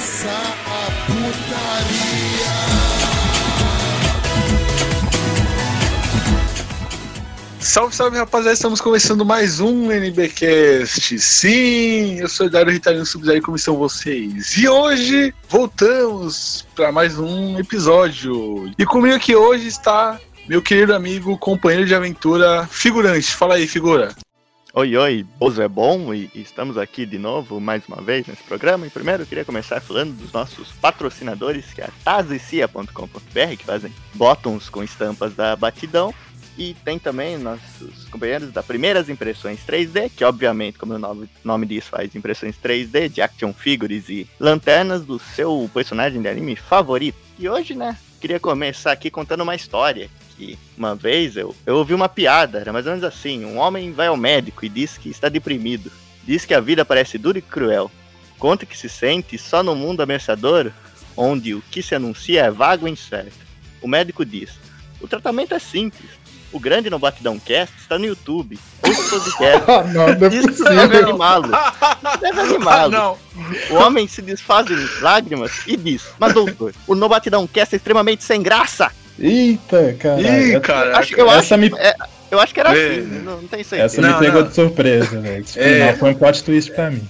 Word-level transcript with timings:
começar 0.00 0.56
a 0.66 0.90
putaria. 1.04 2.50
Salve, 7.60 7.94
salve 7.94 8.16
rapaziada, 8.16 8.54
estamos 8.54 8.80
começando 8.80 9.26
mais 9.26 9.60
um 9.60 9.92
NBcast. 9.92 11.18
Sim, 11.18 12.18
eu 12.18 12.28
sou 12.30 12.46
o 12.46 12.50
Dário 12.50 12.72
Ritalino 12.72 13.04
Subzero, 13.04 13.42
como 13.42 13.58
estão 13.58 13.76
vocês? 13.76 14.56
E 14.56 14.66
hoje 14.66 15.34
voltamos 15.50 16.66
para 16.74 16.90
mais 16.90 17.18
um 17.18 17.58
episódio. 17.58 18.72
E 18.78 18.86
comigo 18.86 19.14
aqui 19.14 19.36
hoje 19.36 19.68
está 19.68 20.18
meu 20.48 20.62
querido 20.62 20.94
amigo, 20.94 21.36
companheiro 21.36 21.86
de 21.86 21.94
aventura, 21.94 22.66
figurante. 22.70 23.36
Fala 23.36 23.56
aí, 23.56 23.66
figura. 23.66 24.14
Oi, 24.72 24.96
oi, 24.96 25.26
Bozo 25.36 25.60
é 25.60 25.66
bom 25.66 26.14
e 26.14 26.30
estamos 26.32 26.78
aqui 26.78 27.04
de 27.04 27.18
novo, 27.18 27.58
mais 27.58 27.82
uma 27.88 28.00
vez, 28.00 28.28
nesse 28.28 28.44
programa. 28.44 28.86
E 28.86 28.90
primeiro 28.90 29.24
eu 29.24 29.26
queria 29.26 29.44
começar 29.44 29.80
falando 29.80 30.16
dos 30.16 30.32
nossos 30.32 30.70
patrocinadores, 30.80 31.74
que 31.74 31.80
é 31.80 31.86
a 31.86 31.90
tazicia.com.br, 32.04 33.56
que 33.58 33.64
fazem 33.64 33.92
bottoms 34.14 34.68
com 34.68 34.84
estampas 34.84 35.34
da 35.34 35.56
Batidão. 35.56 36.14
E 36.56 36.74
tem 36.84 37.00
também 37.00 37.36
nossos 37.36 38.04
companheiros 38.12 38.52
da 38.52 38.62
Primeiras 38.62 39.08
Impressões 39.08 39.58
3D, 39.66 40.08
que 40.14 40.24
obviamente, 40.24 40.78
como 40.78 40.94
o 40.94 41.28
nome 41.42 41.66
diz, 41.66 41.88
faz 41.88 42.14
impressões 42.14 42.54
3D 42.56 43.08
de 43.08 43.20
action 43.20 43.52
figures 43.52 44.08
e 44.08 44.28
lanternas 44.38 45.04
do 45.04 45.18
seu 45.18 45.68
personagem 45.74 46.22
de 46.22 46.28
anime 46.28 46.54
favorito. 46.54 47.18
E 47.36 47.48
hoje, 47.48 47.74
né, 47.74 47.96
queria 48.20 48.38
começar 48.38 48.92
aqui 48.92 49.10
contando 49.10 49.40
uma 49.40 49.56
história 49.56 50.08
que 50.40 50.58
uma 50.76 50.94
vez 50.94 51.36
eu, 51.36 51.54
eu 51.66 51.76
ouvi 51.76 51.92
uma 51.92 52.08
piada, 52.08 52.58
era 52.58 52.72
mais 52.72 52.86
ou 52.86 52.92
menos 52.92 53.04
assim: 53.04 53.44
um 53.44 53.58
homem 53.58 53.92
vai 53.92 54.06
ao 54.06 54.16
médico 54.16 54.64
e 54.64 54.68
diz 54.70 54.96
que 54.96 55.10
está 55.10 55.28
deprimido. 55.28 55.92
Diz 56.24 56.46
que 56.46 56.54
a 56.54 56.60
vida 56.60 56.84
parece 56.84 57.18
dura 57.18 57.38
e 57.38 57.42
cruel. 57.42 57.90
Conta 58.38 58.64
que 58.64 58.76
se 58.76 58.88
sente 58.88 59.36
só 59.36 59.62
no 59.62 59.74
mundo 59.76 60.00
ameaçador, 60.00 60.72
onde 61.14 61.54
o 61.54 61.62
que 61.70 61.82
se 61.82 61.94
anuncia 61.94 62.44
é 62.44 62.50
vago 62.50 62.88
e 62.88 62.90
incerto. 62.90 63.36
O 63.82 63.88
médico 63.88 64.24
diz: 64.24 64.58
o 65.00 65.06
tratamento 65.06 65.54
é 65.54 65.58
simples. 65.58 66.18
O 66.52 66.58
grande 66.58 66.90
no 66.90 66.98
Batidão 66.98 67.38
Cast 67.38 67.76
está 67.78 67.96
no 67.96 68.06
YouTube. 68.06 68.58
Ouça 68.82 69.02
o 69.02 69.20
podcast. 69.20 69.64
Ah, 69.70 69.84
não, 69.84 70.18
não 70.18 70.26
é 70.26 70.34
Isso 70.34 70.64
deve 70.64 70.96
animá-lo. 70.96 71.48
Deve 72.20 72.40
animá-lo. 72.40 72.90
não. 72.90 73.18
O 73.70 73.74
homem 73.74 74.08
se 74.08 74.20
desfaz 74.20 74.68
em 74.68 75.02
lágrimas 75.02 75.66
e 75.66 75.76
diz: 75.76 76.06
Mas 76.18 76.32
doutor, 76.32 76.74
o 76.86 76.94
No 76.94 77.08
Batidão 77.08 77.46
Cast 77.46 77.74
é 77.74 77.76
extremamente 77.76 78.24
sem 78.24 78.42
graça. 78.42 78.90
Eita, 79.20 79.94
cara. 79.98 80.20
Ih, 80.20 80.60
cara. 80.60 80.98
Acho, 80.98 81.14
eu, 81.14 81.26
essa 81.30 81.54
acho, 81.54 81.58
me- 81.58 81.72
é, 81.78 81.94
eu 82.30 82.40
acho 82.40 82.54
que 82.54 82.60
era 82.60 82.76
É. 82.76 82.86
assim, 82.98 83.00
não, 83.22 83.40
não 83.42 83.48
tenho 83.48 83.64
certeza. 83.64 83.84
essa 83.84 84.00
Não, 84.00 84.18
me 84.20 84.26
pegou 84.26 84.40
não. 84.42 84.48
de 84.48 84.54
surpresa, 84.54 85.20
velho. 85.20 85.42
Esse 85.42 85.58
É. 85.60 85.94
foi 85.94 86.10
um 86.10 86.14
plot 86.14 86.42
twist 86.44 86.72
pra 86.72 86.90
mim. 86.90 87.06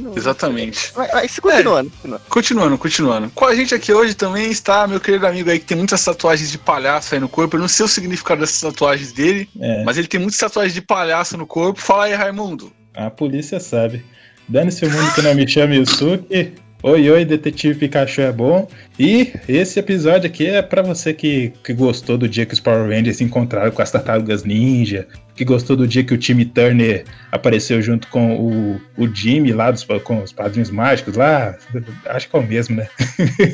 Não- 0.00 0.16
Exatamente. 0.16 0.90
Mas, 0.96 1.10
mas 1.12 1.38
continuando, 1.38 1.90
continuando. 1.90 2.22
Continuando, 2.28 2.78
continuando. 2.78 3.30
Com 3.32 3.44
a 3.44 3.54
gente 3.54 3.72
aqui 3.72 3.92
hoje 3.92 4.14
também 4.14 4.50
está 4.50 4.84
meu 4.88 4.98
querido 4.98 5.24
amigo 5.28 5.48
aí 5.48 5.60
que 5.60 5.64
tem 5.64 5.76
muitas 5.76 6.04
tatuagens 6.04 6.50
de 6.50 6.58
palhaço 6.58 7.14
aí 7.14 7.20
no 7.20 7.28
corpo. 7.28 7.54
Eu 7.56 7.60
não 7.60 7.68
sei 7.68 7.86
o 7.86 7.88
significado 7.88 8.40
dessas 8.40 8.60
tatuagens 8.60 9.12
dele, 9.12 9.48
É, 9.60 9.84
mas 9.84 9.96
ele 9.96 10.08
tem 10.08 10.18
muitas 10.18 10.38
tatuagens 10.40 10.74
de 10.74 10.80
palhaço 10.80 11.36
no 11.36 11.46
corpo. 11.46 11.80
Fala 11.80 12.06
aí, 12.06 12.14
Raimundo. 12.14 12.72
a 12.94 13.10
polícia 13.10 13.60
sabe. 13.60 14.04
Dane-se 14.48 14.84
o 14.86 14.90
mundo 14.90 15.14
que 15.14 15.22
não 15.22 15.34
me 15.36 15.46
chame 15.46 15.76
Yusuke. 15.76 16.54
Oi, 16.82 17.10
oi, 17.10 17.24
detetive 17.24 17.78
Pikachu 17.78 18.20
é 18.20 18.30
bom. 18.30 18.68
E 18.98 19.32
esse 19.48 19.78
episódio 19.78 20.28
aqui 20.28 20.46
é 20.46 20.60
pra 20.60 20.82
você 20.82 21.14
que, 21.14 21.52
que 21.64 21.72
gostou 21.72 22.18
do 22.18 22.28
dia 22.28 22.44
que 22.44 22.52
os 22.52 22.60
Power 22.60 22.90
Rangers 22.90 23.16
se 23.16 23.24
encontraram 23.24 23.70
com 23.70 23.80
as 23.80 23.90
tartarugas 23.90 24.44
ninja, 24.44 25.08
que 25.34 25.44
gostou 25.44 25.74
do 25.74 25.88
dia 25.88 26.04
que 26.04 26.12
o 26.12 26.18
time 26.18 26.44
Turner 26.44 27.04
apareceu 27.32 27.80
junto 27.80 28.08
com 28.08 28.36
o, 28.36 28.80
o 28.96 29.08
Jimmy 29.12 29.52
lá 29.52 29.70
dos, 29.70 29.84
com 30.04 30.22
os 30.22 30.32
padrinhos 30.32 30.70
mágicos 30.70 31.16
lá. 31.16 31.56
Acho 32.04 32.28
que 32.28 32.36
é 32.36 32.38
o 32.38 32.46
mesmo, 32.46 32.76
né? 32.76 32.88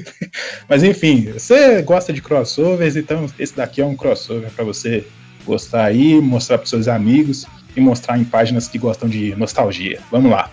Mas 0.69 0.83
enfim, 0.83 1.31
você 1.33 1.81
gosta 1.81 2.13
de 2.13 2.21
crossovers, 2.21 2.97
então 2.97 3.27
esse 3.39 3.55
daqui 3.55 3.81
é 3.81 3.87
um 3.87 3.95
crossover 3.95 4.51
pra 4.51 4.65
você 4.65 5.05
gostar 5.47 5.85
aí, 5.85 6.21
mostrar 6.21 6.59
pros 6.59 6.71
seus 6.71 6.89
amigos 6.89 7.47
e 7.77 7.81
mostrar 7.81 8.19
em 8.19 8.25
páginas 8.25 8.69
que 8.69 8.79
gostam 8.79 9.09
de 9.09 9.35
nostalgia. 9.37 10.01
Vamos 10.11 10.31
lá. 10.31 10.51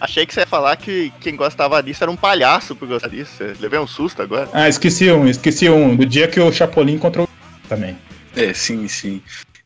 Achei 0.00 0.24
que 0.24 0.32
você 0.32 0.40
ia 0.40 0.46
falar 0.46 0.76
que 0.76 1.12
quem 1.20 1.36
gostava 1.36 1.82
disso 1.82 2.02
era 2.02 2.10
um 2.10 2.16
palhaço 2.16 2.74
por 2.74 2.88
gostar 2.88 3.08
disso. 3.08 3.32
Levei 3.60 3.78
um 3.78 3.86
susto 3.86 4.22
agora. 4.22 4.48
Ah, 4.52 4.68
esqueci 4.68 5.10
um, 5.10 5.28
esqueci 5.28 5.68
um. 5.68 5.94
Do 5.94 6.06
dia 6.06 6.26
que 6.26 6.40
o 6.40 6.50
Chapolin 6.50 6.94
encontrou 6.94 7.26
o 7.26 7.28
também. 7.68 7.98
É, 8.34 8.54
sim, 8.54 8.88
sim. 8.88 9.22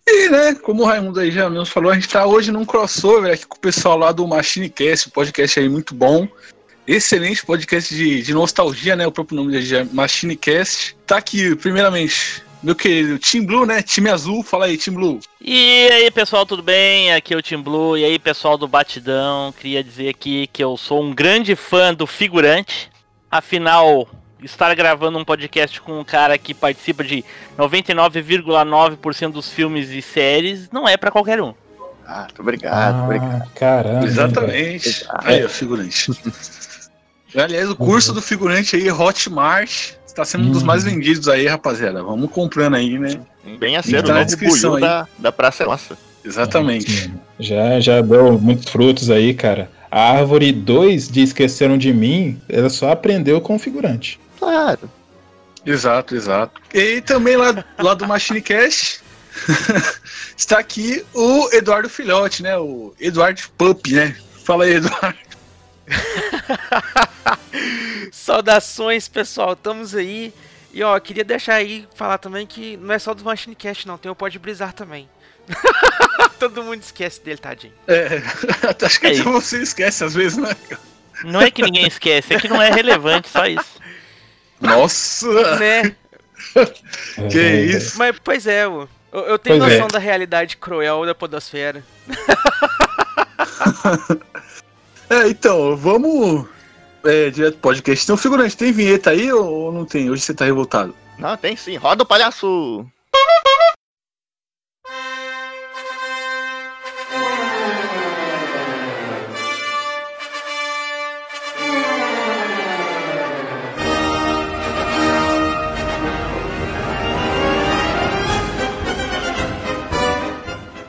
E, 0.07 0.29
né, 0.29 0.55
como 0.55 0.83
o 0.83 0.87
Raimundo 0.87 1.21
aí 1.21 1.31
já 1.31 1.49
mesmo 1.49 1.67
falou, 1.67 1.91
a 1.91 1.95
gente 1.95 2.09
tá 2.09 2.27
hoje 2.27 2.51
num 2.51 2.65
crossover 2.65 3.33
aqui 3.33 3.47
com 3.47 3.57
o 3.57 3.61
pessoal 3.61 3.97
lá 3.97 4.13
do 4.13 4.27
Machinecast, 4.27 5.09
um 5.09 5.13
podcast 5.13 5.61
aí 5.61 5.69
muito 5.69 5.95
bom. 5.95 6.29
Excelente 6.87 7.47
podcast 7.47 7.95
de, 7.95 8.23
de 8.23 8.35
nostalgia, 8.35 8.95
né? 8.97 9.07
O 9.07 9.13
próprio 9.13 9.37
nome 9.37 9.53
dele 9.53 9.65
já 9.65 9.79
é 9.79 9.85
Machinecast. 9.85 10.97
Tá 11.07 11.17
aqui, 11.17 11.57
primeiramente, 11.57 12.43
meu 12.65 12.75
querido 12.75 13.19
Team 13.19 13.45
Blue, 13.45 13.67
né? 13.67 13.83
Time 13.83 14.09
Azul. 14.09 14.43
Fala 14.43 14.65
aí, 14.65 14.79
Team 14.79 14.97
Blue. 14.97 15.21
E 15.41 15.89
aí 15.93 16.11
pessoal, 16.11 16.47
tudo 16.47 16.63
bem? 16.63 17.13
Aqui 17.13 17.35
é 17.35 17.37
o 17.37 17.43
Tim 17.43 17.61
Blue. 17.61 17.99
E 17.99 18.05
aí 18.05 18.19
pessoal 18.19 18.57
do 18.57 18.67
Batidão, 18.67 19.53
queria 19.53 19.85
dizer 19.85 20.09
aqui 20.09 20.47
que 20.47 20.65
eu 20.65 20.77
sou 20.77 21.03
um 21.03 21.15
grande 21.15 21.55
fã 21.55 21.93
do 21.93 22.07
figurante. 22.07 22.91
Afinal, 23.31 24.09
estar 24.43 24.75
gravando 24.75 25.19
um 25.19 25.25
podcast 25.25 25.79
com 25.81 26.01
um 26.01 26.05
cara 26.05 26.39
que 26.39 26.55
participa 26.55 27.05
de 27.05 27.23
99,9% 27.59 29.33
dos 29.33 29.51
filmes 29.51 29.91
e 29.91 30.01
séries 30.01 30.71
não 30.71 30.89
é 30.89 30.97
pra 30.97 31.11
qualquer 31.11 31.43
um. 31.43 31.53
Ah, 32.07 32.23
muito 32.23 32.41
obrigado, 32.41 33.05
obrigado. 33.05 33.43
Ah, 33.43 33.49
caramba. 33.55 34.01
velho. 34.01 34.07
Exatamente. 34.07 35.07
Aí, 35.23 35.45
ó, 35.45 35.49
figurante. 35.49 36.13
Aliás, 37.37 37.69
o 37.71 37.77
curso 37.77 38.13
do 38.13 38.23
figurante 38.23 38.77
aí, 38.77 38.91
Hotmart, 38.91 39.93
está 40.07 40.25
sendo 40.25 40.45
um 40.47 40.51
dos 40.53 40.61
Uhum. 40.61 40.67
mais 40.67 40.85
vendidos 40.85 41.29
aí, 41.29 41.47
rapaziada. 41.47 42.03
Vamos 42.03 42.31
comprando 42.31 42.75
aí, 42.75 42.99
né? 42.99 43.21
Bem 43.59 43.77
a 43.77 43.83
ser 43.83 44.03
Tá 44.03 44.15
na 44.15 44.23
descrição 44.23 44.75
aí. 44.77 44.81
da, 44.81 45.07
da 45.19 45.33
Praça 45.33 45.65
é 45.65 45.67
Nossa. 45.67 45.99
Exatamente. 46.25 46.91
Sim. 47.03 47.15
Já, 47.39 47.81
já 47.81 48.01
deu 48.01 48.39
muitos 48.39 48.69
frutos 48.71 49.11
aí, 49.11 49.35
cara. 49.35 49.71
A 49.91 50.13
árvore 50.13 50.51
2 50.53 51.09
de 51.09 51.23
Esqueceram 51.23 51.77
de 51.77 51.93
Mim, 51.93 52.41
ela 52.49 52.71
só 52.71 52.91
aprendeu 52.91 53.41
com 53.41 53.57
o 53.57 53.59
figurante. 53.59 54.19
Claro. 54.39 54.91
Exato, 55.67 56.15
exato. 56.15 56.61
E 56.73 57.01
também 57.01 57.37
lá, 57.37 57.65
lá 57.79 57.95
do 57.95 58.07
Machinecast 58.07 59.01
está 60.37 60.59
aqui 60.59 61.05
o 61.15 61.49
Eduardo 61.53 61.89
Filhote, 61.89 62.43
né? 62.43 62.57
O 62.59 62.95
Eduardo 63.01 63.41
Pup, 63.57 63.87
né? 63.93 64.17
Fala 64.45 64.65
aí, 64.65 64.75
Eduardo. 64.75 65.19
Saudações, 68.13 69.09
pessoal. 69.09 69.53
Estamos 69.53 69.95
aí. 69.95 70.33
E 70.73 70.83
ó, 70.83 70.99
queria 70.99 71.25
deixar 71.25 71.55
aí 71.55 71.87
falar 71.95 72.19
também 72.19 72.47
que 72.47 72.77
não 72.79 72.95
é 72.95 72.99
só 72.99 73.15
do 73.15 73.25
Machinecast, 73.25 73.87
não. 73.87 73.99
Tem 73.99 74.11
o 74.11 74.15
Pode 74.15 74.39
Brisar 74.39 74.73
também. 74.73 75.09
Todo 76.39 76.63
mundo 76.65 76.83
esquece 76.83 77.21
dele, 77.23 77.39
tadinho. 77.39 77.73
É, 77.87 78.23
acho 78.85 79.01
que 79.01 79.07
É 79.07 79.23
você 79.23 79.63
esquece 79.63 80.05
às 80.05 80.15
vezes, 80.15 80.39
né? 80.39 80.55
Não 81.23 81.41
é 81.41 81.51
que 81.51 81.63
ninguém 81.63 81.87
esquece, 81.87 82.35
é 82.35 82.41
que 82.41 82.49
não 82.49 82.61
é 82.61 82.71
relevante, 82.71 83.29
só 83.29 83.47
isso. 83.47 83.81
Nossa! 84.61 85.57
né? 85.59 85.95
Que 87.31 87.39
É, 87.39 87.61
isso? 87.61 87.99
Mas, 87.99 88.17
pois 88.23 88.47
é, 88.47 88.65
eu, 88.65 88.89
eu 89.13 89.39
tenho 89.39 89.59
Pois 89.59 89.73
é. 89.73 89.75
noção 89.75 89.89
da 89.89 89.99
realidade 89.99 90.57
cruel 90.57 91.07
da 91.07 91.15
podosfera. 91.15 91.85
É, 95.15 95.29
então, 95.29 95.77
vamos 95.77 96.45
é, 97.05 97.31
direto 97.31 97.59
podcast. 97.59 98.05
Então, 98.05 98.17
figurante, 98.17 98.57
tem 98.57 98.73
vinheta 98.73 99.11
aí 99.11 99.33
ou 99.33 99.71
não 99.71 99.85
tem? 99.85 100.11
Hoje 100.11 100.23
você 100.23 100.35
tá 100.35 100.45
revoltado. 100.45 100.93
Não, 101.17 101.37
tem 101.37 101.55
sim. 101.55 101.77
Roda 101.77 102.03
o 102.03 102.07
palhaço. 102.07 102.85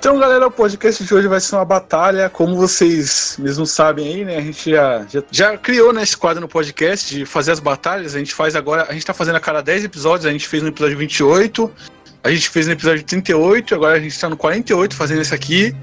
Então, 0.05 0.19
galera, 0.19 0.45
o 0.45 0.51
podcast 0.51 1.03
de 1.03 1.15
hoje 1.15 1.27
vai 1.27 1.39
ser 1.39 1.55
uma 1.55 1.65
batalha. 1.65 2.29
Como 2.29 2.55
vocês 2.55 3.37
mesmos 3.39 3.71
sabem 3.71 4.07
aí, 4.07 4.23
né? 4.23 4.37
A 4.37 4.41
gente 4.41 4.69
já, 4.69 5.03
já, 5.09 5.23
já 5.31 5.57
criou 5.57 5.91
né, 5.91 6.03
esse 6.03 6.15
quadro 6.15 6.39
no 6.39 6.47
podcast 6.47 7.11
de 7.11 7.25
fazer 7.25 7.53
as 7.53 7.59
batalhas. 7.59 8.13
A 8.13 8.19
gente 8.19 8.31
faz 8.31 8.55
agora, 8.55 8.85
a 8.87 8.93
gente 8.93 9.03
tá 9.03 9.15
fazendo 9.15 9.37
a 9.37 9.39
cada 9.39 9.61
10 9.63 9.85
episódios. 9.85 10.27
A 10.27 10.31
gente 10.31 10.47
fez 10.47 10.61
no 10.61 10.69
episódio 10.69 10.95
28, 10.95 11.71
a 12.23 12.29
gente 12.29 12.49
fez 12.51 12.67
no 12.67 12.73
episódio 12.73 13.03
38, 13.03 13.73
agora 13.73 13.95
a 13.95 13.99
gente 13.99 14.19
tá 14.19 14.29
no 14.29 14.37
48 14.37 14.95
fazendo 14.95 15.21
esse 15.21 15.33
aqui. 15.33 15.75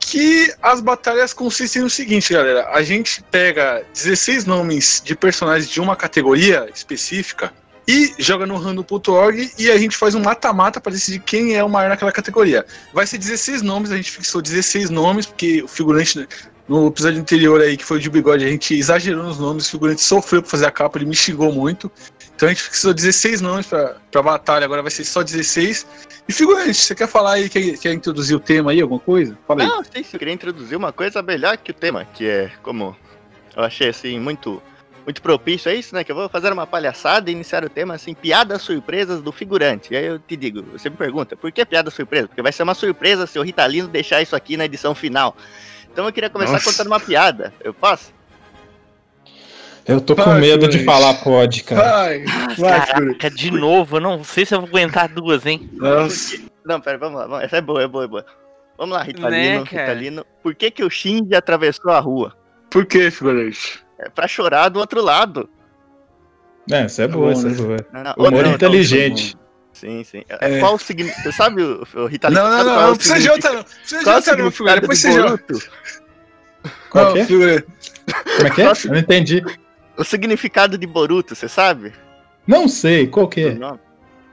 Que 0.00 0.52
as 0.60 0.82
batalhas 0.82 1.32
consistem 1.32 1.80
no 1.80 1.88
seguinte, 1.88 2.34
galera. 2.34 2.68
A 2.74 2.82
gente 2.82 3.22
pega 3.30 3.82
16 3.94 4.44
nomes 4.44 5.00
de 5.02 5.16
personagens 5.16 5.70
de 5.70 5.80
uma 5.80 5.96
categoria 5.96 6.68
específica 6.74 7.50
e 7.86 8.14
joga 8.18 8.46
no 8.46 8.56
random.org 8.56 9.52
e 9.58 9.70
a 9.70 9.78
gente 9.78 9.96
faz 9.96 10.14
um 10.14 10.20
mata-mata 10.20 10.80
para 10.80 10.92
decidir 10.92 11.20
quem 11.20 11.54
é 11.54 11.62
o 11.62 11.68
maior 11.68 11.88
naquela 11.88 12.12
categoria. 12.12 12.66
Vai 12.92 13.06
ser 13.06 13.18
16 13.18 13.62
nomes, 13.62 13.92
a 13.92 13.96
gente 13.96 14.10
fixou 14.10 14.42
16 14.42 14.90
nomes, 14.90 15.26
porque 15.26 15.62
o 15.62 15.68
figurante 15.68 16.26
no 16.68 16.88
episódio 16.88 17.20
anterior 17.20 17.60
aí, 17.60 17.76
que 17.76 17.84
foi 17.84 17.98
o 17.98 18.00
de 18.00 18.10
bigode, 18.10 18.44
a 18.44 18.48
gente 18.48 18.74
exagerou 18.74 19.22
nos 19.22 19.38
nomes, 19.38 19.68
o 19.68 19.70
figurante 19.70 20.02
sofreu 20.02 20.42
pra 20.42 20.50
fazer 20.50 20.66
a 20.66 20.70
capa, 20.70 20.98
ele 20.98 21.06
me 21.06 21.14
xingou 21.14 21.52
muito. 21.52 21.90
Então 22.34 22.48
a 22.48 22.52
gente 22.52 22.64
fixou 22.64 22.92
16 22.92 23.40
nomes 23.40 23.66
pra, 23.66 23.96
pra 24.10 24.22
batalha, 24.22 24.64
agora 24.64 24.82
vai 24.82 24.90
ser 24.90 25.04
só 25.04 25.22
16. 25.22 25.86
E 26.28 26.32
figurante, 26.32 26.74
você 26.74 26.94
quer 26.94 27.06
falar 27.06 27.34
aí, 27.34 27.48
quer, 27.48 27.78
quer 27.78 27.92
introduzir 27.92 28.36
o 28.36 28.40
tema 28.40 28.72
aí, 28.72 28.80
alguma 28.80 29.00
coisa? 29.00 29.38
Fala 29.46 29.62
aí. 29.62 29.68
Não, 29.68 29.84
sei 29.84 30.02
se 30.02 30.14
eu 30.14 30.18
queria 30.18 30.34
introduzir 30.34 30.76
uma 30.76 30.92
coisa 30.92 31.22
melhor 31.22 31.56
que 31.56 31.70
o 31.70 31.74
tema, 31.74 32.04
que 32.04 32.26
é 32.26 32.50
como 32.62 32.96
eu 33.56 33.62
achei 33.62 33.88
assim 33.88 34.18
muito 34.20 34.60
muito 35.06 35.22
propício 35.22 35.70
a 35.70 35.74
isso, 35.74 35.94
né? 35.94 36.02
Que 36.04 36.10
eu 36.12 36.16
vou 36.16 36.28
fazer 36.28 36.52
uma 36.52 36.66
palhaçada 36.66 37.30
e 37.30 37.32
iniciar 37.32 37.64
o 37.64 37.70
tema 37.70 37.94
assim, 37.94 38.12
piadas 38.12 38.60
surpresas 38.60 39.22
do 39.22 39.30
figurante. 39.32 39.94
E 39.94 39.96
aí 39.96 40.04
eu 40.04 40.18
te 40.18 40.36
digo, 40.36 40.62
você 40.72 40.90
me 40.90 40.96
pergunta, 40.96 41.36
por 41.36 41.50
que 41.52 41.64
piada 41.64 41.90
surpresa? 41.90 42.26
Porque 42.28 42.42
vai 42.42 42.52
ser 42.52 42.64
uma 42.64 42.74
surpresa 42.74 43.26
se 43.26 43.38
o 43.38 43.42
Ritalino 43.42 43.86
deixar 43.88 44.20
isso 44.20 44.34
aqui 44.36 44.56
na 44.56 44.64
edição 44.64 44.94
final. 44.94 45.36
Então 45.90 46.04
eu 46.04 46.12
queria 46.12 46.28
começar 46.28 46.54
Nossa. 46.54 46.70
contando 46.70 46.88
uma 46.88 47.00
piada. 47.00 47.54
Eu 47.62 47.72
posso? 47.72 48.12
Eu 49.86 50.00
tô 50.00 50.16
com 50.16 50.34
medo 50.34 50.66
de 50.68 50.84
falar 50.84 51.14
pode, 51.14 51.62
cara. 51.62 51.80
Vai, 51.82 52.24
vai, 52.24 52.54
figurante. 52.56 52.86
Caraca, 53.18 53.30
de 53.30 53.50
novo, 53.52 53.96
eu 53.98 54.00
não 54.00 54.24
sei 54.24 54.44
se 54.44 54.52
eu 54.54 54.60
vou 54.60 54.68
aguentar 54.68 55.08
duas, 55.08 55.46
hein? 55.46 55.70
Nossa. 55.74 56.36
Não, 56.64 56.80
pera, 56.80 56.98
vamos 56.98 57.20
lá. 57.20 57.26
vamos- 57.28 57.44
Essa 57.44 57.58
é 57.58 57.60
boa, 57.60 57.80
é 57.82 57.86
boa, 57.86 58.04
é 58.04 58.08
boa. 58.08 58.26
Vamos 58.76 58.96
lá, 58.96 59.02
Ritalino, 59.04 59.30
Né? 59.30 59.58
Ritalino. 59.70 60.26
Por 60.42 60.54
que 60.56 60.72
que 60.72 60.82
o 60.82 60.90
Shinji 60.90 61.36
atravessou 61.36 61.92
a 61.92 62.00
rua? 62.00 62.36
Por 62.68 62.84
que, 62.84 63.08
figurante? 63.12 63.85
É 63.98 64.08
pra 64.08 64.28
chorar 64.28 64.68
do 64.68 64.78
outro 64.78 65.02
lado. 65.02 65.48
É, 66.70 66.82
essa 66.82 67.04
é 67.04 67.08
Tá 67.08 67.14
boa, 67.14 67.32
bom, 67.32 67.38
essa 67.38 67.48
é 67.48 67.50
boa. 67.54 67.76
Não, 67.92 68.02
não, 68.02 68.12
Humor 68.16 68.32
não, 68.32 68.42
não, 68.42 68.54
inteligente. 68.54 69.36
Sim, 69.72 70.02
sim. 70.04 70.24
É. 70.28 70.58
Qual 70.58 70.74
o 70.74 70.78
significado? 70.78 71.22
Você 71.22 71.32
sabe 71.32 71.62
o, 71.62 71.86
o 71.96 72.06
Ritalino? 72.06 72.40
Não, 72.42 72.50
não, 72.50 72.56
sabe 72.58 72.68
não, 72.70 72.80
é 72.80 72.84
o 72.84 72.88
não 72.88 72.96
precisa 72.96 73.14
de 73.16 73.22
significado- 73.22 73.56
outra, 73.56 73.58
não. 73.58 73.64
Precisa 73.64 73.98
de 73.98 74.04
Qual 74.04 74.14
é 74.14 74.16
o 74.16 74.18
outra, 74.18 74.36
não, 74.36 74.50
significado 74.50 74.80
Depois 74.80 74.98
de 74.98 75.04
você 75.06 75.12
já. 75.12 76.80
Qual 76.90 77.12
que 77.12 77.18
é? 77.20 77.26
Como 77.26 78.46
é 78.46 78.50
que 78.50 78.62
é? 78.62 78.66
Eu 78.66 78.90
não 78.92 78.98
entendi. 78.98 79.44
O 79.96 80.04
significado 80.04 80.78
de 80.78 80.86
Boruto, 80.86 81.34
você 81.34 81.48
sabe? 81.48 81.92
Não 82.46 82.68
sei, 82.68 83.06
qual 83.06 83.28
que 83.28 83.44
O 83.44 83.48
é? 83.48 83.78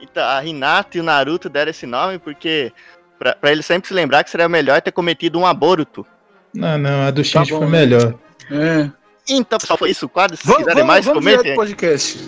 Então, 0.00 0.28
a 0.28 0.44
Hinata 0.44 0.98
e 0.98 1.00
o 1.00 1.04
Naruto 1.04 1.48
deram 1.48 1.70
esse 1.70 1.86
nome 1.86 2.18
porque. 2.18 2.72
Pra, 3.18 3.34
pra 3.34 3.52
ele 3.52 3.62
sempre 3.62 3.88
se 3.88 3.94
lembrar 3.94 4.24
que 4.24 4.30
seria 4.30 4.48
melhor 4.48 4.82
ter 4.82 4.92
cometido 4.92 5.38
um 5.38 5.46
aborto. 5.46 6.04
Não, 6.52 6.76
não, 6.76 7.06
a 7.06 7.10
do 7.10 7.22
Shinji 7.24 7.52
bom, 7.52 7.58
foi 7.58 7.66
né? 7.66 7.72
melhor. 7.80 8.14
É. 8.50 8.90
Então, 9.28 9.58
pessoal, 9.58 9.78
foi 9.78 9.90
isso 9.90 10.06
o 10.06 10.08
quadro. 10.08 10.36
Se 10.36 10.44
Vamos, 10.44 10.58
quiserem 10.58 10.82
vamos, 10.82 10.88
mais, 10.88 11.04
vamos 11.04 11.24
comentem. 11.24 11.54
podcast. 11.54 12.18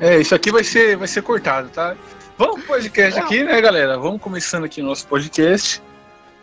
É, 0.00 0.18
isso 0.20 0.34
aqui 0.34 0.50
vai 0.50 0.64
ser, 0.64 0.96
vai 0.96 1.08
ser 1.08 1.22
cortado, 1.22 1.68
tá? 1.70 1.94
Vamos 2.36 2.56
pro 2.60 2.74
podcast 2.74 3.18
aqui, 3.20 3.42
né, 3.44 3.60
galera? 3.60 3.96
Vamos 3.98 4.20
começando 4.20 4.64
aqui 4.64 4.80
o 4.80 4.84
nosso 4.84 5.06
podcast. 5.06 5.80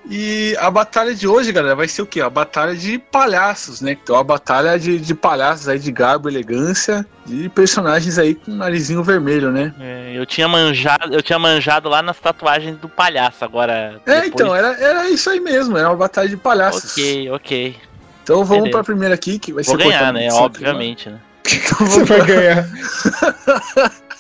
E 0.10 0.56
a 0.60 0.72
batalha 0.72 1.14
de 1.14 1.28
hoje, 1.28 1.52
galera, 1.52 1.76
vai 1.76 1.88
ser 1.88 2.02
o 2.02 2.06
quê? 2.06 2.22
A 2.22 2.30
batalha 2.30 2.74
de 2.74 2.98
palhaços, 2.98 3.82
né? 3.82 3.92
Então, 3.92 4.16
a 4.16 4.24
batalha 4.24 4.80
de, 4.80 4.98
de 4.98 5.14
palhaços 5.14 5.68
aí 5.68 5.78
de 5.78 5.92
garbo, 5.92 6.30
elegância, 6.30 7.06
de 7.26 7.50
personagens 7.50 8.18
aí 8.18 8.34
com 8.34 8.50
narizinho 8.52 9.04
vermelho, 9.04 9.52
né? 9.52 9.74
É, 9.80 10.14
eu 10.16 10.26
tinha 10.26 10.48
manjado, 10.48 11.14
eu 11.14 11.22
tinha 11.22 11.38
manjado 11.38 11.90
lá 11.90 12.02
nas 12.02 12.18
tatuagens 12.18 12.78
do 12.78 12.88
palhaço, 12.88 13.44
agora. 13.44 14.02
É, 14.06 14.22
depois- 14.22 14.28
então, 14.30 14.56
era, 14.56 14.70
era 14.82 15.10
isso 15.10 15.30
aí 15.30 15.40
mesmo, 15.42 15.78
era 15.78 15.90
uma 15.90 15.98
batalha 15.98 16.30
de 16.30 16.38
palhaços. 16.38 16.94
Ok, 16.94 17.30
ok. 17.32 17.76
Então 18.30 18.46
vamos 18.46 18.64
Beleza. 18.66 18.72
pra 18.78 18.84
primeira 18.84 19.16
aqui, 19.16 19.40
que 19.40 19.52
vai 19.52 19.64
Vou 19.64 19.76
ser 19.76 19.84
ganhar, 19.84 20.14
né? 20.14 20.30
Obviamente, 20.32 21.10
né? 21.10 21.18
Então, 21.52 21.78
Você 21.88 22.04
vai 22.04 22.22
ganhar. 22.24 22.70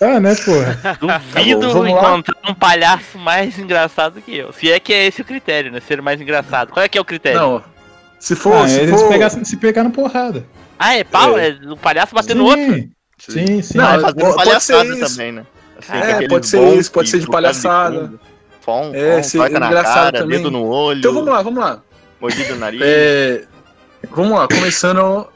Ah, 0.01 0.19
né, 0.19 0.33
porra? 0.33 0.97
Duvido 0.99 1.59
Tá 1.61 1.67
bom, 1.67 1.73
vamos 1.73 1.93
lá? 1.93 1.99
encontrar 2.09 2.35
um 2.49 2.53
palhaço 2.55 3.19
mais 3.19 3.59
engraçado 3.59 4.19
que 4.19 4.35
eu. 4.35 4.51
Se 4.51 4.71
é 4.71 4.79
que 4.79 4.91
é 4.91 5.05
esse 5.05 5.21
o 5.21 5.25
critério, 5.25 5.71
né? 5.71 5.79
Ser 5.79 6.01
mais 6.01 6.19
engraçado. 6.19 6.71
Qual 6.71 6.83
é 6.83 6.89
que 6.89 6.97
é 6.97 7.01
o 7.01 7.05
critério? 7.05 7.39
Não, 7.39 7.63
se 8.19 8.35
for, 8.35 8.55
Ah, 8.63 8.67
se 8.67 8.79
eles 8.79 8.99
for... 8.99 9.09
pegassem- 9.09 9.43
se 9.43 9.57
pegaram 9.57 9.91
porrada. 9.91 10.43
Ah, 10.79 10.95
é 10.95 11.03
pau? 11.03 11.37
É, 11.37 11.55
o 11.69 11.77
palhaço 11.77 12.15
bater 12.15 12.35
no 12.35 12.45
outro? 12.45 12.89
Sim, 13.19 13.61
sim. 13.61 13.77
Não, 13.77 13.85
Vai 13.85 13.97
é- 13.97 13.99
fazer 13.99 14.19
pode 14.21 14.35
palhaçada 14.35 14.97
também, 15.07 15.31
né? 15.33 15.43
Assim, 15.77 15.93
É, 16.23 16.27
pode 16.27 16.47
ser 16.47 16.77
isso, 16.77 16.91
pode 16.91 17.09
ser 17.09 17.19
de 17.19 17.27
palhaçada. 17.27 18.11
Fom, 18.61 18.91
É, 18.93 19.21
fom, 19.21 19.37
na 19.49 19.67
engraçado 19.67 19.93
cara, 19.93 20.19
também. 20.19 20.37
dedo 20.39 20.49
no 20.49 20.65
olho, 20.67 20.97
Então 20.99 21.13
vamos 21.13 21.29
lá, 21.29 21.41
vamos 21.43 21.59
lá. 21.63 21.81
mordido 22.19 22.53
no 22.53 22.59
nariz. 22.61 22.81
É, 22.83 23.43
vamos 24.11 24.37
lá, 24.37 24.47
começando 24.47 25.27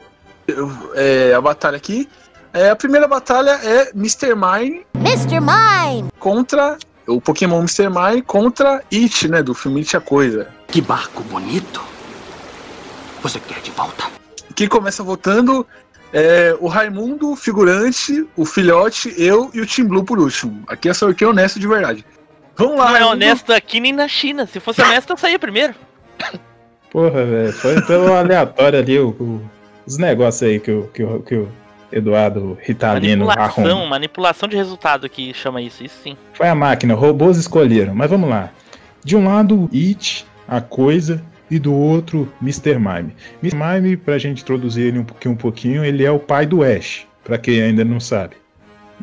é, 0.94 1.32
a 1.34 1.40
batalha 1.40 1.76
aqui. 1.76 2.08
É, 2.52 2.70
a 2.70 2.76
primeira 2.76 3.08
batalha 3.08 3.50
é 3.62 3.90
Mr. 3.94 4.34
Mime 4.34 4.86
Mr. 4.94 5.40
Mime! 5.40 6.08
contra 6.20 6.78
o 7.06 7.20
Pokémon 7.20 7.58
Mr. 7.58 7.88
Mime 7.88 8.22
contra 8.22 8.82
It, 8.92 9.28
né? 9.28 9.42
Do 9.42 9.54
filme 9.54 9.80
It 9.80 9.96
a 9.96 10.00
Coisa. 10.00 10.48
Que 10.68 10.80
barco 10.80 11.22
bonito. 11.24 11.82
Você 13.22 13.40
quer 13.40 13.60
de 13.60 13.70
volta? 13.72 14.04
Quem 14.54 14.68
começa 14.68 15.02
votando 15.02 15.66
é 16.12 16.56
o 16.60 16.68
Raimundo, 16.68 17.32
o 17.32 17.36
figurante, 17.36 18.24
o 18.36 18.44
filhote, 18.44 19.12
eu 19.18 19.50
e 19.52 19.60
o 19.60 19.66
Team 19.66 19.88
Blue 19.88 20.04
por 20.04 20.20
último. 20.20 20.62
Aqui 20.68 20.88
é 20.88 20.94
sorteio 20.94 21.30
honesto 21.30 21.58
de 21.58 21.66
verdade. 21.66 22.04
Vamos 22.56 22.76
lá, 22.76 22.84
Não 22.84 22.90
é 22.90 22.92
Raimundo. 23.00 23.12
honesto 23.14 23.52
aqui 23.52 23.80
nem 23.80 23.92
na 23.92 24.06
China. 24.06 24.46
Se 24.46 24.60
fosse 24.60 24.80
honesto, 24.80 25.10
eu 25.12 25.16
saía 25.16 25.38
primeiro. 25.40 25.74
Porra, 26.94 27.24
velho. 27.24 27.52
Foi 27.52 27.82
pelo 27.82 28.12
aleatório 28.12 28.78
ali 28.78 28.98
o, 29.00 29.08
o- 29.08 29.42
os 29.84 29.98
negócios 29.98 30.48
aí 30.48 30.60
que 30.60 30.70
o, 30.70 30.84
que 30.94 31.02
o, 31.02 31.20
que 31.22 31.34
o 31.34 31.48
Eduardo 31.90 32.56
Ritalino 32.62 33.26
Manipulação, 33.26 33.66
arruma. 33.66 33.86
manipulação 33.88 34.48
de 34.48 34.56
resultado 34.56 35.08
que 35.08 35.34
chama 35.34 35.60
isso, 35.60 35.82
isso 35.82 35.96
sim. 36.04 36.16
Foi 36.34 36.46
a 36.48 36.54
máquina, 36.54 36.94
robôs 36.94 37.36
escolheram. 37.36 37.96
Mas 37.96 38.08
vamos 38.08 38.30
lá. 38.30 38.50
De 39.04 39.16
um 39.16 39.24
lado, 39.26 39.68
It, 39.74 40.24
a 40.46 40.60
coisa, 40.60 41.20
e 41.50 41.58
do 41.58 41.74
outro, 41.74 42.32
Mr. 42.40 42.76
Mime. 42.78 43.14
Mr. 43.42 43.56
Mime, 43.56 43.96
pra 43.96 44.16
gente 44.16 44.42
introduzir 44.42 44.86
ele 44.86 45.00
um 45.00 45.04
pouquinho, 45.04 45.34
um 45.34 45.36
pouquinho, 45.36 45.84
ele 45.84 46.04
é 46.04 46.10
o 46.12 46.18
pai 46.20 46.46
do 46.46 46.62
Ash, 46.62 47.06
pra 47.24 47.36
quem 47.38 47.60
ainda 47.60 47.84
não 47.84 47.98
sabe. 47.98 48.36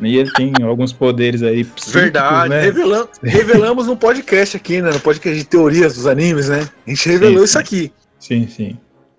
E 0.00 0.16
ele 0.16 0.30
tem 0.32 0.52
alguns 0.62 0.92
poderes 0.92 1.42
aí 1.42 1.64
psíquicos, 1.64 1.92
Verdade, 1.92 2.48
né? 2.48 2.62
revelam- 2.62 3.08
revelamos 3.22 3.86
no 3.86 3.96
podcast 3.96 4.56
aqui, 4.56 4.80
né? 4.80 4.90
No 4.90 5.00
podcast 5.00 5.38
de 5.38 5.44
teorias 5.46 5.94
dos 5.94 6.06
animes, 6.06 6.48
né? 6.48 6.68
A 6.86 6.90
gente 6.90 7.08
revelou 7.08 7.38
Sim, 7.38 7.44
isso 7.44 7.52
sim. 7.52 7.58
aqui. 7.58 7.92
Sim, 8.18 8.46
sim. 8.48 8.76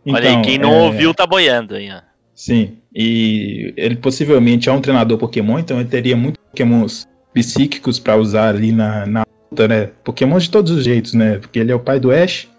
Olha 0.07 0.19
aí, 0.19 0.27
Então, 0.31 0.41
quem 0.41 0.57
não 0.57 0.73
é, 0.73 0.81
ouviu 0.83 1.13
tá 1.13 1.25
boiando 1.25 1.75
aí, 1.75 1.89
ó. 1.91 2.01
Sim, 2.35 2.77
e 2.93 3.73
ele 3.77 3.95
possivelmente 3.95 4.67
é 4.67 4.71
um 4.71 4.81
treinador 4.81 5.17
Pokémon, 5.17 5.59
então 5.59 5.79
ele 5.79 5.87
teria 5.87 6.17
muitos 6.17 6.43
Pokémons 6.49 7.07
psíquicos 7.33 7.99
pra 7.99 8.17
usar 8.17 8.49
ali 8.49 8.71
na, 8.71 9.05
na 9.05 9.23
luta, 9.51 9.67
né? 9.67 9.89
Pokémons 10.03 10.43
de 10.43 10.49
todos 10.49 10.71
os 10.71 10.83
jeitos, 10.83 11.13
né? 11.13 11.37
Porque 11.37 11.59
ele 11.59 11.71
é 11.71 11.75
o 11.75 11.79
pai 11.79 11.99
do 11.99 12.11
Ash. 12.11 12.49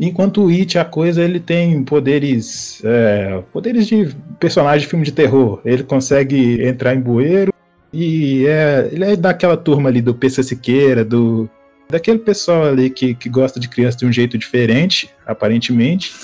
Enquanto 0.00 0.46
o 0.46 0.48
It, 0.48 0.78
a 0.78 0.84
coisa, 0.84 1.22
ele 1.22 1.38
tem 1.38 1.84
poderes. 1.84 2.80
é, 2.82 3.42
poderes 3.52 3.86
de 3.86 4.16
personagem 4.38 4.80
de 4.80 4.86
filme 4.86 5.04
de 5.04 5.12
terror. 5.12 5.60
Ele 5.62 5.82
consegue 5.82 6.66
entrar 6.66 6.94
em 6.94 7.00
bueiro 7.00 7.52
e 7.92 8.46
é, 8.46 8.88
ele 8.90 9.04
é 9.04 9.14
daquela 9.14 9.58
turma 9.58 9.90
ali 9.90 10.00
do 10.00 10.14
PC 10.14 10.42
Siqueira, 10.42 11.04
do. 11.04 11.48
Daquele 11.90 12.20
pessoal 12.20 12.64
ali 12.64 12.88
que, 12.88 13.14
que 13.14 13.28
gosta 13.28 13.60
de 13.60 13.68
criança 13.68 13.98
de 13.98 14.06
um 14.06 14.12
jeito 14.12 14.38
diferente, 14.38 15.10
aparentemente. 15.26 16.14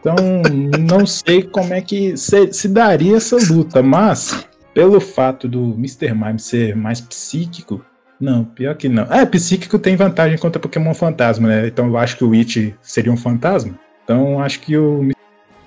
Então, 0.00 0.14
não 0.78 1.06
sei 1.06 1.44
como 1.44 1.72
é 1.72 1.80
que 1.80 2.14
se, 2.16 2.52
se 2.52 2.68
daria 2.68 3.16
essa 3.16 3.36
luta, 3.36 3.82
mas 3.82 4.44
pelo 4.74 5.00
fato 5.00 5.48
do 5.48 5.72
Mr. 5.78 6.12
Mime 6.12 6.38
ser 6.38 6.76
mais 6.76 7.00
psíquico, 7.00 7.82
não, 8.20 8.44
pior 8.44 8.74
que 8.74 8.88
não. 8.88 9.04
É, 9.04 9.24
psíquico 9.24 9.78
tem 9.78 9.96
vantagem 9.96 10.36
contra 10.38 10.60
Pokémon 10.60 10.92
fantasma, 10.92 11.48
né? 11.48 11.66
Então 11.66 11.86
eu 11.86 11.96
acho 11.96 12.16
que 12.16 12.24
o 12.24 12.32
It 12.32 12.74
seria 12.82 13.12
um 13.12 13.16
fantasma. 13.16 13.78
Então 14.04 14.40
acho 14.40 14.60
que 14.60 14.76
o 14.76 15.02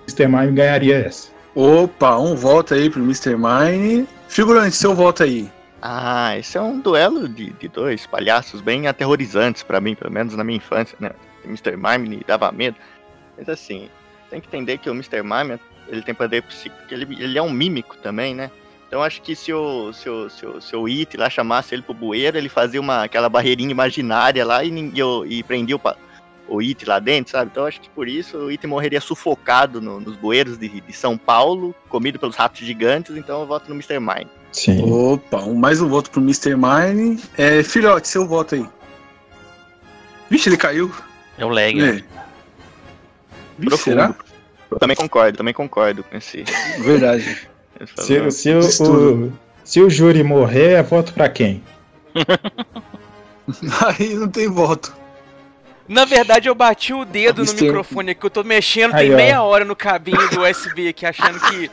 Mr. 0.07 0.27
Mime 0.27 0.51
ganharia 0.51 0.97
essa. 0.97 1.29
Opa, 1.55 2.17
um 2.17 2.35
voto 2.35 2.73
aí 2.73 2.89
pro 2.89 3.01
Mr. 3.01 3.35
Mine. 3.35 4.07
Figurante, 4.27 4.75
seu 4.75 4.93
voto 4.93 5.23
aí. 5.23 5.49
Ah, 5.81 6.37
esse 6.37 6.57
é 6.57 6.61
um 6.61 6.79
duelo 6.79 7.27
de, 7.27 7.51
de 7.53 7.67
dois 7.67 8.05
palhaços 8.05 8.61
bem 8.61 8.87
aterrorizantes 8.87 9.63
pra 9.63 9.81
mim, 9.81 9.95
pelo 9.95 10.11
menos 10.11 10.35
na 10.35 10.43
minha 10.43 10.57
infância, 10.57 10.97
né? 10.99 11.11
O 11.43 11.47
Mr. 11.47 11.75
Mime 11.75 12.17
me 12.17 12.23
dava 12.25 12.51
medo. 12.51 12.77
Mas 13.37 13.49
assim, 13.49 13.89
tem 14.29 14.39
que 14.39 14.47
entender 14.47 14.77
que 14.77 14.89
o 14.89 14.93
Mr. 14.93 15.23
Mime, 15.23 15.59
ele 15.87 16.01
tem 16.01 16.13
poder 16.13 16.43
psíquico, 16.43 16.81
ele, 16.91 17.15
ele 17.21 17.37
é 17.37 17.41
um 17.41 17.49
mímico 17.49 17.97
também, 17.97 18.35
né? 18.35 18.51
Então 18.91 19.01
acho 19.01 19.21
que 19.21 19.37
se 19.37 19.53
o, 19.53 19.93
se 19.93 20.09
o, 20.09 20.29
se 20.29 20.45
o, 20.45 20.59
se 20.61 20.75
o 20.75 20.85
It 20.85 21.15
lá 21.15 21.29
chamasse 21.29 21.73
ele 21.73 21.81
pro 21.81 21.93
bueiro, 21.93 22.37
ele 22.37 22.49
fazia 22.49 22.81
uma, 22.81 23.05
aquela 23.05 23.29
barreirinha 23.29 23.71
imaginária 23.71 24.45
lá 24.45 24.65
e, 24.65 24.69
ninguém, 24.69 25.05
e 25.29 25.41
prendia 25.43 25.77
o, 25.77 25.81
o 26.49 26.59
It 26.59 26.83
lá 26.83 26.99
dentro, 26.99 27.31
sabe? 27.31 27.49
Então 27.49 27.65
acho 27.65 27.79
que 27.79 27.89
por 27.89 28.05
isso 28.05 28.37
o 28.37 28.47
It 28.49 28.67
morreria 28.67 28.99
sufocado 28.99 29.79
no- 29.79 30.01
nos 30.01 30.17
bueiros 30.17 30.57
de, 30.57 30.67
de 30.81 30.91
São 30.91 31.17
Paulo, 31.17 31.73
comido 31.87 32.19
pelos 32.19 32.35
ratos 32.35 32.59
gigantes, 32.59 33.15
então 33.15 33.39
eu 33.39 33.47
voto 33.47 33.69
no 33.69 33.75
Mr. 33.75 33.97
Mime. 33.97 34.27
Sim. 34.51 34.83
Opa, 34.91 35.37
um, 35.37 35.55
mais 35.55 35.79
um 35.79 35.87
voto 35.87 36.11
pro 36.11 36.19
Mr. 36.19 36.57
Mine. 36.57 37.17
É, 37.37 37.63
filhote, 37.63 38.09
seu 38.09 38.27
voto 38.27 38.55
aí. 38.55 38.65
Vixe, 40.29 40.49
ele 40.49 40.57
caiu. 40.57 40.91
É 41.37 41.45
o 41.45 41.49
lag. 41.49 41.79
É. 41.79 41.81
né? 41.81 41.91
Vixe, 43.57 43.69
Profundo. 43.69 43.79
será? 43.83 44.15
Eu 44.69 44.77
também 44.77 44.97
concordo, 44.97 45.37
também 45.37 45.53
concordo 45.53 46.03
com 46.03 46.17
esse. 46.17 46.43
Verdade. 46.79 47.47
Se, 47.97 48.31
se, 48.31 48.49
o, 48.51 48.59
o- 48.59 49.33
se 49.63 49.81
o 49.81 49.89
júri 49.89 50.23
morrer, 50.23 50.73
é 50.73 50.83
voto 50.83 51.13
pra 51.13 51.29
quem? 51.29 51.63
Aí 53.85 54.13
não 54.15 54.27
tem 54.27 54.47
voto. 54.49 54.93
Na 55.87 56.05
verdade, 56.05 56.47
eu 56.47 56.55
bati 56.55 56.93
o 56.93 57.03
dedo 57.03 57.43
no 57.43 57.53
microfone 57.53 58.11
aqui, 58.11 58.25
eu 58.25 58.29
tô 58.29 58.43
mexendo 58.43 58.93
Aí, 58.95 59.07
tem 59.07 59.13
ó. 59.13 59.17
meia 59.17 59.41
hora 59.41 59.65
no 59.65 59.75
cabinho 59.75 60.25
do 60.29 60.41
USB 60.43 60.87
aqui, 60.87 61.05
achando 61.05 61.37
que 61.39 61.69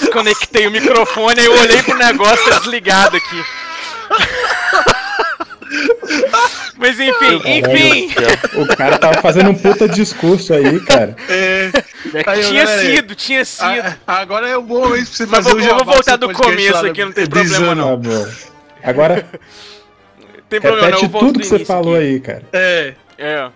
desconectei 0.00 0.66
o 0.66 0.70
microfone, 0.70 1.40
aí 1.40 1.46
eu 1.46 1.58
olhei 1.58 1.82
pro 1.82 1.96
negócio 1.96 2.44
tá 2.50 2.58
desligado 2.58 3.16
aqui. 3.16 3.42
Mas 6.76 6.98
enfim, 6.98 7.42
enfim, 7.44 8.10
O 8.60 8.66
cara 8.76 8.98
tava 8.98 9.20
fazendo 9.20 9.50
um 9.50 9.54
puta 9.54 9.88
discurso 9.88 10.52
aí, 10.54 10.80
cara. 10.80 11.14
É, 11.28 11.70
aí, 12.26 12.42
tinha 12.44 12.64
galera, 12.64 12.80
sido, 12.94 13.14
tinha 13.14 13.44
sido. 13.44 13.64
ah, 14.06 14.16
agora 14.18 14.48
é 14.48 14.56
o 14.56 14.62
bom 14.62 14.80
momento 14.88 15.04
pra 15.06 15.14
você 15.14 15.26
Mas 15.26 15.44
fazer 15.46 15.60
vou- 15.60 15.66
o 15.66 15.70
eu 15.80 15.84
vou 15.84 15.94
voltar 15.94 16.16
do 16.16 16.32
começo 16.32 16.86
aqui, 16.86 17.04
não 17.04 17.12
tem 17.12 17.26
problema 17.28 17.74
não. 17.74 17.88
Tá 17.90 17.96
bom. 18.08 18.28
Agora, 18.82 19.26
tem 20.48 20.60
problema 20.60 20.88
não, 20.90 20.98
repete 20.98 21.04
eu 21.04 21.08
volto 21.10 21.26
tudo 21.26 21.32
do 21.34 21.40
que 21.40 21.46
você 21.46 21.64
falou 21.64 21.94
aqui. 21.94 22.04
aí, 22.04 22.20
cara. 22.20 22.42
É, 22.52 22.94
É. 23.18 23.50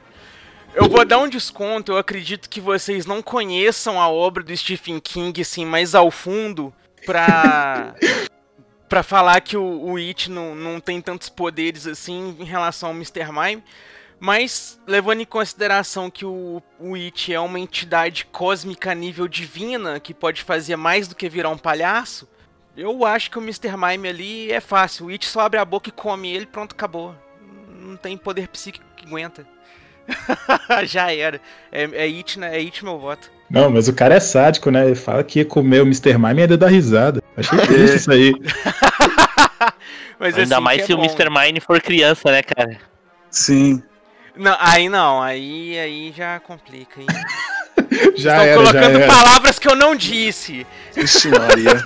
Eu 0.75 0.91
vou 0.91 1.07
dar 1.07 1.17
um 1.19 1.29
desconto, 1.29 1.93
eu 1.93 1.97
acredito 1.97 2.51
que 2.51 2.61
vocês 2.61 3.07
não 3.07 3.23
conheçam 3.23 3.99
a 3.99 4.11
obra 4.11 4.43
do 4.43 4.55
Stephen 4.55 5.01
King 5.01 5.41
assim 5.41 5.65
mais 5.65 5.95
ao 5.95 6.11
fundo 6.11 6.71
pra 7.07 7.95
para 8.89 9.03
falar 9.03 9.41
que 9.41 9.57
o, 9.57 9.63
o 9.63 9.97
It 9.97 10.31
não, 10.31 10.55
não 10.55 10.81
tem 10.81 11.01
tantos 11.01 11.29
poderes 11.29 11.87
assim 11.87 12.37
em 12.39 12.45
relação 12.45 12.91
ao 12.91 12.95
Mr. 12.95 13.33
Mime, 13.33 13.63
mas 14.19 14.81
levando 14.87 15.21
em 15.21 15.27
consideração 15.27 16.11
que 16.11 16.25
o, 16.25 16.63
o 16.79 16.95
It 16.95 17.33
é 17.33 17.41
uma 17.41 17.61
entidade 17.61 18.25
cósmica 18.27 18.93
a 18.93 18.95
nível 18.95 19.29
divina 19.29 20.01
que 20.01 20.15
pode 20.15 20.43
fazer 20.43 20.77
mais 20.77 21.07
do 21.09 21.15
que 21.15 21.29
virar 21.29 21.51
um 21.51 21.59
palhaço, 21.59 22.29
eu 22.77 23.05
acho 23.05 23.31
que 23.31 23.39
o 23.39 23.43
Mr. 23.43 23.77
Mime 23.77 24.09
ali 24.09 24.53
é 24.53 24.61
fácil. 24.61 25.07
O 25.07 25.09
It 25.09 25.25
só 25.27 25.41
abre 25.41 25.59
a 25.59 25.65
boca 25.65 25.89
e 25.89 25.93
come 25.93 26.31
ele, 26.31 26.47
pronto, 26.47 26.73
acabou. 26.73 27.15
Não 27.69 27.97
tem 27.97 28.17
poder 28.17 28.49
psíquico 28.49 28.85
que 28.95 29.07
aguenta. 29.07 29.47
Já 30.85 31.13
era. 31.13 31.41
É, 31.73 31.85
é, 31.85 32.03
it, 32.03 32.39
né? 32.39 32.55
é 32.55 32.61
It 32.61 32.85
meu 32.85 32.99
voto. 32.99 33.31
Não, 33.49 33.71
mas 33.71 33.87
o 33.89 33.93
cara 33.93 34.15
é 34.15 34.21
sádico, 34.21 34.71
né? 34.71 34.87
Ele 34.87 34.95
fala 34.95 35.23
que 35.23 35.39
ia 35.41 35.45
comer 35.45 35.81
o 35.81 35.87
Mr. 35.87 36.19
Mime 36.19 36.41
e 36.43 36.47
ia 36.49 36.57
dar 36.57 36.67
risada. 36.69 37.23
Achei 37.37 37.59
triste 37.67 37.97
isso 37.97 38.11
aí. 38.11 38.33
Mas 40.19 40.35
Ainda 40.39 40.57
assim, 40.57 40.65
mais 40.65 40.81
que 40.81 40.87
se 40.87 40.93
é 40.93 40.95
o. 40.95 40.99
Mr. 40.99 41.29
Mine 41.31 41.61
for 41.61 41.79
criança, 41.81 42.31
né, 42.31 42.43
cara? 42.43 42.79
sim. 43.31 43.83
Não, 44.35 44.57
aí 44.59 44.89
não, 44.89 45.23
aí, 45.23 45.79
aí 45.79 46.13
já 46.17 46.39
complica. 46.41 47.01
Hein? 47.01 47.07
Já 48.17 48.33
Estão 48.33 48.43
era, 48.43 48.49
já 48.49 48.55
colocando 48.57 48.99
era. 49.01 49.07
palavras 49.07 49.59
que 49.59 49.69
eu 49.69 49.75
não 49.77 49.95
disse. 49.95 50.67
Vixe, 50.95 51.29
Maria. 51.29 51.83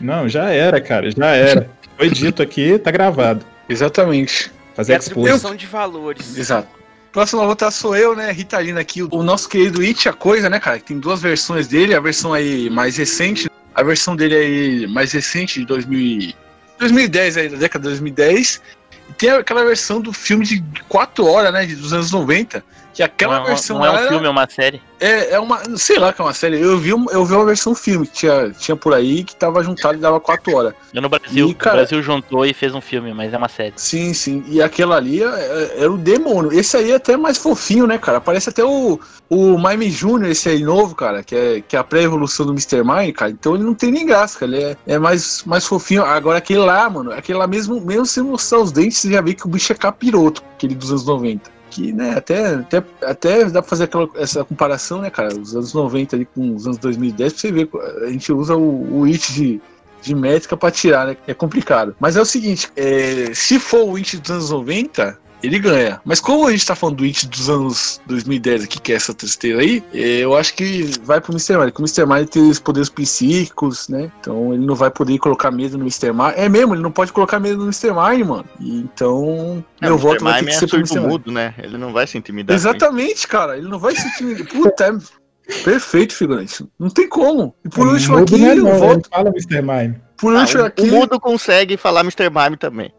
Não, 0.00 0.28
já 0.28 0.48
era, 0.50 0.80
cara, 0.80 1.10
já 1.10 1.26
era. 1.26 1.68
Foi 1.96 2.08
dito 2.08 2.42
aqui, 2.42 2.78
tá 2.78 2.90
gravado. 2.90 3.44
Exatamente. 3.68 4.50
É 4.72 4.76
Fazer 4.76 4.96
expulso. 4.96 5.28
atribuição 5.28 5.56
de 5.56 5.66
valores. 5.66 6.36
Exato. 6.38 6.68
Próximo 7.16 7.40
a 7.40 7.46
votar 7.46 7.72
sou 7.72 7.96
eu, 7.96 8.14
né? 8.14 8.30
Ritalina 8.30 8.78
aqui, 8.78 9.02
o 9.02 9.22
nosso 9.22 9.48
querido 9.48 9.80
It, 9.80 10.06
a 10.06 10.12
coisa, 10.12 10.50
né, 10.50 10.60
cara? 10.60 10.78
Tem 10.78 10.98
duas 10.98 11.22
versões 11.22 11.66
dele, 11.66 11.94
a 11.94 11.98
versão 11.98 12.34
aí 12.34 12.68
mais 12.68 12.98
recente, 12.98 13.50
a 13.74 13.82
versão 13.82 14.14
dele 14.14 14.34
aí 14.34 14.86
mais 14.86 15.12
recente 15.12 15.60
de 15.60 15.64
2000, 15.64 15.98
e- 15.98 16.36
2010, 16.78 17.38
aí, 17.38 17.48
da 17.48 17.56
década 17.56 17.84
de 17.84 17.88
2010. 17.88 18.60
E 19.08 19.14
tem 19.14 19.30
aquela 19.30 19.64
versão 19.64 19.98
do 19.98 20.12
filme 20.12 20.44
de 20.44 20.62
4 20.90 21.24
horas, 21.24 21.54
né? 21.54 21.64
Dos 21.64 21.94
anos 21.94 22.12
90. 22.12 22.62
Que 22.96 23.02
aquela 23.02 23.36
não, 23.40 23.44
é- 23.44 23.48
versão 23.48 23.78
não 23.78 23.84
é 23.84 23.90
um 23.90 23.96
era- 23.98 24.08
filme, 24.08 24.26
é 24.26 24.30
uma 24.30 24.48
série. 24.48 24.80
é, 24.98 25.32
é 25.34 25.38
uma. 25.38 25.60
Sei 25.76 25.98
lá 25.98 26.14
que 26.14 26.20
é 26.22 26.24
uma 26.24 26.32
série. 26.32 26.58
Eu 26.58 26.78
vi, 26.78 26.88
eu 26.88 27.24
vi 27.26 27.34
uma 27.34 27.44
versão 27.44 27.74
filme 27.74 28.06
que 28.06 28.14
tinha, 28.14 28.50
tinha 28.52 28.74
por 28.74 28.94
aí 28.94 29.22
que 29.22 29.36
tava 29.36 29.62
juntado 29.62 29.98
e 29.98 30.00
dava 30.00 30.18
4 30.18 30.56
horas. 30.56 30.72
Eu 30.94 31.02
no 31.02 31.08
Brasil. 31.10 31.50
E, 31.50 31.54
cara- 31.54 31.76
O 31.76 31.78
Brasil 31.80 32.02
juntou 32.02 32.46
e 32.46 32.54
fez 32.54 32.74
um 32.74 32.80
filme, 32.80 33.12
mas 33.12 33.34
é 33.34 33.36
uma 33.36 33.48
série. 33.50 33.74
Sim, 33.76 34.14
sim. 34.14 34.42
E 34.48 34.62
aquela 34.62 34.96
ali 34.96 35.22
é- 35.22 35.26
é- 35.26 35.74
era 35.82 35.92
o 35.92 35.98
demônio. 35.98 36.50
Esse 36.58 36.74
aí 36.78 36.90
é 36.90 36.94
até 36.94 37.18
mais 37.18 37.36
fofinho, 37.36 37.86
né, 37.86 37.98
cara? 37.98 38.18
Parece 38.18 38.48
até 38.48 38.64
o, 38.64 38.98
o 39.28 39.58
Mime 39.58 39.90
Jr., 39.90 40.30
esse 40.30 40.48
aí 40.48 40.62
novo, 40.62 40.94
cara, 40.94 41.22
que 41.22 41.36
é, 41.36 41.60
que 41.60 41.76
é 41.76 41.78
a 41.78 41.84
pré-evolução 41.84 42.46
do 42.46 42.52
Mr. 42.52 42.82
Mime, 42.82 43.12
cara. 43.12 43.30
Então 43.30 43.54
ele 43.54 43.64
não 43.64 43.74
tem 43.74 43.92
nem 43.92 44.06
graça, 44.06 44.38
cara. 44.38 44.50
Ele 44.52 44.64
é, 44.64 44.76
é 44.86 44.98
mais, 44.98 45.42
mais 45.44 45.66
fofinho. 45.66 46.02
Agora 46.02 46.38
aquele 46.38 46.60
lá, 46.60 46.88
mano, 46.88 47.12
aquele 47.12 47.36
lá 47.38 47.46
mesmo, 47.46 47.78
mesmo 47.78 48.06
sem 48.06 48.22
mostrar 48.22 48.60
os 48.60 48.72
dentes, 48.72 48.96
você 48.96 49.10
já 49.12 49.20
vê 49.20 49.34
que 49.34 49.44
o 49.44 49.50
bicho 49.50 49.70
é 49.70 49.76
capiroto, 49.76 50.42
aquele 50.54 50.74
dos 50.74 50.90
anos 50.90 51.04
90. 51.04 51.54
Que, 51.70 51.92
né, 51.92 52.14
até, 52.16 52.54
até, 52.54 52.82
até 53.02 53.44
dá 53.46 53.60
pra 53.60 53.68
fazer 53.68 53.84
aquela, 53.84 54.08
essa 54.16 54.44
comparação, 54.44 55.00
né, 55.00 55.10
cara? 55.10 55.36
Os 55.38 55.54
anos 55.54 55.74
90 55.74 56.16
ali 56.16 56.24
com 56.24 56.54
os 56.54 56.66
anos 56.66 56.78
2010, 56.78 57.32
pra 57.32 57.40
você 57.40 57.52
ver, 57.52 57.68
a 58.04 58.10
gente 58.10 58.32
usa 58.32 58.56
o, 58.56 59.00
o 59.00 59.04
It 59.04 59.32
de, 59.32 59.60
de 60.00 60.14
métrica 60.14 60.56
pra 60.56 60.70
tirar, 60.70 61.06
né? 61.06 61.16
É 61.26 61.34
complicado. 61.34 61.96
Mas 61.98 62.16
é 62.16 62.20
o 62.20 62.24
seguinte, 62.24 62.70
é, 62.76 63.32
se 63.34 63.58
for 63.58 63.84
o 63.84 63.96
It 63.96 64.16
dos 64.18 64.30
anos 64.30 64.50
90, 64.50 65.18
ele 65.42 65.58
ganha. 65.58 66.00
Mas 66.04 66.20
como 66.20 66.46
a 66.46 66.50
gente 66.50 66.66
tá 66.66 66.74
falando 66.74 66.96
do 66.96 67.04
It 67.04 67.26
dos 67.28 67.48
anos 67.48 68.00
2010 68.06 68.64
aqui, 68.64 68.80
que 68.80 68.92
é 68.92 68.96
essa 68.96 69.12
tristeza 69.14 69.60
aí, 69.60 69.82
é, 69.92 70.18
eu 70.18 70.36
acho 70.36 70.54
que 70.54 70.90
vai 71.02 71.20
pro 71.20 71.32
Mr. 71.32 71.56
Mime. 71.56 71.70
Porque 71.72 71.82
o 71.82 71.84
Mr. 71.84 72.06
Mime 72.06 72.26
tem 72.26 72.48
os 72.50 72.58
poderes 72.58 72.88
psíquicos, 72.88 73.88
né? 73.88 74.10
Então 74.20 74.52
ele 74.52 74.64
não 74.66 74.74
vai 74.74 74.90
poder 74.90 75.18
colocar 75.18 75.50
medo 75.50 75.76
no 75.78 75.84
Mr. 75.84 76.12
Mime. 76.12 76.32
É 76.36 76.48
mesmo, 76.48 76.74
ele 76.74 76.82
não 76.82 76.92
pode 76.92 77.12
colocar 77.12 77.38
medo 77.40 77.58
no 77.58 77.64
Mr. 77.64 77.92
Mime, 77.92 78.24
mano. 78.24 78.44
E 78.60 78.78
então, 78.80 79.64
É, 79.80 79.86
meu 79.86 79.98
voto 79.98 80.24
vai 80.24 80.40
ter 80.40 80.46
que 80.46 80.52
é 80.52 80.58
ser 80.58 80.66
pro 80.68 80.78
Mr. 80.78 81.00
Mudo, 81.00 81.30
né? 81.32 81.54
Ele 81.58 81.76
não 81.78 81.92
vai 81.92 82.06
se 82.06 82.16
intimidar. 82.18 82.54
Exatamente, 82.54 83.26
cara. 83.28 83.56
Ele 83.56 83.68
não 83.68 83.78
vai 83.78 83.94
se 83.94 84.06
intimidar. 84.08 84.46
Puta, 84.48 84.84
é 84.84 85.62
perfeito, 85.62 86.14
figurante. 86.14 86.66
Não 86.78 86.88
tem 86.90 87.08
como. 87.08 87.54
E 87.64 87.68
por 87.68 87.86
último 87.86 88.18
Mudo 88.18 88.34
aqui, 88.34 88.42
não 88.42 88.48
é 88.50 88.58
eu 88.58 88.62
não, 88.64 88.78
voto. 88.78 88.94
ele 88.94 89.04
Fala, 89.10 89.30
Mr. 89.30 89.62
Mime. 89.62 90.00
Por 90.16 90.32
isso. 90.32 90.40
último 90.42 90.62
Ah, 90.62 90.66
aqui. 90.66 90.82
o, 90.82 90.84
o 90.86 90.90
mudo 91.00 91.20
consegue 91.20 91.76
falar 91.76 92.00
Mr. 92.00 92.30
Mime 92.30 92.56
também. 92.56 92.92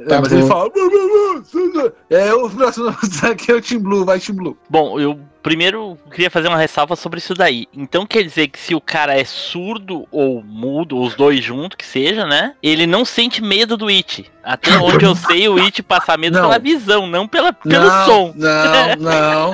É, 0.00 0.04
Tá 0.08 0.20
mas 0.20 0.28
bom. 0.32 0.38
ele 0.38 0.46
fala. 0.48 0.70
"Bu, 0.70 0.90
bu, 0.90 1.42
bu, 1.52 1.72
bu". 1.72 1.92
É, 2.10 2.32
o 2.34 2.48
próximo 2.50 2.88
aqui 3.30 3.52
é 3.52 3.54
o 3.54 3.60
Team 3.62 3.80
Blue, 3.80 4.04
vai 4.04 4.18
Team 4.18 4.36
Blue. 4.36 4.56
Bom, 4.68 4.98
eu 5.00 5.18
primeiro 5.42 5.96
queria 6.10 6.30
fazer 6.30 6.48
uma 6.48 6.56
ressalva 6.58 6.94
sobre 6.96 7.18
isso 7.18 7.34
daí. 7.34 7.66
Então 7.74 8.06
quer 8.06 8.22
dizer 8.22 8.48
que 8.48 8.58
se 8.58 8.74
o 8.74 8.80
cara 8.80 9.18
é 9.18 9.24
surdo 9.24 10.06
ou 10.10 10.42
mudo, 10.44 10.98
os 11.00 11.14
dois 11.14 11.42
juntos, 11.42 11.76
que 11.76 11.86
seja, 11.86 12.26
né? 12.26 12.54
Ele 12.62 12.86
não 12.86 13.04
sente 13.04 13.42
medo 13.42 13.76
do 13.76 13.88
It. 13.88 14.30
Até 14.44 14.76
onde 14.78 15.04
eu 15.04 15.14
sei, 15.14 15.48
o 15.48 15.56
It 15.58 15.82
passa 15.82 16.16
medo 16.16 16.34
Não. 16.36 16.42
pela 16.42 16.58
visão, 16.58 17.06
não 17.06 17.26
pela, 17.26 17.52
pelo 17.52 17.84
não, 17.88 18.04
som. 18.06 18.32
Não, 18.36 18.96
não. 19.00 19.52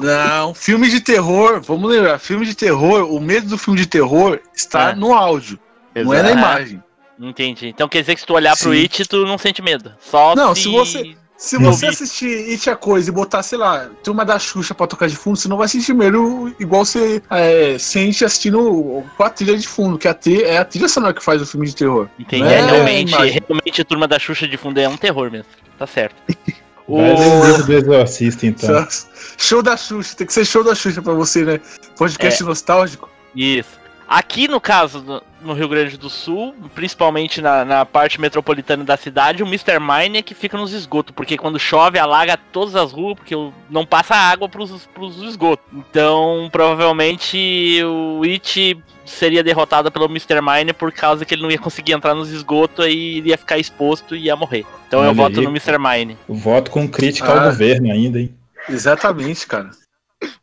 Não, 0.00 0.54
filme 0.54 0.88
de 0.88 1.00
terror, 1.00 1.60
vamos 1.62 1.90
lembrar, 1.90 2.18
filme 2.18 2.44
de 2.46 2.54
terror, 2.54 3.10
o 3.12 3.20
medo 3.20 3.48
do 3.48 3.58
filme 3.58 3.78
de 3.80 3.86
terror 3.86 4.38
está 4.54 4.90
É. 4.90 4.94
no 4.94 5.12
áudio, 5.14 5.58
não 5.94 6.12
é 6.12 6.22
na 6.22 6.30
Exato. 6.30 6.38
imagem. 6.38 6.82
Entendi. 7.22 7.68
Então 7.68 7.88
quer 7.88 8.00
dizer 8.00 8.14
que 8.14 8.20
se 8.20 8.26
tu 8.26 8.34
olhar 8.34 8.56
pro 8.56 8.72
Sim. 8.72 8.80
It, 8.82 9.04
tu 9.06 9.24
não 9.24 9.38
sente 9.38 9.62
medo. 9.62 9.92
Só 10.00 10.34
Não, 10.34 10.54
se... 10.54 10.62
se 10.62 10.68
você- 10.70 11.16
Se 11.36 11.58
você 11.58 11.86
assistir 11.86 12.50
It 12.50 12.70
a 12.70 12.76
Coisa 12.76 13.10
e 13.10 13.12
botar, 13.12 13.42
sei 13.42 13.58
lá, 13.58 13.88
turma 14.04 14.24
da 14.24 14.38
Xuxa 14.38 14.74
pra 14.76 14.86
tocar 14.86 15.08
de 15.08 15.16
fundo, 15.16 15.36
você 15.36 15.48
não 15.48 15.56
vai 15.56 15.66
sentir 15.66 15.92
medo 15.92 16.54
igual 16.60 16.84
você 16.84 17.20
é, 17.30 17.76
sente 17.80 18.24
assistindo 18.24 19.02
com 19.16 19.22
a 19.24 19.28
trilha 19.30 19.56
de 19.58 19.66
fundo, 19.66 19.98
que 19.98 20.06
a 20.06 20.14
trilha, 20.14 20.46
é 20.46 20.58
a 20.58 20.64
trilha 20.64 20.88
sonora 20.88 21.12
que 21.12 21.22
faz 21.24 21.42
o 21.42 21.46
filme 21.46 21.66
de 21.66 21.74
terror. 21.74 22.08
Entendi. 22.16 22.44
É, 22.46 22.58
é 22.58 22.64
realmente, 22.66 23.10
realmente 23.12 23.80
a 23.82 23.84
turma 23.84 24.06
da 24.06 24.20
Xuxa 24.20 24.46
de 24.46 24.56
fundo 24.56 24.78
é 24.78 24.88
um 24.88 24.96
terror 24.96 25.30
mesmo. 25.32 25.46
Tá 25.78 25.86
certo. 25.86 26.14
O... 26.88 26.96
Vai 26.96 27.14
ler 27.14 27.30
o 27.30 27.46
livro 27.46 27.62
do 27.64 27.72
Exorcista, 27.94 28.44
então. 28.44 28.86
Show 29.38 29.62
da 29.62 29.76
Xuxa, 29.76 30.16
tem 30.16 30.26
que 30.26 30.32
ser 30.32 30.44
show 30.44 30.64
da 30.64 30.74
Xuxa 30.74 31.00
pra 31.00 31.14
você, 31.14 31.44
né? 31.44 31.60
Podcast 31.96 32.42
É. 32.42 32.46
nostálgico. 32.46 33.08
Isso. 33.36 33.70
Aqui 34.14 34.46
no 34.46 34.60
caso, 34.60 35.22
no- 35.42 35.54
Rio 35.54 35.68
Grande 35.68 35.96
do 35.96 36.10
Sul, 36.10 36.54
principalmente 36.74 37.40
na, 37.40 37.64
na 37.64 37.86
parte 37.86 38.20
metropolitana 38.20 38.84
da 38.84 38.94
cidade, 38.96 39.42
o 39.42 39.46
Mr. 39.46 39.78
Mine 39.80 40.18
é 40.18 40.22
que 40.22 40.34
fica 40.34 40.56
nos 40.58 40.70
esgotos, 40.74 41.14
porque 41.16 41.38
quando 41.38 41.58
chove 41.58 41.98
alaga 41.98 42.36
todas 42.36 42.76
as 42.76 42.92
ruas, 42.92 43.16
porque 43.16 43.34
não 43.70 43.86
passa 43.86 44.14
água 44.14 44.50
pros, 44.50 44.86
pros 44.94 45.16
esgotos. 45.22 45.64
Então, 45.72 46.50
provavelmente 46.52 47.80
o 47.84 48.22
It 48.24 48.78
seria 49.06 49.42
derrotado 49.42 49.90
pelo 49.90 50.04
Mr. 50.04 50.40
Mine 50.42 50.72
por 50.74 50.92
causa 50.92 51.24
que 51.24 51.34
ele 51.34 51.42
não 51.42 51.50
ia 51.50 51.58
conseguir 51.58 51.92
entrar 51.92 52.14
nos 52.14 52.30
esgotos 52.30 52.84
e 52.86 52.90
iria 53.16 53.38
ficar 53.38 53.58
exposto 53.58 54.14
e 54.14 54.24
ia 54.26 54.36
morrer. 54.36 54.66
Então 54.88 55.00
eu 55.00 55.06
Olha 55.06 55.14
voto 55.14 55.40
aí. 55.40 55.44
no 55.46 55.50
Mr. 55.50 55.78
Mine. 55.78 56.18
Eu 56.28 56.34
voto 56.34 56.70
com 56.70 56.86
crítica 56.86 57.32
Ah. 57.32 57.44
ao 57.44 57.50
governo 57.50 57.90
ainda, 57.90 58.20
hein? 58.20 58.34
Exatamente, 58.68 59.46
cara. 59.46 59.70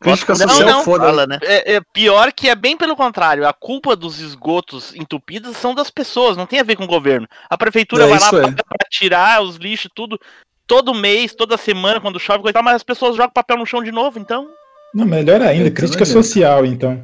Crítica 0.00 0.32
Não, 0.34 0.48
social 0.48 0.66
não. 0.68 0.84
foda. 0.84 1.04
Fala, 1.06 1.26
né? 1.26 1.38
É, 1.42 1.74
é 1.76 1.80
pior 1.92 2.32
que 2.32 2.48
é 2.48 2.54
bem 2.54 2.76
pelo 2.76 2.96
contrário. 2.96 3.46
A 3.46 3.52
culpa 3.52 3.94
dos 3.96 4.18
esgotos 4.20 4.94
entupidos 4.94 5.56
são 5.56 5.74
das 5.74 5.90
pessoas, 5.90 6.36
não 6.36 6.46
tem 6.46 6.60
a 6.60 6.64
ver 6.64 6.76
com 6.76 6.84
o 6.84 6.88
governo. 6.88 7.26
A 7.48 7.56
prefeitura 7.58 8.04
É, 8.04 8.06
vai 8.08 8.18
lá 8.18 8.28
é. 8.48 8.52
pra 8.52 8.64
tirar 8.90 9.42
os 9.42 9.56
lixos, 9.56 9.90
tudo, 9.94 10.18
todo 10.66 10.94
mês, 10.94 11.34
toda 11.34 11.56
semana, 11.56 12.00
quando 12.00 12.18
chove, 12.20 12.42
coisa 12.42 12.62
mas 12.62 12.76
as 12.76 12.82
pessoas 12.82 13.16
jogam 13.16 13.32
papel 13.32 13.56
no 13.58 13.66
chão 13.66 13.82
de 13.82 13.92
novo, 13.92 14.18
então. 14.18 14.48
Não, 14.94 15.04
melhor 15.06 15.40
ainda, 15.42 15.70
crítica 15.70 16.04
social, 16.04 16.64
então. 16.66 17.02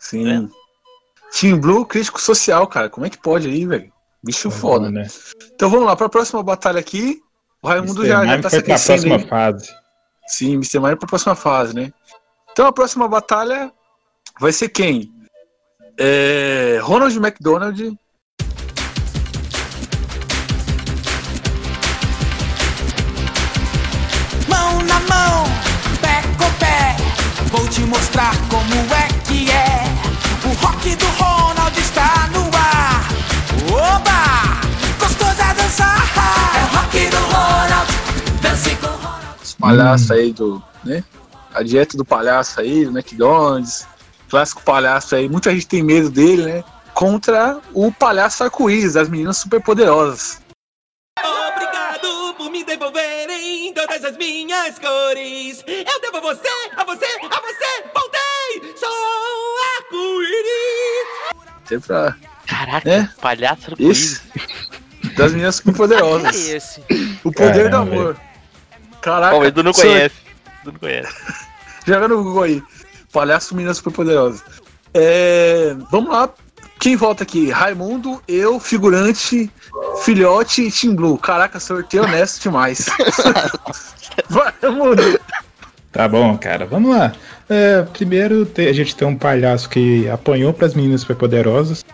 Sim. 0.00 0.48
Team 1.38 1.58
Blue, 1.58 1.86
crítico 1.86 2.20
social, 2.20 2.66
cara. 2.66 2.90
Como 2.90 3.06
é 3.06 3.10
que 3.10 3.18
pode 3.18 3.48
aí, 3.48 3.64
velho? 3.66 3.90
Bicho 4.22 4.50
foda. 4.50 4.90
né? 4.90 5.06
Então 5.54 5.68
vamos 5.70 5.86
lá, 5.86 5.96
pra 5.96 6.08
próxima 6.08 6.42
batalha 6.42 6.78
aqui. 6.80 7.20
O 7.62 7.68
Raimundo 7.68 8.04
Mr. 8.04 8.08
já, 8.08 8.24
já 8.24 8.30
Mime 8.32 8.42
tá 8.42 8.50
foi 8.50 8.58
se 8.58 8.64
pra 8.64 8.74
aquecendo 8.74 9.02
próxima 9.08 9.24
aí. 9.24 9.28
fase. 9.28 9.70
Sim, 10.26 10.52
Mr. 10.54 10.78
Mario 10.80 10.98
pra 10.98 11.08
próxima 11.08 11.34
fase, 11.34 11.74
né? 11.74 11.92
Então 12.52 12.66
a 12.66 12.72
próxima 12.72 13.08
batalha 13.08 13.72
vai 14.38 14.52
ser 14.52 14.68
quem? 14.68 15.10
É 15.98 16.78
Ronald 16.82 17.16
McDonald 17.16 17.98
Mão 24.48 24.82
na 24.82 25.00
mão, 25.00 25.44
pé 26.02 26.22
com 26.36 26.52
pé, 26.58 26.96
Vou 27.50 27.66
te 27.68 27.80
mostrar 27.82 28.34
como 28.50 28.74
é 28.94 29.08
que 29.26 29.50
é. 29.50 29.84
O 30.44 30.52
rock 30.62 30.94
do 30.96 31.06
Ronald 31.06 31.78
está 31.78 32.28
no 32.34 32.50
ar. 32.54 33.08
Oba! 33.72 34.60
Gostoso 34.98 35.42
a 35.42 35.54
dançar. 35.54 36.02
É 36.54 36.64
o 36.64 36.76
rock 36.76 37.06
do 37.08 37.16
Ronald. 37.16 38.42
Dance 38.42 38.76
com 38.76 38.88
o 38.88 38.90
Ronald. 38.90 39.36
Esse 39.42 39.56
palhaço 39.56 40.12
hum. 40.12 40.16
aí 40.16 40.32
do. 40.34 40.62
né? 40.84 41.02
A 41.54 41.62
dieta 41.62 41.96
do 41.96 42.04
palhaço 42.04 42.60
aí, 42.60 42.84
do 42.84 42.90
McDonald's. 42.96 43.86
Clássico 44.30 44.62
palhaço 44.62 45.14
aí. 45.14 45.28
Muita 45.28 45.50
gente 45.52 45.66
tem 45.68 45.82
medo 45.82 46.08
dele, 46.10 46.44
né? 46.44 46.64
Contra 46.94 47.60
o 47.74 47.92
palhaço 47.92 48.42
arco-íris, 48.44 48.94
das 48.94 49.08
meninas 49.08 49.36
superpoderosas. 49.38 50.40
Obrigado 51.18 52.34
por 52.36 52.50
me 52.50 52.64
devolverem 52.64 53.72
todas 53.74 54.04
as 54.04 54.16
minhas 54.16 54.78
cores. 54.78 55.62
Eu 55.66 56.00
devo 56.00 56.16
a 56.18 56.20
você, 56.20 56.48
a 56.76 56.84
você, 56.84 57.04
a 57.04 57.40
você. 57.40 57.84
Voltei! 57.94 58.74
Sou 58.76 58.88
arco-íris. 59.78 61.68
Sempre 61.68 61.86
pra. 61.86 62.16
Caraca, 62.46 62.90
É? 62.90 63.08
palhaço 63.20 63.70
arco-íris. 63.70 64.22
Das 65.16 65.32
meninas 65.32 65.60
Que 65.60 65.68
é 65.68 65.72
superpoderosas. 65.72 66.36
esse? 66.48 66.80
O 67.24 67.30
poder 67.32 67.64
do 67.68 67.70
Caramba, 67.70 67.78
amor. 67.78 68.20
Caraca. 69.02 69.36
O 69.36 69.44
Edu 69.44 69.62
não 69.62 69.72
conhece. 69.72 70.14
Edu 70.62 70.72
não 70.72 70.78
conhece. 70.78 71.12
Joga 71.86 72.08
no 72.08 72.22
Google 72.22 72.42
aí. 72.42 72.62
Palhaço 73.12 73.54
Meninas 73.54 73.76
Superpoderosas. 73.78 74.42
É, 74.94 75.74
vamos 75.90 76.10
lá. 76.10 76.28
Quem 76.78 76.96
volta 76.96 77.22
aqui? 77.22 77.50
Raimundo, 77.50 78.20
eu, 78.26 78.58
figurante, 78.58 79.50
filhote 80.02 80.62
e 80.62 80.72
Team 80.72 80.96
Blue. 80.96 81.16
Caraca, 81.18 81.60
sorteio 81.60 82.02
honesto 82.04 82.42
demais. 82.42 82.86
Vai, 84.28 84.52
Raimundo. 84.60 85.20
Tá 85.92 86.08
bom, 86.08 86.36
cara, 86.38 86.66
vamos 86.66 86.90
lá. 86.90 87.12
É, 87.48 87.82
primeiro, 87.82 88.44
te- 88.46 88.66
a 88.66 88.72
gente 88.72 88.96
tem 88.96 89.06
um 89.06 89.16
palhaço 89.16 89.68
que 89.68 90.08
apanhou 90.08 90.52
para 90.52 90.66
as 90.66 90.74
meninas 90.74 91.02
superpoderosas, 91.02 91.84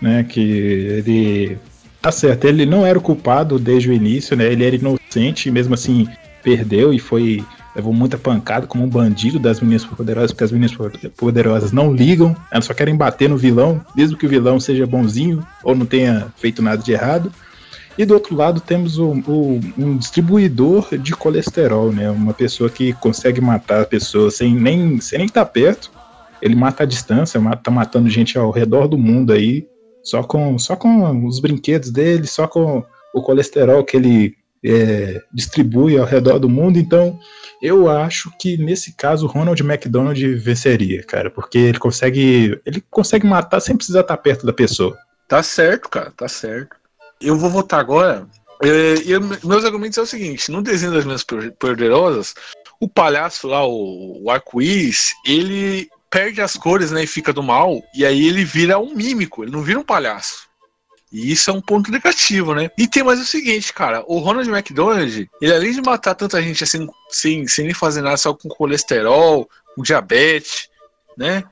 né? 0.00 0.24
Que 0.28 0.40
ele. 0.40 1.58
Tá 2.02 2.12
certo, 2.12 2.44
ele 2.46 2.64
não 2.66 2.86
era 2.86 2.98
o 2.98 3.02
culpado 3.02 3.58
desde 3.58 3.90
o 3.90 3.92
início, 3.92 4.36
né? 4.36 4.44
Ele 4.46 4.64
era 4.66 4.76
inocente 4.76 5.48
e 5.48 5.52
mesmo 5.52 5.74
assim 5.74 6.06
perdeu 6.42 6.92
e 6.92 6.98
foi. 6.98 7.44
Levou 7.74 7.92
muita 7.92 8.18
pancada 8.18 8.66
como 8.66 8.82
um 8.84 8.88
bandido 8.88 9.38
das 9.38 9.60
meninas 9.60 9.82
superpoderosas, 9.82 10.32
porque 10.32 10.44
as 10.44 10.50
meninas 10.50 10.72
superpoderosas 10.72 11.70
não 11.70 11.92
ligam, 11.92 12.34
elas 12.50 12.64
só 12.64 12.74
querem 12.74 12.96
bater 12.96 13.28
no 13.28 13.36
vilão, 13.36 13.80
mesmo 13.94 14.16
que 14.16 14.26
o 14.26 14.28
vilão 14.28 14.58
seja 14.58 14.86
bonzinho 14.86 15.46
ou 15.62 15.74
não 15.74 15.86
tenha 15.86 16.32
feito 16.36 16.60
nada 16.60 16.82
de 16.82 16.90
errado. 16.92 17.32
E 17.96 18.04
do 18.04 18.14
outro 18.14 18.34
lado 18.34 18.60
temos 18.60 18.98
o, 18.98 19.10
o- 19.26 19.60
um 19.78 19.96
distribuidor 19.96 20.96
de 20.98 21.12
colesterol, 21.12 21.92
né? 21.92 22.10
Uma 22.10 22.32
pessoa 22.34 22.68
que 22.70 22.92
consegue 22.94 23.40
matar 23.40 23.82
a 23.82 23.86
pessoa 23.86 24.30
sem 24.30 24.54
nem 24.54 25.00
sem 25.00 25.18
nem 25.18 25.26
estar 25.26 25.44
perto. 25.44 25.90
Ele 26.40 26.54
mata 26.54 26.84
à 26.84 26.86
distância, 26.86 27.38
mata, 27.40 27.62
tá 27.64 27.70
matando 27.70 28.08
gente 28.08 28.38
ao 28.38 28.50
redor 28.50 28.88
do 28.88 28.96
mundo 28.96 29.32
aí, 29.32 29.66
só 30.02 30.22
com 30.22 30.58
só 30.58 30.74
com 30.74 31.26
os 31.26 31.38
brinquedos 31.40 31.90
dele, 31.90 32.26
só 32.26 32.46
com 32.48 32.82
o 33.14 33.20
colesterol 33.22 33.84
que 33.84 33.96
ele 33.96 34.34
é, 34.64 35.20
distribui 35.32 35.98
ao 35.98 36.06
redor 36.06 36.38
do 36.38 36.48
mundo. 36.48 36.78
Então, 36.78 37.18
eu 37.62 37.88
acho 37.88 38.30
que 38.38 38.56
nesse 38.56 38.92
caso 38.94 39.26
o 39.26 39.28
Ronald 39.28 39.60
McDonald 39.62 40.34
venceria, 40.36 41.02
cara, 41.02 41.30
porque 41.30 41.58
ele 41.58 41.78
consegue 41.78 42.60
ele 42.64 42.82
consegue 42.90 43.26
matar 43.26 43.60
sem 43.60 43.76
precisar 43.76 44.00
estar 44.00 44.16
perto 44.16 44.46
da 44.46 44.52
pessoa. 44.52 44.96
Tá 45.28 45.42
certo, 45.42 45.88
cara, 45.88 46.10
tá 46.10 46.28
certo. 46.28 46.76
Eu 47.20 47.36
vou 47.36 47.50
votar 47.50 47.80
agora. 47.80 48.26
É, 48.62 48.94
e 49.04 49.12
eu- 49.12 49.20
meus 49.44 49.64
argumentos 49.64 49.98
é 49.98 50.02
o 50.02 50.06
seguinte: 50.06 50.50
no 50.50 50.62
desenho 50.62 50.92
das 50.92 51.04
minhas 51.04 51.24
poderosas, 51.58 52.34
o 52.80 52.88
palhaço 52.88 53.46
lá, 53.46 53.64
o, 53.66 54.22
o 54.24 54.30
arco-íris, 54.30 55.14
ele 55.26 55.88
perde 56.10 56.40
as 56.40 56.56
cores, 56.56 56.90
né? 56.90 57.04
E 57.04 57.06
fica 57.06 57.32
do 57.32 57.42
mal, 57.42 57.80
e 57.94 58.04
aí 58.04 58.26
ele 58.26 58.44
vira 58.44 58.78
um 58.78 58.94
mímico, 58.94 59.44
ele 59.44 59.52
não 59.52 59.62
vira 59.62 59.78
um 59.78 59.84
palhaço. 59.84 60.49
E 61.12 61.32
isso 61.32 61.50
é 61.50 61.52
um 61.52 61.60
ponto 61.60 61.90
negativo, 61.90 62.54
né? 62.54 62.70
E 62.78 62.86
tem 62.86 63.02
mais 63.02 63.20
o 63.20 63.26
seguinte, 63.26 63.72
cara, 63.72 64.04
o 64.06 64.18
Ronald 64.18 64.48
McDonald, 64.48 65.28
ele 65.40 65.52
além 65.52 65.72
de 65.72 65.82
matar 65.82 66.14
tanta 66.14 66.40
gente 66.40 66.62
assim, 66.62 66.86
sem, 67.08 67.46
sem 67.48 67.64
nem 67.64 67.74
fazer 67.74 68.00
nada, 68.00 68.16
só 68.16 68.32
com 68.32 68.48
colesterol, 68.48 69.48
com 69.74 69.82
diabetes, 69.82 70.68
né? 71.16 71.42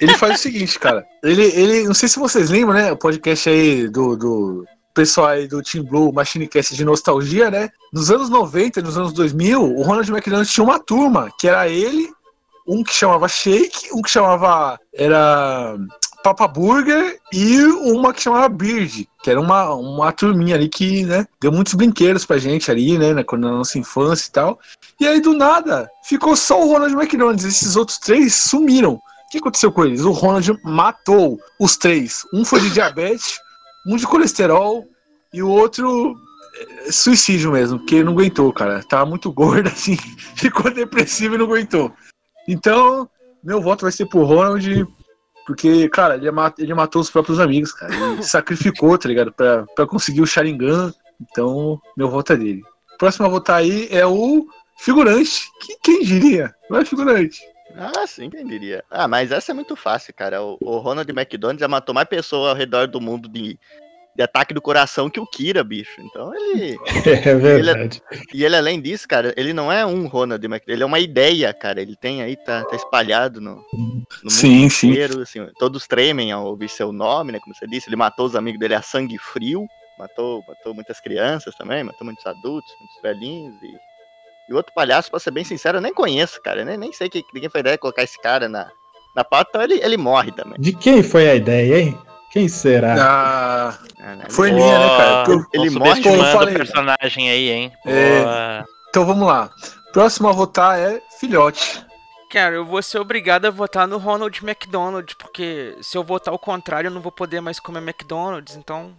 Ele 0.00 0.14
faz 0.16 0.38
o 0.38 0.42
seguinte, 0.42 0.78
cara. 0.78 1.04
Ele, 1.22 1.44
ele, 1.44 1.84
não 1.84 1.94
sei 1.94 2.08
se 2.08 2.18
vocês 2.18 2.50
lembram, 2.50 2.74
né? 2.74 2.92
O 2.92 2.96
podcast 2.96 3.48
aí 3.48 3.88
do, 3.88 4.16
do 4.16 4.66
pessoal 4.94 5.28
aí 5.28 5.46
do 5.46 5.62
Team 5.62 5.84
Blue, 5.84 6.12
Machinecast 6.12 6.74
de 6.74 6.84
nostalgia, 6.84 7.50
né? 7.50 7.68
Nos 7.92 8.10
anos 8.10 8.28
90, 8.28 8.82
nos 8.82 8.96
anos 8.96 9.12
2000, 9.12 9.62
o 9.62 9.82
Ronald 9.82 10.10
McDonald 10.10 10.48
tinha 10.48 10.64
uma 10.64 10.78
turma, 10.78 11.30
que 11.38 11.48
era 11.48 11.68
ele, 11.68 12.10
um 12.66 12.82
que 12.82 12.92
chamava 12.92 13.28
Shake, 13.28 13.92
um 13.92 14.02
que 14.02 14.10
chamava. 14.10 14.78
Era. 14.92 15.76
Papa 16.26 16.48
Burger 16.48 17.20
e 17.32 17.62
uma 17.62 18.12
que 18.12 18.22
chamava 18.22 18.48
Beard, 18.48 19.06
que 19.22 19.30
era 19.30 19.40
uma, 19.40 19.72
uma 19.74 20.10
turminha 20.10 20.56
ali 20.56 20.68
que, 20.68 21.04
né, 21.04 21.24
deu 21.40 21.52
muitos 21.52 21.74
brinquedos 21.74 22.26
pra 22.26 22.36
gente 22.36 22.68
ali, 22.68 22.98
né, 22.98 23.12
na, 23.12 23.22
na 23.22 23.52
nossa 23.52 23.78
infância 23.78 24.28
e 24.28 24.32
tal. 24.32 24.58
E 24.98 25.06
aí, 25.06 25.20
do 25.20 25.32
nada, 25.32 25.88
ficou 26.02 26.34
só 26.34 26.60
o 26.60 26.72
Ronald 26.72 26.94
McDonald. 26.94 27.46
Esses 27.46 27.76
outros 27.76 27.98
três 27.98 28.34
sumiram. 28.34 28.94
O 28.94 29.00
que 29.30 29.38
aconteceu 29.38 29.70
com 29.70 29.84
eles? 29.84 30.00
O 30.00 30.10
Ronald 30.10 30.58
matou 30.64 31.38
os 31.60 31.76
três. 31.76 32.24
Um 32.34 32.44
foi 32.44 32.58
de 32.58 32.70
diabetes, 32.70 33.38
um 33.86 33.96
de 33.96 34.04
colesterol 34.04 34.84
e 35.32 35.44
o 35.44 35.48
outro 35.48 36.16
é, 36.56 36.90
suicídio 36.90 37.52
mesmo, 37.52 37.78
porque 37.78 38.02
não 38.02 38.14
aguentou, 38.14 38.52
cara. 38.52 38.82
Tava 38.82 39.06
muito 39.06 39.30
gordo 39.30 39.68
assim, 39.70 39.96
ficou 40.34 40.74
depressivo 40.74 41.36
e 41.36 41.38
não 41.38 41.46
aguentou. 41.46 41.92
Então, 42.48 43.08
meu 43.44 43.60
voto 43.60 43.82
vai 43.82 43.92
ser 43.92 44.06
pro 44.06 44.24
Ronald, 44.24 44.88
porque, 45.46 45.88
cara, 45.88 46.16
ele, 46.16 46.30
mat- 46.30 46.58
ele 46.58 46.74
matou 46.74 47.00
os 47.00 47.10
próprios 47.10 47.38
amigos, 47.40 47.72
cara. 47.72 47.94
Ele 47.94 48.22
sacrificou, 48.24 48.98
tá 48.98 49.08
ligado? 49.08 49.32
Pra, 49.32 49.64
pra 49.74 49.86
conseguir 49.86 50.20
o 50.20 50.26
Sharingan. 50.26 50.92
Então, 51.20 51.80
meu 51.96 52.10
voto 52.10 52.32
é 52.32 52.36
dele. 52.36 52.62
Próximo 52.98 53.26
a 53.26 53.30
votar 53.30 53.56
aí 53.58 53.88
é 53.90 54.04
o 54.06 54.46
figurante. 54.78 55.44
Que, 55.60 55.76
quem 55.82 56.02
diria? 56.02 56.54
Não 56.68 56.78
é 56.78 56.84
figurante. 56.84 57.40
Ah, 57.74 58.06
sim, 58.06 58.28
quem 58.30 58.46
diria. 58.46 58.82
Ah, 58.90 59.06
mas 59.06 59.30
essa 59.30 59.52
é 59.52 59.54
muito 59.54 59.76
fácil, 59.76 60.12
cara. 60.14 60.42
O, 60.42 60.56
o 60.60 60.78
Ronald 60.78 61.10
McDonald 61.10 61.60
já 61.60 61.68
matou 61.68 61.94
mais 61.94 62.08
pessoas 62.08 62.50
ao 62.50 62.54
redor 62.56 62.86
do 62.86 63.00
mundo 63.00 63.28
de, 63.28 63.58
de 64.16 64.22
ataque 64.22 64.54
do 64.54 64.62
coração 64.62 65.10
que 65.10 65.20
o 65.20 65.26
Kira, 65.26 65.62
bicho. 65.62 66.00
Então 66.00 66.32
ele. 66.34 66.78
É 67.04 67.34
verdade. 67.34 68.02
E 68.32 68.44
ele, 68.44 68.56
além 68.56 68.80
disso, 68.80 69.06
cara, 69.06 69.34
ele 69.36 69.52
não 69.52 69.70
é 69.70 69.84
um 69.84 70.06
Ronald 70.06 70.44
McDonald, 70.44 70.62
ele 70.66 70.82
é 70.82 70.86
uma 70.86 70.98
ideia, 70.98 71.52
cara. 71.52 71.80
Ele 71.80 71.94
tem 71.94 72.22
aí, 72.22 72.36
tá, 72.36 72.64
tá 72.64 72.74
espalhado 72.74 73.40
no, 73.40 73.62
no 74.22 74.30
Sim, 74.30 74.62
mundo 74.62 74.70
sim. 74.70 74.90
inteiro. 74.90 75.20
Assim, 75.20 75.46
todos 75.58 75.86
tremem 75.86 76.32
ao 76.32 76.46
ouvir 76.46 76.68
seu 76.68 76.92
nome, 76.92 77.32
né? 77.32 77.38
Como 77.40 77.54
você 77.54 77.66
disse, 77.66 77.88
ele 77.88 77.96
matou 77.96 78.26
os 78.26 78.34
amigos 78.34 78.58
dele 78.58 78.74
a 78.74 78.82
sangue 78.82 79.18
frio. 79.18 79.66
Matou, 79.98 80.42
matou 80.46 80.74
muitas 80.74 81.00
crianças 81.00 81.54
também, 81.54 81.82
matou 81.82 82.04
muitos 82.04 82.26
adultos, 82.26 82.70
muitos 82.80 83.02
velhinhos 83.02 83.54
e. 83.62 83.96
E 84.48 84.52
o 84.52 84.56
outro 84.56 84.72
palhaço, 84.72 85.10
pra 85.10 85.18
ser 85.18 85.32
bem 85.32 85.42
sincero, 85.42 85.78
eu 85.78 85.82
nem 85.82 85.92
conheço, 85.92 86.40
cara. 86.40 86.60
Eu 86.60 86.66
nem, 86.66 86.76
nem 86.76 86.92
sei 86.92 87.08
que 87.08 87.24
ninguém 87.34 87.50
foi 87.50 87.62
ideia 87.62 87.74
de 87.74 87.80
colocar 87.80 88.04
esse 88.04 88.16
cara 88.22 88.48
na, 88.48 88.70
na 89.16 89.24
pauta, 89.24 89.50
então 89.50 89.62
ele, 89.62 89.80
ele 89.82 89.96
morre 89.96 90.30
também. 90.30 90.60
De 90.60 90.72
quem 90.72 91.02
foi 91.02 91.28
a 91.28 91.34
ideia, 91.34 91.80
hein? 91.80 91.98
Quem 92.36 92.48
será? 92.48 92.94
Ah, 93.00 93.78
foi 94.28 94.48
Ele- 94.50 94.56
minha, 94.56 94.78
né, 94.78 94.88
cara? 94.98 95.24
Pô, 95.24 95.32
Eu- 95.32 95.46
ele 95.54 95.68
eu 95.68 95.72
subestimando 95.72 96.32
falei. 96.32 96.54
o 96.54 96.58
personagem 96.58 97.30
aí, 97.30 97.48
hein? 97.50 97.72
É. 97.86 98.62
Então 98.90 99.06
vamos 99.06 99.26
lá. 99.26 99.48
Próximo 99.90 100.28
a 100.28 100.32
votar 100.32 100.78
é 100.78 101.00
filhote. 101.18 101.82
Cara, 102.30 102.54
eu 102.56 102.66
vou 102.66 102.82
ser 102.82 102.98
obrigado 102.98 103.46
a 103.46 103.50
votar 103.50 103.88
no 103.88 103.96
Ronald 103.96 104.38
McDonald, 104.44 105.16
porque 105.16 105.74
se 105.80 105.96
eu 105.96 106.04
votar 106.04 106.34
o 106.34 106.38
contrário, 106.38 106.88
eu 106.88 106.92
não 106.92 107.00
vou 107.00 107.10
poder 107.10 107.40
mais 107.40 107.58
comer 107.58 107.78
McDonald's, 107.80 108.54
então 108.54 108.94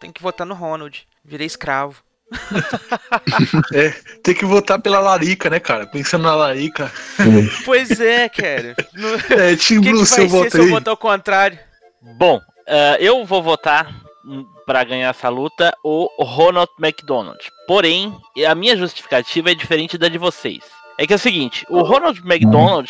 tem 0.00 0.10
que 0.10 0.20
votar 0.20 0.44
no 0.44 0.54
Ronald. 0.54 1.06
Virei 1.24 1.46
escravo. 1.46 2.02
Tem 4.24 4.34
que 4.34 4.44
votar 4.44 4.80
pela 4.80 4.98
Larica, 4.98 5.48
né, 5.48 5.60
cara? 5.60 5.86
Pensando 5.86 6.22
na 6.22 6.34
Larica. 6.34 6.90
Pois 7.64 8.00
é, 8.00 8.28
cara. 8.28 8.74
No... 8.94 9.08
É, 9.36 9.52
O 9.52 9.58
seu 9.58 9.80
vai 9.82 10.04
ser 10.06 10.26
voto 10.26 10.50
se 10.50 10.58
eu 10.58 10.68
votar 10.70 10.94
o 10.94 10.96
contrário? 10.96 11.58
Bom, 12.16 12.40
eh, 12.70 12.98
eu 13.00 13.24
vou 13.24 13.42
votar 13.42 13.92
hum, 14.24 14.46
pra 14.64 14.84
ganhar 14.84 15.10
essa 15.10 15.28
luta 15.28 15.76
o 15.82 16.08
Ronald 16.20 16.70
McDonald. 16.78 17.38
Porém, 17.66 18.16
a 18.48 18.54
minha 18.54 18.76
justificativa 18.76 19.50
é 19.50 19.54
diferente 19.54 19.98
da 19.98 20.08
de 20.08 20.16
vocês. 20.16 20.60
É 20.96 21.06
que 21.06 21.12
é 21.12 21.16
o 21.16 21.18
seguinte, 21.18 21.66
o 21.68 21.82
Ronald 21.82 22.20
McDonald, 22.20 22.88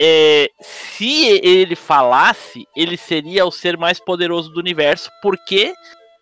é, 0.00 0.48
se 0.60 1.40
ele 1.42 1.74
falasse, 1.74 2.68
ele 2.76 2.96
seria 2.96 3.44
o 3.44 3.50
ser 3.50 3.76
mais 3.76 3.98
poderoso 3.98 4.50
do 4.50 4.60
universo, 4.60 5.10
porque 5.20 5.74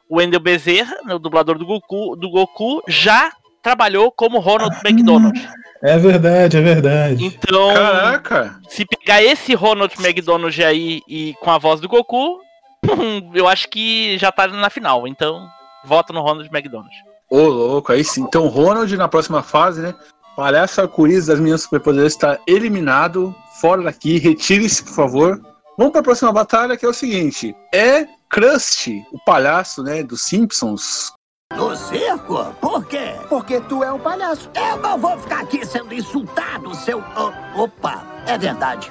o 0.08 0.16
Wendell 0.16 0.40
Bezerra, 0.40 0.96
né, 1.04 1.14
o 1.14 1.18
dublador 1.18 1.58
do 1.58 1.66
Goku, 1.66 2.16
do 2.16 2.30
Goku, 2.30 2.82
já 2.88 3.32
trabalhou 3.62 4.10
como 4.12 4.38
Ronald 4.38 4.76
McDonald. 4.84 5.38
É 5.82 5.98
verdade, 5.98 6.56
é 6.56 6.60
verdade. 6.62 7.24
Então, 7.26 7.74
Caraca! 7.74 8.58
se 8.68 8.86
pegar 8.86 9.22
esse 9.22 9.54
Ronald 9.54 9.92
McDonald 9.98 10.64
aí 10.64 11.02
e 11.06 11.34
com 11.40 11.50
a 11.50 11.58
voz 11.58 11.80
do 11.80 11.88
Goku, 11.88 12.40
eu 13.34 13.48
acho 13.48 13.68
que 13.68 14.16
já 14.18 14.30
tá 14.32 14.46
na 14.48 14.70
final. 14.70 15.06
Então, 15.06 15.46
voto 15.84 16.12
no 16.12 16.20
Ronald 16.22 16.48
McDonald. 16.52 16.92
Ô, 17.30 17.38
louco, 17.46 17.92
aí 17.92 18.04
sim. 18.04 18.22
Então, 18.22 18.46
Ronald 18.48 18.94
na 18.96 19.08
próxima 19.08 19.42
fase, 19.42 19.80
né? 19.80 19.94
Palhaço 20.36 20.80
Arco-Íris 20.80 21.26
das 21.26 21.38
Minhas 21.40 21.62
Superpoderes 21.62 22.12
está 22.12 22.38
eliminado. 22.46 23.34
Fora 23.60 23.82
daqui, 23.82 24.18
retire-se, 24.18 24.82
por 24.84 24.92
favor. 24.94 25.40
Vamos 25.78 25.92
para 25.92 26.00
a 26.00 26.04
próxima 26.04 26.32
batalha, 26.32 26.76
que 26.76 26.84
é 26.84 26.88
o 26.88 26.92
seguinte: 26.94 27.54
é 27.72 28.06
Krusty, 28.28 29.04
o 29.12 29.18
palhaço, 29.24 29.82
né, 29.82 30.02
dos 30.02 30.22
Simpsons, 30.22 31.12
No 31.56 31.74
circo? 31.76 32.44
Por 32.60 32.84
quê? 32.86 33.14
Porque 33.28 33.60
tu 33.62 33.82
é 33.84 33.92
um 33.92 33.98
palhaço. 33.98 34.50
Eu 34.54 34.76
não 34.78 34.98
vou 34.98 35.16
ficar 35.18 35.40
aqui 35.42 35.64
sendo 35.64 35.94
insultado, 35.94 36.74
seu. 36.74 36.98
o- 36.98 37.62
opa, 37.62 38.02
é 38.26 38.36
verdade. 38.36 38.90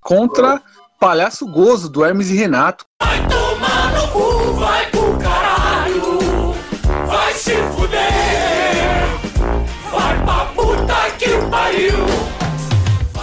contra 0.00 0.60
Palhaço 1.02 1.44
Gozo, 1.48 1.88
do 1.88 2.04
Hermes 2.04 2.30
e 2.30 2.36
Renato. 2.36 2.86
Vai 3.00 4.88
pro 4.88 5.18
caralho, 5.18 6.54
vai 7.08 7.32
se 7.34 7.56
fuder, 7.74 9.08
vai 9.90 10.22
pra 10.22 10.44
puta 10.54 11.10
que 11.18 11.28
pariu. 11.50 12.06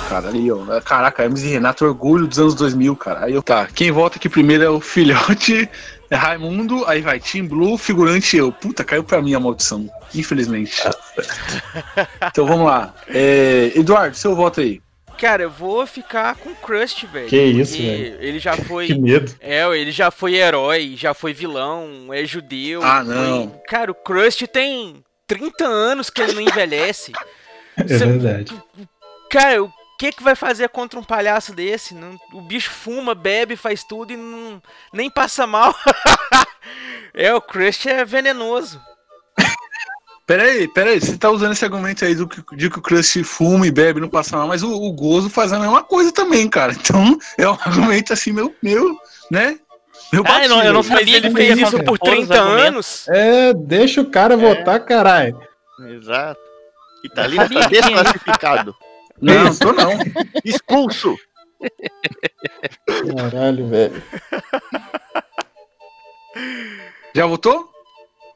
Cara, 0.09 0.27
aí, 0.27 0.51
ó. 0.51 0.81
Caraca, 0.81 1.23
Hermes 1.23 1.41
e 1.43 1.47
Renato, 1.47 1.85
orgulho 1.85 2.27
dos 2.27 2.37
anos 2.37 2.53
2000, 2.55 2.97
cara. 2.97 3.23
Aí, 3.23 3.37
ó, 3.37 3.41
tá. 3.41 3.65
Quem 3.73 3.91
volta 3.91 4.17
aqui 4.17 4.27
primeiro 4.27 4.65
é 4.65 4.69
o 4.69 4.81
filhote, 4.81 5.69
é 6.09 6.15
Raimundo, 6.17 6.83
aí 6.85 6.99
vai 6.99 7.21
Team 7.21 7.47
Blue, 7.47 7.77
figurante 7.77 8.35
eu. 8.35 8.51
Puta, 8.51 8.83
caiu 8.83 9.05
pra 9.05 9.21
mim 9.21 9.33
a 9.35 9.39
maldição, 9.39 9.89
infelizmente. 10.13 10.83
então 12.27 12.45
vamos 12.45 12.65
lá. 12.65 12.93
É, 13.07 13.71
Eduardo, 13.73 14.17
seu 14.17 14.35
voto 14.35 14.59
aí. 14.59 14.81
Cara, 15.19 15.43
eu 15.43 15.49
vou 15.49 15.85
ficar 15.85 16.35
com 16.35 16.49
o 16.51 16.55
Crust, 16.55 17.05
velho. 17.07 17.27
Que 17.27 17.41
isso, 17.41 17.77
velho. 17.77 18.17
Ele 18.21 18.39
já 18.39 18.55
foi. 18.65 18.87
Que 18.87 18.95
medo. 18.97 19.35
É, 19.41 19.63
ele 19.77 19.91
já 19.91 20.09
foi 20.11 20.35
herói, 20.35 20.95
já 20.95 21.13
foi 21.13 21.33
vilão, 21.33 22.07
é 22.13 22.23
judeu. 22.25 22.81
Ah, 22.83 23.03
não. 23.03 23.49
foi- 23.49 23.59
Cara, 23.67 23.91
o 23.91 23.95
Crust 23.95 24.41
tem 24.47 25.03
30 25.27 25.65
anos 25.65 26.09
que 26.09 26.21
ele 26.21 26.33
não 26.33 26.41
envelhece. 26.41 27.11
É 27.77 27.87
Cê- 27.97 28.05
verdade. 28.05 28.53
Cara, 29.31 29.63
o 29.63 29.71
que 29.97 30.11
que 30.11 30.21
vai 30.21 30.35
fazer 30.35 30.67
contra 30.67 30.99
um 30.99 31.03
palhaço 31.03 31.53
desse? 31.53 31.93
Não- 31.95 32.17
o 32.33 32.41
bicho 32.41 32.69
fuma, 32.71 33.15
bebe, 33.15 33.55
faz 33.55 33.85
tudo 33.85 34.11
e 34.11 34.17
não, 34.17 34.61
nem 34.91 35.09
passa 35.09 35.47
mal. 35.47 35.73
é, 37.13 37.33
o 37.33 37.39
Crust 37.41 37.85
é 37.87 38.03
venenoso. 38.03 38.81
Peraí, 40.29 40.67
peraí, 40.67 40.99
você 41.01 41.17
tá 41.17 41.31
usando 41.31 41.53
esse 41.53 41.65
argumento 41.65 42.05
aí 42.05 42.13
do 42.13 42.27
que, 42.27 42.55
de 42.55 42.69
que 42.69 42.77
o 42.77 42.81
Crush 42.83 43.23
fuma 43.23 43.65
e 43.65 43.71
bebe 43.71 43.97
e 43.97 44.01
não 44.03 44.07
passa 44.07 44.37
mal, 44.37 44.47
mas 44.47 44.61
o, 44.61 44.71
o 44.71 44.93
Gozo 44.93 45.27
faz 45.27 45.51
a 45.51 45.57
mesma 45.57 45.81
coisa 45.81 46.11
também, 46.11 46.47
cara. 46.47 46.71
Então 46.71 47.17
é 47.35 47.49
um 47.49 47.53
argumento 47.59 48.13
assim, 48.13 48.31
meu, 48.31 48.53
meu 48.61 48.95
né? 49.31 49.57
Meu 50.13 50.23
Ah, 50.27 50.43
eu 50.43 50.49
não- 50.49 50.63
eu 50.63 50.71
não 50.71 50.83
sabia 50.83 51.17
ele 51.17 51.31
fez 51.31 51.57
isso 51.57 51.71
por 51.83 51.97
contrapor 51.97 52.19
os 52.19 52.27
30 52.27 52.33
argumentos. 52.43 52.67
anos. 52.67 53.07
É, 53.09 53.53
deixa 53.55 54.01
o 54.01 54.05
cara 54.11 54.37
votar, 54.37 54.79
caralho. 54.85 55.41
Exato. 55.87 56.39
Italina 57.03 57.49
que- 57.49 57.67
desclassificado. 57.67 58.75
Não, 59.19 59.53
tô 59.55 59.73
não. 59.73 59.93
Expulso. 60.45 61.13
Caralho, 63.17 63.67
velho. 63.67 64.03
Já 67.15 67.25
votou? 67.25 67.69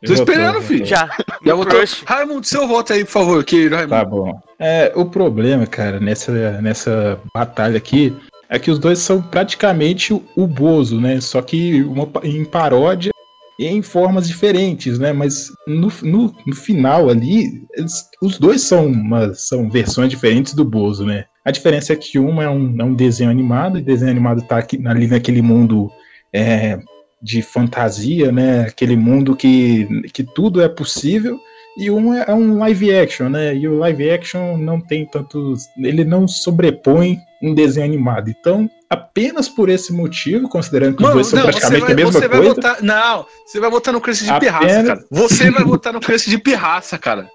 Tô 0.05 0.13
esperando, 0.13 0.61
filho. 0.61 0.85
Já. 0.85 1.09
Já 1.45 1.55
votou? 1.55 1.79
Raimundo, 2.05 2.45
seu 2.45 2.67
voto 2.67 2.93
aí, 2.93 3.03
por 3.05 3.11
favor, 3.11 3.43
querido 3.43 3.75
Raimundo. 3.75 3.95
Tá 3.95 4.05
bom. 4.05 4.39
É, 4.59 4.91
o 4.95 5.05
problema, 5.05 5.65
cara, 5.65 5.99
nessa, 5.99 6.61
nessa 6.61 7.19
batalha 7.33 7.77
aqui 7.77 8.13
é 8.49 8.59
que 8.59 8.69
os 8.69 8.79
dois 8.79 8.99
são 8.99 9.21
praticamente 9.21 10.13
o, 10.13 10.47
Bozo, 10.47 10.99
né? 10.99 11.19
Só 11.21 11.41
que 11.41 11.81
uma, 11.83 12.07
em 12.23 12.45
paródia 12.45 13.11
e 13.57 13.67
em 13.67 13.81
formas 13.81 14.27
diferentes, 14.27 14.99
né? 14.99 15.11
Mas 15.13 15.47
no, 15.67 15.91
no, 16.03 16.35
no 16.45 16.55
final 16.55 17.09
ali, 17.09 17.63
eles- 17.73 18.05
os 18.21 18.37
dois 18.37 18.61
são, 18.61 18.87
uma, 18.87 19.33
são 19.33 19.69
versões 19.69 20.09
diferentes 20.09 20.53
do 20.53 20.63
Bozo, 20.65 21.05
né? 21.05 21.25
A 21.45 21.51
diferença 21.51 21.93
é 21.93 21.95
que 21.95 22.17
uma 22.19 22.43
é 22.43 22.49
um, 22.49 22.75
é 22.79 22.83
um 22.83 22.93
desenho 22.93 23.29
animado, 23.29 23.77
e 23.77 23.81
o 23.81 23.85
desenho 23.85 24.11
animado 24.11 24.41
tá 24.43 24.57
aqui, 24.57 24.81
ali 24.85 25.07
naquele 25.07 25.41
mundo 25.41 25.89
é, 26.31 26.79
de 27.23 27.41
fantasia, 27.41 28.31
né? 28.31 28.61
Aquele 28.67 28.97
mundo 28.97 29.35
que, 29.35 29.87
que 30.13 30.23
tudo 30.23 30.61
é 30.61 30.67
possível. 30.67 31.39
E 31.77 31.89
um 31.89 32.13
é 32.13 32.25
é 32.27 32.33
um 32.35 32.59
live 32.59 32.93
action, 32.93 33.29
né? 33.29 33.55
E 33.55 33.67
o 33.67 33.79
live 33.79 34.11
action 34.11 34.57
não 34.57 34.79
tem 34.79 35.05
tantos. 35.07 35.63
Ele 35.77 36.03
não 36.03 36.27
sobrepõe 36.27 37.17
um 37.41 37.55
desenho 37.55 37.85
animado. 37.85 38.29
Então, 38.29 38.69
apenas 38.89 39.49
por 39.49 39.69
esse 39.69 39.91
motivo, 39.91 40.47
considerando 40.47 40.97
que 40.97 41.03
os 41.03 41.11
dois 41.11 41.27
são 41.27 41.39
você 41.39 41.45
praticamente 41.45 41.81
vai, 41.81 41.91
a 41.93 41.95
mesma 41.95 42.11
você 42.11 42.27
vai 42.27 42.37
coisa. 42.37 42.53
votar. 42.53 42.83
Não, 42.83 43.25
você 43.45 43.59
vai 43.59 43.69
votar 43.71 43.93
no 43.93 44.01
Crush 44.01 44.23
de 44.23 44.29
Apenas- 44.29 44.59
pirraça, 44.59 44.83
cara. 44.83 45.05
Você 45.09 45.49
vai 45.51 45.63
votar 45.63 45.93
no 45.93 45.99
Crush 45.99 46.29
de 46.29 46.37
pirraça, 46.37 46.97
cara. 46.99 47.29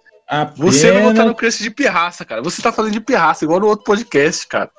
Você 0.57 0.93
vai 0.93 1.03
votar 1.03 1.27
no 1.27 1.35
Crush 1.35 1.59
de 1.59 1.71
pirraça, 1.71 2.25
cara. 2.25 2.43
Você 2.43 2.63
tá 2.63 2.71
fazendo 2.71 2.93
de 2.93 3.01
pirraça, 3.01 3.45
igual 3.45 3.59
no 3.59 3.67
outro 3.67 3.85
podcast, 3.85 4.47
cara. 4.47 4.71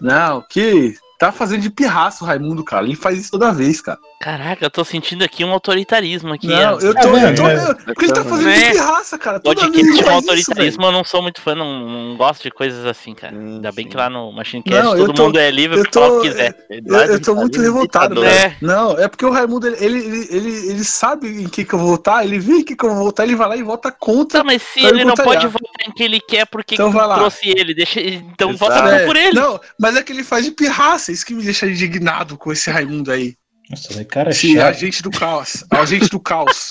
Não, 0.00 0.42
que. 0.50 0.94
Tá 1.18 1.30
fazendo 1.30 1.60
de 1.60 1.70
pirraça 1.70 2.24
o 2.24 2.26
Raimundo, 2.26 2.64
cara. 2.64 2.84
Ele 2.84 2.96
faz 2.96 3.16
isso 3.16 3.30
toda 3.30 3.52
vez, 3.52 3.80
cara. 3.80 3.96
Caraca, 4.22 4.64
eu 4.64 4.70
tô 4.70 4.84
sentindo 4.84 5.24
aqui 5.24 5.44
um 5.44 5.50
autoritarismo 5.50 6.32
aqui. 6.32 6.46
Não, 6.46 6.78
eu 6.78 6.94
tô. 6.94 7.08
eu 7.08 7.12
vendo, 7.12 7.36
tô 7.36 7.42
né? 7.42 7.74
porque 7.86 8.04
ele 8.04 8.12
tá 8.12 8.22
fazendo 8.24 8.52
de 8.52 8.58
Né? 8.60 8.70
pirraça, 8.70 9.18
cara. 9.18 9.40
Toda 9.40 9.60
Pode 9.62 9.72
que 9.72 9.82
tinha 9.82 9.92
um 9.92 9.96
faz 9.96 10.06
isso, 10.06 10.14
autoritarismo, 10.30 10.84
eu 10.84 10.92
não 10.92 11.02
sou 11.02 11.20
muito 11.22 11.40
fã, 11.40 11.56
não, 11.56 11.88
não 11.88 12.16
gosto 12.16 12.40
de 12.44 12.52
coisas 12.52 12.86
assim, 12.86 13.16
cara. 13.16 13.34
Hum, 13.34 13.54
Ainda 13.56 13.72
bem 13.72 13.84
sim. 13.86 13.90
que 13.90 13.96
lá 13.96 14.08
no 14.08 14.30
Machinecast 14.30 14.80
Não, 14.84 14.92
eu 14.96 15.06
todo 15.06 15.16
tô- 15.16 15.24
mundo 15.24 15.40
é 15.40 15.50
livre 15.50 15.76
eu 15.76 15.82
pra 15.82 15.92
falar 15.92 16.12
o 16.12 16.20
que 16.22 16.28
quiser. 16.28 16.66
Eu, 16.70 16.94
eu 16.94 17.20
tô 17.20 17.34
muito 17.34 17.60
revoltado, 17.60 18.20
né? 18.20 18.30
É. 18.46 18.56
Não, 18.62 18.92
é 18.96 19.08
porque 19.08 19.26
o 19.26 19.30
Raimundo, 19.32 19.66
ele, 19.66 19.76
ele, 19.84 19.98
ele, 19.98 20.28
ele, 20.30 20.70
ele 20.70 20.84
sabe 20.84 21.26
em 21.42 21.48
que, 21.48 21.64
que 21.64 21.72
eu 21.74 21.78
vou 21.80 21.88
votar, 21.88 22.24
ele 22.24 22.38
vê 22.38 22.58
em 22.58 22.62
que, 22.64 22.76
que 22.76 22.84
eu 22.84 22.94
vou 22.94 23.04
votar, 23.06 23.26
ele 23.26 23.34
vai 23.34 23.48
lá 23.48 23.56
e 23.56 23.62
vota 23.64 23.90
contra. 23.90 24.38
Tá, 24.38 24.44
mas 24.44 24.62
se 24.62 24.84
ele 24.86 25.04
não 25.04 25.14
pode 25.16 25.48
votar 25.48 25.88
em 25.88 25.90
que 25.90 26.02
ele 26.04 26.20
quer, 26.20 26.46
por 26.46 26.62
que 26.62 26.74
Então 26.76 26.92
que 26.92 26.96
vai 26.96 27.08
lá. 27.08 27.16
trouxe 27.16 27.48
ele? 27.48 27.74
Deixa, 27.74 27.98
então 28.00 28.50
Exato. 28.50 28.72
vota 28.72 28.88
É, 28.88 29.04
por 29.04 29.16
ele. 29.16 29.32
Não, 29.34 29.60
mas 29.80 29.96
é 29.96 30.02
que 30.04 30.12
ele 30.12 30.22
faz 30.22 30.44
de 30.44 30.52
pirraça, 30.52 31.10
isso 31.10 31.26
que 31.26 31.34
me 31.34 31.42
deixa 31.42 31.66
indignado 31.66 32.38
com 32.38 32.52
esse 32.52 32.70
Raimundo 32.70 33.10
aí. 33.10 33.34
Nossa, 33.70 33.92
velho, 33.94 34.06
cara 34.06 34.30
Esse 34.30 34.54
chato. 34.54 34.66
agente 34.68 35.02
do 35.02 35.10
caos. 35.10 35.64
Agente 35.70 36.08
do 36.08 36.20
caos. 36.20 36.70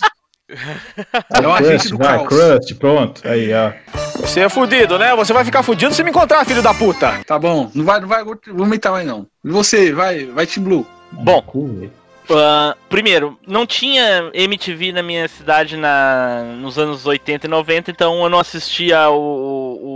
É 0.50 1.48
o 1.48 1.52
agente 1.54 1.70
Crust, 1.78 1.90
do 1.92 1.98
vai, 1.98 2.18
caos. 2.18 2.28
Crust, 2.28 2.76
pronto. 2.76 3.22
Aí, 3.28 3.52
ó. 3.54 3.72
Você 4.20 4.42
é 4.42 4.50
fudido, 4.50 5.00
né? 5.00 5.16
Você 5.16 5.32
vai 5.34 5.46
ficar 5.46 5.64
fudido 5.64 5.94
se 5.94 6.04
me 6.04 6.10
encontrar, 6.10 6.46
filho 6.46 6.62
da 6.62 6.74
puta. 6.74 7.22
Tá 7.26 7.40
bom, 7.40 7.72
não 7.74 7.86
vai, 7.86 8.00
não 8.02 8.08
vai 8.08 8.24
aumentar 8.60 8.92
mais 8.92 9.08
não. 9.08 9.26
E 9.44 9.50
você, 9.50 9.92
vai, 9.94 10.26
vai 10.26 10.46
Team 10.46 10.64
Blue. 10.66 10.86
Bom. 11.12 11.44
Ah, 12.30 12.76
primeiro, 12.90 13.38
não 13.48 13.66
tinha 13.66 14.30
MTV 14.34 14.92
na 14.92 15.02
minha 15.04 15.28
cidade 15.28 15.76
na, 15.76 16.44
nos 16.60 16.78
anos 16.78 17.06
80 17.06 17.48
e 17.48 17.50
90, 17.50 17.92
então 17.92 18.22
eu 18.24 18.30
não 18.30 18.40
assistia 18.40 19.10
o. 19.10 19.16
o- 19.16 19.88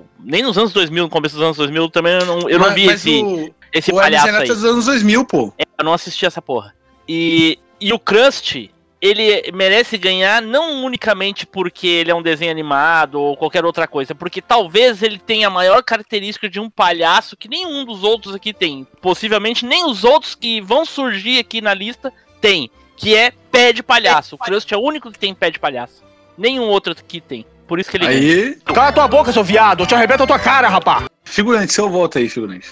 o- 0.00 0.04
nem 0.24 0.42
nos 0.42 0.56
anos 0.58 0.72
2000, 0.72 1.04
no 1.04 1.10
começo 1.10 1.34
dos 1.36 1.44
anos 1.44 1.56
2000, 1.56 1.88
também 1.90 2.14
eu 2.14 2.26
não, 2.26 2.48
eu 2.48 2.58
não 2.58 2.66
Mas- 2.66 2.74
vi 2.74 2.86
mas 2.86 2.94
esse, 3.06 3.22
o, 3.22 3.54
esse 3.72 3.92
o 3.92 3.94
palhaço 3.96 4.28
aí. 4.28 4.44
é 4.44 4.46
dos 4.46 4.64
anos 4.64 4.86
2000, 4.86 5.24
pô. 5.24 5.52
É, 5.58 5.64
eu 5.78 5.84
não 5.84 5.92
assisti 5.92 6.26
essa 6.26 6.42
porra. 6.42 6.74
E, 7.08 7.58
e 7.80 7.92
o 7.92 7.98
Crust, 7.98 8.70
ele 9.00 9.52
merece 9.52 9.96
ganhar 9.96 10.42
não 10.42 10.84
unicamente 10.84 11.46
porque 11.46 11.86
ele 11.86 12.10
é 12.10 12.14
um 12.14 12.22
desenho 12.22 12.50
animado 12.50 13.20
ou 13.20 13.36
qualquer 13.36 13.64
outra 13.64 13.86
coisa, 13.86 14.14
porque 14.14 14.42
talvez 14.42 15.02
ele 15.02 15.18
tenha 15.18 15.46
a 15.46 15.50
maior 15.50 15.82
característica 15.82 16.48
de 16.48 16.58
um 16.58 16.68
palhaço 16.68 17.36
que 17.36 17.48
nenhum 17.48 17.84
dos 17.84 18.02
outros 18.02 18.34
aqui 18.34 18.52
tem. 18.52 18.86
Possivelmente 19.00 19.64
nem 19.64 19.86
os 19.86 20.02
outros 20.02 20.34
que 20.34 20.60
vão 20.60 20.84
surgir 20.84 21.38
aqui 21.38 21.60
na 21.60 21.72
lista 21.72 22.12
tem, 22.40 22.68
que 22.96 23.14
é 23.14 23.30
pé 23.30 23.72
de 23.72 23.82
palhaço. 23.82 24.34
O 24.34 24.38
Crust 24.38 24.70
é 24.72 24.76
o 24.76 24.82
único 24.82 25.12
que 25.12 25.18
tem 25.18 25.32
pé 25.32 25.50
de 25.50 25.60
palhaço. 25.60 26.02
Nenhum 26.36 26.64
outro 26.64 26.92
aqui 26.92 27.20
tem. 27.20 27.46
Por 27.68 27.78
isso 27.78 27.90
que 27.90 27.98
ele 27.98 28.06
ganha. 28.06 28.18
Aí, 28.18 28.54
Cala 28.64 28.92
tua 28.92 29.06
boca, 29.06 29.32
seu 29.32 29.44
viado. 29.44 29.82
Eu 29.82 29.86
te 29.86 29.94
arrebento 29.94 30.22
a 30.22 30.26
tua 30.26 30.38
cara, 30.38 30.68
rapá. 30.68 31.04
figurante, 31.22 31.72
seu 31.72 31.88
voto 31.88 32.18
aí, 32.18 32.28
figurante. 32.28 32.68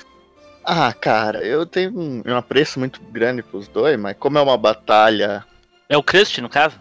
Ah, 0.69 0.93
cara, 0.93 1.47
eu 1.47 1.65
tenho 1.65 1.97
um, 1.97 2.23
um 2.27 2.37
apreço 2.37 2.81
muito 2.81 3.01
grande 3.01 3.41
pros 3.41 3.69
dois, 3.69 3.97
mas 3.97 4.17
como 4.19 4.37
é 4.37 4.43
uma 4.43 4.59
batalha. 4.59 5.45
É 5.89 5.97
o 5.97 6.03
Crust, 6.03 6.41
no 6.41 6.49
caso? 6.49 6.75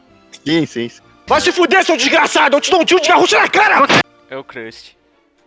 Sim, 0.43 0.65
sim. 0.65 0.89
sim. 0.89 1.01
Vai 1.27 1.39
se 1.39 1.51
fuder, 1.51 1.85
seu 1.85 1.95
desgraçado. 1.95 2.55
Eu 2.55 2.61
te 2.61 2.71
dou 2.71 2.81
um 2.81 2.85
tiro 2.85 2.99
de 2.99 3.07
garrucha 3.07 3.39
na 3.39 3.47
cara. 3.47 3.87
É 4.27 4.35
o 4.35 4.43
Crust. 4.43 4.97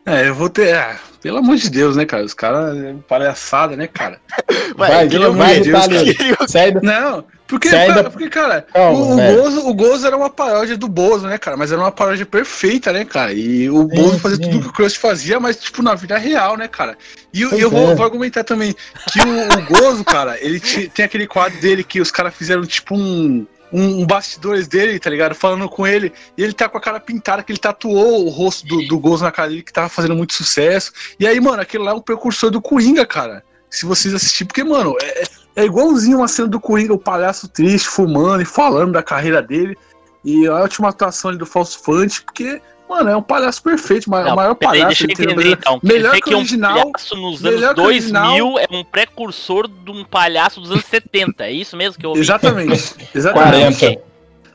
É, 0.07 0.29
eu 0.29 0.35
vou 0.37 0.49
ter. 0.49 0.75
ah, 0.75 0.97
pelo 1.21 1.39
amor 1.39 1.57
de 1.57 1.69
Deus, 1.69 1.97
né, 1.97 2.07
cara? 2.07 2.25
Os 2.25 2.33
caras. 2.33 2.77
é 2.79 2.95
palhaçada, 3.09 3.77
né, 3.77 3.89
cara? 3.89 4.21
Vai, 4.77 5.09
pelo 5.09 5.33
vai, 5.33 5.33
amor 5.33 5.37
vai, 5.37 5.61
de 5.61 5.73
Deus, 5.73 5.85
Itália. 5.85 6.49
Sai 6.49 6.73
da... 6.73 6.81
Não, 6.83 7.25
porque, 7.49 7.69
Você 7.71 7.77
ainda- 7.77 7.95
cara, 7.95 8.11
porque 8.11 8.29
cara, 8.29 8.63
Calma, 8.73 8.99
o, 8.99 9.13
o. 9.15 9.17
Bozo, 9.17 9.67
o 9.69 9.75
Gozo 9.75 10.07
era 10.07 10.17
uma 10.17 10.31
paródia 10.31 10.77
do 10.77 10.87
Bozo, 10.87 11.27
né, 11.27 11.39
cara? 11.39 11.57
Mas 11.57 11.73
era 11.73 11.81
uma 11.81 11.91
paródia 11.91 12.25
perfeita, 12.27 12.93
né, 12.93 13.05
cara? 13.05 13.33
E 13.33 13.69
o 13.71 13.81
Sim, 13.89 13.89
Bozo 13.97 14.19
fazia 14.21 14.37
sim. 14.37 14.51
tudo 14.51 14.63
que 14.65 14.69
o 14.69 14.73
Crust 14.73 14.99
fazia, 14.99 15.41
mas, 15.41 15.57
tipo, 15.57 15.83
na 15.83 15.95
vida 15.95 16.17
real, 16.19 16.57
né, 16.57 16.69
cara? 16.69 16.97
E 17.35 17.41
eu, 17.43 17.49
Pois 17.51 17.63
eu 17.63 17.71
vou, 17.71 17.91
é. 17.91 17.95
vou 17.95 18.05
argumentar 18.05 18.45
também 18.45 18.77
que 19.11 19.21
o, 19.21 19.59
o 19.59 19.63
Gozo, 19.65 20.05
cara, 20.05 20.37
ele 20.41 20.61
ti- 20.61 20.89
tem 20.95 21.05
aquele 21.05 21.27
quadro 21.27 21.59
dele 21.61 21.83
que 21.83 22.01
os 22.01 22.11
caras 22.11 22.35
fizeram, 22.35 22.65
tipo, 22.65 22.95
um. 22.95 23.47
Um, 23.71 24.07
bastidores 24.07 24.67
dele, 24.67 24.99
tá 24.99 25.11
ligado? 25.11 25.35
Falando 25.35 25.69
com 25.69 25.87
ele, 25.87 26.11
e 26.39 26.43
ele 26.43 26.55
tá 26.55 26.71
com 26.71 26.79
a 26.79 26.81
cara 26.81 26.99
pintada, 26.99 27.43
que 27.43 27.53
ele 27.53 27.59
tatuou 27.59 28.25
o 28.25 28.31
rosto 28.31 28.67
do, 28.67 28.89
do 28.89 28.99
Gozo 28.99 29.25
na 29.25 29.31
cara 29.31 29.51
dele, 29.51 29.63
que 29.63 29.71
tava 29.71 29.91
fazendo 29.91 30.15
muito 30.17 30.33
sucesso. 30.33 30.91
E 31.21 31.27
aí, 31.27 31.39
mano, 31.39 31.61
aquele 31.61 31.85
lá 31.85 31.91
é 31.91 31.95
um 31.95 32.01
precursor 32.01 32.51
do 32.51 32.63
Coringa, 32.63 33.05
cara. 33.05 33.45
Se 33.69 33.85
vocês 33.85 34.15
assistirem, 34.15 34.47
porque, 34.47 34.65
mano, 34.65 34.97
é, 35.03 35.23
é 35.61 35.65
igualzinho 35.65 36.19
uma 36.19 36.29
cena 36.29 36.49
do 36.49 36.61
Coringa, 36.61 36.93
o 36.95 36.99
palhaço 36.99 37.49
triste, 37.49 37.89
fumando 37.89 38.43
e 38.43 38.45
falando 38.45 38.93
da 38.93 39.03
carreira 39.03 39.43
dele. 39.43 39.77
E 40.25 40.47
a 40.47 40.61
última 40.63 40.89
atuação 40.89 41.31
ali 41.31 41.39
do 41.39 41.47
Falso 41.47 41.81
Fante, 41.83 42.23
porque, 42.23 42.61
Mano, 42.89 43.11
é 43.11 43.17
um 43.17 43.23
palhaço 43.23 43.63
perfeito, 43.63 44.09
ma- 44.09 44.23
Não, 44.25 44.33
o 44.33 44.37
maior 44.37 44.55
peraí, 44.55 44.81
palhaço 44.81 45.07
deixa 45.07 45.23
eu 45.23 45.31
entender 45.31 45.53
então. 45.53 45.79
Quer 45.79 45.87
Melhor 45.87 46.09
dizer 46.11 46.23
que 46.23 46.29
que 46.29 46.35
o 46.35 46.37
um 46.37 46.41
original. 46.41 46.75
palhaço 46.93 47.17
nos 47.17 47.41
melhor 47.43 47.57
anos 47.59 47.75
que 47.75 47.81
o 47.81 47.85
2000 47.85 47.87
original. 48.47 48.59
é 48.59 48.67
um 48.71 48.83
precursor 48.85 49.69
de 49.69 49.91
um 49.91 50.05
palhaço 50.05 50.61
dos 50.61 50.71
anos 50.71 50.85
70. 50.89 51.45
É 51.45 51.53
isso 51.53 51.77
mesmo 51.77 51.99
que 52.01 52.07
eu 52.07 52.11
ouvi? 52.11 52.23
Exatamente. 52.23 52.95
exatamente. 53.15 53.79
40. 53.79 54.03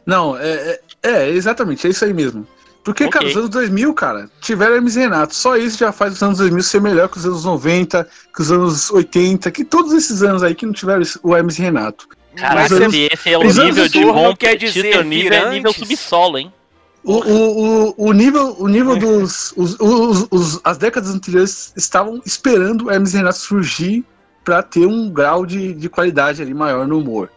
Não, 0.06 0.36
é, 0.38 0.50
é, 0.52 0.80
é, 1.04 1.30
exatamente, 1.30 1.86
é 1.86 1.90
isso 1.92 2.04
aí 2.04 2.14
mesmo. 2.14 2.46
Porque, 2.84 3.08
cara, 3.08 3.24
Ok. 3.26 3.32
os 3.32 3.38
anos 3.38 3.50
2000, 3.50 3.94
cara, 3.94 4.30
tiveram 4.42 4.76
Hermes 4.76 4.96
e 4.96 5.00
Renato. 5.00 5.34
Só 5.34 5.56
isso 5.56 5.78
já 5.78 5.92
faz 5.92 6.14
os 6.16 6.22
anos 6.24 6.38
2000 6.40 6.62
ser 6.64 6.82
melhor 6.82 7.08
que 7.08 7.18
os 7.18 7.26
anos 7.26 7.46
90, 7.46 8.08
que 8.36 8.42
os 8.42 8.52
anos 8.52 8.92
80, 8.92 9.50
que 9.52 9.64
todos 9.64 9.94
esses 9.94 10.22
anos 10.22 10.44
aí 10.44 10.54
que 10.54 10.66
não 10.66 10.74
tiveram 10.74 11.02
esse- 11.02 11.18
o 11.24 11.34
Hermes 11.36 11.58
e 11.58 11.62
Renato. 11.62 12.08
Caraca, 12.36 12.66
Os 12.74 12.82
anos- 12.82 12.94
esse, 12.94 13.10
esse 13.14 13.30
é 13.30 13.38
o 13.38 13.44
nível 13.44 13.88
de 13.88 14.02
bom 14.04 14.36
quer 14.36 14.58
que 14.58 14.66
dizer 14.66 14.98
o 14.98 15.04
nível 15.04 15.34
é 15.34 15.50
nível 15.52 15.72
subsolo, 15.72 16.38
hein? 16.40 16.52
O, 17.06 17.14
o, 17.14 17.90
o, 17.90 17.96
o 18.10 18.12
nível, 18.14 18.56
o 18.60 18.68
nível 18.68 18.98
dos. 18.98 19.54
Os, 19.56 19.78
os, 19.80 20.28
os- 20.32 20.60
as 20.64 20.78
décadas 20.78 21.10
anteriores 21.14 21.72
estavam 21.76 22.22
esperando 22.26 22.86
o 22.86 22.92
Hermes 22.92 23.14
e 23.14 23.18
Renato 23.18 23.38
surgir 23.40 24.04
pra 24.44 24.62
ter 24.64 24.86
um 24.86 25.10
grau 25.10 25.46
de, 25.46 25.74
de 25.74 25.88
qualidade 25.90 26.42
ali 26.42 26.54
maior 26.54 26.88
no 26.88 26.98
humor. 27.00 27.30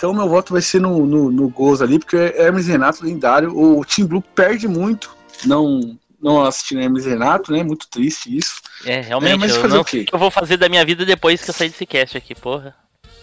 Então 0.00 0.14
meu 0.14 0.26
voto 0.26 0.54
vai 0.54 0.62
ser 0.62 0.80
no, 0.80 1.04
no, 1.04 1.30
no 1.30 1.50
Gozo 1.50 1.84
ali, 1.84 1.98
porque 1.98 2.16
é 2.16 2.42
Hermes 2.46 2.66
Renato 2.66 3.04
lendário. 3.04 3.54
O 3.54 3.84
Team 3.84 4.08
Blue 4.08 4.22
perde 4.34 4.66
muito, 4.66 5.14
não, 5.44 5.94
não 6.18 6.42
assistindo 6.42 6.80
Hermes 6.80 7.04
Renato, 7.04 7.52
né? 7.52 7.62
Muito 7.62 7.86
triste 7.86 8.34
isso. 8.34 8.62
É, 8.86 9.02
realmente, 9.02 9.34
É, 9.34 9.36
mas 9.36 9.54
eu 9.54 9.60
fazer 9.60 9.74
não 9.74 9.82
o 9.82 9.84
quê? 9.84 10.04
que 10.04 10.14
eu 10.14 10.18
vou 10.18 10.30
fazer 10.30 10.56
da 10.56 10.70
minha 10.70 10.82
vida 10.86 11.04
depois 11.04 11.42
que 11.42 11.50
eu 11.50 11.54
sair 11.54 11.68
desse 11.68 11.84
cast 11.84 12.16
aqui, 12.16 12.34
porra. 12.34 12.74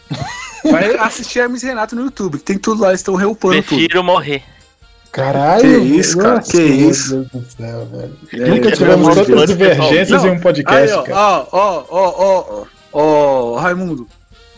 Vai 0.69 0.95
assistir 0.97 1.39
Hermes 1.39 1.63
Renato 1.63 1.95
no 1.95 2.03
YouTube, 2.03 2.37
que 2.37 2.43
tem 2.43 2.59
tudo 2.59 2.83
lá, 2.83 2.89
eles 2.89 2.99
estão 2.99 3.15
reupando 3.15 3.55
tudo. 3.55 3.65
Prefiro 3.77 4.03
morrer. 4.03 4.43
Caralho! 5.11 5.61
Que 5.61 5.95
isso, 5.97 6.15
cara, 6.19 6.35
nossa, 6.35 6.51
que 6.51 6.57
meu 6.59 6.89
isso. 6.91 7.15
Deus 7.15 7.27
do 7.31 7.51
céu, 7.53 7.85
velho. 7.87 8.17
É, 8.33 8.37
Nunca 8.49 8.61
pelo 8.61 8.75
tivemos 8.75 9.07
tantas 9.15 9.25
Deus. 9.27 9.47
divergências 9.47 10.23
Não, 10.23 10.29
em 10.29 10.31
um 10.35 10.39
podcast, 10.39 10.91
Aí, 10.93 10.99
ó, 10.99 11.01
cara. 11.01 11.17
ó, 11.19 11.47
ó, 11.51 11.85
ó, 11.89 12.13
ó, 12.19 12.65
ó, 12.93 13.01
ó, 13.55 13.59
Raimundo. 13.59 14.07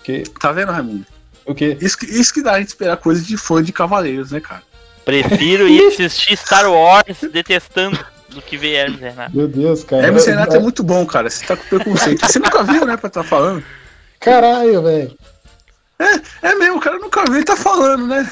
Que- 0.03 0.23
Tá 0.39 0.51
vendo, 0.51 0.73
Raimundo? 0.73 1.05
O 1.49 1.55
quê? 1.55 1.77
Isso 1.81 1.97
que, 1.97 2.05
isso 2.05 2.33
que 2.33 2.43
dá 2.43 2.53
a 2.53 2.59
gente 2.59 2.67
esperar 2.69 2.95
coisa 2.97 3.21
de 3.23 3.35
fã 3.35 3.63
de 3.63 3.73
Cavaleiros, 3.73 4.31
né, 4.31 4.39
cara? 4.39 4.61
Prefiro 5.03 5.67
ir 5.67 5.87
assistir 5.87 6.37
Star 6.37 6.69
Wars 6.71 7.17
detestando 7.31 7.97
do 8.29 8.39
que 8.41 8.55
ver 8.55 8.73
Hermes 8.73 8.99
Renato. 8.99 9.35
Meu 9.35 9.47
Deus, 9.47 9.83
cara. 9.83 10.05
Hermes 10.05 10.25
Renato 10.27 10.55
é 10.55 10.59
muito 10.59 10.83
bom, 10.83 11.03
cara. 11.07 11.27
Você 11.29 11.43
tá 11.45 11.57
com 11.57 11.63
preconceito. 11.63 12.23
Você 12.25 12.37
nunca 12.37 12.61
viu, 12.63 12.85
né, 12.85 12.95
pra 12.95 13.07
estar 13.07 13.23
falando? 13.23 13.63
Caralho, 14.19 14.83
velho. 14.83 15.17
É 16.41 16.53
mesmo, 16.55 16.77
o 16.77 16.79
cara 16.79 16.99
nunca 16.99 17.23
viu 17.25 17.39
e 17.39 17.43
tá 17.43 17.55
falando, 17.57 18.05
né? 18.05 18.31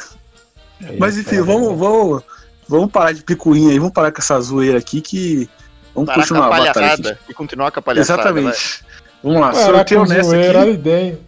Mas 0.99 1.17
enfim, 1.17 1.41
vamos, 1.41 1.77
vamos, 1.77 2.23
vamos 2.67 2.91
parar 2.91 3.11
de 3.13 3.23
picuinha 3.23 3.71
aí, 3.71 3.79
vamos 3.79 3.93
parar 3.93 4.11
com 4.11 4.21
essa 4.21 4.39
zoeira 4.39 4.77
aqui 4.77 5.01
que. 5.01 5.49
Vamos 5.95 6.07
Parar 6.07 6.21
continuar 6.21 6.43
a 6.43 6.55
a 6.55 6.65
batalha. 6.65 6.93
aqui. 7.13 7.19
e 7.29 7.33
continuar 7.33 7.71
com 7.71 7.79
a 7.79 7.81
palhaçada. 7.81 8.31
vai. 8.31 8.31
Exatamente. 8.43 8.85
Vamos 9.23 9.41
lá, 9.41 9.51
Caraca, 9.51 9.65
sorteio 9.73 10.01
honesto 10.03 10.29
zoeira, 10.29 10.61
aqui. 10.61 10.69
ideia. 10.71 11.19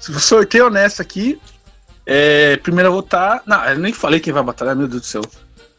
Sorteio 0.00 0.66
honesto 0.66 1.00
aqui. 1.00 1.40
É, 2.04 2.56
primeiro 2.56 2.88
eu 2.88 2.92
vou 2.92 3.02
votar. 3.02 3.42
Não, 3.46 3.62
eu 3.64 3.78
nem 3.78 3.92
falei 3.92 4.20
quem 4.20 4.32
vai 4.32 4.42
batalhar, 4.42 4.74
meu 4.74 4.88
Deus 4.88 5.02
do 5.02 5.06
céu. 5.06 5.22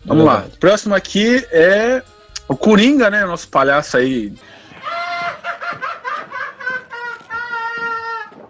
Vamos 0.06 0.26
lá. 0.26 0.46
Próximo 0.60 0.96
aqui 0.96 1.46
é 1.52 2.04
o 2.48 2.56
Coringa, 2.56 3.10
né? 3.10 3.26
Nosso 3.26 3.48
palhaço 3.48 3.98
aí. 3.98 4.34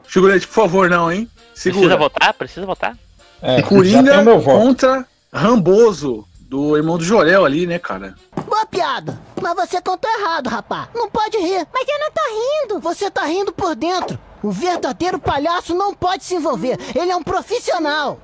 Figurante, 0.03 0.47
por 0.47 0.53
favor, 0.53 0.89
não, 0.89 1.11
hein? 1.11 1.29
Precisa 1.53 1.75
Segura. 1.75 1.97
votar? 1.97 2.33
Precisa 2.33 2.65
votar? 2.65 2.97
É, 3.41 3.61
Coringa 3.61 4.23
contra 4.43 5.05
Ramboso, 5.31 6.27
do 6.39 6.75
irmão 6.75 6.97
do 6.97 7.03
Jorel 7.03 7.45
ali, 7.45 7.67
né, 7.67 7.77
cara? 7.77 8.15
Boa 8.45 8.65
piada. 8.65 9.19
Mas 9.39 9.55
você 9.55 9.81
contou 9.81 10.09
errado, 10.09 10.47
rapá. 10.47 10.89
Não 10.95 11.09
pode 11.09 11.37
rir. 11.37 11.67
Mas 11.71 11.87
eu 11.87 11.99
não 11.99 12.11
tô 12.11 12.21
rindo. 12.29 12.79
Você 12.81 13.11
tá 13.11 13.25
rindo 13.25 13.51
por 13.53 13.75
dentro. 13.75 14.19
O 14.41 14.51
verdadeiro 14.51 15.19
palhaço 15.19 15.75
não 15.75 15.93
pode 15.93 16.23
se 16.23 16.35
envolver. 16.35 16.77
Ele 16.95 17.11
é 17.11 17.15
um 17.15 17.23
profissional. 17.23 18.19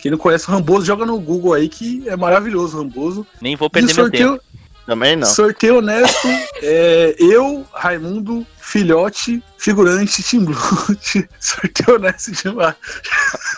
Quem 0.00 0.10
não 0.10 0.18
conhece 0.18 0.48
o 0.48 0.52
Ramboso, 0.52 0.86
joga 0.86 1.04
no 1.04 1.18
Google 1.18 1.54
aí 1.54 1.68
que 1.68 2.08
é 2.08 2.16
maravilhoso 2.16 2.76
o 2.76 2.80
Ramboso. 2.82 3.26
Nem 3.40 3.56
vou 3.56 3.68
perder 3.68 3.94
meu 3.94 4.10
tempo. 4.10 4.28
sorteio, 4.28 4.40
Também 4.86 5.16
não. 5.16 5.26
sorteio 5.26 5.78
honesto 5.78 6.28
é 6.62 7.16
eu, 7.18 7.66
Raimundo, 7.72 8.46
filhote, 8.58 9.42
figurante, 9.58 10.22
Tim 10.22 10.44
Blue. 10.44 10.56
sorteio 11.40 11.96
honesto 11.96 12.30
demais. 12.32 12.76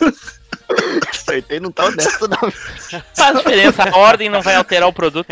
Sorteio 1.13 1.61
não 1.61 1.71
tá 1.71 1.85
honesto, 1.85 2.29
não. 2.29 2.51
Faz 3.15 3.37
diferença, 3.37 3.85
a 3.91 3.97
ordem 3.97 4.29
não 4.29 4.43
vai 4.43 4.57
alterar 4.57 4.89
o 4.89 4.93
produto, 4.93 5.29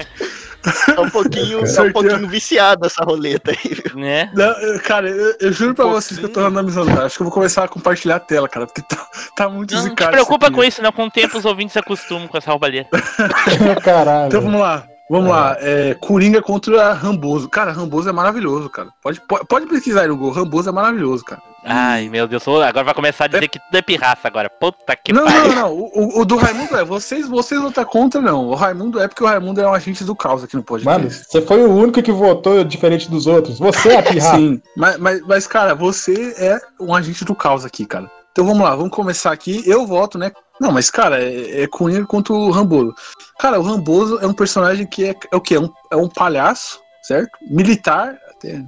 Tá 0.63 1.01
um 1.01 1.11
pouquinho, 1.11 1.75
tá 1.75 1.83
um 1.83 1.93
pouquinho 1.93 2.29
viciado 2.29 2.87
essa 2.87 3.05
roleta 3.05 3.53
aí, 3.53 3.75
viu? 3.75 3.97
né? 3.97 4.31
Não, 4.35 4.79
cara, 4.81 5.09
eu, 5.09 5.37
eu 5.41 5.53
juro 5.53 5.75
pra 5.75 5.87
vocês 5.87 6.19
que 6.19 6.27
eu 6.27 6.33
tô 6.33 6.41
randomizando, 6.41 6.89
cara. 6.89 7.07
Acho 7.07 7.17
que 7.17 7.23
eu 7.23 7.27
vou 7.27 7.33
começar 7.33 7.65
a 7.65 7.69
compartilhar 7.69 8.17
a 8.17 8.21
tela, 8.21 8.49
cara, 8.49 8.67
porque 8.67 8.83
tá, 8.83 9.07
tá 9.37 9.49
muito 9.49 9.73
Não, 9.75 9.81
não 9.81 9.89
te 9.89 9.91
zicado 9.91 10.11
preocupa 10.11 10.47
isso 10.47 10.55
com 10.55 10.65
isso, 10.65 10.83
não. 10.83 10.93
Com 10.93 11.07
o 11.07 11.11
tempo 11.11 11.39
os 11.39 11.45
ouvintes 11.45 11.73
se 11.73 11.79
acostumam 11.79 12.27
com 12.27 12.37
essa 12.37 12.51
roubalheira. 12.51 12.89
Caralho. 13.83 14.29
Então 14.29 14.41
vamos 14.41 14.61
lá. 14.61 14.85
Vamos 15.11 15.31
lá. 15.31 15.57
É, 15.61 15.95
Coringa 15.95 16.43
contra 16.43 16.93
Ramboso. 16.93 17.49
Cara, 17.49 17.73
Ramboso 17.73 18.09
é 18.09 18.13
maravilhoso, 18.13 18.69
cara. 18.69 18.89
Pode, 19.03 19.21
pode, 19.27 19.47
pode 19.47 19.67
pesquisar 19.67 20.03
aí 20.03 20.09
no 20.09 20.17
Google. 20.17 20.33
Ramboso 20.45 20.69
é 20.69 20.73
maravilhoso, 20.73 21.25
cara. 21.25 21.41
Ai, 21.65 22.09
meu 22.09 22.27
Deus, 22.29 22.47
agora 22.47 22.85
vai 22.85 22.95
começar 22.95 23.25
a 23.25 23.29
dizer 23.29 23.49
que 23.49 23.59
tudo 23.59 23.75
é 23.77 23.83
pirraça 23.83 24.29
agora. 24.29 24.49
Puta 24.49 24.95
que 24.97 25.13
não, 25.13 25.25
pariu. 25.25 25.49
não, 25.49 25.55
não. 25.55 25.73
O, 25.73 25.91
o- 26.19 26.21
o 26.21 26.25
do 26.25 26.37
Raimundo 26.37 26.77
é. 26.77 26.85
Vocês, 26.85 27.27
vocês 27.29 27.61
não 27.61 27.73
tá 27.73 27.85
contra, 27.85 28.21
não. 28.21 28.47
O 28.47 28.55
Raimundo 28.55 29.01
é 29.01 29.09
porque 29.09 29.25
o 29.25 29.27
Raimundo 29.27 29.61
é 29.61 29.67
um 29.69 29.75
agente 29.75 30.05
do 30.05 30.15
caos 30.15 30.45
aqui 30.45 30.57
no 30.57 30.63
podcast. 30.63 30.99
Mano, 30.99 31.11
você 31.11 31.43
foi 31.43 31.63
o 31.65 31.71
único 31.75 32.03
que 32.03 32.13
votou 32.13 32.63
diferente 32.63 33.11
dos 33.11 33.27
outros. 33.27 33.59
Você 33.59 33.89
é 33.91 33.99
a 33.99 34.03
pirraça. 34.05 34.37
Sim, 34.37 34.63
mas, 34.77 34.97
mas, 34.99 35.21
mas, 35.27 35.47
cara, 35.47 35.75
você 35.75 36.35
é 36.39 36.59
um 36.81 36.95
agente 36.95 37.25
do 37.25 37.35
caos 37.35 37.65
aqui, 37.65 37.85
cara. 37.85 38.11
Então 38.39 38.47
vamos 38.47 38.63
lá, 38.63 38.77
vamos 38.77 38.93
começar 38.93 39.33
aqui. 39.33 39.69
Eu 39.69 39.85
voto, 39.85 40.17
né? 40.17 40.31
Não, 40.61 40.71
mas, 40.71 40.89
cara, 40.93 41.21
é, 41.21 41.63
é 41.63 41.67
Coringa 41.67 42.07
contra 42.07 42.33
o 42.33 42.53
Ramboso. 42.53 42.95
Cara, 43.37 43.59
o 43.59 43.65
Ramboso 43.65 44.21
é 44.21 44.29
um 44.29 44.33
personagem 44.33 44.87
que 44.87 45.07
é, 45.07 45.15
é 45.33 45.37
o 45.37 45.41
quê? 45.41 45.57
É 45.57 45.61
um, 45.61 45.73
é 45.91 45.97
um 45.97 46.09
palhaço, 46.09 46.81
certo? 47.03 47.37
Militar, 47.51 48.17
até 48.31 48.65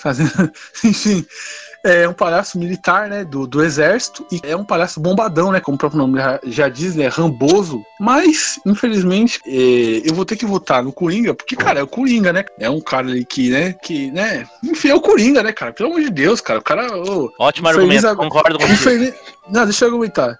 fazendo. 0.00 0.50
Enfim, 0.84 1.24
é 1.84 2.06
um 2.08 2.12
palhaço 2.12 2.58
militar, 2.58 3.08
né? 3.08 3.24
Do, 3.24 3.46
do 3.46 3.62
exército. 3.62 4.26
E 4.30 4.40
é 4.42 4.54
um 4.56 4.64
palhaço 4.64 5.00
bombadão, 5.00 5.50
né? 5.50 5.60
Como 5.60 5.76
o 5.76 5.78
próprio 5.78 5.98
nome 5.98 6.18
já, 6.44 6.68
diz, 6.68 6.94
né? 6.94 7.08
Ramboso. 7.08 7.82
Mas, 7.98 8.58
infelizmente, 8.66 9.40
é, 9.46 10.02
eu 10.08 10.14
vou 10.14 10.24
ter 10.24 10.36
que 10.36 10.44
votar 10.46 10.82
no 10.82 10.92
Coringa, 10.92 11.32
porque, 11.34 11.56
cara, 11.56 11.80
é 11.80 11.82
o 11.82 11.86
Coringa, 11.86 12.32
né? 12.32 12.44
É 12.58 12.68
um 12.68 12.80
cara 12.80 13.08
ali 13.08 13.24
que, 13.24 13.50
né? 13.50 13.72
Que, 13.72 14.10
né? 14.10 14.46
Enfim, 14.62 14.88
é 14.90 14.94
o 14.94 15.00
Coringa, 15.00 15.42
né, 15.42 15.52
cara? 15.52 15.72
Pelo 15.72 15.90
amor 15.90 16.02
de 16.02 16.10
Deus, 16.10 16.40
cara. 16.40 16.58
O 16.58 16.62
cara. 16.62 16.86
ô, 16.96 17.32
Ótimo 17.38 17.68
argumento, 17.68 18.06
a- 18.06 18.16
concordo 18.16 18.58
contigo. 18.58 18.74
infeliz- 18.74 19.14
Não, 19.48 19.64
deixa 19.64 19.84
eu 19.84 19.88
argumentar. 19.88 20.38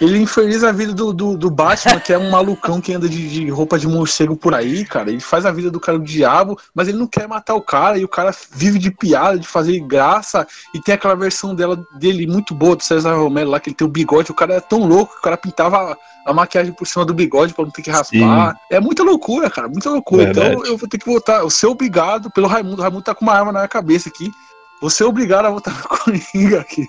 Ele 0.00 0.18
inferniza 0.18 0.68
a 0.68 0.72
vida 0.72 0.92
do, 0.92 1.12
do, 1.12 1.36
do 1.36 1.50
Batman, 1.50 1.98
que 1.98 2.12
é 2.12 2.18
um 2.18 2.30
malucão 2.30 2.80
que 2.80 2.92
anda 2.92 3.08
de, 3.08 3.28
de 3.28 3.50
roupa 3.50 3.78
de 3.78 3.88
morcego 3.88 4.36
por 4.36 4.54
aí, 4.54 4.84
cara. 4.84 5.10
Ele 5.10 5.20
faz 5.20 5.44
a 5.44 5.50
vida 5.50 5.70
do 5.70 5.80
cara 5.80 5.98
do 5.98 6.04
diabo, 6.04 6.58
mas 6.72 6.88
ele 6.88 6.98
não 6.98 7.06
quer 7.06 7.26
matar 7.26 7.54
o 7.54 7.62
cara, 7.62 7.98
e 7.98 8.04
o 8.04 8.08
cara 8.08 8.32
vive 8.52 8.78
de 8.78 8.90
piada, 8.90 9.38
de 9.38 9.46
fazer 9.46 9.80
graça, 9.80 10.46
e 10.72 10.80
tem 10.80 10.94
aquela 10.94 11.16
versão 11.16 11.54
dela, 11.54 11.84
dele 11.98 12.26
muito 12.26 12.54
boa, 12.54 12.76
do 12.76 12.84
César 12.84 13.14
Romero 13.14 13.50
lá, 13.50 13.58
que 13.58 13.70
ele 13.70 13.76
tem 13.76 13.86
o 13.86 13.90
bigode, 13.90 14.30
o 14.30 14.34
cara 14.34 14.54
é 14.54 14.60
tão 14.60 14.86
louco 14.86 15.14
que 15.14 15.18
o 15.18 15.22
cara 15.22 15.36
pintava 15.36 15.92
a, 15.92 16.30
a 16.30 16.32
maquiagem 16.32 16.72
por 16.72 16.86
cima 16.86 17.04
do 17.04 17.12
bigode 17.12 17.52
pra 17.52 17.64
não 17.64 17.72
ter 17.72 17.82
que 17.82 17.90
raspar. 17.90 18.56
É 18.70 18.78
muita 18.78 19.02
loucura, 19.02 19.50
cara, 19.50 19.68
muita 19.68 19.90
loucura. 19.90 20.24
Então 20.24 20.42
Verdade. 20.42 20.68
eu 20.68 20.76
vou 20.76 20.88
ter 20.88 20.98
que 20.98 21.06
votar, 21.06 21.40
eu 21.40 21.50
ser 21.50 21.66
obrigado 21.66 22.30
pelo 22.30 22.46
Raimundo. 22.46 22.78
O 22.78 22.82
Raimundo 22.82 23.02
tá 23.02 23.14
com 23.14 23.24
uma 23.24 23.34
arma 23.34 23.52
na 23.52 23.60
minha 23.60 23.68
cabeça 23.68 24.08
aqui. 24.08 24.30
Vou 24.80 24.90
ser 24.90 25.04
obrigado 25.04 25.46
a 25.46 25.50
votar 25.50 25.74
no 25.74 25.82
Coringa 25.88 26.60
aqui. 26.60 26.86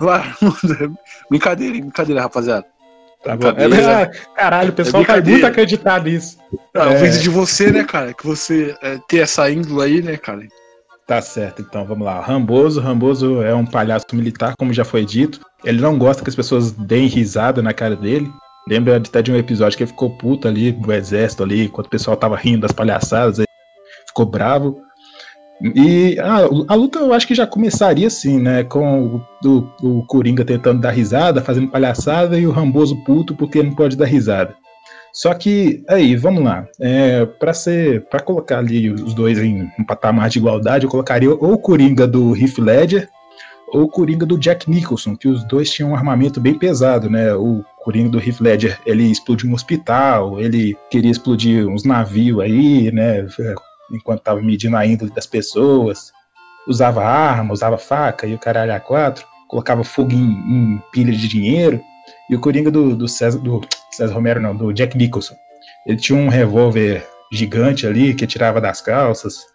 Vai, 0.00 0.18
Raimundo. 0.18 0.98
Brincadeira, 1.30 1.78
brincadeira, 1.78 2.20
rapaziada. 2.22 2.66
Tá. 3.22 3.36
Brincadeira. 3.36 4.02
É, 4.02 4.06
caralho, 4.36 4.70
o 4.70 4.72
pessoal 4.72 5.02
É 5.02 5.06
vai 5.06 5.16
brincadeira. 5.16 5.40
muito 5.40 5.52
acreditar 5.52 6.02
nisso. 6.02 6.38
Ah, 6.74 6.90
É. 6.90 6.94
Eu 6.94 6.98
fiz 7.00 7.22
de 7.22 7.30
você, 7.30 7.70
né, 7.70 7.84
cara? 7.84 8.12
Que 8.12 8.26
você 8.26 8.76
é, 8.82 8.98
ter 9.08 9.18
essa 9.18 9.50
índole 9.50 9.82
aí, 9.82 10.02
né, 10.02 10.16
cara? 10.16 10.42
Tá 11.06 11.20
certo, 11.20 11.60
então 11.60 11.84
vamos 11.84 12.04
lá. 12.06 12.20
Ramboso, 12.20 12.80
Ramboso 12.80 13.42
é 13.42 13.54
um 13.54 13.66
palhaço 13.66 14.06
militar, 14.14 14.54
como 14.58 14.72
já 14.72 14.84
foi 14.84 15.04
dito. 15.04 15.40
Ele 15.62 15.80
não 15.80 15.98
gosta 15.98 16.22
que 16.22 16.30
as 16.30 16.36
pessoas 16.36 16.72
deem 16.72 17.06
risada 17.08 17.60
na 17.60 17.74
cara 17.74 17.94
dele. 17.94 18.30
Lembra 18.66 18.96
até 18.96 19.20
de 19.20 19.30
um 19.30 19.36
episódio 19.36 19.76
que 19.76 19.84
ele 19.84 19.90
ficou 19.90 20.16
puto 20.16 20.48
ali 20.48 20.72
do 20.72 20.90
exército 20.92 21.42
ali, 21.42 21.64
enquanto 21.64 21.86
o 21.88 21.90
pessoal 21.90 22.16
tava 22.16 22.36
rindo 22.36 22.62
das 22.62 22.72
palhaçadas, 22.72 23.38
ele 23.38 23.46
ficou 24.06 24.24
bravo. 24.24 24.80
E 25.62 26.18
ah, 26.20 26.48
a 26.68 26.74
luta 26.74 26.98
eu 26.98 27.12
acho 27.12 27.26
que 27.26 27.34
já 27.34 27.46
começaria 27.46 28.06
assim, 28.06 28.40
né? 28.40 28.64
Com 28.64 29.22
o, 29.44 29.48
o, 29.82 29.98
o 30.00 30.06
Coringa 30.06 30.44
tentando 30.44 30.80
dar 30.80 30.90
risada, 30.90 31.40
fazendo 31.40 31.68
palhaçada, 31.68 32.38
e 32.38 32.46
o 32.46 32.50
Ramboso 32.50 32.96
puto 33.04 33.34
porque 33.34 33.62
não 33.62 33.74
pode 33.74 33.96
dar 33.96 34.06
risada. 34.06 34.54
Só 35.12 35.32
que, 35.32 35.84
aí, 35.88 36.16
vamos 36.16 36.42
lá. 36.42 36.66
É, 36.80 37.24
para 37.24 37.54
ser, 37.54 38.04
para 38.06 38.18
colocar 38.18 38.58
ali 38.58 38.90
os 38.90 39.14
dois 39.14 39.38
em 39.38 39.70
um 39.78 39.84
patamar 39.84 40.28
de 40.28 40.38
igualdade, 40.38 40.84
eu 40.84 40.90
colocaria 40.90 41.30
ou 41.30 41.52
o 41.52 41.58
Coringa 41.58 42.04
do 42.04 42.36
Heath 42.36 42.58
Ledger 42.58 43.08
ou 43.68 43.84
o 43.84 43.88
Coringa 43.88 44.26
do 44.26 44.38
Jack 44.38 44.68
Nicholson, 44.68 45.16
que 45.16 45.28
os 45.28 45.44
dois 45.44 45.70
tinham 45.70 45.90
um 45.90 45.94
armamento 45.94 46.40
bem 46.40 46.58
pesado, 46.58 47.08
né? 47.08 47.32
O 47.34 47.64
Coringa 47.84 48.08
do 48.08 48.18
Heath 48.18 48.40
Ledger, 48.40 48.80
ele 48.84 49.04
explodiu 49.04 49.48
um 49.48 49.54
hospital, 49.54 50.40
ele 50.40 50.76
queria 50.90 51.10
explodir 51.10 51.66
uns 51.68 51.84
navios 51.84 52.40
aí, 52.40 52.90
né? 52.90 53.24
Enquanto 53.94 54.22
tava 54.22 54.40
medindo 54.40 54.76
a 54.76 54.86
índole 54.86 55.10
das 55.10 55.26
pessoas. 55.26 56.12
Usava 56.66 57.04
arma, 57.04 57.52
usava 57.52 57.78
faca 57.78 58.26
e 58.26 58.34
o 58.34 58.38
caralho 58.38 58.74
a 58.74 58.80
quatro. 58.80 59.26
Colocava 59.48 59.84
fogo 59.84 60.12
em, 60.12 60.16
em 60.16 60.82
pilha 60.92 61.12
de 61.12 61.28
dinheiro. 61.28 61.80
E 62.28 62.34
o 62.34 62.40
Coringa 62.40 62.70
do, 62.70 62.94
do, 62.96 63.08
César, 63.08 63.38
do 63.38 63.60
César 63.90 64.12
Romero, 64.12 64.40
não, 64.40 64.56
do 64.56 64.72
Jack 64.72 64.96
Nicholson. 64.96 65.34
Ele 65.86 65.96
tinha 65.96 66.18
um 66.18 66.28
revólver 66.28 67.06
gigante 67.32 67.86
ali 67.86 68.14
que 68.14 68.26
tirava 68.26 68.60
das 68.60 68.80
calças. 68.80 69.46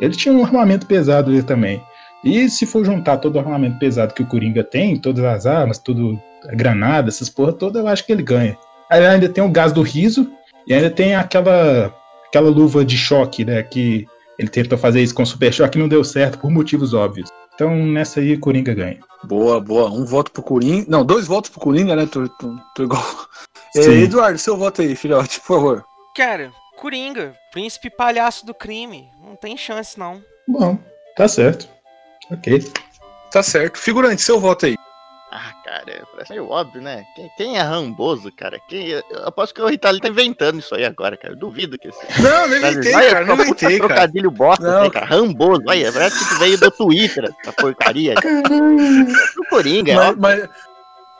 Ele 0.00 0.14
tinha 0.14 0.34
um 0.34 0.44
armamento 0.44 0.86
pesado 0.86 1.30
ali 1.30 1.42
também. 1.42 1.82
E 2.24 2.48
se 2.48 2.64
for 2.64 2.84
juntar 2.84 3.18
todo 3.18 3.36
o 3.36 3.38
armamento 3.38 3.78
pesado 3.78 4.14
que 4.14 4.22
o 4.22 4.26
Coringa 4.26 4.64
tem, 4.64 4.96
todas 4.96 5.22
as 5.24 5.44
armas, 5.44 5.78
tudo, 5.78 6.18
a 6.48 6.54
granada, 6.54 7.08
essas 7.08 7.28
porra 7.28 7.52
toda, 7.52 7.80
eu 7.80 7.86
acho 7.86 8.04
que 8.04 8.12
ele 8.12 8.22
ganha. 8.22 8.56
Aí 8.90 9.04
ainda 9.04 9.28
tem 9.28 9.44
o 9.44 9.50
gás 9.50 9.72
do 9.72 9.82
riso 9.82 10.30
e 10.66 10.72
ainda 10.72 10.90
tem 10.90 11.14
aquela 11.14 11.94
aquela 12.34 12.50
luva 12.50 12.84
de 12.84 12.96
choque, 12.96 13.44
né, 13.44 13.62
que 13.62 14.06
ele 14.36 14.48
tentou 14.48 14.76
fazer 14.76 15.00
isso 15.00 15.14
com 15.14 15.22
o 15.22 15.26
Super 15.26 15.52
Choque 15.52 15.78
e 15.78 15.80
não 15.80 15.88
deu 15.88 16.02
certo 16.02 16.38
por 16.38 16.50
motivos 16.50 16.92
óbvios. 16.92 17.30
Então 17.54 17.74
nessa 17.86 18.18
aí 18.18 18.36
Coringa 18.36 18.74
ganha. 18.74 18.98
Boa, 19.22 19.60
boa. 19.60 19.88
Um 19.88 20.04
voto 20.04 20.32
pro 20.32 20.42
Coringa. 20.42 20.84
Não, 20.88 21.04
dois 21.04 21.28
votos 21.28 21.50
pro 21.50 21.60
Coringa, 21.60 21.94
né? 21.94 22.06
Tô, 22.06 22.28
tô, 22.28 22.56
tô 22.74 22.82
igual. 22.82 23.04
É. 23.76 23.80
Eduardo, 23.80 24.38
seu 24.38 24.56
voto 24.56 24.82
aí, 24.82 24.96
filhote, 24.96 25.38
por 25.40 25.46
favor. 25.46 25.84
Cara, 26.16 26.52
Coringa, 26.76 27.34
príncipe 27.52 27.88
palhaço 27.90 28.44
do 28.44 28.52
crime. 28.52 29.08
Não 29.24 29.36
tem 29.36 29.56
chance, 29.56 29.98
não. 29.98 30.20
Bom, 30.48 30.78
tá 31.16 31.28
certo. 31.28 31.68
Ok. 32.30 32.64
Tá 33.30 33.42
certo. 33.42 33.78
Figurante, 33.78 34.22
seu 34.22 34.40
voto 34.40 34.66
aí. 34.66 34.74
Cara, 35.74 36.06
parece 36.12 36.30
meio 36.30 36.48
óbvio, 36.48 36.80
né? 36.80 37.04
Quem, 37.16 37.30
quem 37.36 37.58
é 37.58 37.60
Ramboso, 37.62 38.30
cara? 38.30 38.60
Quem, 38.68 38.90
eu 38.90 39.02
aposto 39.24 39.52
que 39.52 39.60
o 39.60 39.66
Ritali 39.66 40.00
tá 40.00 40.08
inventando 40.08 40.60
isso 40.60 40.72
aí 40.72 40.84
agora, 40.84 41.16
cara. 41.16 41.34
Eu 41.34 41.38
duvido 41.38 41.76
que 41.76 41.88
esse. 41.88 41.98
Não, 42.22 42.46
não 42.48 42.56
inventei, 42.56 42.92
cara. 42.92 43.24
Não 43.26 43.34
inventei, 43.34 43.78
cara. 43.78 43.88
trocadilho 43.88 44.30
bosta, 44.30 44.64
Não, 44.64 44.82
assim, 44.82 44.90
cara. 44.90 45.06
Ramboso, 45.06 45.62
olha, 45.66 45.92
parece 45.92 46.28
que 46.28 46.34
veio 46.38 46.58
do 46.60 46.70
Twitter, 46.70 47.24
essa 47.40 47.52
porcaria. 47.52 48.14
Do 48.22 49.44
Coringa, 49.50 49.92
é 49.92 49.96
Mas, 49.96 50.16
mas, 50.16 50.48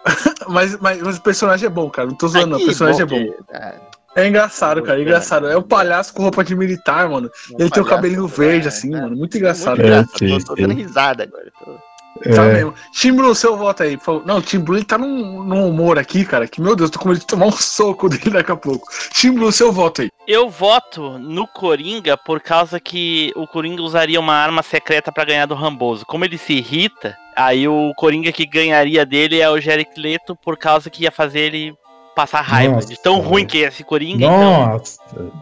mas, 0.48 0.78
mas, 0.78 1.02
mas 1.02 1.16
o 1.18 1.22
personagem 1.22 1.66
é 1.66 1.70
bom, 1.70 1.90
cara. 1.90 2.06
Não 2.08 2.16
tô 2.16 2.28
zoando, 2.28 2.46
não. 2.56 2.58
O 2.58 2.64
personagem 2.66 3.02
é 3.02 3.06
bom. 3.06 3.16
que- 3.16 3.34
ah, 3.52 3.74
É 4.14 4.28
engraçado, 4.28 4.82
cara. 4.84 5.00
É 5.00 5.02
engraçado. 5.02 5.48
É 5.48 5.56
um 5.56 5.62
palhaço 5.62 6.14
com 6.14 6.22
roupa 6.22 6.44
de 6.44 6.54
militar, 6.54 7.08
mano. 7.08 7.28
Ele 7.50 7.56
tem 7.58 7.66
o 7.66 7.70
palhaço, 7.70 7.84
cabelinho 7.90 8.28
verde, 8.28 8.66
é, 8.66 8.68
assim, 8.68 8.94
é. 8.94 9.00
mano. 9.00 9.16
Muito 9.16 9.36
engraçado. 9.36 9.78
Muito 9.78 9.82
É, 9.82 9.86
engraçado. 9.98 10.18
sim, 10.18 10.38
tô, 10.38 10.54
tô 10.54 10.62
dando 10.62 10.74
risada 10.74 11.24
agora. 11.24 11.50
tô- 11.58 11.93
Tá 12.34 12.44
É, 12.44 12.52
mesmo. 12.54 12.74
Tim 12.92 13.12
Blue, 13.12 13.34
seu 13.34 13.56
voto 13.56 13.82
aí, 13.82 13.96
por 13.96 14.04
favor. 14.04 14.26
Não, 14.26 14.38
o 14.38 14.42
Tim 14.42 14.60
Blue 14.60 14.76
ele 14.76 14.84
tá 14.84 14.96
num, 14.96 15.42
num 15.42 15.68
humor 15.68 15.98
aqui, 15.98 16.24
cara, 16.24 16.46
que, 16.46 16.60
meu 16.60 16.76
Deus, 16.76 16.90
tô 16.90 16.98
com 17.00 17.08
medo 17.08 17.18
de 17.20 17.26
tomar 17.26 17.46
um 17.46 17.50
soco 17.56 18.08
dele 18.08 18.30
daqui 18.30 18.52
a 18.52 18.56
pouco. 18.56 18.86
Tim 19.12 19.32
Blue, 19.32 19.50
seu 19.50 19.72
voto 19.72 20.02
aí. 20.02 20.10
Eu 20.26 20.48
voto 20.48 21.18
no 21.18 21.46
Coringa 21.46 22.16
por 22.16 22.40
causa 22.40 22.78
que 22.78 23.32
o 23.36 23.46
Coringa 23.46 23.82
usaria 23.82 24.18
uma 24.20 24.34
arma 24.34 24.62
secreta 24.62 25.10
pra 25.12 25.24
ganhar 25.24 25.46
do 25.46 25.54
Ramboso. 25.54 26.06
Como 26.06 26.24
ele 26.24 26.38
se 26.38 26.52
irrita, 26.54 27.16
aí 27.36 27.66
o 27.66 27.92
Coringa 27.96 28.30
que 28.32 28.46
ganharia 28.46 29.04
dele 29.04 29.40
é 29.40 29.50
o 29.50 29.60
Jared 29.60 29.90
Leto 29.96 30.36
por 30.36 30.56
causa 30.56 30.88
que 30.88 31.02
ia 31.02 31.10
fazer 31.10 31.40
ele 31.40 31.74
passar 32.14 32.42
raiva. 32.42 32.74
Nossa, 32.76 32.88
de 32.88 33.02
tão 33.02 33.18
ruim 33.18 33.44
que 33.44 33.64
é 33.64 33.68
esse 33.68 33.82
Coringa, 33.82 34.24
então 34.24 34.66
Nossa. 34.68 34.98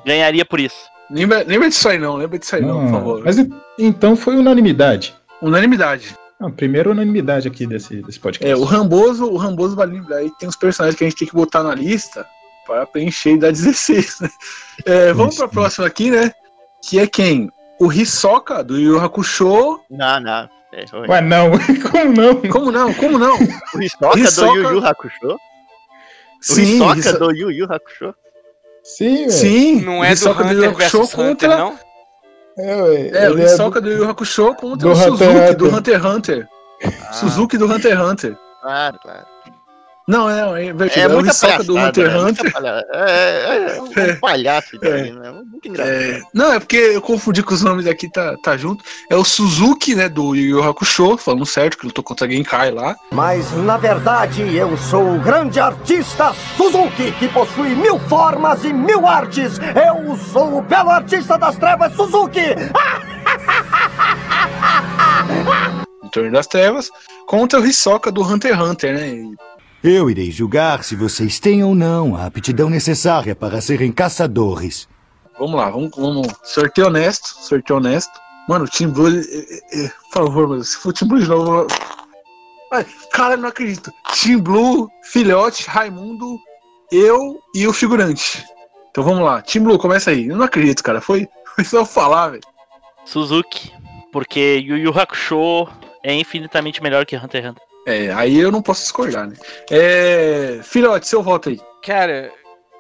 ganharia 0.07 0.45
por 0.45 0.59
isso. 0.59 0.91
Lembra, 1.11 1.45
lembra 1.47 1.69
disso 1.69 1.87
aí, 1.89 1.99
não. 1.99 2.17
Lembra 2.17 2.39
disso 2.39 2.57
aí, 2.57 2.63
não, 2.63 2.77
por 2.77 2.85
Não, 2.85 2.91
favor. 2.93 3.23
mas 3.23 3.37
então 3.79 4.17
foi 4.17 4.35
unanimidade. 4.37 5.15
Unanimidade. 5.43 6.17
Não, 6.43 6.51
primeira 6.51 6.91
unanimidade 6.91 7.47
aqui 7.49 7.67
desse, 7.67 8.03
desse 8.03 8.19
podcast. 8.19 8.51
É, 8.51 8.57
o 8.57 8.65
Ramboso, 8.65 9.27
o 9.27 9.37
Ramboso 9.37 9.77
vai 9.77 9.87
lembrar. 9.87 10.17
Aí 10.19 10.31
tem 10.39 10.49
os 10.49 10.57
personagens 10.57 10.99
que 10.99 11.05
a 11.05 11.09
gente 11.09 11.19
tem 11.19 11.29
que 11.29 11.35
botar 11.35 11.63
na 11.63 11.75
lista 11.75 12.27
para 12.67 12.85
preencher 12.87 13.35
e 13.35 13.39
dar 13.39 13.53
16, 13.53 14.21
né? 14.21 14.29
É, 14.85 15.13
vamos 15.13 15.35
Isso. 15.35 15.43
pra 15.45 15.49
próxima 15.63 15.87
aqui, 15.87 16.11
né? 16.11 16.33
Que 16.85 16.99
é 16.99 17.07
quem? 17.07 17.51
O 17.81 17.93
Hisoka, 17.93 18.63
do 18.63 18.79
Yu 18.79 18.99
Hakusho. 19.01 19.81
Não, 19.91 20.21
não. 20.21 20.49
É. 20.73 20.85
Ué, 21.09 21.21
não, 21.21 21.51
como 21.91 22.13
não? 22.13 22.43
Como 22.51 22.73
não? 22.73 22.95
Como 22.95 23.19
não? 23.19 23.37
o 23.75 23.83
Hisoka 23.83 24.15
do 24.17 24.19
Hisoka- 24.19 24.59
Yu 24.59 24.73
Yu 24.73 24.87
Hakusho? 24.87 25.27
O 25.33 25.39
Sim, 26.41 26.63
Hisoka 26.63 26.99
Hiso- 26.99 27.19
do 27.19 27.31
Yu 27.31 27.51
Yu 27.53 27.67
Hakusho? 27.73 28.15
Sim, 28.83 29.17
velho. 29.17 29.31
Sim, 29.31 29.81
Não 29.83 30.03
é 30.03 30.09
do 30.09 30.15
Hisoka 30.15 30.43
Yu 30.45 30.49
Yu 30.49 30.57
Hunter 30.57 30.71
Hakusho 30.71 30.99
versus 30.99 31.15
Hunter, 31.15 31.51
contra. 31.51 31.57
não? 31.57 31.79
É, 32.59 32.77
ué, 32.83 33.09
É, 33.15 33.31
o 33.31 33.39
Hisoka 33.39 33.81
do 33.81 33.91
Yu 33.91 33.99
Yu 33.99 34.11
Hakusho 34.11 34.55
contra 34.55 34.89
do 34.89 34.89
o 34.89 34.93
Hunter 34.93 35.09
Suzuki 35.11 35.35
x 35.49 35.57
do 35.57 35.65
Hunter. 35.67 35.75
Hunter 35.79 35.95
x 35.97 36.05
Hunter. 36.05 36.49
Ah, 36.85 37.13
Suzuki 37.13 37.59
do 37.59 37.67
Hunter 37.67 37.93
x 37.93 38.01
Hunter. 38.01 38.39
Claro, 38.61 38.99
claro. 39.01 39.27
Não, 40.09 40.29
é, 40.29 40.41
é, 40.41 40.67
É 40.67 41.01
é, 41.03 41.07
o 41.07 41.11
muita 41.13 41.31
Hisoka 41.31 41.63
do 41.65 41.75
palhaçada, 41.75 41.89
Hunter 41.89 42.11
né? 42.11 42.19
Hunter. 42.19 42.53
palha- 42.53 42.85
É, 42.93 43.11
é, 43.11 43.77
é 43.77 43.83
um 43.83 43.93
É. 43.97 44.15
palhaço 44.17 44.79
É. 44.83 44.93
aí, 44.93 45.13
né? 45.13 45.31
Muito 45.31 45.69
engraçado. 45.69 45.95
É, 45.95 46.21
não, 46.35 46.53
é 46.53 46.59
porque 46.59 46.77
eu 46.77 47.01
confundi 47.01 47.43
com 47.43 47.55
os 47.55 47.63
nomes 47.63 47.87
aqui, 47.87 48.11
tá, 48.11 48.37
tá 48.43 48.57
junto. 48.57 48.83
É 49.09 49.15
o 49.15 49.25
Suzuki, 49.25 49.95
né, 49.95 50.09
do 50.09 50.35
Yu 50.35 50.59
Yu 50.59 50.63
Hakusho, 50.69 51.17
falando 51.17 51.47
certo, 51.47 51.79
que 51.79 51.87
lutou 51.87 52.03
contra 52.03 52.29
Genkai 52.29 52.73
lá. 52.73 52.97
Mas 53.13 53.53
na 53.53 53.77
verdade 53.77 54.43
eu 54.57 54.77
sou 54.77 55.15
o 55.15 55.19
grande 55.21 55.61
artista 55.61 56.33
Suzuki, 56.57 57.13
que 57.19 57.29
possui 57.29 57.71
mil 57.77 57.99
formas 58.01 58.65
e 58.65 58.73
mil 58.73 59.07
artes. 59.07 59.59
Eu 59.59 60.17
sou 60.17 60.59
o 60.59 60.63
belo 60.63 60.91
artista 60.91 61.39
das 61.39 61.57
trevas 61.57 61.95
Suzuki. 61.95 62.43
no 66.03 66.11
Torneio 66.11 66.33
das 66.33 66.47
Trevas, 66.47 66.91
contra 67.27 67.61
o 67.61 67.67
Hisoka 67.67 68.11
do 68.11 68.23
Hunter 68.23 68.53
x 68.55 68.61
Hunter, 68.61 68.95
né? 68.95 69.09
E- 69.09 69.35
Eu 69.83 70.09
irei 70.09 70.31
julgar 70.31 70.85
se 70.85 70.95
vocês 70.95 71.41
têm 71.41 71.65
ou 71.65 71.75
não 71.75 72.15
a 72.17 72.27
aptidão 72.27 72.71
necessária 72.71 73.35
para 73.35 73.61
serem 73.61 73.91
caçadores. 73.93 74.89
vamos 75.39 75.57
lá, 75.57 75.71
vamos, 75.71 75.91
vamos. 75.97 76.29
Sorteio 76.45 76.87
honesto, 76.87 77.27
sorteio 77.41 77.79
honesto. 77.79 78.13
Mano, 78.49 78.65
o 78.65 78.69
Team 78.69 78.91
Blue, 78.93 79.09
ele- 79.09 79.27
ele- 79.29 79.61
ele- 79.73 79.89
por 79.89 80.13
favor, 80.27 80.49
mano, 80.49 80.63
se 80.65 80.77
for 80.77 80.91
o 80.91 80.93
Team 80.93 81.09
Blue 81.09 81.21
de 81.21 81.29
novo. 81.29 81.67
Ai, 82.73 82.87
cara, 83.13 83.35
eu 83.35 83.39
não 83.39 83.49
acredito. 83.49 83.93
Team 84.23 84.41
Blue, 84.41 84.89
Filhote, 85.05 85.67
Raimundo, 85.69 86.39
eu 86.93 87.41
e 87.55 87.67
o 87.67 87.73
figurante. 87.73 88.45
Então 88.91 89.03
vamos 89.03 89.25
lá, 89.25 89.43
Team 89.43 89.65
Blue, 89.65 89.79
começa 89.79 90.11
aí. 90.11 90.29
Eu 90.29 90.37
não 90.37 90.45
acredito, 90.45 90.83
cara. 90.83 91.01
Foi, 91.01 91.27
foi 91.57 91.65
só 91.65 91.79
eu 91.79 91.87
falar, 91.87 92.29
velho. 92.31 92.43
Suzuki, 93.05 93.73
porque 94.13 94.59
Yu 94.65 94.77
Yu 94.77 94.91
Hakusho 95.01 95.67
é 96.05 96.15
infinitamente 96.15 96.81
melhor 96.83 97.05
que 97.05 97.17
Hunter 97.17 97.43
x 97.43 97.51
Hunter. 97.51 97.63
É, 97.87 98.13
aí 98.13 98.39
eu 98.39 98.53
não 98.53 98.63
posso 98.63 98.83
discordar, 98.83 99.29
né? 99.29 99.37
É. 99.71 100.61
Filhote, 100.63 101.09
seu 101.09 101.23
voto 101.23 101.49
aí. 101.49 101.61
Cara, 101.83 102.33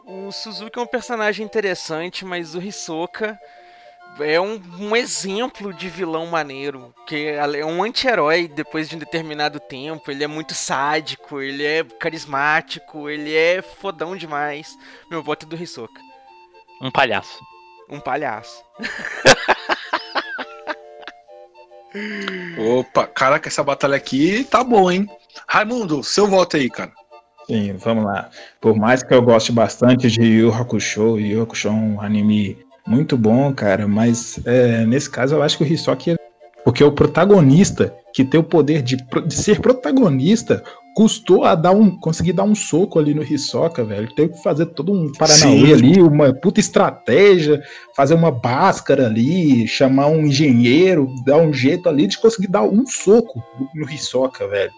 o 0.04 0.30
Suzuki 0.30 0.78
é 0.78 0.82
um 0.82 0.86
personagem 0.86 1.44
interessante, 1.44 2.24
mas 2.24 2.54
o 2.54 2.62
Hisoka 2.62 3.38
é 4.20 4.40
um, 4.40 4.60
um 4.78 4.94
exemplo 4.94 5.72
de 5.72 5.88
vilão 5.88 6.26
maneiro. 6.26 6.94
Que 7.06 7.28
é 7.28 7.64
um 7.64 7.82
anti-herói 7.82 8.46
depois 8.46 8.88
de 8.88 8.96
um 8.96 8.98
determinado 8.98 9.58
tempo. 9.58 10.10
Ele 10.10 10.24
é 10.24 10.28
muito 10.28 10.54
sádico, 10.54 11.40
ele 11.40 11.64
é 11.64 11.82
carismático, 11.82 13.08
ele 13.08 13.34
é 13.34 13.62
fodão 13.62 14.16
demais. 14.16 14.76
Meu 15.10 15.22
voto 15.22 15.46
é 15.46 15.48
do 15.48 15.60
Hisoka. 15.60 16.00
Um 16.80 16.90
palhaço. 16.90 17.40
Um 17.88 18.00
palhaço. 18.00 18.62
Opa, 22.58 23.06
caraca, 23.06 23.48
essa 23.48 23.62
batalha 23.62 23.96
aqui 23.96 24.44
tá 24.44 24.64
boa, 24.64 24.94
hein? 24.94 25.08
Raimundo, 25.46 26.02
seu 26.02 26.26
voto 26.26 26.56
aí, 26.56 26.68
cara. 26.68 26.92
Sim, 27.46 27.74
vamos 27.74 28.04
lá. 28.04 28.30
Por 28.60 28.76
mais 28.76 29.02
que 29.02 29.12
eu 29.12 29.22
goste 29.22 29.52
bastante 29.52 30.10
de 30.10 30.22
Yu 30.22 30.52
Hakusho, 30.52 31.18
Yu 31.18 31.42
Hakusho 31.42 31.68
é 31.68 31.70
um 31.70 32.00
anime 32.00 32.58
muito 32.86 33.16
bom, 33.16 33.52
cara, 33.52 33.86
mas 33.86 34.40
é, 34.44 34.84
nesse 34.86 35.10
caso 35.10 35.34
eu 35.34 35.42
acho 35.42 35.58
que 35.58 35.64
o 35.64 35.66
Hisoki 35.66 36.12
é... 36.12 36.16
Porque 36.64 36.82
o 36.84 36.92
protagonista, 36.92 37.92
que 38.14 38.24
tem 38.24 38.38
o 38.38 38.44
poder 38.44 38.82
de, 38.82 38.96
de 38.96 39.34
ser 39.34 39.60
protagonista, 39.60 40.62
custou 40.94 41.44
a 41.44 41.54
dar 41.54 41.72
um, 41.72 41.96
conseguir 41.98 42.32
dar 42.32 42.44
um 42.44 42.54
soco 42.54 42.98
ali 42.98 43.14
no 43.14 43.22
Hisoka, 43.22 43.84
velho. 43.84 44.14
Teve 44.14 44.34
que 44.34 44.42
fazer 44.42 44.66
todo 44.66 44.92
um 44.92 45.10
paranauê 45.12 45.66
Sim. 45.66 45.72
ali, 45.72 46.02
uma 46.02 46.32
puta 46.32 46.60
estratégia, 46.60 47.62
fazer 47.96 48.14
uma 48.14 48.30
báscara 48.30 49.06
ali, 49.06 49.66
chamar 49.66 50.08
um 50.08 50.26
engenheiro, 50.26 51.08
dar 51.24 51.38
um 51.38 51.52
jeito 51.52 51.88
ali 51.88 52.06
de 52.06 52.18
conseguir 52.18 52.48
dar 52.48 52.62
um 52.62 52.86
soco 52.86 53.42
no 53.74 53.90
Hisoka, 53.90 54.46
velho. 54.46 54.72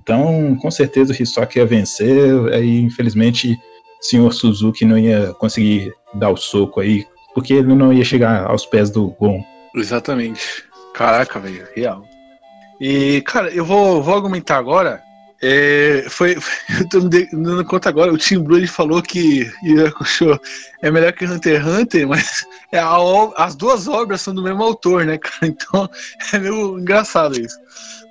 Então, 0.00 0.56
com 0.60 0.70
certeza 0.70 1.12
o 1.12 1.22
Hisoka 1.22 1.58
ia 1.58 1.66
vencer, 1.66 2.52
aí 2.52 2.80
infelizmente 2.80 3.58
o 4.00 4.04
senhor 4.04 4.32
Suzuki 4.32 4.84
não 4.84 4.98
ia 4.98 5.34
conseguir 5.34 5.92
dar 6.14 6.30
o 6.30 6.36
soco 6.36 6.80
aí, 6.80 7.06
porque 7.34 7.54
ele 7.54 7.74
não 7.74 7.92
ia 7.92 8.04
chegar 8.04 8.46
aos 8.46 8.64
pés 8.64 8.90
do 8.90 9.08
Gon. 9.10 9.44
Exatamente. 9.74 10.64
Caraca, 10.94 11.38
velho, 11.38 11.66
real. 11.74 12.04
E, 12.80 13.20
cara, 13.22 13.50
eu 13.50 13.64
vou, 13.64 14.02
vou 14.02 14.14
argumentar 14.14 14.56
agora. 14.56 15.02
É, 15.42 16.04
foi, 16.10 16.36
eu 16.78 16.88
tô 16.90 17.00
me 17.00 17.08
de- 17.08 17.28
dando 17.32 17.64
conta 17.64 17.88
agora, 17.88 18.12
o 18.12 18.18
Team 18.18 18.42
Blue 18.42 18.58
ele 18.58 18.66
falou 18.66 19.00
que 19.02 19.50
Hakusho 19.86 20.38
é 20.82 20.90
melhor 20.90 21.12
que 21.12 21.24
Hunter 21.24 21.62
x 21.62 21.66
Hunter, 21.66 22.06
mas 22.08 22.46
é 22.70 22.78
a 22.78 22.96
as 23.36 23.54
duas 23.56 23.88
obras 23.88 24.20
são 24.20 24.34
do 24.34 24.42
mesmo 24.42 24.62
autor, 24.62 25.06
né, 25.06 25.16
cara? 25.16 25.46
Então 25.46 25.88
é 26.34 26.38
meio 26.38 26.78
engraçado 26.78 27.40
isso. 27.40 27.56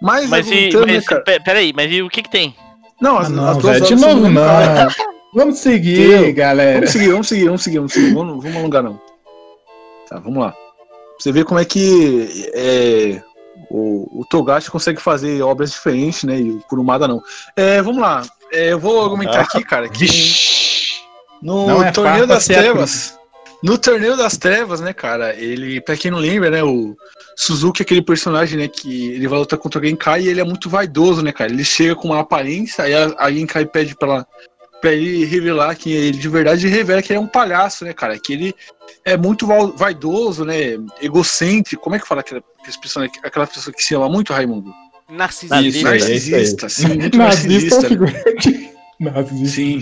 Mas, 0.02 0.28
Mas, 0.30 0.50
e, 0.50 0.70
né, 0.74 0.86
mas 0.88 1.06
cara? 1.06 1.22
pe- 1.22 1.40
peraí, 1.44 1.72
mas 1.76 1.92
e 1.92 2.02
o 2.02 2.10
que 2.10 2.24
que 2.24 2.32
tem? 2.32 2.56
Não, 3.00 3.18
as, 3.18 3.28
Ah, 3.28 3.30
não, 3.30 3.50
as 3.50 3.58
duas 3.58 3.78
de 3.78 3.84
obras 3.84 4.00
são 4.00 4.10
do 4.10 4.16
novo 4.16 4.22
mesmo 4.30 4.40
cara. 4.40 4.84
não. 4.86 4.92
Vamos 5.36 5.60
seguir, 5.60 6.08
Entendeu? 6.16 6.34
galera. 6.34 6.74
Vamos 6.80 6.90
seguir, 6.90 7.10
vamos 7.12 7.28
seguir, 7.28 7.46
vamos 7.46 7.62
seguir, 7.64 7.78
vamos 7.78 7.94
seguir. 7.94 8.14
Vamos, 8.14 8.44
vamos 8.44 8.58
alongar, 8.58 8.82
não. 8.84 9.00
Tá, 10.10 10.18
vamos 10.20 10.40
lá. 10.40 10.52
Pra 10.52 10.60
você 11.20 11.32
ver 11.32 11.46
como 11.46 11.60
é 11.60 11.66
que 11.66 12.50
é, 12.54 13.22
o, 13.70 14.22
o 14.22 14.26
Togashi 14.26 14.72
consegue 14.72 15.02
fazer 15.02 15.42
obras 15.42 15.72
diferentes, 15.72 16.24
né? 16.24 16.40
E 16.40 16.52
o 16.52 16.60
Kurumada 16.62 17.08
não. 17.08 17.22
É, 17.56 17.82
vamos 17.82 18.02
lá. 18.02 18.24
É, 18.52 18.74
eu 18.74 18.80
vou 18.80 19.04
argumentar 19.04 19.42
aqui, 19.42 19.64
cara, 19.64 19.88
que 19.88 20.06
no 21.42 21.68
Não 21.68 21.84
é 21.84 21.92
Torneio 21.92 22.28
das 22.28 22.46
Trevas. 22.46 23.20
No 23.62 23.78
Torneio 23.78 24.16
das 24.16 24.38
Trevas, 24.38 24.80
né, 24.80 24.94
cara, 24.94 25.36
ele, 25.36 25.82
pra 25.82 25.98
quem 25.98 26.10
não 26.10 26.18
lembra, 26.18 26.50
né, 26.50 26.64
o 26.64 26.96
Suzuki 27.36 27.82
é 27.82 27.84
aquele 27.84 28.02
personagem, 28.02 28.58
né, 28.58 28.68
que 28.70 29.12
ele 29.12 29.28
vai 29.28 29.38
lutar 29.38 29.60
contra 29.60 29.82
o 29.82 29.84
Genkai 29.84 30.22
e 30.22 30.30
ele 30.30 30.40
é 30.40 30.46
muito 30.46 30.70
vaidoso, 30.70 31.22
né, 31.22 31.34
cara. 31.34 31.52
Ele 31.52 31.66
chega 31.66 31.94
com 31.94 32.08
uma 32.08 32.22
aparência, 32.22 32.86
aí 32.86 32.94
a, 32.94 33.14
a 33.18 33.32
Genkai 33.32 33.66
pede 33.66 33.96
pra, 33.96 34.08
ela, 34.08 34.28
pra 34.82 34.92
ele 34.94 35.26
revelar 35.26 35.76
quem 35.76 35.94
é 35.94 35.98
ele 35.98 36.18
de 36.18 36.30
verdade 36.30 36.68
revela 36.68 37.02
que 37.02 37.12
ele 37.12 37.18
é 37.18 37.22
um 37.22 37.28
palhaço, 37.28 37.84
né, 37.86 37.94
cara. 37.94 38.18
Que 38.20 38.34
ele 38.34 38.56
é 39.06 39.16
muito 39.18 39.48
vaidoso, 39.76 40.44
né, 40.46 40.78
egocêntrico. 41.02 41.84
Como 41.84 41.96
é 41.96 42.00
que 42.00 42.08
fala 42.08 42.22
aquela, 42.22 42.42
aquela 42.60 42.82
pessoa, 42.82 43.06
aquela 43.24 43.48
pessoa 43.48 43.74
que 43.74 43.84
se 43.84 43.96
ama 43.96 44.10
muito, 44.10 44.34
Raimundo? 44.34 44.72
Narcisista. 45.10 45.60
Isso, 45.62 45.84
narcisista, 45.84 46.70
sim, 46.70 46.88
muito 47.00 47.18
Nazista 47.18 47.88
é 47.88 47.90
narcisista. 47.90 47.92
né? 49.00 49.46
Sim. 49.48 49.82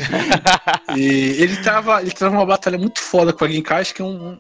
E 0.96 1.36
ele 1.42 1.58
tava, 1.58 2.02
ele 2.02 2.12
tava 2.12 2.36
uma 2.36 2.46
batalha 2.46 2.78
muito 2.78 3.00
foda 3.02 3.34
com 3.34 3.44
a 3.44 3.48
Genkai, 3.48 3.82
acho 3.82 3.94
que 3.94 4.02
é 4.02 4.06
um. 4.06 4.30
um- 4.30 4.38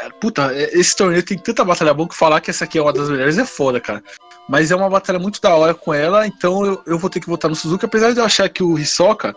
é, 0.00 0.10
Puta, 0.20 0.52
é- 0.54 0.78
esse 0.78 0.94
torneio 0.94 1.22
tem 1.22 1.38
tanta 1.38 1.64
batalha 1.64 1.94
boa 1.94 2.08
que 2.08 2.14
falar 2.16 2.40
que 2.40 2.50
essa 2.50 2.64
aqui 2.64 2.78
é 2.78 2.82
uma 2.82 2.92
das 2.92 3.08
melhores 3.08 3.38
é 3.38 3.44
foda, 3.46 3.80
cara. 3.80 4.02
Mas 4.48 4.70
é 4.70 4.76
uma 4.76 4.88
batalha 4.88 5.18
muito 5.18 5.40
da 5.40 5.54
hora 5.54 5.74
com 5.74 5.92
ela, 5.92 6.26
então 6.26 6.64
eu, 6.64 6.82
eu 6.86 6.98
vou 6.98 7.10
ter 7.10 7.20
que 7.20 7.26
votar 7.28 7.48
no 7.50 7.56
Suzuki, 7.56 7.84
apesar 7.84 8.12
de 8.12 8.18
eu 8.20 8.24
achar 8.24 8.48
que 8.48 8.62
o 8.62 8.78
Hisoka, 8.78 9.34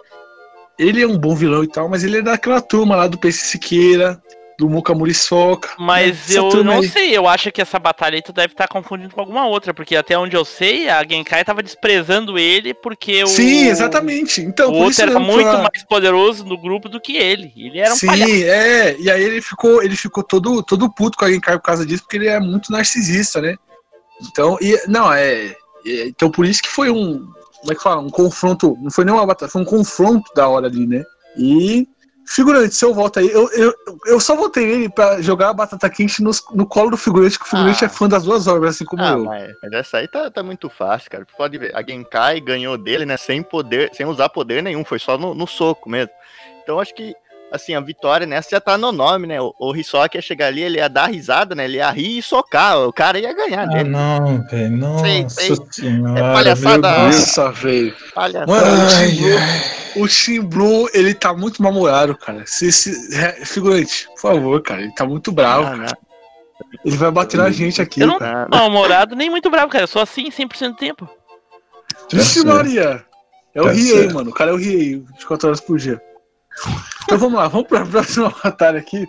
ele 0.79 1.01
é 1.01 1.07
um 1.07 1.17
bom 1.17 1.35
vilão 1.35 1.63
e 1.63 1.67
tal, 1.67 1.87
mas 1.89 2.03
ele 2.03 2.17
é 2.17 2.21
daquela 2.21 2.61
turma 2.61 2.95
lá 2.95 3.07
do 3.07 3.17
PC 3.17 3.45
Siqueira, 3.47 4.21
do 4.57 4.69
Muka 4.69 4.93
Muriçoka. 4.93 5.69
Mas 5.79 6.29
Essa 6.29 6.37
eu 6.39 6.63
não 6.63 6.79
aí. 6.79 6.87
sei, 6.87 7.17
eu 7.17 7.27
acho 7.27 7.51
que 7.51 7.61
essa 7.61 7.79
batalha 7.79 8.15
aí 8.15 8.21
tu 8.21 8.31
deve 8.31 8.53
estar 8.53 8.67
confundindo 8.67 9.13
com 9.13 9.19
alguma 9.21 9.47
outra, 9.47 9.73
porque 9.73 9.95
até 9.95 10.15
onde 10.17 10.35
eu 10.35 10.45
sei, 10.45 10.87
a 10.87 11.03
Genkai 11.03 11.43
tava 11.43 11.63
desprezando 11.63 12.37
ele 12.37 12.73
porque 12.73 13.23
o. 13.23 13.27
Sim, 13.27 13.67
exatamente. 13.69 14.41
Então, 14.41 14.67
o 14.69 14.71
por 14.73 14.77
outro 14.83 14.91
isso 14.91 15.01
era 15.01 15.19
muito 15.19 15.47
eu- 15.47 15.57
mais 15.63 15.83
poderoso 15.89 16.45
no 16.45 16.57
grupo 16.59 16.87
do 16.87 17.01
que 17.01 17.17
ele. 17.17 17.51
Ele 17.55 17.79
era 17.79 17.91
um 17.93 17.97
Sim, 17.97 18.07
palhaço. 18.07 18.31
é. 18.31 18.95
E 18.99 19.09
aí 19.09 19.23
ele 19.23 19.41
ficou, 19.41 19.81
ele 19.81 19.95
ficou 19.95 20.23
todo, 20.23 20.61
todo 20.61 20.93
puto 20.93 21.17
com 21.17 21.25
a 21.25 21.31
Genkai 21.31 21.57
por 21.57 21.63
causa 21.65 21.83
disso, 21.85 22.03
porque 22.03 22.17
ele 22.17 22.27
é 22.27 22.39
muito 22.39 22.71
narcisista, 22.71 23.41
né? 23.41 23.55
Então, 24.29 24.57
e, 24.61 24.79
não, 24.87 25.11
é, 25.11 25.55
é, 25.87 26.07
Então 26.07 26.29
por 26.29 26.45
isso 26.45 26.61
que 26.61 26.69
foi 26.69 26.91
um. 26.91 27.27
Como 27.61 27.71
é 27.71 27.75
que 27.75 27.81
fala? 27.83 28.01
Um 28.01 28.09
confronto. 28.09 28.77
Não 28.81 28.91
foi 28.91 29.05
nem 29.05 29.13
uma 29.13 29.25
batalha, 29.25 29.49
foi 29.51 29.61
um 29.61 29.65
confronto 29.65 30.29
da 30.35 30.47
hora 30.47 30.67
ali, 30.67 30.85
né? 30.85 31.03
E. 31.37 31.87
Figurante, 32.23 32.73
se 32.75 32.85
eu 32.85 32.93
voto 32.93 33.19
aí, 33.19 33.29
eu, 33.29 33.49
eu, 33.51 33.73
eu 34.05 34.19
só 34.19 34.35
votei 34.35 34.63
ele 34.63 34.89
pra 34.89 35.21
jogar 35.21 35.49
a 35.49 35.53
batata 35.53 35.89
quente 35.89 36.21
no, 36.23 36.31
no 36.53 36.65
colo 36.65 36.91
do 36.91 36.95
figurante, 36.95 37.37
que 37.37 37.43
o 37.43 37.47
figurante 37.49 37.83
Ah. 37.83 37.87
é 37.87 37.89
fã 37.89 38.07
das 38.07 38.23
duas 38.23 38.47
obras, 38.47 38.75
assim 38.75 38.85
como 38.85 39.03
Ah, 39.03 39.09
eu. 39.13 39.25
mas, 39.25 39.53
mas 39.61 39.71
essa 39.73 39.97
aí 39.97 40.07
tá, 40.07 40.29
tá 40.31 40.41
muito 40.41 40.69
fácil, 40.69 41.09
cara. 41.11 41.27
Pode 41.35 41.57
ver, 41.57 41.75
a 41.75 41.81
Genkai 41.81 42.39
ganhou 42.39 42.77
dele, 42.77 43.05
né, 43.05 43.17
sem 43.17 43.41
poder, 43.43 43.89
sem 43.93 44.05
usar 44.05 44.29
poder 44.29 44.63
nenhum, 44.63 44.85
foi 44.85 44.99
só 44.99 45.17
no, 45.17 45.33
no 45.33 45.45
soco 45.45 45.89
mesmo. 45.89 46.11
Então 46.63 46.79
acho 46.79 46.93
que, 46.93 47.13
assim, 47.51 47.75
a 47.75 47.79
vitória 47.81 48.25
nessa 48.25 48.49
já 48.51 48.61
tá 48.61 48.77
no 48.77 48.91
nome, 48.91 49.27
né? 49.27 49.41
O, 49.41 49.53
o 49.59 49.75
Hisoka 49.75 50.17
ia 50.17 50.21
chegar 50.21 50.47
ali, 50.47 50.61
ele 50.61 50.77
ia 50.77 50.87
dar 50.87 51.07
risada, 51.07 51.53
né? 51.53 51.65
Ele 51.65 51.77
ia 51.77 51.89
rir 51.91 52.17
e 52.19 52.21
socar, 52.23 52.79
o 52.79 52.93
cara 52.93 53.19
ia 53.19 53.33
ganhar 53.33 53.63
Ah, 53.63 53.65
dele. 53.65 53.89
não, 53.89 54.43
velho. 54.47 54.77
Nossa 54.77 55.05
Sei, 55.05 55.29
sei. 55.29 55.55
senhora. 55.71 56.19
É 56.19 56.33
palhaçada. 56.33 56.97
Nossa, 56.97 57.51
velho. 57.51 57.95
Palhaçada. 58.15 58.51
Mano, 58.51 58.77
o 59.95 60.43
Blue, 60.43 60.89
ele 60.93 61.13
tá 61.13 61.33
muito 61.33 61.61
mal-humorado, 61.61 62.17
cara. 62.17 62.43
Se, 62.45 62.71
se, 62.71 63.15
é, 63.15 63.43
figurante, 63.45 64.07
por 64.15 64.19
favor, 64.21 64.61
cara, 64.61 64.81
ele 64.81 64.93
tá 64.95 65.05
muito 65.05 65.31
bravo. 65.31 65.67
Ah, 65.67 65.75
não. 65.75 66.11
Ele 66.85 66.95
vai 66.95 67.11
bater 67.11 67.37
na 67.37 67.51
gente 67.51 67.81
aqui, 67.81 68.01
Eu 68.01 68.07
não 68.07 68.19
cara. 68.19 68.45
tô 68.49 68.55
mal-humorado 68.57 69.15
nem 69.15 69.29
muito 69.29 69.49
bravo, 69.49 69.69
cara. 69.69 69.87
Sou 69.87 70.01
assim 70.01 70.29
100% 70.29 70.69
do 70.69 70.75
tempo. 70.75 71.09
Vixe. 72.11 72.45
Maria. 72.45 73.03
É 73.53 73.61
o 73.61 73.65
Tá 73.65 73.71
Riei, 73.71 74.07
mano. 74.09 74.29
O 74.29 74.33
cara 74.33 74.51
é 74.51 74.53
o 74.53 74.57
Riei, 74.57 74.99
24 74.99 75.47
horas 75.49 75.59
por 75.59 75.77
dia. 75.77 76.01
Então 77.03 77.17
vamos 77.17 77.37
lá, 77.39 77.47
vamos 77.47 77.67
pra 77.67 77.85
próxima 77.85 78.33
batalha 78.43 78.79
aqui. 78.79 79.07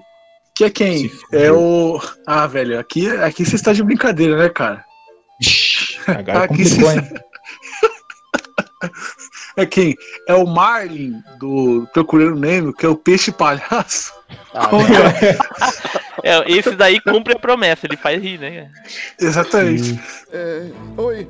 Que 0.54 0.64
é 0.64 0.70
quem? 0.70 1.10
É 1.32 1.50
o. 1.50 2.00
Ah, 2.26 2.46
velho, 2.46 2.78
aqui, 2.78 3.08
aqui 3.10 3.44
você 3.44 3.56
está 3.56 3.72
de 3.72 3.82
brincadeira, 3.82 4.36
né, 4.36 4.48
cara? 4.48 4.84
Ixi, 5.40 5.98
Agora 6.06 6.44
Aqui 6.44 6.58
complicou, 6.64 6.92
hein? 6.92 7.00
É 9.56 9.66
quem? 9.66 9.94
É 10.26 10.34
o 10.34 10.46
Marlin 10.46 11.22
do 11.38 11.86
Procurando 11.92 12.40
Nemo, 12.40 12.72
que 12.72 12.86
é 12.86 12.88
o 12.88 12.96
peixe 12.96 13.30
palhaço. 13.30 14.12
Ah, 14.54 14.66
Contra- 14.68 15.12
É, 16.24 16.50
esse 16.52 16.70
daí 16.76 17.00
cumpre 17.00 17.34
a 17.34 17.38
promessa, 17.38 17.86
ele 17.86 17.96
faz 17.96 18.22
rir, 18.22 18.38
né? 18.38 18.70
Exatamente. 19.20 20.00
É, 20.30 20.70
oi, 20.96 21.28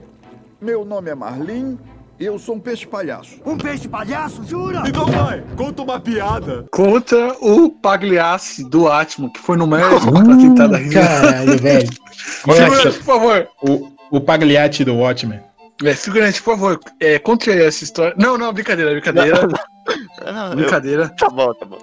meu 0.60 0.84
nome 0.84 1.10
é 1.10 1.14
Marlin 1.14 1.78
eu 2.24 2.38
sou 2.38 2.54
um 2.56 2.60
peixe 2.60 2.86
palhaço. 2.86 3.40
Um 3.44 3.56
peixe 3.56 3.88
palhaço, 3.88 4.42
jura? 4.46 4.82
Então 4.86 5.06
vai, 5.06 5.42
conta 5.56 5.82
uma 5.82 6.00
piada. 6.00 6.64
Contra 6.70 7.36
o 7.40 7.70
Pagliassi 7.70 8.64
do 8.68 8.88
Atmo, 8.90 9.32
que 9.32 9.40
foi 9.40 9.56
no 9.56 9.66
médico 9.66 10.12
pra 10.12 10.36
tentar 10.36 10.66
dar 10.68 10.78
risada. 10.78 11.06
Caralho, 11.32 11.58
velho. 11.58 11.88
Figurante, 12.12 12.70
Nossa, 12.84 12.90
por 12.98 13.04
favor. 13.04 13.48
o, 13.62 13.92
o 14.10 14.20
Pagliatti 14.20 14.84
do 14.84 14.94
Watchmen. 14.96 15.40
É, 15.84 15.94
figurante, 15.94 16.40
por 16.42 16.52
favor, 16.54 16.80
é, 17.00 17.18
conte 17.18 17.50
aí 17.50 17.62
essa 17.62 17.82
história. 17.82 18.14
Não, 18.16 18.38
não, 18.38 18.52
brincadeira, 18.52 18.92
brincadeira. 18.92 19.48
não, 20.32 20.50
eu- 20.50 20.56
Brincadeira. 20.56 21.08
tá 21.18 21.28
bom, 21.28 21.52
tá 21.54 21.64
bom. 21.66 21.78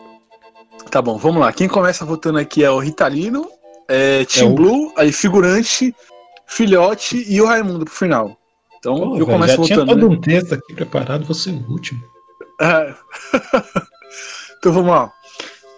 Tá 0.89 1.01
bom, 1.01 1.17
vamos 1.17 1.41
lá. 1.41 1.51
Quem 1.51 1.67
começa 1.67 2.05
votando 2.05 2.39
aqui 2.39 2.63
é 2.63 2.71
o 2.71 2.79
Ritalino, 2.79 3.45
é, 3.89 4.23
Team 4.25 4.47
É 4.47 4.51
o- 4.51 4.55
Blue, 4.55 4.93
aí 4.95 5.11
figurante, 5.11 5.93
filhote 6.47 7.25
e 7.27 7.41
o 7.41 7.45
Raimundo 7.45 7.83
pro 7.85 7.93
final. 7.93 8.37
Então 8.79 8.95
Pô, 8.95 9.03
eu 9.17 9.25
velho, 9.25 9.25
começo 9.27 9.55
já 9.57 9.63
tinha 9.63 9.79
votando. 9.79 9.99
todo 10.01 10.09
Né? 10.09 10.15
um 10.17 10.21
texto 10.21 10.53
aqui 10.53 10.73
preparado, 10.73 11.25
você 11.25 11.49
é 11.49 11.53
o 11.53 11.71
último. 11.71 12.01
É. 12.61 12.93
então 14.57 14.71
vamos 14.73 14.91
lá. 14.91 15.11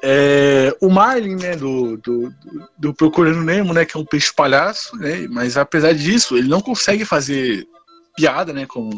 É, 0.04 0.76
o 0.82 0.90
Marlin, 0.90 1.36
né, 1.36 1.56
do, 1.56 1.96
do, 1.98 2.30
do- 2.30 2.70
do 2.78 2.94
Procurando 2.94 3.42
Nemo, 3.44 3.72
né, 3.72 3.86
que 3.86 3.96
é 3.96 4.00
um 4.00 4.06
peixe 4.06 4.34
palhaço, 4.36 4.96
né, 4.98 5.28
mas 5.30 5.58
apesar 5.58 5.94
disso, 5.94 6.36
ele 6.36 6.48
não 6.48 6.60
consegue 6.60 7.06
fazer 7.06 7.68
piada, 8.16 8.52
né, 8.52 8.66
como 8.66 8.90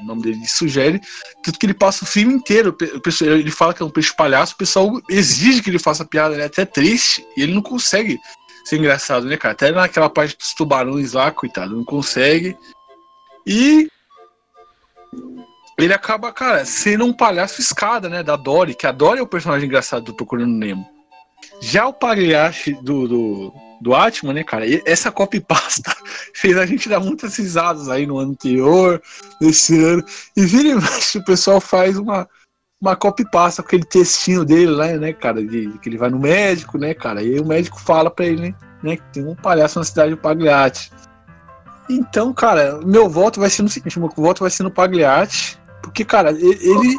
o 0.00 0.04
nome 0.04 0.22
dele 0.22 0.44
sugere, 0.48 1.00
tanto 1.44 1.58
que 1.60 1.66
ele 1.66 1.74
passa 1.74 2.02
o 2.04 2.08
filme 2.08 2.34
inteiro, 2.34 2.76
ele 3.20 3.50
fala 3.52 3.72
que 3.72 3.82
é 3.82 3.86
um 3.86 3.90
peixe 3.90 4.12
palhaço, 4.16 4.54
o 4.54 4.58
pessoal 4.58 5.00
exige 5.08 5.62
que 5.62 5.70
ele 5.70 5.78
faça 5.78 6.04
piada, 6.04 6.36
né, 6.36 6.44
até 6.46 6.64
triste, 6.64 7.24
e 7.36 7.42
ele 7.42 7.54
não 7.54 7.62
consegue 7.62 8.18
ser 8.64 8.78
engraçado, 8.78 9.26
né, 9.26 9.36
cara, 9.36 9.52
até 9.52 9.70
naquela 9.70 10.10
parte 10.10 10.36
dos 10.36 10.54
tubarões 10.54 11.12
lá, 11.12 11.30
coitado, 11.30 11.76
não 11.76 11.84
consegue, 11.84 12.56
e 13.48 13.88
ele 15.78 15.94
acaba, 15.94 16.30
cara, 16.30 16.66
sendo 16.66 17.06
um 17.06 17.14
palhaço 17.14 17.62
escada, 17.62 18.06
né, 18.06 18.22
da 18.22 18.36
Dory, 18.36 18.74
que 18.74 18.86
a 18.86 18.92
Dory 18.92 19.20
é 19.20 19.22
o 19.22 19.26
personagem 19.26 19.66
engraçado 19.66 20.04
do 20.04 20.14
Procurando 20.14 20.52
Nemo. 20.52 20.86
Já 21.62 21.86
o 21.86 21.94
Pagliacci 21.94 22.74
do, 22.82 23.08
do, 23.08 23.54
do 23.80 23.94
Atman, 23.94 24.34
né, 24.34 24.44
cara, 24.44 24.66
essa 24.84 25.10
copy 25.10 25.40
pasta 25.40 25.96
fez 26.34 26.58
a 26.58 26.66
gente 26.66 26.90
dar 26.90 27.00
muitas 27.00 27.36
risadas 27.36 27.88
aí 27.88 28.06
no 28.06 28.18
ano 28.18 28.32
anterior, 28.32 29.00
nesse 29.40 29.82
ano, 29.82 30.04
e 30.36 30.44
vira 30.44 30.68
e 30.68 30.74
mexe 30.74 31.16
o 31.16 31.24
pessoal 31.24 31.58
faz 31.58 31.96
uma, 31.96 32.28
uma 32.78 32.94
copy 32.96 33.24
pasta 33.30 33.62
com 33.62 33.68
aquele 33.68 33.84
textinho 33.84 34.44
dele 34.44 34.72
lá, 34.72 34.88
né, 34.88 35.14
cara, 35.14 35.42
de, 35.42 35.78
que 35.78 35.88
ele 35.88 35.96
vai 35.96 36.10
no 36.10 36.18
médico, 36.18 36.76
né, 36.76 36.92
cara, 36.92 37.22
e 37.22 37.40
o 37.40 37.46
médico 37.46 37.80
fala 37.80 38.10
pra 38.10 38.26
ele, 38.26 38.42
né, 38.42 38.54
né, 38.82 38.96
que 38.96 39.12
tem 39.12 39.24
um 39.24 39.34
palhaço 39.34 39.78
na 39.78 39.84
cidade 39.86 40.10
do 40.10 40.18
Pagliatti. 40.18 40.90
Então, 41.88 42.32
cara, 42.32 42.80
meu 42.84 43.08
voto 43.08 43.40
vai 43.40 43.48
ser 43.50 43.62
no 43.62 43.68
seguinte, 43.68 43.98
meu 43.98 44.08
voto 44.14 44.40
vai 44.40 44.50
ser 44.50 44.62
no 44.62 44.70
Pagliatti, 44.70 45.58
porque, 45.82 46.04
cara, 46.04 46.32
e- 46.32 46.58
ele 46.60 46.96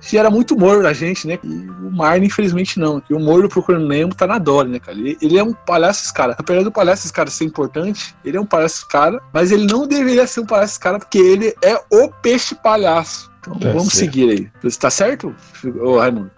gera 0.00 0.30
muito 0.30 0.54
humor 0.54 0.82
na 0.82 0.92
gente, 0.92 1.26
né? 1.28 1.38
E 1.42 1.46
o 1.48 1.90
Marlin, 1.90 2.26
infelizmente, 2.26 2.78
não. 2.78 3.00
Que 3.00 3.14
o 3.14 3.18
humor 3.18 3.42
do 3.42 3.48
Procurando 3.48 3.86
Nemo 3.86 4.14
tá 4.14 4.26
na 4.26 4.38
Dory, 4.38 4.68
né, 4.68 4.78
cara? 4.80 4.98
Ele, 4.98 5.16
ele 5.20 5.38
é 5.38 5.42
um 5.44 5.52
palhaço 5.52 6.12
cara. 6.12 6.34
Apesar 6.38 6.62
do 6.64 6.72
palhaço 6.72 7.12
cara 7.12 7.30
ser 7.30 7.44
importante, 7.44 8.14
ele 8.24 8.36
é 8.36 8.40
um 8.40 8.46
palhaço 8.46 8.86
cara, 8.88 9.20
mas 9.32 9.50
ele 9.52 9.66
não 9.66 9.86
deveria 9.86 10.26
ser 10.26 10.40
um 10.40 10.46
palhaço 10.46 10.78
cara, 10.80 10.98
porque 10.98 11.18
ele 11.18 11.54
é 11.62 11.80
o 11.90 12.08
peixe 12.20 12.54
palhaço. 12.54 13.30
Então 13.40 13.54
Tá 13.58 13.68
vamos 13.68 13.92
certo. 13.92 13.96
seguir 14.12 14.30
aí. 14.30 14.50
Você 14.62 14.78
tá 14.78 14.90
certo, 14.90 15.34
ô 15.80 15.98
Raimundo? 15.98 16.30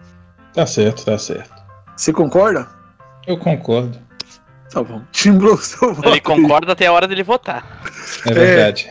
Tá 0.53 0.65
certo, 0.65 1.05
tá 1.05 1.17
certo. 1.17 1.53
Você 1.95 2.11
concorda? 2.13 2.67
Eu 3.27 3.37
concordo. 3.37 3.97
Tá 4.71 4.83
bom. 4.83 5.01
Timbrou 5.11 5.57
seu 5.57 5.93
voto. 5.93 6.07
Ele 6.09 6.19
concorda 6.19 6.73
até 6.73 6.87
a 6.87 6.91
hora 6.91 7.07
dele 7.07 7.23
votar. 7.23 7.81
É 8.25 8.33
verdade. 8.33 8.87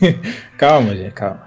calma, 0.56 0.94
gente, 0.94 1.12
calma. 1.12 1.46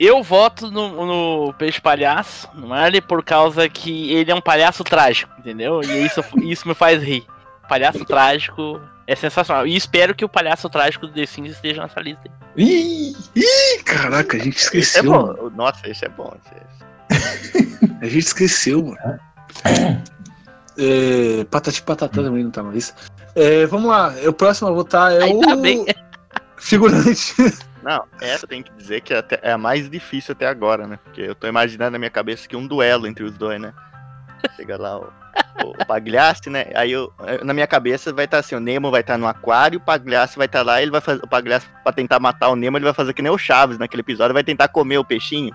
Eu 0.00 0.22
voto 0.22 0.70
no, 0.70 1.04
no 1.46 1.52
Peixe 1.54 1.80
Palhaço, 1.80 2.48
no 2.54 2.68
Marley, 2.68 3.00
por 3.00 3.22
causa 3.24 3.68
que 3.68 4.12
ele 4.12 4.30
é 4.30 4.34
um 4.34 4.40
palhaço 4.40 4.84
trágico, 4.84 5.32
entendeu? 5.38 5.80
E 5.82 6.06
isso, 6.06 6.22
isso 6.42 6.68
me 6.68 6.74
faz 6.74 7.02
rir. 7.02 7.24
Palhaço 7.68 8.04
trágico 8.04 8.80
é 9.08 9.16
sensacional. 9.16 9.66
E 9.66 9.74
espero 9.76 10.14
que 10.14 10.24
o 10.24 10.28
palhaço 10.28 10.68
trágico 10.70 11.06
do 11.08 11.12
The 11.12 11.26
Sims 11.26 11.50
esteja 11.52 11.82
nessa 11.82 12.00
lista. 12.00 12.22
aí. 12.56 12.64
Ih, 12.64 13.16
ih, 13.34 13.82
caraca, 13.84 14.36
a 14.36 14.40
gente 14.40 14.56
Esse 14.56 14.76
é 14.76 14.80
esqueceu. 14.80 15.04
bom. 15.12 15.50
Nossa, 15.56 15.88
esse 15.90 16.04
é 16.04 16.08
bom. 16.08 16.32
esse- 17.10 17.78
A 18.00 18.04
gente 18.06 18.18
esqueceu, 18.26 18.84
mano. 18.84 19.20
É, 20.78 21.44
patati 21.44 21.82
patatá 21.82 22.22
também 22.22 22.44
não 22.44 22.50
tá 22.50 22.62
na 22.62 22.70
lista. 22.70 22.94
É, 23.34 23.66
vamos 23.66 23.88
lá, 23.90 24.14
o 24.26 24.32
próximo 24.32 24.68
a 24.68 24.72
votar 24.72 25.12
é 25.12 25.24
Ainda 25.24 25.54
o 25.54 25.60
bem. 25.60 25.84
figurante. 26.56 27.34
Não, 27.82 28.04
essa 28.20 28.46
tem 28.46 28.62
que 28.62 28.70
dizer 28.72 29.00
que 29.00 29.14
até- 29.14 29.40
é 29.42 29.52
a 29.52 29.58
mais 29.58 29.88
difícil 29.88 30.32
até 30.32 30.46
agora, 30.46 30.86
né? 30.86 30.98
Porque 31.04 31.20
eu 31.22 31.34
tô 31.34 31.46
imaginando 31.46 31.92
na 31.92 31.98
minha 31.98 32.10
cabeça 32.10 32.48
que 32.48 32.56
um 32.56 32.66
duelo 32.66 33.06
entre 33.06 33.24
os 33.24 33.32
dois, 33.32 33.60
né? 33.60 33.72
Chega 34.56 34.76
lá 34.76 34.98
o, 34.98 35.04
o, 35.64 35.70
o 35.82 35.86
Pagliassi, 35.86 36.50
né? 36.50 36.66
Aí 36.74 36.92
eu, 36.92 37.12
na 37.44 37.52
minha 37.54 37.66
cabeça 37.66 38.12
vai 38.12 38.24
estar 38.26 38.38
assim, 38.38 38.54
o 38.54 38.60
Nemo 38.60 38.90
vai 38.90 39.00
estar 39.00 39.16
no 39.18 39.26
aquário, 39.26 39.78
o 39.78 39.82
Pagliassi 39.82 40.36
vai 40.36 40.46
estar 40.46 40.62
lá, 40.62 40.80
ele 40.82 40.90
vai 40.90 41.00
fazer 41.00 41.22
o 41.24 41.28
Pagliassi 41.28 41.66
pra 41.82 41.92
tentar 41.92 42.20
matar 42.20 42.48
o 42.50 42.56
Nemo, 42.56 42.76
ele 42.76 42.84
vai 42.84 42.94
fazer 42.94 43.12
que 43.14 43.22
nem 43.22 43.32
o 43.32 43.38
Chaves 43.38 43.78
naquele 43.78 44.00
episódio, 44.02 44.34
vai 44.34 44.44
tentar 44.44 44.68
comer 44.68 44.98
o 44.98 45.04
peixinho. 45.04 45.54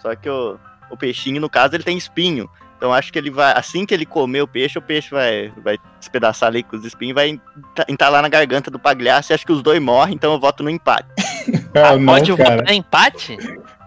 Só 0.00 0.14
que 0.14 0.28
o, 0.28 0.58
o 0.90 0.96
peixinho, 0.96 1.40
no 1.40 1.50
caso, 1.50 1.74
ele 1.74 1.84
tem 1.84 1.96
espinho. 1.98 2.48
Então 2.76 2.92
acho 2.92 3.12
que 3.12 3.18
ele 3.18 3.30
vai, 3.30 3.52
assim 3.56 3.86
que 3.86 3.94
ele 3.94 4.04
comer 4.04 4.42
o 4.42 4.48
peixe, 4.48 4.78
o 4.78 4.82
peixe 4.82 5.10
vai, 5.10 5.50
vai 5.62 5.78
despedaçar 5.98 6.48
ali 6.48 6.62
com 6.62 6.76
os 6.76 6.84
espinhos 6.84 7.12
e 7.12 7.14
vai 7.14 7.28
enta- 7.28 7.84
entalar 7.88 8.20
na 8.22 8.28
garganta 8.28 8.70
do 8.70 8.78
Pagliassi. 8.78 9.32
Acho 9.32 9.46
que 9.46 9.52
os 9.52 9.62
dois 9.62 9.80
morrem, 9.80 10.14
então 10.14 10.32
eu 10.32 10.40
voto 10.40 10.62
no 10.62 10.70
empate. 10.70 11.08
Ah, 11.76 11.96
não, 11.96 12.06
Pode 12.14 12.34
cara. 12.36 12.56
votar 12.58 12.72
em 12.72 12.78
empate? 12.78 13.36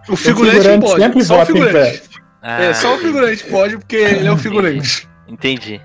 O 0.08 0.14
figurante, 0.14 0.58
figurante 0.58 0.86
pode, 0.86 1.02
sempre 1.02 1.24
só 1.24 1.34
o 1.34 1.38
vota 1.38 1.50
em 1.50 1.54
figurante. 1.54 2.02
Ah, 2.42 2.62
É, 2.62 2.74
só 2.74 2.94
o 2.94 2.98
figurante 2.98 3.44
pode, 3.46 3.78
porque 3.78 3.96
ele 3.96 4.28
é 4.28 4.30
o 4.30 4.36
figurante. 4.36 5.08
Entendi. 5.26 5.80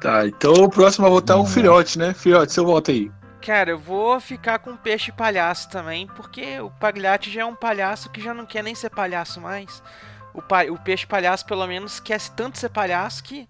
Tá, 0.00 0.26
então 0.26 0.52
o 0.54 0.68
próximo 0.68 1.06
a 1.06 1.10
votar 1.10 1.36
é 1.36 1.40
o 1.40 1.44
filhote, 1.46 1.98
né? 1.98 2.12
Filhote, 2.14 2.52
seu 2.52 2.64
voto 2.66 2.90
aí. 2.90 3.10
Cara, 3.40 3.70
eu 3.70 3.78
vou 3.78 4.18
ficar 4.18 4.58
com 4.58 4.70
o 4.72 4.76
peixe 4.76 5.12
palhaço 5.12 5.68
também, 5.70 6.06
porque 6.16 6.58
o 6.58 6.70
Pagliatti 6.70 7.30
já 7.30 7.42
é 7.42 7.44
um 7.44 7.54
palhaço 7.54 8.10
que 8.10 8.20
já 8.20 8.34
não 8.34 8.44
quer 8.46 8.64
nem 8.64 8.74
ser 8.74 8.90
palhaço 8.90 9.40
mais. 9.40 9.82
O, 10.36 10.72
o 10.74 10.78
peixe 10.78 11.06
palhaço, 11.06 11.46
pelo 11.46 11.66
menos, 11.66 11.98
quer 11.98 12.20
tanto 12.36 12.58
ser 12.58 12.68
palhaço 12.68 13.22
que 13.24 13.48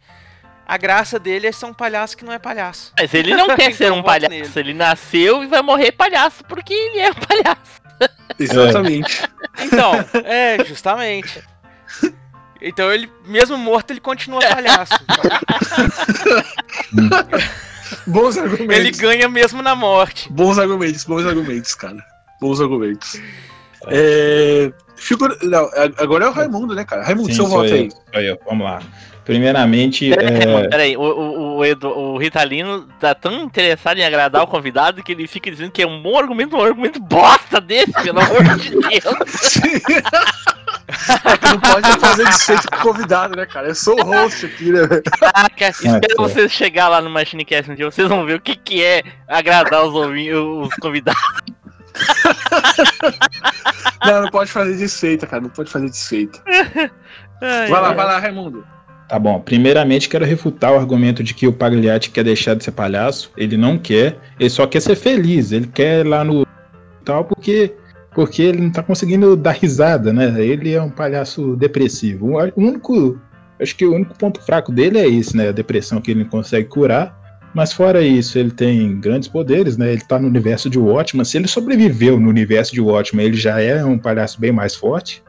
a 0.66 0.76
graça 0.76 1.18
dele 1.18 1.46
é 1.48 1.52
ser 1.52 1.66
um 1.66 1.74
palhaço 1.74 2.16
que 2.16 2.24
não 2.24 2.32
é 2.32 2.38
palhaço. 2.38 2.92
Mas 2.98 3.12
ele 3.12 3.34
não 3.34 3.48
quer 3.56 3.72
ser 3.72 3.86
Então 3.86 3.98
um 3.98 4.02
palhaço. 4.02 4.30
nele. 4.30 4.50
Ele 4.54 4.74
nasceu 4.74 5.42
e 5.42 5.46
vai 5.46 5.62
morrer 5.62 5.92
palhaço, 5.92 6.44
porque 6.44 6.72
ele 6.72 6.98
é 7.00 7.10
um 7.10 7.14
palhaço. 7.14 7.80
Exatamente. 8.38 9.22
Então, 9.60 9.92
é, 10.24 10.64
justamente. 10.64 11.42
Então 12.60 12.90
ele, 12.92 13.10
mesmo 13.26 13.56
morto, 13.58 13.90
ele 13.92 14.00
continua 14.00 14.40
palhaço. 14.40 14.94
Bons 18.06 18.36
Ele 18.36 18.46
argumentos. 18.48 18.98
ganha 18.98 19.28
mesmo 19.28 19.62
na 19.62 19.74
morte. 19.74 20.32
Bons 20.32 20.58
argumentos, 20.58 21.04
bons 21.04 21.26
argumentos, 21.26 21.74
cara. 21.74 22.02
Bons 22.40 22.60
argumentos. 22.60 23.20
É. 23.88 24.72
Figura... 24.96 25.36
Não, 25.42 25.68
agora 25.98 26.24
é 26.24 26.28
o 26.28 26.32
Raimundo, 26.32 26.74
né, 26.74 26.84
cara? 26.84 27.04
Raimundo, 27.04 27.28
Sim, 27.28 27.34
seu 27.34 27.46
voto 27.46 27.68
eu, 27.68 27.88
aí. 28.14 28.26
eu. 28.26 28.38
Vamos 28.46 28.64
lá. 28.64 28.80
Primeiramente, 29.26 30.08
Peraí, 30.10 30.36
é, 30.36 30.68
peraí, 30.68 30.96
o, 30.96 31.00
o, 31.00 31.56
o, 31.56 31.64
Edu- 31.64 31.88
o 31.88 32.16
Ritalino 32.16 32.86
tá 33.00 33.12
tão 33.12 33.42
interessado 33.42 33.98
em 33.98 34.04
agradar 34.04 34.40
o 34.44 34.46
convidado 34.46 35.02
que 35.02 35.10
ele 35.10 35.26
fica 35.26 35.50
dizendo 35.50 35.72
que 35.72 35.82
é 35.82 35.86
um 35.86 36.00
bom 36.00 36.16
argumento, 36.16 36.56
um 36.56 36.62
argumento 36.62 37.00
bosta 37.00 37.60
desse, 37.60 37.92
pelo 38.04 38.20
amor 38.20 38.44
de 38.56 38.70
Deus. 38.78 39.56
É 41.24 41.48
não 41.50 41.58
pode 41.58 41.98
fazer 41.98 42.24
desfeito 42.24 42.70
com 42.70 42.76
o 42.76 42.80
convidado, 42.82 43.34
né, 43.36 43.44
cara? 43.46 43.66
Eu 43.66 43.74
sou 43.74 43.98
o 43.98 44.04
host 44.04 44.46
aqui, 44.46 44.70
né, 44.70 44.86
velho? 44.86 45.02
Caraca, 45.02 45.68
espera 45.70 46.00
é. 46.08 46.14
vocês 46.16 46.52
chegar 46.52 46.88
lá 46.88 47.02
no 47.02 47.10
Machinecast 47.10 47.72
um 47.72 47.74
dia, 47.74 47.90
vocês 47.90 48.08
vão 48.08 48.24
ver 48.24 48.34
o 48.34 48.40
que, 48.40 48.54
que 48.54 48.80
é 48.80 49.02
agradar 49.26 49.84
os, 49.84 49.92
os 49.92 50.74
convidados. 50.76 51.20
Não, 54.04 54.22
não 54.22 54.30
pode 54.30 54.50
fazer 54.50 54.76
desfeita, 54.76 55.26
cara. 55.26 55.42
Não 55.42 55.50
pode 55.50 55.70
fazer 55.70 55.88
desfeita. 55.88 56.40
Ai, 57.42 57.68
Vai 57.68 57.80
lá, 57.80 57.88
ai. 57.88 57.94
vai 57.94 58.06
lá, 58.06 58.18
Raimundo. 58.18 58.64
Tá 59.08 59.20
bom, 59.20 59.40
primeiramente 59.40 60.08
quero 60.08 60.24
refutar 60.24 60.72
o 60.72 60.76
argumento 60.76 61.22
de 61.22 61.32
que 61.32 61.46
o 61.46 61.52
Pagliatti 61.52 62.10
quer 62.10 62.24
deixar 62.24 62.54
de 62.54 62.64
ser 62.64 62.72
palhaço. 62.72 63.30
Ele 63.36 63.56
não 63.56 63.78
quer, 63.78 64.18
ele 64.38 64.50
só 64.50 64.66
quer 64.66 64.80
ser 64.80 64.96
feliz. 64.96 65.52
Ele 65.52 65.68
quer 65.68 66.00
ir 66.00 66.08
lá 66.08 66.24
no 66.24 66.44
tal 67.04 67.24
porque 67.24 67.72
porque 68.12 68.42
ele 68.42 68.62
não 68.62 68.70
tá 68.70 68.82
conseguindo 68.82 69.36
dar 69.36 69.52
risada, 69.52 70.10
né? 70.10 70.34
Ele 70.42 70.72
é 70.72 70.82
um 70.82 70.88
palhaço 70.90 71.54
depressivo. 71.54 72.30
O 72.32 72.52
único, 72.56 73.20
acho 73.60 73.76
que 73.76 73.84
o 73.84 73.94
único 73.94 74.16
ponto 74.16 74.42
fraco 74.42 74.72
dele 74.72 74.98
é 74.98 75.06
esse, 75.06 75.36
né? 75.36 75.50
A 75.50 75.52
depressão 75.52 76.00
que 76.00 76.10
ele 76.12 76.24
não 76.24 76.30
consegue 76.30 76.66
curar. 76.66 77.14
Mas 77.56 77.72
fora 77.72 78.02
isso, 78.02 78.38
ele 78.38 78.50
tem 78.50 79.00
grandes 79.00 79.28
poderes, 79.28 79.78
né? 79.78 79.90
Ele 79.90 80.02
tá 80.02 80.18
no 80.18 80.28
universo 80.28 80.68
de 80.68 80.78
Watchman. 80.78 81.24
Se 81.24 81.38
ele 81.38 81.48
sobreviveu 81.48 82.20
no 82.20 82.28
universo 82.28 82.74
de 82.74 82.82
Watchman, 82.82 83.24
ele 83.24 83.36
já 83.38 83.58
é 83.58 83.82
um 83.82 83.98
palhaço 83.98 84.38
bem 84.38 84.52
mais 84.52 84.74
forte. 84.74 85.22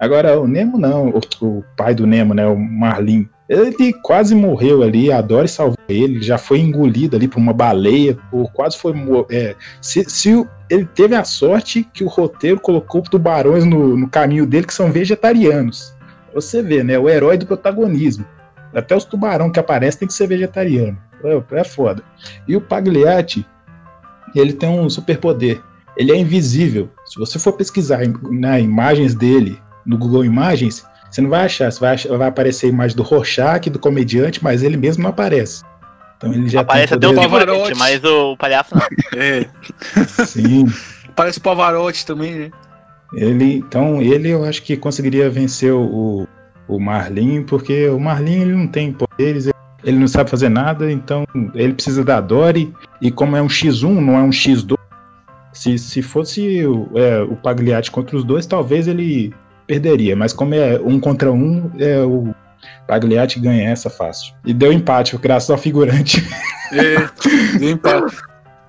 Agora, 0.00 0.40
o 0.40 0.48
Nemo 0.48 0.76
não, 0.76 1.10
o, 1.10 1.20
o 1.46 1.64
pai 1.76 1.94
do 1.94 2.08
Nemo, 2.08 2.34
né, 2.34 2.44
o 2.44 2.58
Marlin, 2.58 3.28
ele 3.48 3.92
quase 4.02 4.34
morreu 4.34 4.82
ali, 4.82 5.12
a 5.12 5.20
Dory 5.20 5.46
salvou 5.46 5.78
ele, 5.88 6.20
já 6.20 6.36
foi 6.36 6.58
engolido 6.58 7.14
ali 7.14 7.28
por 7.28 7.38
uma 7.38 7.52
baleia, 7.52 8.18
por, 8.32 8.50
quase 8.50 8.76
foi... 8.76 8.92
É, 9.30 9.54
se, 9.80 10.02
se 10.10 10.44
ele 10.68 10.86
teve 10.86 11.14
a 11.14 11.22
sorte 11.22 11.86
que 11.94 12.02
o 12.02 12.08
roteiro 12.08 12.58
colocou 12.58 13.00
tubarões 13.02 13.64
no, 13.64 13.96
no 13.96 14.08
caminho 14.08 14.44
dele 14.44 14.66
que 14.66 14.74
são 14.74 14.90
vegetarianos. 14.90 15.94
Você 16.34 16.64
vê, 16.64 16.82
né, 16.82 16.98
o 16.98 17.08
herói 17.08 17.38
do 17.38 17.46
protagonismo. 17.46 18.26
Até 18.74 18.94
os 18.96 19.04
tubarão 19.04 19.50
que 19.50 19.58
aparecem 19.58 20.00
tem 20.00 20.08
que 20.08 20.14
ser 20.14 20.26
vegetariano. 20.26 20.96
É, 21.24 21.60
é 21.60 21.64
foda. 21.64 22.02
E 22.46 22.56
o 22.56 22.60
Pagliatti, 22.60 23.46
ele 24.34 24.52
tem 24.52 24.68
um 24.68 24.88
superpoder. 24.88 25.60
Ele 25.96 26.12
é 26.12 26.16
invisível. 26.16 26.88
Se 27.06 27.18
você 27.18 27.38
for 27.38 27.52
pesquisar 27.54 28.00
na 28.30 28.58
imagens 28.60 29.14
dele 29.14 29.60
no 29.84 29.98
Google 29.98 30.24
Imagens, 30.24 30.84
você 31.10 31.20
não 31.20 31.28
vai 31.28 31.44
achar. 31.44 31.70
Você 31.70 31.80
vai, 31.80 31.94
achar- 31.94 32.16
vai 32.16 32.28
aparecer 32.28 32.66
a 32.66 32.68
imagem 32.70 32.96
do 32.96 33.02
Rorschach, 33.02 33.68
do 33.68 33.78
comediante, 33.78 34.42
mas 34.42 34.62
ele 34.62 34.76
mesmo 34.76 35.02
não 35.02 35.10
aparece. 35.10 35.62
Então 36.16 36.32
ele 36.32 36.48
já 36.48 36.60
Aparece 36.60 36.96
tem 36.96 36.96
até 36.96 37.08
o 37.08 37.14
Pavarotti. 37.14 37.74
mas 37.78 38.04
o 38.04 38.36
palhaço 38.36 38.74
não. 38.74 38.82
É. 39.20 39.46
Sim. 40.26 40.66
Parece 41.16 41.38
o 41.38 41.42
Pavarotti 41.42 42.06
também, 42.06 42.34
né? 42.34 42.50
Ele, 43.12 43.54
então, 43.56 44.00
ele 44.00 44.28
eu 44.28 44.44
acho 44.44 44.62
que 44.62 44.76
conseguiria 44.76 45.28
vencer 45.28 45.72
o, 45.72 46.28
o 46.74 46.78
Marlin, 46.80 47.42
porque 47.42 47.88
o 47.88 47.98
Marlin 47.98 48.42
ele 48.42 48.52
não 48.54 48.66
tem 48.66 48.92
poderes, 48.92 49.48
ele- 49.84 49.98
não 49.98 50.08
sabe 50.08 50.30
fazer 50.30 50.48
nada, 50.48 50.90
então 50.90 51.26
ele 51.54 51.72
precisa 51.74 52.04
da 52.04 52.20
Dory, 52.20 52.72
e 53.00 53.10
como 53.10 53.36
é 53.36 53.42
um 53.42 53.48
X1, 53.48 54.00
não 54.00 54.16
é 54.16 54.22
um 54.22 54.30
X2, 54.30 54.76
se, 55.52 55.78
se 55.78 56.00
fosse 56.02 56.64
o, 56.66 56.88
é, 56.94 57.20
o 57.22 57.34
Pagliatti 57.36 57.90
contra 57.90 58.16
os 58.16 58.24
dois, 58.24 58.46
talvez 58.46 58.86
ele 58.86 59.34
perderia, 59.66 60.14
mas 60.16 60.32
como 60.32 60.54
é 60.54 60.78
um 60.80 60.98
contra 61.00 61.30
um, 61.32 61.70
é, 61.78 62.00
o 62.02 62.34
Pagliatti 62.86 63.40
ganha 63.40 63.68
essa 63.70 63.88
fácil. 63.90 64.34
E 64.44 64.52
deu 64.54 64.72
empate, 64.72 65.16
graças 65.18 65.50
ao 65.50 65.58
figurante. 65.58 66.22
É. 66.72 67.58
Deu 67.58 67.70
empate. 67.70 68.16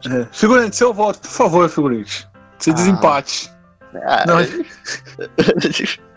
É. 0.09 0.25
Figurante, 0.31 0.75
seu 0.75 0.91
voto, 0.93 1.19
por 1.19 1.29
favor, 1.29 1.69
figurante. 1.69 2.27
Você 2.57 2.73
desempate. 2.73 3.51
Ah, 3.93 4.23
Não, 4.25 4.37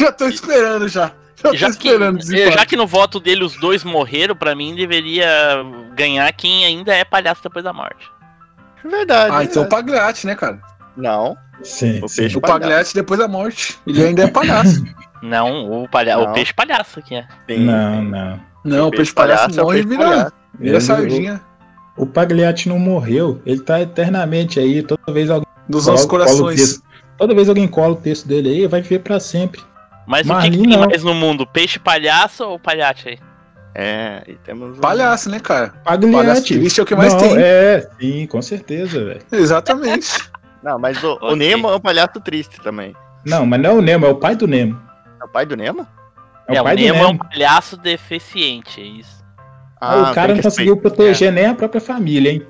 já 0.00 0.12
tô 0.12 0.28
esperando 0.28 0.88
já. 0.88 1.12
Já 1.42 1.50
tô 1.50 1.54
Já 1.56 1.70
que, 1.72 2.50
já 2.52 2.66
que 2.66 2.76
no 2.76 2.86
voto 2.86 3.18
dele 3.18 3.44
os 3.44 3.56
dois 3.56 3.82
morreram, 3.82 4.36
pra 4.36 4.54
mim 4.54 4.74
deveria 4.74 5.26
ganhar 5.94 6.30
quem 6.32 6.64
ainda 6.66 6.92
é 6.94 7.04
palhaço 7.04 7.42
depois 7.42 7.64
da 7.64 7.72
morte. 7.72 8.06
verdade. 8.84 9.34
Ah, 9.34 9.44
então 9.44 9.62
o 9.62 9.66
verdade. 9.66 9.68
Pagliatti, 9.70 10.26
né, 10.26 10.34
cara? 10.34 10.60
Não, 10.96 11.36
Sim, 11.62 12.00
o 12.02 12.08
sim. 12.08 12.22
peixe 12.22 12.36
O 12.36 12.40
Pagliatti 12.40 12.94
depois 12.94 13.18
da 13.20 13.28
morte. 13.28 13.78
Ele 13.86 14.04
ainda 14.04 14.24
é 14.24 14.26
palhaço. 14.28 14.82
Não, 15.22 15.82
o, 15.84 15.88
palha 15.88 16.16
Não. 16.16 16.30
o 16.30 16.32
peixe 16.32 16.52
palhaço 16.54 17.02
que 17.02 17.14
é. 17.14 17.26
Tem- 17.46 17.60
Não, 17.60 18.02
não. 18.02 18.40
Não, 18.64 18.88
o 18.88 18.90
peixe 18.90 19.12
palhaço 19.12 19.60
é 19.60 19.62
o 19.62 19.66
morre 19.66 19.80
e 19.80 19.82
peixe 19.86 19.96
vira, 19.98 20.10
palhaço. 20.10 20.32
vira 20.58 20.76
Ele- 20.76 20.80
sardinha 20.80 21.40
O 21.96 22.06
Pagliatti 22.06 22.68
não 22.70 22.78
morreu, 22.78 23.40
ele 23.44 23.60
tá 23.60 23.78
eternamente 23.82 24.58
aí, 24.58 24.82
toda 24.82 25.12
vez 25.12 25.28
alguém 25.28 25.46
dos 25.68 25.86
nossos 25.86 26.06
o 26.06 26.08
corações. 26.08 26.58
texto- 26.58 26.82
Toda 27.18 27.34
vez 27.34 27.50
alguém 27.50 27.68
cola 27.68 27.92
o 27.92 27.96
texto 27.96 28.26
dele 28.26 28.48
aí, 28.48 28.66
vai 28.66 28.80
viver 28.80 29.00
pra 29.00 29.20
sempre. 29.20 29.60
Mas 30.06 30.28
o 30.28 30.38
que, 30.40 30.50
que 30.50 30.58
tem 30.58 30.66
não. 30.66 30.86
mais 30.86 31.02
no 31.04 31.14
mundo? 31.14 31.46
Peixe 31.46 31.78
palhaço 31.78 32.44
ou 32.44 32.58
palhate 32.58 33.08
aí? 33.10 33.18
É, 33.74 34.24
e 34.26 34.34
temos 34.34 34.76
um- 34.78 34.80
Palhaço, 34.80 35.30
né, 35.30 35.38
cara? 35.38 35.68
Pagliatti. 35.84 36.12
Palhaço 36.16 36.42
triste 36.44 36.80
é 36.80 36.82
o 36.82 36.86
que 36.86 36.94
mais 36.96 37.12
Não, 37.14 37.20
tem. 37.20 37.36
É, 37.38 37.88
sim, 38.00 38.26
com 38.26 38.42
certeza, 38.42 39.04
velho. 39.04 39.20
Exatamente. 39.30 40.08
Não, 40.62 40.78
mas 40.78 41.02
o, 41.04 41.12
o 41.12 41.12
Ok. 41.14 41.36
Nemo 41.36 41.68
é 41.70 41.76
um 41.76 41.80
palhaço 41.80 42.20
triste 42.20 42.60
também. 42.60 42.94
Não, 43.24 43.46
mas 43.46 43.60
não 43.60 43.70
é 43.70 43.74
o 43.74 43.80
Nemo, 43.80 44.06
é 44.06 44.08
o 44.10 44.14
pai 44.16 44.34
do 44.36 44.46
Nemo. 44.46 44.78
É 45.20 45.24
o 45.24 45.28
pai 45.28 45.46
do 45.46 45.56
Nemo? 45.56 45.86
É, 46.48 46.56
É, 46.56 46.60
o 46.60 46.64
pai 46.64 46.76
do 46.76 46.82
Nemo 46.82 46.94
Nemo. 46.98 47.08
é 47.08 47.12
um 47.12 47.16
palhaço 47.16 47.76
deficiente, 47.78 48.80
é 48.80 48.84
isso. 48.84 49.24
Ah, 49.80 50.10
o 50.10 50.14
cara 50.14 50.26
tem 50.26 50.28
não 50.28 50.36
que 50.36 50.42
conseguiu 50.42 50.74
respeitar. 50.74 50.96
proteger 50.96 51.32
nem 51.32 51.46
a 51.46 51.54
própria 51.54 51.80
família, 51.80 52.30
hein? 52.32 52.42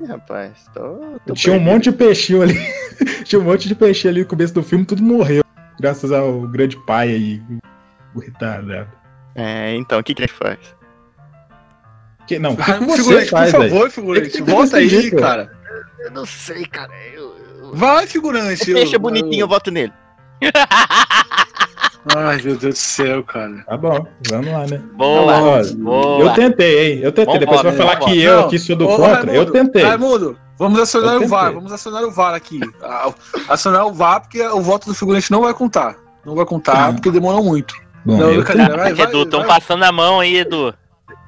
É, 0.00 0.06
rapaz, 0.06 0.52
tô, 0.74 0.80
tô 1.26 1.34
Tinha 1.34 1.54
um 1.54 1.58
perdido. 1.58 1.72
monte 1.74 1.84
de 1.84 1.92
peixinho 1.92 2.42
ali. 2.42 2.54
Tinha 3.24 3.40
um 3.40 3.44
monte 3.44 3.66
de 3.66 3.74
peixe 3.74 4.06
ali 4.06 4.20
no 4.20 4.26
começo 4.26 4.52
do 4.54 4.62
filme, 4.62 4.84
tudo 4.84 5.02
morreu. 5.02 5.42
Graças 5.80 6.10
ao 6.12 6.40
grande 6.42 6.76
pai 6.86 7.08
aí, 7.10 7.42
o 8.14 8.20
retardado. 8.20 8.88
É, 9.34 9.74
então, 9.74 9.98
o 9.98 10.02
que 10.02 10.14
que 10.14 10.22
a 10.22 10.26
gente 10.26 10.36
faz? 10.36 10.58
Que, 12.26 12.38
não, 12.38 12.56
que, 12.56 12.62
Ah, 12.62 12.78
que 12.78 12.84
você 12.84 12.96
figurante, 13.02 13.30
faz, 13.30 13.52
por 13.52 13.60
favor, 13.62 13.90
figurante, 13.90 14.30
que 14.30 14.42
volta 14.42 14.76
aí, 14.78 15.10
pô. 15.10 15.16
cara. 15.18 15.52
Eu 16.00 16.10
não 16.10 16.26
sei, 16.26 16.64
cara. 16.66 16.92
Eu, 17.14 17.36
Vai, 17.74 18.06
figurante. 18.06 18.72
é 18.74 18.94
eu- 18.94 18.98
bonitinho, 19.00 19.42
eu 19.42 19.48
voto 19.48 19.70
nele. 19.70 19.92
Ai, 22.14 22.36
meu 22.42 22.56
Deus 22.56 22.74
do 22.74 22.78
céu, 22.78 23.22
cara. 23.24 23.64
Tá 23.66 23.76
bom, 23.76 24.06
vamos 24.28 24.52
lá, 24.52 24.66
né? 24.66 24.80
Boa, 24.94 25.62
boa. 25.76 26.20
Eu 26.20 26.32
tentei, 26.34 26.92
hein? 26.94 27.00
Eu 27.02 27.10
tentei. 27.10 27.34
Vambora, 27.34 27.38
Depois 27.40 27.60
você 27.60 27.66
vai 27.68 27.76
falar 27.76 27.94
vambora. 27.94 28.12
que 28.12 28.22
eu 28.22 28.36
Não, 28.36 28.46
aqui 28.46 28.58
sou 28.60 28.76
do 28.76 28.84
ô, 28.88 28.96
contra. 28.96 29.14
Raimundo, 29.14 29.34
eu 29.34 29.50
tentei. 29.50 29.82
Raimundo, 29.82 30.38
vamos 30.58 30.80
acionar 30.80 31.16
o 31.22 31.28
VAR, 31.28 31.52
vamos 31.52 31.72
acionar 31.72 32.04
o 32.04 32.10
VAR 32.10 32.34
aqui. 32.34 32.60
Acionar 33.48 33.86
o 33.86 33.92
VAR 33.92 34.20
porque 34.20 34.42
o 34.42 34.60
voto 34.60 34.86
do 34.86 34.94
figurante 34.94 35.30
não 35.30 35.42
vai 35.42 35.54
contar. 35.54 35.96
Não 36.24 36.34
vai 36.34 36.44
contar 36.44 36.92
porque 36.92 37.10
demorou 37.10 37.42
muito. 37.44 37.74
Bom, 38.04 38.16
não, 38.16 38.30
eu 38.30 38.42
brincadeira, 38.42 38.76
vai, 38.76 38.94
vai, 38.94 39.06
Edu, 39.06 39.22
estão 39.22 39.44
passando 39.44 39.82
a 39.84 39.92
mão 39.92 40.20
aí, 40.20 40.36
Edu. 40.36 40.74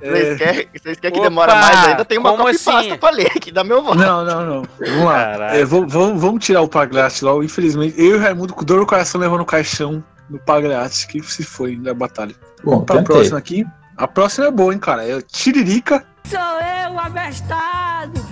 É, 0.01 0.11
Vocês 0.11 0.39
querem, 0.39 0.69
vocês 0.73 1.01
querem 1.01 1.13
que 1.15 1.19
Opa, 1.19 1.29
demora 1.29 1.55
mais 1.57 1.89
ainda? 1.89 2.05
Tem 2.05 2.19
uma 2.19 2.37
copy 2.37 2.51
assim? 2.51 2.65
pasta 2.65 2.99
pra 2.99 3.11
ler 3.11 3.33
aqui, 3.37 3.51
dá 3.51 3.65
meu 3.65 3.83
voto. 3.83 3.99
Não, 3.99 4.25
não, 4.25 4.47
não. 4.47 4.63
Vamos 4.79 5.05
lá. 5.05 5.57
É, 5.57 5.65
vamos, 5.65 5.93
vamos, 5.93 6.45
tirar 6.45 6.63
o 6.63 6.69
Pagliatti 6.69 7.25
logo. 7.25 7.43
Infelizmente, 7.43 8.01
eu 8.01 8.11
e 8.11 8.15
o 8.15 8.21
Raimundo 8.21 8.55
com 8.55 8.65
dor 8.65 8.79
no 8.79 8.87
coração 8.87 9.21
levando 9.21 9.41
o 9.41 9.47
caixão 9.47 10.03
do 10.31 10.39
Pagliatti, 10.39 11.09
que 11.09 11.21
se 11.23 11.43
foi 11.43 11.75
da 11.77 11.93
batalha. 11.95 12.35
Bom, 12.63 12.71
Vamos 12.73 12.87
pra 12.87 12.97
tentei. 12.99 13.17
próxima 13.17 13.39
aqui. 13.39 13.67
A 13.97 14.07
próxima 14.07 14.47
é 14.47 14.51
boa, 14.53 14.73
hein, 14.73 14.79
cara. 14.79 15.05
É 15.05 15.21
Tiririca, 15.21 16.07
Sou 16.29 16.39
eu, 16.39 16.99
abestado! 17.01 18.28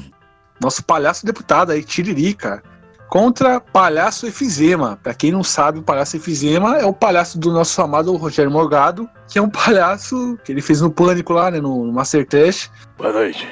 Nosso 0.61 0.83
palhaço 0.85 1.25
deputado 1.27 1.73
aí, 1.73 1.83
Tiririca. 1.83 2.63
Contra 3.09 3.61
Palhaço 3.61 4.27
Efizema. 4.27 4.99
Pra 5.01 5.15
quem 5.15 5.31
não 5.31 5.45
sabe, 5.45 5.79
o 5.79 5.83
Palhaço 5.83 6.17
Efizema 6.17 6.77
é 6.79 6.85
o 6.85 6.93
palhaço 6.93 7.39
do 7.39 7.53
nosso 7.53 7.81
amado 7.81 8.15
Rogério 8.17 8.51
Morgado, 8.51 9.09
que 9.29 9.39
é 9.39 9.43
um 9.43 9.49
palhaço 9.49 10.37
que 10.45 10.51
ele 10.51 10.61
fez 10.61 10.81
no 10.81 10.91
Pânico 10.91 11.33
lá, 11.33 11.49
né, 11.51 11.61
no 11.61 11.93
Master 11.93 12.27
Trash. 12.27 12.69
Boa 12.99 13.13
noite. 13.13 13.49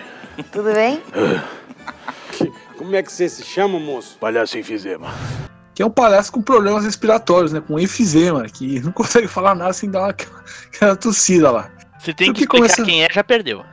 Tudo 0.50 0.72
bem? 0.72 1.00
Como 2.76 2.94
é 2.96 3.02
que 3.02 3.12
você 3.12 3.28
se 3.28 3.44
chama, 3.44 3.78
moço? 3.78 4.16
Palhaço 4.18 4.58
enfisema. 4.58 5.06
que 5.72 5.82
é 5.82 5.86
um 5.86 5.90
palhaço 5.90 6.32
com 6.32 6.42
problemas 6.42 6.84
respiratórios, 6.84 7.52
né? 7.52 7.60
Com 7.60 7.78
efizema, 7.78 8.44
que 8.48 8.80
não 8.80 8.90
consegue 8.92 9.28
falar 9.28 9.54
nada 9.54 9.72
sem 9.72 9.88
dar 9.90 10.00
uma, 10.00 10.08
aquela 10.66 10.96
tossida 10.96 11.50
lá. 11.50 11.70
Você 11.98 12.12
tem 12.12 12.32
que 12.32 12.40
que 12.40 12.42
explicar 12.44 12.74
começa- 12.74 12.82
quem 12.84 13.04
é, 13.04 13.08
já 13.10 13.22
perdeu. 13.22 13.64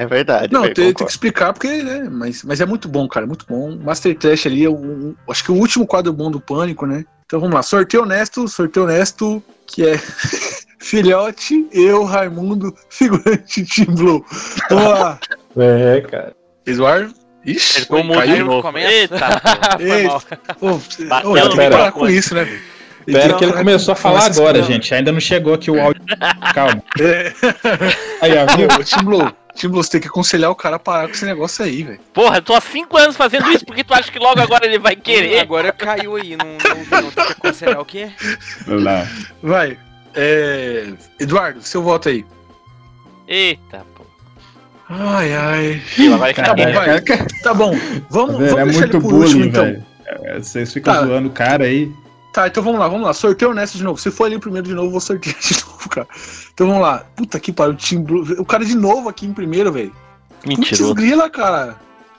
É 0.00 0.06
verdade. 0.06 0.52
Não, 0.52 0.62
tem, 0.62 0.74
tem 0.74 0.94
que 0.94 1.04
explicar 1.04 1.52
porque, 1.52 1.82
né? 1.82 2.08
Mas, 2.08 2.44
mas 2.44 2.60
é 2.60 2.66
muito 2.66 2.88
bom, 2.88 3.08
cara, 3.08 3.26
muito 3.26 3.44
bom. 3.48 3.76
Master 3.76 4.16
Trash 4.16 4.46
ali, 4.46 4.64
é 4.64 4.68
o- 4.70 5.14
acho 5.28 5.42
que 5.42 5.50
o 5.50 5.56
último 5.56 5.84
quadro 5.86 6.12
bom 6.12 6.30
do 6.30 6.40
Pânico, 6.40 6.86
né? 6.86 7.04
Então 7.26 7.40
vamos 7.40 7.54
lá, 7.56 7.62
sorteio 7.64 8.04
honesto, 8.04 8.46
sorteio 8.46 8.84
honesto, 8.86 9.42
que 9.66 9.84
é 9.84 9.98
filhote, 10.78 11.66
eu, 11.72 12.04
Raimundo, 12.04 12.72
figurante 12.88 13.64
Team 13.64 13.94
Blue. 13.94 14.24
Vamos 14.70 14.84
lá, 15.00 15.18
É, 15.58 16.00
cara. 16.02 16.32
Eduardo. 16.64 17.12
Ixi, 17.44 17.78
Acertou 17.78 18.00
o 18.00 18.04
mudo 18.04 18.20
de 18.20 18.26
caiu. 18.28 18.46
novo. 18.46 18.62
começa. 18.62 18.90
Eita, 18.90 20.36
pô. 20.60 20.78
Bateu 21.08 21.30
ô, 21.30 21.36
eu 21.36 21.42
tenho 21.48 21.56
que 21.56 21.64
no 21.64 21.70
parar 21.70 21.92
com 21.92 22.08
isso, 22.08 22.34
né? 22.34 22.44
velho? 22.44 22.60
Espera 23.06 23.34
que 23.34 23.44
ele 23.44 23.52
começou 23.54 23.92
a 23.92 23.96
falar 23.96 24.26
agora, 24.26 24.62
gente. 24.62 24.94
Ainda 24.94 25.10
não 25.10 25.18
chegou 25.20 25.54
aqui 25.54 25.70
o 25.70 25.80
áudio. 25.80 26.02
Calma. 26.54 26.82
É. 27.00 27.32
Aí, 28.20 28.32
ó, 28.36 28.46
viu? 28.54 28.68
Team 28.84 29.04
Blue, 29.04 29.32
Blue, 29.66 29.82
você 29.82 29.90
tem 29.92 30.00
que 30.00 30.08
aconselhar 30.08 30.50
o 30.50 30.54
cara 30.54 30.76
a 30.76 30.78
parar 30.78 31.06
com 31.08 31.14
esse 31.14 31.24
negócio 31.24 31.64
aí, 31.64 31.82
velho. 31.82 32.00
Porra, 32.12 32.36
eu 32.36 32.42
tô 32.42 32.54
há 32.54 32.60
cinco 32.60 32.96
anos 32.96 33.16
fazendo 33.16 33.50
isso, 33.50 33.64
porque 33.64 33.82
tu 33.82 33.94
acha 33.94 34.12
que 34.12 34.18
logo 34.18 34.40
agora 34.40 34.66
ele 34.66 34.78
vai 34.78 34.94
querer? 34.94 35.40
Agora 35.40 35.72
caiu 35.72 36.16
aí, 36.16 36.36
não, 36.36 36.46
não, 36.46 37.02
não 37.02 37.10
tem 37.10 37.24
que 37.26 37.32
aconselhar 37.32 37.80
o 37.80 37.84
quê? 37.84 38.10
Vamos 38.66 38.84
lá. 38.84 39.06
Vai. 39.42 39.78
É... 40.14 40.92
Eduardo, 41.18 41.62
seu 41.62 41.82
voto 41.82 42.08
aí. 42.08 42.24
Eita, 43.26 43.84
pô. 43.94 44.04
Ai, 44.90 45.34
ai. 45.34 45.82
Agora 46.14 46.34
Tá 46.34 46.54
bom, 46.54 46.72
vai. 46.72 47.00
Tá 47.42 47.54
bom. 47.54 47.74
Vamos, 48.08 48.36
Tá 48.36 48.54
vamos 48.54 48.58
É 48.58 48.64
deixar 48.64 48.64
muito 48.64 48.96
ele 48.96 49.02
por 49.02 49.12
último, 49.14 49.34
bullying, 49.34 49.48
então. 49.48 49.64
velho. 49.64 49.86
É, 50.24 50.38
Vocês 50.38 50.72
ficam 50.72 50.94
Tá. 50.94 51.04
zoando 51.04 51.28
o 51.28 51.32
cara 51.32 51.64
aí. 51.64 51.92
Tá, 52.32 52.46
então 52.46 52.62
vamos 52.62 52.78
lá, 52.78 52.88
vamos 52.88 53.06
lá. 53.06 53.12
Sorteio 53.14 53.50
honesto 53.50 53.76
de 53.78 53.84
novo. 53.84 53.98
Se 54.00 54.10
for 54.10 54.24
ali 54.24 54.38
primeiro 54.38 54.66
de 54.68 54.74
novo, 54.74 54.88
eu 54.88 54.92
vou 54.92 55.00
sortear 55.00 55.34
de 55.40 55.54
novo, 55.64 55.88
cara. 55.88 56.06
Então 56.52 56.66
vamos 56.66 56.82
lá. 56.82 57.04
Puta 57.16 57.40
que 57.40 57.52
pariu, 57.52 57.74
o 57.74 57.76
Team 57.76 58.02
Blue. 58.02 58.24
O 58.38 58.44
cara 58.44 58.64
de 58.64 58.74
novo 58.76 59.08
aqui 59.08 59.26
em 59.26 59.32
primeiro, 59.32 59.72
velho. 59.72 59.92
Mentiroso. 60.46 60.94
grila, 60.94 61.28
cara. 61.30 61.76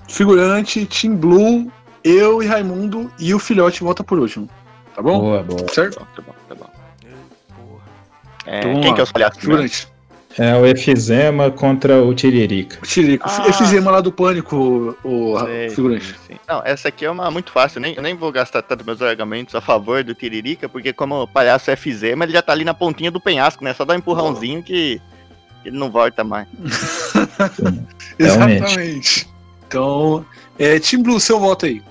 Figurante, 0.07 0.85
Team 0.87 1.15
Blue, 1.15 1.71
eu 2.03 2.41
e 2.41 2.47
Raimundo 2.47 3.11
e 3.19 3.33
o 3.33 3.39
filhote 3.39 3.83
volta 3.83 4.03
por 4.03 4.19
último. 4.19 4.49
Tá 4.95 5.01
bom? 5.01 5.19
Boa, 5.19 5.43
boa. 5.43 5.67
Certo? 5.71 5.99
Tá 6.15 6.21
bom, 6.21 6.33
tá 6.49 6.55
bom. 6.55 6.69
Porra. 7.55 7.83
É, 8.45 8.59
Então 8.59 8.73
quem 8.81 8.89
lá. 8.89 8.93
que 8.95 8.99
é 8.99 9.03
os 9.03 9.11
palhaços? 9.11 9.37
mesmo? 9.37 9.51
Figurante. 9.51 9.87
É 10.39 10.55
o 10.55 10.65
efizema 10.65 11.51
contra 11.51 12.01
o 12.01 12.13
Tiririca. 12.13 12.79
O 12.81 12.87
Tirico. 12.87 13.27
Ah. 13.27 13.43
Eu 13.45 13.53
fiz 13.53 13.71
uma 13.73 13.91
lá 13.91 14.01
do 14.01 14.11
pânico, 14.11 14.95
o, 15.03 15.33
o 15.33 15.39
Sei, 15.45 15.69
figurante. 15.69 16.15
sim. 16.25 16.35
Não, 16.47 16.61
essa 16.63 16.87
aqui 16.87 17.05
é 17.05 17.11
uma 17.11 17.29
muito 17.29 17.51
fácil. 17.51 17.77
Eu 17.77 17.81
nem, 17.81 17.93
eu 17.95 18.01
nem 18.01 18.15
vou 18.15 18.31
gastar 18.31 18.61
tanto 18.61 18.85
meus 18.85 19.01
argumentos 19.01 19.53
a 19.53 19.61
favor 19.61 20.03
do 20.03 20.15
Tiririca, 20.15 20.69
porque 20.69 20.93
como 20.93 21.23
o 21.23 21.27
palhaço 21.27 21.69
é 21.69 21.75
FZema, 21.75 22.23
ele 22.23 22.31
já 22.31 22.41
tá 22.41 22.53
ali 22.53 22.63
na 22.63 22.73
pontinha 22.73 23.11
do 23.11 23.19
penhasco, 23.19 23.63
né? 23.63 23.73
Só 23.73 23.83
dá 23.83 23.93
um 23.93 23.97
empurrãozinho 23.97 24.63
que 24.63 25.01
que 25.61 25.67
ele 25.67 25.77
não 25.77 25.91
volta 25.91 26.23
mais. 26.23 26.47
Exatamente. 28.17 29.27
Então, 29.67 30.25
é, 30.57 30.79
Team 30.79 31.03
Blue, 31.03 31.19
seu 31.19 31.37
voto 31.37 31.65
aí. 31.65 31.81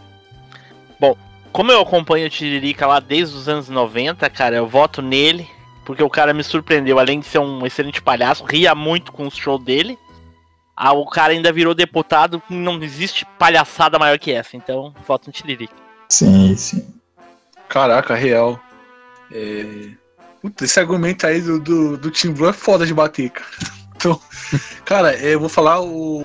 Como 1.53 1.73
eu 1.73 1.81
acompanho 1.81 2.27
o 2.27 2.31
Tiririca 2.31 2.87
lá 2.87 3.01
desde 3.01 3.35
os 3.35 3.49
anos 3.49 3.69
90, 3.69 4.29
cara, 4.31 4.57
eu 4.57 4.67
voto 4.69 5.03
nele, 5.03 5.49
porque 5.89 6.03
o 6.03 6.11
cara 6.11 6.35
me 6.35 6.45
surpreendeu, 6.45 6.99
além 6.99 7.19
de 7.19 7.25
ser 7.25 7.39
um 7.39 7.65
excelente 7.65 8.03
palhaço, 8.03 8.45
ria 8.45 8.75
muito 8.75 9.11
com 9.11 9.27
o 9.27 9.31
show 9.31 9.59
dele. 9.59 9.99
Ah, 10.77 10.93
o 10.93 11.07
cara 11.07 11.33
ainda 11.33 11.51
virou 11.51 11.75
deputado, 11.75 12.43
não 12.51 12.83
existe 12.83 13.25
palhaçada 13.39 13.99
maior 13.99 14.19
que 14.19 14.31
essa, 14.31 14.55
então 14.55 14.95
voto 15.07 15.29
no 15.29 15.33
Tiririca. 15.33 15.73
Sim, 16.11 16.55
sim. 16.55 16.87
Caraca, 17.71 18.15
real. 18.15 18.61
É... 19.33 19.93
Puta, 20.43 20.67
esse 20.67 20.79
argumento 20.79 21.27
aí 21.27 21.41
do, 21.41 21.59
do, 21.59 21.97
do 21.97 22.11
Team 22.11 22.35
Blue 22.35 22.51
é 22.51 22.53
foda 22.53 22.85
de 22.85 22.93
bater, 22.93 23.31
cara. 23.31 23.49
Então, 23.97 24.21
cara, 24.85 25.13
é, 25.17 25.35
eu 25.35 25.41
vou 25.41 25.49
falar 25.49 25.81
o, 25.81 26.25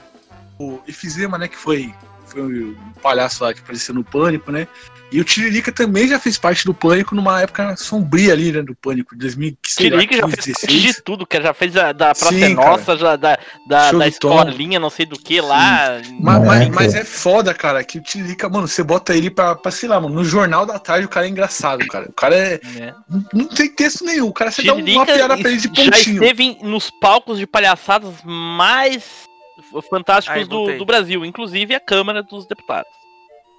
o 0.59 0.79
Efizema, 0.87 1.39
né, 1.39 1.47
que 1.47 1.57
foi, 1.57 1.91
foi 2.27 2.43
um 2.43 2.75
palhaço 3.01 3.43
lá 3.43 3.51
que 3.51 3.61
apareceu 3.61 3.95
no 3.95 4.03
Pânico, 4.03 4.51
né? 4.51 4.67
E 5.13 5.21
o 5.21 5.23
Tiririca 5.23 5.71
também 5.71 6.07
já 6.07 6.19
fez 6.19 6.37
parte 6.39 6.65
do 6.65 6.73
Pânico 6.73 7.13
numa 7.13 7.39
época 7.41 7.75
sombria 7.77 8.33
ali, 8.33 8.51
né, 8.51 8.63
do 8.63 8.75
Pânico, 8.75 9.15
2015, 9.15 9.75
Tiririca 9.77 10.17
já 10.17 10.27
fez 10.27 10.57
parte 10.59 10.79
de 10.81 11.01
tudo, 11.03 11.27
cara, 11.27 11.43
já 11.43 11.53
fez 11.53 11.77
a, 11.77 11.91
da 11.91 12.15
Praça 12.15 12.33
Sim, 12.33 12.43
é 12.43 12.49
Nossa, 12.49 12.97
já, 12.97 13.15
da, 13.15 13.37
da, 13.67 13.89
Show 13.91 13.99
da 13.99 14.09
do 14.09 14.11
Tom. 14.19 14.39
escolinha, 14.39 14.79
não 14.79 14.89
sei 14.89 15.05
do 15.05 15.17
que 15.17 15.39
lá. 15.39 16.01
Mas, 16.19 16.41
É, 16.41 16.45
mas, 16.45 16.69
mas 16.69 16.95
é 16.95 17.05
foda, 17.05 17.53
cara, 17.53 17.83
que 17.83 17.99
o 17.99 18.01
Tiririca, 18.01 18.49
mano, 18.49 18.67
você 18.67 18.83
bota 18.83 19.15
ele 19.15 19.29
pra, 19.29 19.55
pra, 19.55 19.71
sei 19.71 19.87
lá, 19.87 19.99
mano, 20.01 20.15
no 20.15 20.25
Jornal 20.25 20.65
da 20.65 20.79
Tarde 20.79 21.05
o 21.05 21.09
cara 21.09 21.27
é 21.27 21.29
engraçado, 21.29 21.85
cara. 21.87 22.07
O 22.09 22.13
cara 22.13 22.35
é. 22.35 22.59
né? 22.63 22.95
Não, 23.07 23.23
não 23.33 23.47
tem 23.47 23.69
texto 23.69 24.03
nenhum. 24.03 24.27
O 24.29 24.33
cara 24.33 24.49
você 24.51 24.63
dá 24.63 24.73
uma 24.73 25.05
piada 25.05 25.37
pra 25.37 25.49
ele 25.51 25.57
de 25.59 25.67
já 25.67 25.91
pontinho. 25.91 26.23
esteve 26.23 26.43
em- 26.43 26.57
nos 26.63 26.89
palcos 26.89 27.37
de 27.37 27.45
palhaçadas 27.45 28.15
mais 28.23 29.03
fantásticos 29.89 30.37
Aí, 30.39 30.45
do, 30.45 30.77
do 30.77 30.85
Brasil, 30.85 31.23
inclusive 31.23 31.75
a 31.75 31.79
Câmara 31.79 32.23
dos 32.23 32.47
Deputados. 32.47 33.02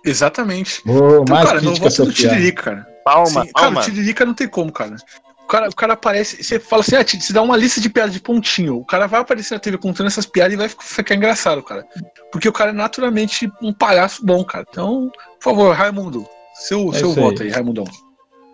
Exatamente. 0.04 0.82
Ô, 0.86 1.22
Então, 1.22 1.24
mais 1.34 1.46
cara, 1.48 1.58
é 1.58 1.62
do 1.62 1.76
social. 1.76 2.10
Tiririca, 2.10 2.62
cara. 2.62 2.86
Palma, 3.04 3.26
Sim, 3.26 3.34
cara, 3.34 3.50
palma. 3.52 3.80
o 3.80 3.84
Tiririca 3.84 4.24
não 4.24 4.34
tem 4.34 4.48
como, 4.48 4.70
cara. 4.72 4.96
O 5.42 5.46
cara, 5.46 5.68
o 5.68 5.74
cara 5.74 5.92
aparece, 5.92 6.42
você 6.42 6.58
fala 6.58 6.80
assim, 6.82 6.96
ah, 6.96 7.04
dá 7.32 7.42
uma 7.42 7.56
lista 7.56 7.78
de 7.80 7.90
piadas 7.90 8.14
de 8.14 8.20
pontinho. 8.20 8.76
O 8.78 8.84
cara 8.84 9.06
vai 9.06 9.20
aparecer 9.20 9.52
na 9.54 9.60
TV 9.60 9.76
contando 9.76 10.06
essas 10.06 10.24
piadas 10.24 10.54
e 10.54 10.56
vai 10.56 10.68
ficar- 10.68 11.14
engraçado, 11.14 11.62
cara. 11.62 11.84
Porque 12.32 12.48
o 12.48 12.52
cara 12.52 12.70
é 12.70 12.72
naturalmente 12.74 13.50
um 13.60 13.72
palhaço 13.72 14.24
bom, 14.24 14.42
cara. 14.42 14.64
Então, 14.70 15.10
por 15.38 15.42
favor, 15.44 15.74
Raimundo, 15.76 16.26
seu, 16.54 16.90
É 16.94 16.98
seu 16.98 17.12
voto 17.12 17.42
aí. 17.42 17.48
aí, 17.48 17.54
Raimundão. 17.54 17.84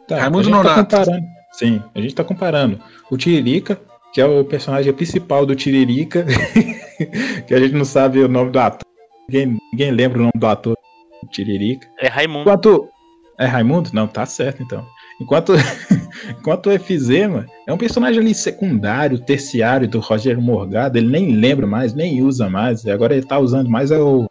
Tá, 0.09 0.19
Raimundo 0.19 0.41
a 0.41 0.43
gente 0.43 0.53
tá 0.53 0.63
Nonato. 0.63 0.83
comparando. 0.97 1.27
Sim, 1.53 1.83
a 1.95 2.01
gente 2.01 2.15
tá 2.15 2.25
comparando 2.25 2.81
o 3.09 3.17
Tiririca, 3.17 3.81
que 4.13 4.21
é 4.21 4.25
o 4.27 4.45
personagem 4.45 4.93
principal 4.93 5.47
do 5.47 5.55
Tiririca, 5.55 6.27
que 7.47 7.55
a 7.55 7.59
gente 7.61 7.75
não 7.75 7.85
sabe 7.85 8.19
o 8.21 8.29
nome 8.29 8.51
do 8.51 8.59
ator. 8.59 8.85
Ninguém, 9.29 9.59
ninguém 9.73 9.91
lembra 9.93 10.19
o 10.19 10.23
nome 10.23 10.33
do 10.35 10.47
ator 10.47 10.77
Tiririca. 11.29 11.89
É 11.99 12.09
Raimundo. 12.09 12.43
Enquanto. 12.43 12.89
É 13.39 13.47
Raimundo? 13.47 13.91
Não, 13.93 14.07
tá 14.07 14.27
certo 14.27 14.63
então. 14.63 14.87
Enquanto, 15.21 15.53
enquanto 16.39 16.67
o 16.67 16.73
Efizema 16.73 17.47
é 17.67 17.73
um 17.73 17.79
personagem 17.79 18.21
ali 18.21 18.35
secundário, 18.35 19.19
terciário 19.19 19.89
do 19.89 20.01
Roger 20.01 20.41
Morgado, 20.41 20.99
ele 20.99 21.09
nem 21.09 21.37
lembra 21.37 21.67
mais, 21.67 21.95
nem 21.95 22.23
usa 22.23 22.49
mais. 22.49 22.85
e 22.85 22.91
Agora 22.91 23.15
ele 23.15 23.27
tá 23.27 23.39
usando 23.39 23.71
mais 23.71 23.91
é 23.91 23.99
o, 23.99 24.27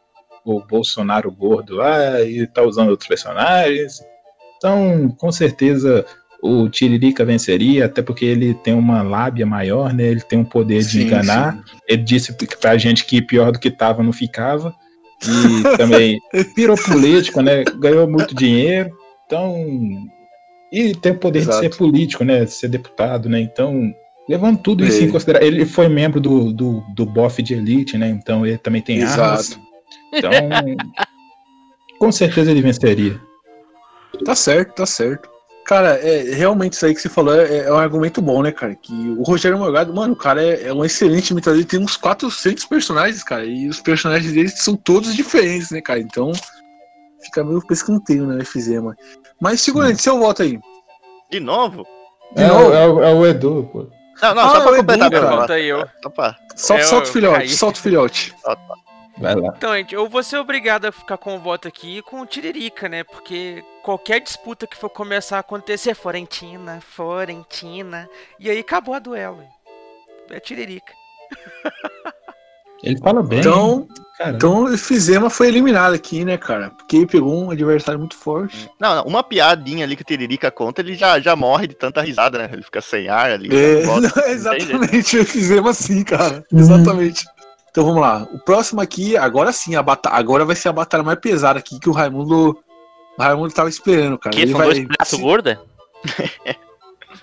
o 0.46 0.60
Bolsonaro 0.66 1.32
gordo 1.32 1.76
lá, 1.76 2.22
e 2.22 2.46
tá 2.48 2.64
usando 2.64 2.90
outros 2.90 3.08
personagens. 3.08 4.00
Então, 4.58 5.10
com 5.18 5.32
certeza, 5.32 6.06
o 6.42 6.70
Tiririca 6.70 7.26
venceria, 7.26 7.86
até 7.86 8.02
porque 8.02 8.26
ele 8.26 8.54
tem 8.54 8.74
uma 8.74 9.02
lábia 9.02 9.46
maior, 9.46 9.94
né? 9.94 10.04
Ele 10.04 10.22
tem 10.22 10.40
um 10.40 10.46
poder 10.46 10.80
de 10.80 11.00
Sim, 11.00 11.04
enganar. 11.04 11.64
Ele 11.88 12.04
disse 12.04 12.34
pra 12.60 12.78
gente 12.78 13.06
que 13.06 13.22
pior 13.22 13.52
do 13.52 13.60
que 13.60 13.72
tava 13.72 14.04
não 14.04 14.12
ficava. 14.14 14.74
E 15.28 15.78
também 15.78 16.22
virou 16.56 16.78
político, 16.78 17.42
né? 17.42 17.64
Ganhou 17.64 18.10
muito 18.10 18.34
dinheiro. 18.34 18.92
Então. 19.26 19.56
E 20.72 20.96
tem 20.96 21.12
o 21.12 21.18
poder 21.18 21.40
Exato. 21.40 21.62
de 21.62 21.70
ser 21.70 21.78
político, 21.78 22.24
né? 22.24 22.46
De 22.46 22.52
ser 22.52 22.68
deputado, 22.68 23.28
né? 23.28 23.40
Então, 23.40 23.94
levando 24.30 24.60
tudo 24.60 24.86
isso 24.86 25.04
em 25.04 25.10
consideração. 25.10 25.48
Ele 25.48 25.66
foi 25.66 25.90
membro 25.90 26.22
do, 26.22 26.54
do, 26.54 26.82
do 26.94 27.06
BOF 27.06 27.42
de 27.42 27.56
elite, 27.56 27.98
né? 27.98 28.10
Então 28.10 28.46
ele 28.46 28.58
também 28.58 28.82
tem 28.82 29.02
armas. 29.04 29.52
Exato. 29.52 29.70
Então, 30.14 30.32
com 32.00 32.12
certeza 32.12 32.52
ele 32.52 32.62
venceria. 32.62 33.20
Tá 34.24 34.36
certo, 34.36 34.76
tá 34.76 34.86
certo. 34.86 35.30
Cara, 35.70 36.00
é, 36.02 36.24
realmente 36.34 36.74
isso 36.74 36.84
aí 36.88 36.96
que 36.96 37.00
você 37.00 37.08
falou 37.10 37.32
é, 37.40 37.58
é 37.60 37.72
um 37.72 37.78
argumento 37.78 38.24
bom, 38.24 38.42
né, 38.42 38.52
cara? 38.52 38.74
Que 38.74 38.92
o 38.92 39.22
Rogério 39.22 39.56
Morgado, 39.56 39.94
mano, 39.94 40.14
o 40.14 40.18
cara 40.18 40.42
é, 40.44 40.64
é 40.70 40.74
um 40.74 40.84
excelente 40.84 41.30
imitador. 41.30 41.60
Ele 41.60 41.68
tem 41.68 41.80
uns 41.80 41.96
400 41.96 42.66
personagens, 42.66 43.22
cara. 43.24 43.46
E 43.46 43.68
os 43.70 43.80
personagens 43.80 44.34
dele 44.34 44.50
são 44.50 44.76
todos 44.76 45.14
diferentes, 45.16 45.70
né, 45.70 45.80
cara? 45.80 46.00
Então, 46.00 46.32
fica 47.24 47.44
meio 47.44 47.62
pescanteio, 47.68 48.26
né, 48.26 48.42
Efizema. 48.42 48.96
Mas, 49.40 49.62
seguramente, 49.62 50.02
seu 50.02 50.18
voto 50.18 50.42
aí. 50.42 50.60
De 51.30 51.40
novo? 51.40 51.86
De 52.36 52.42
É, 52.42 52.48
novo? 52.48 52.70
o- 52.70 52.74
é 52.74 52.88
o- 52.88 53.04
é 53.04 53.14
o 53.14 53.26
Edu, 53.28 53.70
pô. 53.72 53.88
Não, 54.24 54.34
não, 54.34 54.42
Ah, 54.46 54.50
só 54.50 54.62
pra 54.62 54.72
o 54.72 54.76
completar 54.78 55.12
meu 55.12 55.22
voto. 55.22 55.38
Conta 55.42 55.54
aí, 55.54 55.68
eu. 55.68 55.88
Pra- 56.16 56.36
Solta, 56.56 56.82
É, 56.82 56.86
solta 56.88 57.10
o 57.10 57.14
filhote, 57.14 57.50
solta 57.56 57.78
o 57.80 57.82
filhote. 57.84 58.36
Vai 59.20 59.36
lá. 59.36 59.54
Então, 59.58 59.76
gente, 59.76 59.94
eu 59.94 60.08
vou 60.08 60.24
ser 60.24 60.38
obrigado 60.38 60.86
a 60.86 60.92
ficar 60.92 61.18
com 61.18 61.36
o 61.36 61.40
voto 61.40 61.68
aqui 61.68 62.02
com 62.02 62.22
o 62.22 62.26
Tiririca, 62.26 62.88
né? 62.88 63.04
Porque 63.04 63.64
qualquer 63.84 64.22
disputa 64.22 64.66
que 64.66 64.78
for 64.78 64.90
começar 64.90 65.38
a 65.38 65.42
acontecer, 65.42 65.94
Florentina, 65.94 66.80
Florentina, 66.82 68.10
e 68.40 68.50
aí 68.50 68.60
acabou 68.60 68.96
a 68.96 69.00
duelo. 69.00 69.44
É 70.30 70.40
Tiririca. 70.40 70.94
Ele 72.84 72.98
fala 72.98 73.22
bem. 73.22 73.40
Então, 73.40 73.88
Caramba. 74.18 74.38
então 74.38 74.64
o 74.64 74.74
Efizema 74.74 75.30
foi 75.30 75.48
eliminado 75.48 75.94
aqui, 75.94 76.24
né, 76.24 76.38
cara? 76.38 76.70
Porque 76.70 76.96
ele 76.98 77.08
pegou 77.08 77.44
um 77.44 77.52
adversário 77.52 78.00
muito 78.00 78.16
forte. 78.16 78.70
Não, 78.80 78.96
não, 78.96 79.04
uma 79.04 79.22
piadinha 79.22 79.84
ali 79.84 79.96
que 79.96 80.02
o 80.02 80.06
Tiririca 80.06 80.50
conta, 80.50 80.82
ele 80.82 80.96
já, 80.96 81.20
já 81.20 81.36
morre 81.36 81.68
de 81.68 81.76
tanta 81.76 82.02
risada, 82.02 82.38
né? 82.38 82.50
Ele 82.52 82.64
fica 82.64 82.80
sem 82.80 83.10
ar 83.10 83.32
ali. 83.32 83.50
É, 83.54 83.84
não, 83.86 84.26
exatamente, 84.28 85.18
o 85.18 85.22
Efizema 85.22 85.74
sim, 85.74 86.04
cara. 86.04 86.44
Exatamente. 86.54 87.26
Então 87.72 87.86
vamos 87.86 88.02
lá. 88.02 88.28
O 88.34 88.40
próximo 88.40 88.82
aqui, 88.82 89.16
agora 89.16 89.52
sim, 89.52 89.76
a 89.76 89.84
bata 89.84 90.10
agora 90.10 90.44
vai 90.46 90.56
ser 90.56 90.70
a 90.70 90.74
batalha 90.74 91.04
mais 91.04 91.20
pesada 91.20 91.60
aqui 91.60 91.80
que 91.80 91.90
o 91.90 91.94
Raimundo. 91.94 92.58
O 93.18 93.22
Raimundo 93.22 93.54
tava 93.54 93.70
esperando, 93.70 94.18
cara. 94.18 94.36
Que 94.36 94.42
Ele 94.42 94.54
vai- 94.54 94.68
dois 94.68 94.88
palhaços 94.88 95.20
gorda? 95.20 95.62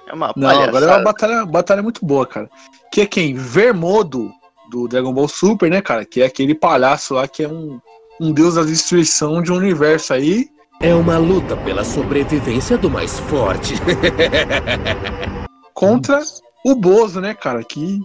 É 0.09 0.13
uma 0.15 0.33
Não, 0.37 0.49
agora 0.49 0.85
é 0.85 0.89
uma 0.89 1.03
batalha, 1.03 1.47
batalha 1.47 1.83
muito 1.83 2.05
boa, 2.05 2.27
cara. 2.27 2.49
Que 2.93 3.01
é 3.03 3.07
quem? 3.07 3.35
Vermodo, 3.35 4.31
do 4.71 4.87
Dragon 4.89 5.13
Ball 5.13 5.29
Super, 5.29 5.71
né, 5.71 5.81
cara? 5.81 6.05
Que 6.05 6.23
é 6.23 6.27
aquele 6.27 6.55
palhaço 6.55 7.15
lá 7.15 7.27
que 7.27 7.43
é 7.43 7.49
um, 7.49 7.81
um 8.21 8.33
deus 8.33 8.55
da 8.55 8.63
destruição 8.63 9.43
de 9.43 9.53
um 9.53 9.57
universo 9.57 10.13
aí. 10.13 10.49
É 10.81 10.95
uma 10.95 11.19
luta 11.19 11.57
pela 11.57 11.85
sobrevivência 11.85 12.77
do 12.77 12.91
mais 12.91 13.19
forte. 13.19 13.75
Contra 15.75 16.21
o 16.65 16.75
Bozo, 16.75 17.21
né, 17.21 17.35
cara? 17.35 17.63
Que 17.65 18.01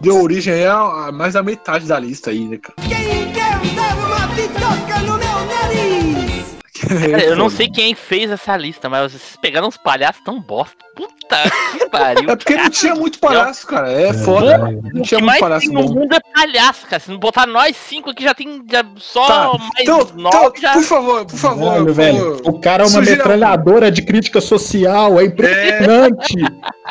deu 0.00 0.22
origem 0.22 0.52
aí 0.54 0.66
a, 0.66 1.06
a 1.08 1.12
mais 1.12 1.34
da 1.34 1.42
metade 1.42 1.86
da 1.86 1.98
lista 1.98 2.30
aí, 2.30 2.44
né, 2.46 2.58
cara? 2.58 2.74
Quem 2.88 3.32
quer 3.32 3.74
dar 3.74 3.96
uma 3.96 4.26
bitoca 4.34 4.98
no 5.00 5.18
meu 5.18 5.46
nariz? 5.46 6.50
Cara, 6.80 7.22
eu 7.22 7.36
não 7.36 7.50
sei 7.50 7.68
quem 7.68 7.94
fez 7.94 8.30
essa 8.30 8.56
lista, 8.56 8.88
mas 8.88 9.12
vocês 9.12 9.36
pegaram 9.40 9.68
uns 9.68 9.76
palhaços 9.76 10.22
tão 10.24 10.40
bosta. 10.40 10.74
Puta 10.96 11.36
que 11.72 11.86
pariu. 11.90 12.28
É 12.30 12.34
porque 12.34 12.56
não 12.56 12.70
tinha 12.70 12.94
muito 12.94 13.18
palhaço, 13.20 13.66
cara. 13.66 13.92
É 13.92 14.08
É, 14.08 14.14
foda. 14.14 14.58
vai. 14.58 14.72
Não 14.72 14.78
O 14.78 15.02
tinha 15.02 15.02
que 15.02 15.14
muito 15.16 15.26
mais 15.26 15.40
palhaço 15.40 15.66
tem 15.66 15.74
no 15.74 15.82
bom. 15.86 15.94
mundo 16.00 16.14
é 16.14 16.20
palhaço, 16.34 16.86
cara. 16.86 16.98
Se 17.00 17.10
não 17.10 17.18
botar 17.18 17.46
nós 17.46 17.76
cinco 17.76 18.10
aqui, 18.10 18.24
já 18.24 18.34
tem 18.34 18.62
já 18.68 18.82
só 18.96 19.26
Tá, 19.26 19.58
mais 19.58 19.70
então, 19.80 19.98
nove 20.16 20.36
então, 20.36 20.52
já. 20.60 20.72
por 20.72 20.82
favor, 20.82 21.26
por 21.26 21.38
favor. 21.38 21.84
Por 21.84 21.92
velho, 21.92 22.40
o 22.44 22.58
cara 22.60 22.82
é 22.82 22.86
uma 22.86 22.92
Sugira 22.92 23.16
metralhadora 23.18 23.90
de 23.92 24.02
crítica 24.02 24.40
social, 24.40 25.20
é 25.20 25.24
impressionante. 25.26 26.34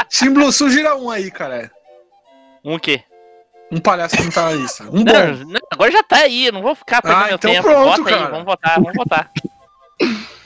Tim 0.07 0.29
Blue, 0.29 0.51
sugira 0.51 0.95
um 0.95 1.09
aí, 1.09 1.31
cara. 1.31 1.71
Um 2.63 2.77
quê? 2.79 3.03
Um 3.71 3.79
palhaço 3.79 4.17
que 4.17 4.23
não 4.23 4.31
tá 4.31 4.45
na 4.45 4.51
lista. 4.53 4.83
Um 4.85 5.03
Não, 5.03 5.03
bom. 5.03 5.43
não, 5.51 5.59
agora 5.71 5.91
já 5.91 6.01
tá 6.03 6.17
aí, 6.17 6.47
eu 6.47 6.53
não 6.53 6.61
vou 6.61 6.73
ficar 6.75 7.01
perdendo 7.01 7.21
Ah, 7.23 7.27
meu 7.27 7.35
então 7.35 7.51
tempo. 7.51 7.63
pronto, 7.63 7.85
Bota 7.85 8.09
aí, 8.09 8.15
cara. 8.15 8.29
vamos 8.31 8.45
votar, 8.45 8.75
vamos 8.81 8.93
votar. 8.95 9.31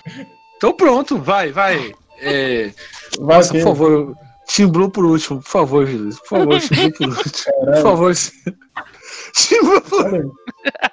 Então 0.57 0.73
pronto, 0.77 1.17
vai, 1.19 1.51
vai. 1.51 1.93
É, 2.19 2.71
Vai 3.19 3.37
nossa, 3.37 3.51
por 3.53 3.61
favor. 3.63 4.15
Tim 4.47 4.67
Blue 4.67 4.89
por 4.89 5.03
último, 5.05 5.41
por 5.41 5.49
favor, 5.49 5.85
Jesus. 5.85 6.19
Por 6.19 6.27
favor, 6.29 6.59
Tim 6.59 6.75
Blue 6.75 6.91
por 6.91 7.07
último. 7.17 7.65
Por 7.65 7.81
favor. 7.81 8.13
Tim 9.33 9.59
Blue 9.61 9.81
por 9.81 10.31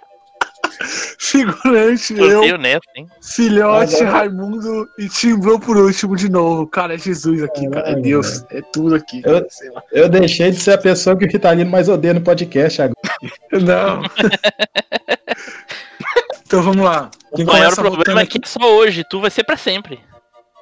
Figurante, 1.18 2.14
eu, 2.14 2.56
nessa, 2.56 2.80
hein? 2.96 3.06
filhote, 3.22 4.02
Raimundo 4.02 4.88
e 4.98 5.08
Tim 5.08 5.38
Blue 5.38 5.60
por 5.60 5.76
último 5.76 6.16
de 6.16 6.30
novo. 6.30 6.66
Cara, 6.66 6.94
é 6.94 6.98
Jesus 6.98 7.42
aqui, 7.42 7.68
cara. 7.68 7.90
É 7.90 7.94
Deus. 7.94 8.44
É 8.50 8.62
tudo 8.72 8.94
aqui. 8.94 9.18
Eu- 9.24 9.34
cara, 9.34 9.46
sei 9.50 9.70
lá. 9.70 9.82
Eu 9.92 10.08
deixei 10.08 10.50
de 10.50 10.58
ser 10.58 10.72
a 10.72 10.78
pessoa 10.78 11.16
que 11.16 11.26
o 11.26 11.28
Ritalino 11.28 11.70
mais 11.70 11.88
odeia 11.88 12.14
no 12.14 12.22
podcast 12.22 12.82
agora. 12.82 12.96
Não. 13.52 14.02
então 16.46 16.62
vamos 16.62 16.84
lá. 16.84 17.10
Quem 17.34 17.44
O 17.44 17.48
maior 17.48 17.74
problema 17.74 18.22
é 18.22 18.26
que 18.26 18.38
é 18.42 18.46
só 18.46 18.76
hoje, 18.76 19.04
tu 19.04 19.20
vai 19.20 19.30
ser 19.30 19.44
pra 19.44 19.56
sempre. 19.56 20.00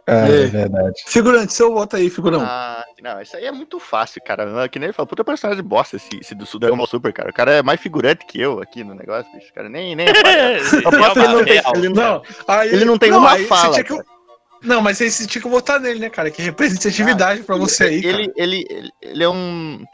Ah, 0.09 0.29
É. 0.29 0.45
é 0.45 0.47
verdade. 0.47 1.03
Figurante, 1.07 1.53
seu 1.53 1.73
voto 1.73 1.97
aí, 1.97 2.09
figurão. 2.09 2.41
Ah, 2.43 2.85
não, 3.03 3.21
isso 3.21 3.37
aí 3.37 3.45
é 3.45 3.53
muito 3.53 3.79
fácil, 3.79 4.23
cara. 4.25 4.69
Que 4.69 4.79
nem 4.79 4.87
ele 4.87 4.93
falou, 4.93 5.07
puta 5.07 5.23
personagem 5.23 5.63
bosta 5.63 5.97
esse, 5.97 6.09
esse 6.21 6.35
do 6.35 6.45
Dragon 6.59 6.77
Ball 6.77 6.87
Super, 6.87 7.13
cara. 7.13 7.31
O 7.31 7.33
cara 7.35 7.53
é 7.53 7.63
mais 7.63 7.81
figurante 7.81 8.25
que 8.25 8.41
eu 8.41 8.61
aqui 8.63 8.83
no 8.83 8.95
negócio, 8.95 9.31
bicho. 9.33 9.51
O 9.51 9.55
cara 9.55 9.69
nem. 9.69 9.95
nem 9.95 10.07
que 10.13 11.19
ele 11.19 11.29
não 11.29 11.45
tem, 11.45 11.63
ele 11.77 11.89
não, 11.91 11.95
Não, 12.15 12.23
aí, 12.49 12.69
ele 12.73 12.85
não 12.85 12.99
tem 12.99 13.13
uma 13.13 13.33
aí 13.33 13.43
você 13.43 13.49
fala. 13.49 13.73
tinha 13.75 13.85
que-. 13.85 14.03
Não, 14.63 14.81
mas 14.83 15.01
aí 15.01 15.11
você 15.11 15.27
tinha 15.27 15.41
que 15.43 15.49
votar 15.49 15.79
nele, 15.79 16.01
né, 16.01 16.11
cara? 16.11 16.31
Que 16.33 16.43
representatividade 16.43 17.43
pra 17.43 17.57
você 17.57 17.85
aí, 17.85 18.03
cara. 18.03 18.15
ele, 18.23 18.33
ele, 18.37 18.67
ele, 18.69 18.91
ele 19.03 19.23
é 19.25 19.29
um. 19.29 19.85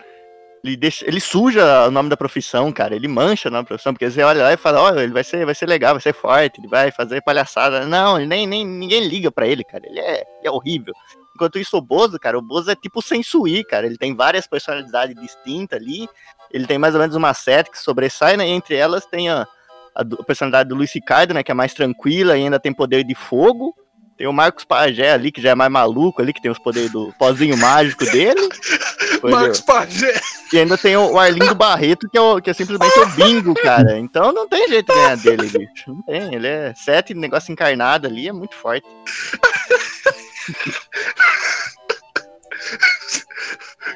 Ele, 0.64 0.78
deixa, 0.78 1.06
ele 1.06 1.20
suja 1.20 1.86
o 1.86 1.90
nome 1.90 2.08
da 2.08 2.16
profissão, 2.16 2.72
cara. 2.72 2.96
Ele 2.96 3.06
mancha 3.06 3.50
o 3.50 3.52
nome 3.52 3.64
da 3.64 3.68
profissão, 3.68 3.92
porque 3.92 4.10
você 4.10 4.22
olha 4.22 4.44
lá 4.44 4.52
e 4.54 4.56
fala, 4.56 4.80
olha, 4.80 5.00
ele 5.00 5.12
vai 5.12 5.22
ser, 5.22 5.44
vai 5.44 5.54
ser 5.54 5.66
legal, 5.66 5.92
vai 5.92 6.00
ser 6.00 6.14
forte, 6.14 6.58
ele 6.58 6.68
vai 6.68 6.90
fazer 6.90 7.22
palhaçada. 7.22 7.86
Não, 7.86 8.16
nem, 8.16 8.46
nem 8.46 8.66
ninguém 8.66 9.06
liga 9.06 9.30
pra 9.30 9.46
ele, 9.46 9.62
cara. 9.62 9.86
Ele 9.86 10.00
é, 10.00 10.20
ele 10.20 10.48
é 10.48 10.50
horrível. 10.50 10.94
Enquanto 11.34 11.58
isso, 11.58 11.76
o 11.76 11.82
Bozo, 11.82 12.18
cara, 12.18 12.38
o 12.38 12.42
Bozo 12.42 12.70
é 12.70 12.74
tipo 12.74 13.02
Sensui, 13.02 13.62
cara. 13.62 13.84
Ele 13.84 13.98
tem 13.98 14.14
várias 14.14 14.46
personalidades 14.46 15.14
distintas 15.20 15.78
ali. 15.78 16.08
Ele 16.50 16.66
tem 16.66 16.78
mais 16.78 16.94
ou 16.94 17.00
menos 17.00 17.14
uma 17.14 17.34
sete 17.34 17.70
que 17.70 17.78
sobressai, 17.78 18.38
né? 18.38 18.48
E 18.48 18.52
entre 18.52 18.74
elas 18.74 19.04
tem 19.04 19.28
a, 19.28 19.46
a 19.94 20.04
personalidade 20.24 20.70
do 20.70 20.76
Luiz 20.76 20.94
Ricardo, 20.94 21.34
né? 21.34 21.42
Que 21.42 21.50
é 21.50 21.54
mais 21.54 21.74
tranquila 21.74 22.38
e 22.38 22.42
ainda 22.42 22.58
tem 22.58 22.72
poder 22.72 23.04
de 23.04 23.14
fogo. 23.14 23.74
Tem 24.16 24.28
o 24.28 24.32
Marcos 24.32 24.64
Pajé 24.64 25.12
ali, 25.12 25.32
que 25.32 25.42
já 25.42 25.50
é 25.50 25.54
mais 25.54 25.70
maluco 25.70 26.22
ali, 26.22 26.32
que 26.32 26.40
tem 26.40 26.50
os 26.50 26.58
poderes 26.58 26.90
do 26.90 27.12
pozinho 27.18 27.56
mágico 27.56 28.04
dele. 28.04 28.48
Marcos 29.22 29.60
Pajé. 29.60 30.20
e 30.52 30.58
ainda 30.58 30.78
tem 30.78 30.96
o, 30.96 31.12
o 31.12 31.18
Arlindo 31.18 31.54
Barreto, 31.54 32.08
que 32.08 32.16
é, 32.16 32.20
o, 32.20 32.40
que 32.40 32.50
é 32.50 32.52
simplesmente 32.52 32.98
o 32.98 33.06
bingo, 33.08 33.54
cara. 33.54 33.98
Então 33.98 34.32
não 34.32 34.48
tem 34.48 34.68
jeito 34.68 34.92
de 34.92 34.98
ganhar 34.98 35.16
dele, 35.16 35.48
bicho. 35.48 35.84
Não 35.88 36.02
tem. 36.02 36.34
Ele 36.34 36.46
é 36.46 36.72
sete 36.76 37.12
negócio 37.14 37.50
encarnado 37.52 38.06
ali, 38.06 38.28
é 38.28 38.32
muito 38.32 38.54
forte. 38.54 38.86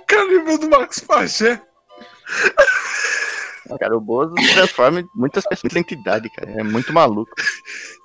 Cara, 0.06 0.24
lembrou 0.24 0.58
do 0.58 0.68
Marcos 0.68 0.98
Pajé. 1.00 1.60
Cara, 3.76 3.96
o 3.96 4.00
Bozo 4.00 4.34
se 4.38 4.54
transforma 4.54 5.00
em 5.00 5.08
muitas 5.14 5.44
pessoas 5.44 5.72
de 5.72 5.78
entidade, 5.78 6.30
cara. 6.30 6.50
É 6.50 6.62
muito 6.62 6.92
maluco. 6.92 7.32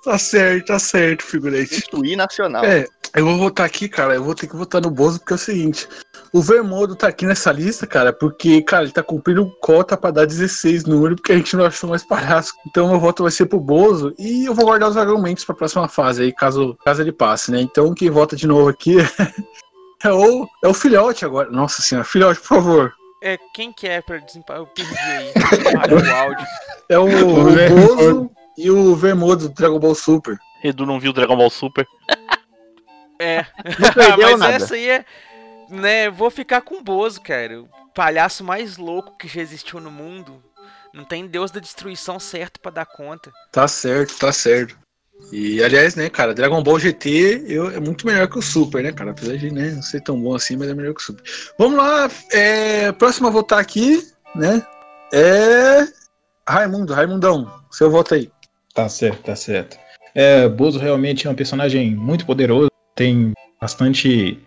Tá 0.04 0.18
certo, 0.18 0.66
tá 0.66 0.78
certo, 0.78 1.22
figurante. 1.22 1.76
Instituir 1.76 2.14
nacional. 2.14 2.62
É, 2.62 2.86
eu 3.16 3.24
vou 3.24 3.38
votar 3.38 3.64
aqui, 3.64 3.88
cara. 3.88 4.14
Eu 4.14 4.22
vou 4.22 4.34
ter 4.34 4.46
que 4.46 4.54
votar 4.54 4.82
no 4.82 4.90
Bozo, 4.90 5.18
porque 5.18 5.32
é 5.32 5.36
o 5.36 5.38
seguinte: 5.38 5.88
o 6.34 6.42
Vermodo 6.42 6.96
tá 6.96 7.06
aqui 7.06 7.24
nessa 7.24 7.52
lista, 7.52 7.86
cara, 7.86 8.12
porque, 8.12 8.60
cara, 8.60 8.82
ele 8.82 8.92
tá 8.92 9.04
cumprindo 9.04 9.48
cota 9.60 9.96
pra 9.96 10.10
dar 10.10 10.26
16 10.26 10.84
número, 10.84 11.14
porque 11.14 11.30
a 11.30 11.36
gente 11.36 11.56
não 11.56 11.64
achou 11.64 11.88
mais 11.88 12.02
palhaço. 12.02 12.52
Então 12.66 12.88
meu 12.88 12.98
voto 12.98 13.22
vai 13.22 13.30
ser 13.30 13.46
pro 13.46 13.60
Bozo 13.60 14.12
e 14.18 14.44
eu 14.46 14.52
vou 14.52 14.64
guardar 14.64 14.90
os 14.90 14.96
argumentos 14.96 15.44
pra 15.44 15.54
próxima 15.54 15.86
fase 15.86 16.24
aí, 16.24 16.32
caso, 16.32 16.76
caso 16.84 17.02
ele 17.02 17.12
passe, 17.12 17.52
né? 17.52 17.60
Então 17.60 17.94
quem 17.94 18.10
vota 18.10 18.34
de 18.34 18.48
novo 18.48 18.68
aqui 18.68 18.96
é 20.02 20.12
o, 20.12 20.48
é 20.62 20.66
o 20.66 20.74
filhote 20.74 21.24
agora. 21.24 21.48
Nossa 21.50 21.82
senhora, 21.82 22.04
filhote, 22.04 22.40
por 22.40 22.48
favor. 22.48 22.92
É, 23.24 23.38
quem 23.54 23.72
que 23.72 23.88
é 23.88 24.02
pra 24.02 24.18
desempatar? 24.18 24.60
Eu 24.60 24.66
perdi 24.66 24.94
aí. 24.98 25.32
O 25.90 26.14
áudio. 26.14 26.46
É 26.90 26.98
o, 26.98 27.06
o 27.06 27.86
Bozo 27.86 28.30
e 28.58 28.70
o 28.70 28.94
Vermodo 28.94 29.48
do 29.48 29.54
Dragon 29.54 29.78
Ball 29.78 29.94
Super. 29.94 30.38
Edu 30.62 30.84
não 30.84 31.00
viu 31.00 31.10
Dragon 31.10 31.34
Ball 31.34 31.48
Super. 31.48 31.86
É. 33.18 33.46
Não 33.78 33.92
perdeu 33.94 34.30
Mas 34.32 34.38
nada. 34.38 34.52
essa 34.52 34.74
aí 34.74 34.90
é. 34.90 35.04
Né, 35.70 36.10
vou 36.10 36.30
ficar 36.30 36.60
com 36.60 36.76
o 36.76 36.82
Bozo, 36.82 37.22
cara. 37.22 37.62
O 37.62 37.68
palhaço 37.94 38.44
mais 38.44 38.76
louco 38.76 39.16
que 39.16 39.26
já 39.26 39.40
existiu 39.40 39.80
no 39.80 39.90
mundo. 39.90 40.44
Não 40.92 41.04
tem 41.04 41.26
Deus 41.26 41.50
da 41.50 41.60
destruição 41.60 42.20
certo 42.20 42.60
pra 42.60 42.70
dar 42.70 42.84
conta. 42.84 43.32
Tá 43.50 43.66
certo, 43.66 44.18
tá 44.18 44.32
certo. 44.32 44.76
E 45.32 45.62
aliás, 45.62 45.94
né, 45.96 46.08
cara, 46.08 46.34
Dragon 46.34 46.62
Ball 46.62 46.78
GT 46.78 47.44
eu, 47.48 47.70
é 47.70 47.80
muito 47.80 48.06
melhor 48.06 48.28
que 48.28 48.38
o 48.38 48.42
Super, 48.42 48.82
né, 48.82 48.92
cara? 48.92 49.10
Apesar 49.10 49.36
de 49.36 49.50
né, 49.50 49.70
não 49.70 49.82
ser 49.82 50.00
tão 50.00 50.20
bom 50.20 50.34
assim, 50.34 50.56
mas 50.56 50.68
é 50.68 50.74
melhor 50.74 50.94
que 50.94 51.00
o 51.00 51.04
Super. 51.04 51.22
Vamos 51.58 51.76
lá, 51.76 52.10
é, 52.32 52.92
próximo 52.92 53.26
a 53.26 53.30
votar 53.30 53.58
aqui, 53.58 54.06
né? 54.34 54.64
É. 55.12 55.86
Raimundo, 56.46 56.92
Raimundão, 56.92 57.50
seu 57.70 57.90
voto 57.90 58.14
aí. 58.14 58.30
Tá 58.74 58.88
certo, 58.88 59.22
tá 59.22 59.36
certo. 59.36 59.78
É, 60.14 60.48
Bozo 60.48 60.78
realmente 60.78 61.26
é 61.26 61.30
um 61.30 61.34
personagem 61.34 61.94
muito 61.94 62.26
poderoso, 62.26 62.70
tem 62.94 63.32
bastante. 63.60 64.38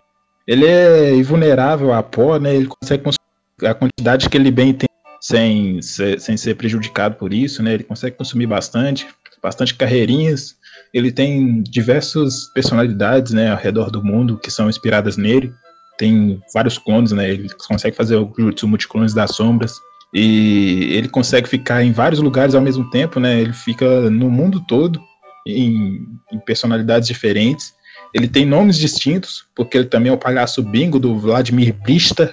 Ele 0.46 0.66
é 0.66 1.14
invulnerável 1.14 1.92
a 1.92 2.02
pó, 2.02 2.38
né? 2.38 2.54
Ele 2.54 2.66
consegue 2.66 3.02
consumir 3.02 3.70
a 3.70 3.74
quantidade 3.74 4.28
que 4.28 4.36
ele 4.36 4.50
bem 4.50 4.72
tem 4.72 4.88
sem 5.20 5.82
sem 5.82 6.36
ser 6.36 6.54
prejudicado 6.54 7.16
por 7.16 7.34
isso, 7.34 7.62
né? 7.62 7.74
Ele 7.74 7.84
consegue 7.84 8.16
consumir 8.16 8.46
bastante, 8.46 9.06
bastante 9.42 9.74
carreirinhas. 9.74 10.56
Ele 10.92 11.12
tem 11.12 11.62
diversas 11.62 12.46
personalidades, 12.54 13.32
né, 13.32 13.50
ao 13.50 13.58
redor 13.58 13.90
do 13.90 14.02
mundo 14.02 14.38
que 14.38 14.50
são 14.50 14.68
inspiradas 14.68 15.16
nele. 15.16 15.52
Tem 15.98 16.40
vários 16.54 16.78
clones, 16.78 17.12
né? 17.12 17.28
Ele 17.28 17.48
consegue 17.66 17.96
fazer 17.96 18.16
o 18.16 18.32
Jutsu 18.38 18.68
Multiclones 18.68 19.12
das 19.12 19.34
Sombras. 19.34 19.74
E 20.14 20.88
ele 20.92 21.08
consegue 21.08 21.48
ficar 21.48 21.82
em 21.82 21.92
vários 21.92 22.20
lugares 22.20 22.54
ao 22.54 22.62
mesmo 22.62 22.88
tempo, 22.90 23.20
né? 23.20 23.40
Ele 23.40 23.52
fica 23.52 24.08
no 24.08 24.30
mundo 24.30 24.64
todo, 24.66 25.00
em, 25.46 26.06
em 26.32 26.38
personalidades 26.38 27.08
diferentes. 27.08 27.74
Ele 28.14 28.28
tem 28.28 28.46
nomes 28.46 28.78
distintos, 28.78 29.44
porque 29.54 29.76
ele 29.76 29.86
também 29.86 30.10
é 30.10 30.14
o 30.14 30.18
palhaço 30.18 30.62
bingo 30.62 30.98
do 30.98 31.18
Vladimir 31.18 31.74
Brista. 31.74 32.32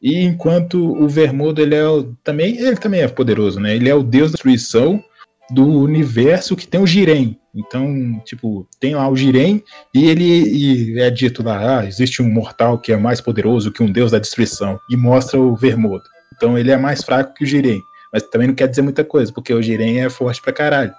E 0.00 0.22
enquanto 0.22 0.78
o 0.78 1.08
Vermudo, 1.08 1.60
ele 1.60 1.74
é 1.74 1.88
o, 1.88 2.14
também, 2.22 2.56
ele 2.58 2.76
também 2.76 3.00
é 3.00 3.08
poderoso, 3.08 3.58
né? 3.58 3.74
Ele 3.74 3.88
é 3.88 3.94
o 3.94 4.02
deus 4.02 4.30
da 4.30 4.36
destruição 4.36 5.02
do 5.50 5.66
universo 5.66 6.56
que 6.56 6.66
tem 6.66 6.80
o 6.80 6.86
Jiren. 6.86 7.36
Então, 7.54 8.20
tipo, 8.24 8.66
tem 8.80 8.94
lá 8.94 9.08
o 9.08 9.16
Jiren 9.16 9.62
e 9.94 10.08
ele 10.08 10.24
e 10.24 11.00
é 11.00 11.10
dito 11.10 11.42
lá, 11.42 11.80
ah, 11.80 11.86
existe 11.86 12.20
um 12.20 12.28
mortal 12.28 12.78
que 12.78 12.92
é 12.92 12.96
mais 12.96 13.20
poderoso 13.20 13.70
que 13.70 13.82
um 13.82 13.92
deus 13.92 14.10
da 14.10 14.18
destruição 14.18 14.78
e 14.90 14.96
mostra 14.96 15.38
o 15.38 15.54
Vermudo. 15.54 16.04
Então 16.34 16.58
ele 16.58 16.72
é 16.72 16.76
mais 16.76 17.04
fraco 17.04 17.34
que 17.34 17.44
o 17.44 17.46
Jiren, 17.46 17.80
mas 18.12 18.24
também 18.24 18.48
não 18.48 18.54
quer 18.54 18.68
dizer 18.68 18.82
muita 18.82 19.04
coisa, 19.04 19.32
porque 19.32 19.54
o 19.54 19.62
Jiren 19.62 20.00
é 20.00 20.10
forte 20.10 20.42
pra 20.42 20.52
caralho. 20.52 20.92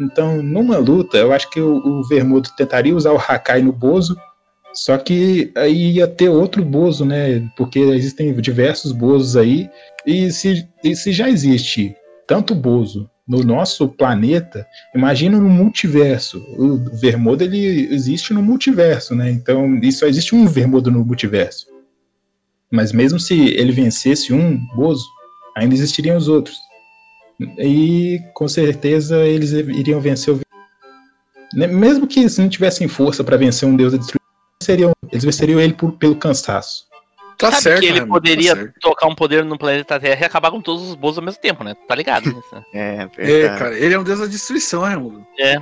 Então, 0.00 0.42
numa 0.42 0.78
luta, 0.78 1.18
eu 1.18 1.32
acho 1.32 1.48
que 1.50 1.60
o, 1.60 1.76
o 1.76 2.08
Vermudo 2.08 2.48
tentaria 2.56 2.96
usar 2.96 3.12
o 3.12 3.18
Hakai 3.18 3.62
no 3.62 3.72
Bozo, 3.72 4.16
só 4.72 4.98
que 4.98 5.52
aí 5.56 5.92
ia 5.92 6.08
ter 6.08 6.28
outro 6.28 6.64
Bozo, 6.64 7.04
né? 7.04 7.48
Porque 7.56 7.78
existem 7.78 8.34
diversos 8.34 8.90
Bozos 8.90 9.36
aí, 9.36 9.70
e 10.04 10.32
se, 10.32 10.68
e 10.82 10.96
se 10.96 11.12
já 11.12 11.28
existe 11.28 11.94
tanto 12.26 12.54
Bozo 12.54 13.08
no 13.26 13.42
nosso 13.42 13.88
planeta, 13.88 14.66
imagina 14.94 15.38
no 15.38 15.48
multiverso. 15.48 16.38
O 16.58 16.76
Vermodo 16.96 17.42
ele 17.42 17.92
existe 17.92 18.34
no 18.34 18.42
multiverso, 18.42 19.14
né? 19.14 19.30
Então, 19.30 19.78
e 19.82 19.90
só 19.90 20.06
existe 20.06 20.34
um 20.34 20.46
Vermodo 20.46 20.90
no 20.90 21.04
multiverso. 21.04 21.66
Mas 22.70 22.92
mesmo 22.92 23.18
se 23.18 23.34
ele 23.34 23.72
vencesse 23.72 24.32
um 24.32 24.58
Bozo, 24.74 25.06
ainda 25.56 25.74
existiriam 25.74 26.16
os 26.16 26.28
outros. 26.28 26.56
E 27.58 28.20
com 28.34 28.46
certeza 28.46 29.24
eles 29.24 29.52
iriam 29.52 30.00
vencer 30.00 30.34
o 30.34 30.40
mesmo 31.54 32.06
que 32.06 32.28
se 32.28 32.40
não 32.40 32.48
tivessem 32.48 32.88
força 32.88 33.22
para 33.22 33.36
vencer 33.36 33.68
um 33.68 33.76
deus 33.76 33.92
da 33.92 33.98
destruição, 33.98 34.92
eles 35.12 35.24
venceriam 35.24 35.60
ele 35.60 35.72
por, 35.72 35.92
pelo 35.92 36.16
cansaço. 36.16 36.84
Tá 37.38 37.50
Sabe 37.50 37.62
certo, 37.62 37.80
que 37.80 37.86
ele 37.86 37.98
Raimundo, 37.98 38.12
poderia 38.12 38.56
tá 38.56 38.72
tocar 38.80 39.06
um 39.06 39.14
poder 39.14 39.44
no 39.44 39.58
planeta 39.58 39.98
Terra 39.98 40.20
e 40.22 40.24
acabar 40.24 40.50
com 40.50 40.60
todos 40.60 40.88
os 40.88 40.94
boas 40.94 41.18
ao 41.18 41.24
mesmo 41.24 41.40
tempo, 41.40 41.64
né? 41.64 41.74
Tá 41.86 41.94
ligado 41.94 42.26
nisso? 42.26 42.64
É, 42.72 43.08
É, 43.18 43.48
cara, 43.58 43.78
ele 43.78 43.94
é 43.94 43.98
um 43.98 44.04
deus 44.04 44.20
da 44.20 44.26
destruição, 44.26 44.82
Raimundo. 44.82 45.26
É. 45.38 45.56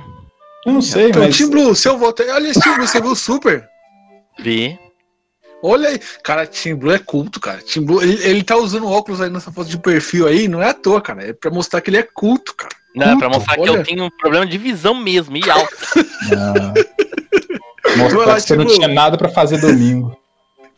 Eu 0.65 0.73
não 0.73 0.81
sei, 0.81 1.09
Então, 1.09 1.23
mas 1.23 1.35
Tim 1.35 1.49
Blue, 1.49 1.75
seu 1.75 1.97
voto. 1.97 2.23
Olha 2.23 2.47
esse 2.47 2.59
Tim 2.61 2.73
Blue, 2.75 2.87
você 2.87 3.01
viu 3.01 3.11
o 3.11 3.15
Super? 3.15 3.67
Vi. 4.39 4.79
Olha 5.61 5.89
aí. 5.89 5.99
Cara, 6.23 6.45
Tim 6.45 6.75
Blue 6.75 6.91
é 6.91 6.99
culto, 6.99 7.39
cara. 7.39 7.59
Tim 7.59 7.81
Blue, 7.81 8.01
ele, 8.01 8.21
ele 8.23 8.43
tá 8.43 8.57
usando 8.57 8.87
óculos 8.87 9.21
aí 9.21 9.29
nessa 9.29 9.51
foto 9.51 9.69
de 9.69 9.77
perfil 9.77 10.27
aí, 10.27 10.47
não 10.47 10.61
é 10.61 10.69
à 10.69 10.73
toa, 10.73 11.01
cara. 11.01 11.29
É 11.29 11.33
pra 11.33 11.51
mostrar 11.51 11.81
que 11.81 11.89
ele 11.89 11.97
é 11.97 12.03
culto, 12.03 12.53
cara. 12.55 12.73
Não, 12.95 13.13
é 13.13 13.17
pra 13.17 13.29
mostrar 13.29 13.55
que 13.55 13.61
olha. 13.61 13.79
eu 13.79 13.83
tenho 13.83 14.03
um 14.03 14.09
problema 14.09 14.45
de 14.45 14.57
visão 14.57 14.93
mesmo, 14.93 15.35
e 15.35 15.49
alto. 15.49 15.75
ah, 16.37 16.73
mostrar 17.97 18.35
que 18.35 18.41
você 18.41 18.55
não 18.55 18.67
tinha 18.67 18.87
nada 18.87 19.17
pra 19.17 19.29
fazer 19.29 19.59
domingo. 19.59 20.15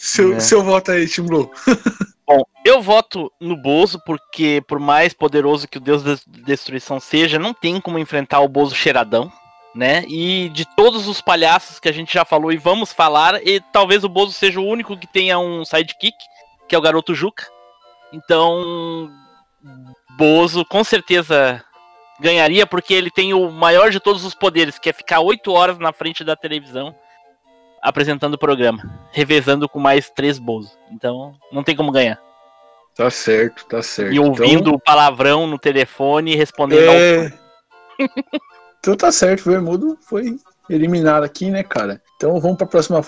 Seu, 0.06 0.36
É. 0.36 0.40
seu 0.40 0.64
voto 0.64 0.92
aí, 0.92 1.08
Tim 1.08 1.24
Blue. 1.24 1.52
Bom, 2.28 2.44
eu 2.64 2.80
voto 2.80 3.32
no 3.42 3.58
Bozo 3.58 4.00
porque, 4.06 4.62
por 4.68 4.80
mais 4.80 5.14
poderoso 5.16 5.68
que 5.68 5.80
o 5.80 5.82
Deus 5.82 6.04
da 6.04 6.16
Destruição 6.28 7.00
seja, 7.00 7.40
não 7.40 7.56
tem 7.56 7.82
como 7.82 7.98
enfrentar 7.98 8.40
o 8.42 8.48
Bozo 8.48 8.76
cheiradão, 8.76 9.32
né? 9.74 10.06
E 10.08 10.50
de 10.50 10.64
todos 10.76 11.08
os 11.08 11.22
palhaços 11.22 11.80
que 11.80 11.90
a 11.90 11.92
gente 11.92 12.14
já 12.14 12.24
falou 12.24 12.52
e 12.52 12.58
vamos 12.58 12.94
falar, 12.94 13.42
e 13.46 13.60
talvez 13.74 14.04
o 14.04 14.10
Bozo 14.10 14.34
seja 14.34 14.60
o 14.60 14.68
único 14.68 14.96
que 14.96 15.08
tenha 15.08 15.40
um 15.40 15.66
sidekick, 15.66 16.16
que 16.70 16.76
é 16.76 16.78
o 16.78 16.82
garoto 16.82 17.16
Juca. 17.16 17.48
Então, 18.14 19.10
Bozo 20.16 20.64
com 20.66 20.84
certeza 20.84 21.64
ganharia 22.20 22.68
porque 22.68 22.94
ele 22.94 23.10
tem 23.10 23.34
o 23.34 23.50
maior 23.50 23.90
de 23.90 24.00
todos 24.00 24.24
os 24.24 24.36
poderes, 24.36 24.78
que 24.78 24.88
é 24.88 24.94
ficar 24.94 25.22
oito 25.22 25.52
horas 25.52 25.80
na 25.80 25.92
frente 25.92 26.24
da 26.24 26.36
televisão 26.36 26.96
apresentando 27.86 28.34
o 28.34 28.40
programa, 28.40 28.82
revezando 29.12 29.70
com 29.70 29.80
mais 29.80 30.10
três 30.10 30.40
Bozo. 30.40 30.72
Então, 30.92 31.36
não 31.52 31.64
tem 31.64 31.76
como 31.76 31.92
ganhar. 31.92 32.20
Tá 32.96 33.12
certo, 33.12 33.64
tá 33.68 33.84
certo. 33.84 34.12
E 34.12 34.20
ouvindo 34.20 34.74
o 34.74 34.80
palavrão 34.80 35.46
no 35.46 35.60
telefone 35.60 36.34
e 36.34 36.36
respondendo 36.36 36.90
ao 36.90 36.96
É... 36.96 37.34
então 38.80 38.96
tá 38.96 39.12
certo, 39.12 39.42
o 39.42 39.52
Vermudo 39.52 39.98
foi 40.10 40.36
eliminado 40.68 41.24
aqui, 41.24 41.52
né, 41.52 41.62
cara? 41.62 42.02
Então 42.16 42.40
vamos 42.40 42.58
pra 42.58 42.66
próxima 42.66 43.04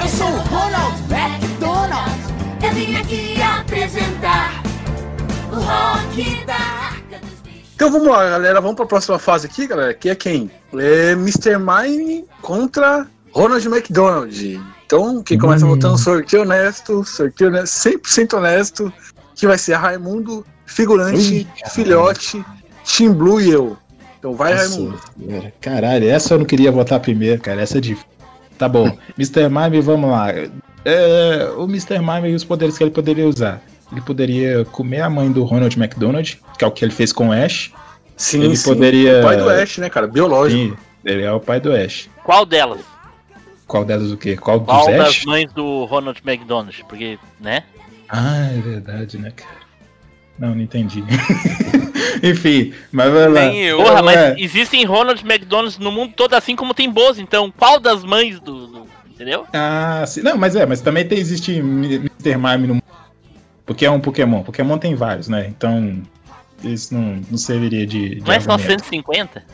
Eu 0.00 0.08
sou 0.08 0.26
o 0.26 0.40
Ronald 0.48 0.98
McDonald. 1.08 2.20
Eu 2.64 2.72
vim 2.72 2.96
aqui 2.96 3.40
apresentar 3.40 4.60
o 5.52 5.56
rock 5.56 6.44
da. 6.46 6.69
Então 7.80 7.90
vamos 7.90 8.08
lá, 8.08 8.28
galera. 8.28 8.60
Vamos 8.60 8.76
pra 8.76 8.84
próxima 8.84 9.18
fase 9.18 9.46
aqui, 9.46 9.66
galera. 9.66 9.94
Que 9.94 10.10
é 10.10 10.14
quem? 10.14 10.50
É 10.76 11.12
Mr. 11.12 11.56
Mime 11.56 12.26
contra 12.42 13.06
Ronald 13.32 13.66
McDonald. 13.66 14.60
Então, 14.84 15.22
quem 15.22 15.38
começa 15.38 15.64
Hum. 15.64 15.70
votando 15.70 15.96
sorteio 15.96 16.42
honesto, 16.42 17.02
sorteio 17.04 17.48
honesto, 17.48 17.72
100% 17.72 18.34
honesto, 18.36 18.92
que 19.34 19.46
vai 19.46 19.56
ser 19.56 19.76
Raimundo, 19.76 20.44
figurante, 20.66 21.16
Ui, 21.16 21.70
filhote, 21.70 22.44
Team 22.84 23.14
Blue 23.14 23.40
e 23.40 23.48
eu. 23.48 23.78
Então 24.18 24.34
vai, 24.34 24.52
Nossa, 24.52 24.68
Raimundo. 24.76 24.98
cara, 25.26 25.52
Caralho, 25.62 26.10
essa 26.10 26.34
eu 26.34 26.38
não 26.40 26.44
queria 26.44 26.70
votar 26.70 27.00
primeiro, 27.00 27.40
cara. 27.40 27.62
Essa 27.62 27.78
é 27.78 27.80
difícil. 27.80 28.06
Tá 28.58 28.68
bom. 28.68 28.94
Mr. 29.18 29.48
Mime, 29.48 29.80
vamos 29.80 30.10
lá. 30.10 30.28
É, 30.84 31.50
o 31.56 31.64
Mr. 31.64 31.98
Mime 31.98 32.28
e 32.28 32.34
os 32.34 32.44
poderes 32.44 32.76
que 32.76 32.84
ele 32.84 32.90
poderia 32.90 33.26
usar. 33.26 33.62
Ele 33.92 34.00
poderia 34.00 34.64
comer 34.66 35.00
a 35.00 35.10
mãe 35.10 35.30
do 35.32 35.42
Ronald 35.44 35.76
McDonald, 35.78 36.40
que 36.58 36.64
é 36.64 36.66
o 36.66 36.70
que 36.70 36.84
ele 36.84 36.92
fez 36.92 37.12
com 37.12 37.28
o 37.28 37.32
Ash. 37.32 37.72
Sim, 38.16 38.44
ele 38.44 38.56
sim. 38.56 38.68
poderia. 38.68 39.20
O 39.20 39.22
pai 39.22 39.36
do 39.36 39.48
Ash, 39.48 39.78
né, 39.78 39.88
cara? 39.90 40.06
Biológico. 40.06 40.76
Sim, 40.76 40.76
ele 41.04 41.22
é 41.22 41.32
o 41.32 41.40
pai 41.40 41.60
do 41.60 41.72
Ash. 41.72 42.08
Qual 42.24 42.44
delas? 42.46 42.80
Qual 43.66 43.84
delas 43.84 44.10
o 44.12 44.16
quê? 44.16 44.36
Qual 44.36 44.58
dos 44.60 44.66
Qual 44.68 44.86
das 44.92 45.08
Ash? 45.08 45.24
mães 45.24 45.52
do 45.52 45.84
Ronald 45.86 46.20
McDonald? 46.26 46.84
Porque, 46.88 47.18
né? 47.40 47.64
Ah, 48.08 48.50
é 48.56 48.60
verdade, 48.60 49.18
né, 49.18 49.30
cara? 49.34 49.60
Não, 50.38 50.54
não 50.54 50.60
entendi. 50.62 51.04
Enfim, 52.22 52.72
mas 52.92 53.12
vai 53.12 53.28
lá. 53.28 53.40
Nem 53.40 53.62
eu. 53.64 53.78
Porra, 53.78 54.02
mas 54.02 54.16
É. 54.16 54.34
existem 54.38 54.84
Ronald 54.84 55.22
McDonald's 55.24 55.78
no 55.78 55.90
mundo 55.92 56.12
todo 56.16 56.34
assim 56.34 56.56
como 56.56 56.74
tem 56.74 56.90
Bozo, 56.90 57.20
então 57.20 57.52
qual 57.56 57.78
das 57.80 58.04
mães 58.04 58.40
do. 58.40 58.66
do- 58.66 58.86
entendeu? 59.08 59.46
Ah, 59.52 60.02
sim. 60.06 60.22
Não, 60.22 60.36
mas 60.36 60.56
é, 60.56 60.64
mas 60.66 60.80
também 60.80 61.06
tem, 61.06 61.18
existe 61.18 61.52
Mr. 61.58 62.36
Mime 62.36 62.66
no 62.66 62.74
mundo. 62.74 62.79
Porque 63.70 63.86
é 63.86 63.90
um 63.90 64.00
Pokémon. 64.00 64.42
Pokémon 64.42 64.78
tem 64.78 64.96
vários, 64.96 65.28
né? 65.28 65.46
Então, 65.46 66.02
isso 66.64 66.92
não, 66.92 67.22
não 67.30 67.38
serviria 67.38 67.86
de. 67.86 68.16
de 68.16 68.20
Não 68.20 68.32
é 68.32 68.40
só 68.40 68.50
argumento. 68.50 68.82
150? 68.84 69.44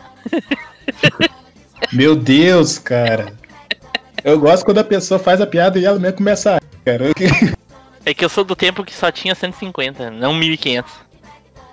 Meu 1.93 2.17
Deus, 2.17 2.79
cara. 2.79 3.35
Eu 4.25 4.41
gosto 4.41 4.65
quando 4.65 4.79
a 4.79 4.85
pessoa 4.85 5.21
faz 5.21 5.39
a 5.43 5.47
piada 5.47 5.79
e 5.79 5.85
ela 5.85 5.99
mesmo 5.99 6.17
começa 6.17 6.57
a. 6.57 6.61
Cara. 6.83 7.11
É 8.07 8.15
que 8.15 8.25
eu 8.25 8.31
sou 8.31 8.43
do 8.43 8.57
tempo 8.57 8.83
que 8.85 8.95
só 8.95 9.13
tinha 9.13 9.35
150, 9.35 10.11
não 10.13 10.33
1500. 10.33 10.91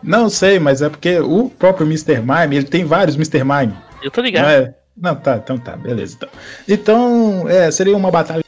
Não 0.03 0.29
sei, 0.29 0.59
mas 0.59 0.81
é 0.81 0.89
porque 0.89 1.19
o 1.19 1.49
próprio 1.49 1.87
Mr. 1.87 2.19
Mime, 2.19 2.57
ele 2.57 2.65
tem 2.65 2.83
vários 2.83 3.15
Mr. 3.15 3.45
Mime. 3.45 3.73
Eu 4.01 4.11
tô 4.11 4.19
Não, 4.19 4.25
ligado. 4.25 4.49
é? 4.49 4.75
não, 4.97 5.15
tá, 5.15 5.37
então 5.37 5.57
tá, 5.57 5.77
beleza. 5.77 6.17
Então, 6.17 6.29
então 6.67 7.47
é, 7.47 7.71
seria 7.71 7.95
uma 7.95 8.11
batalha 8.11 8.43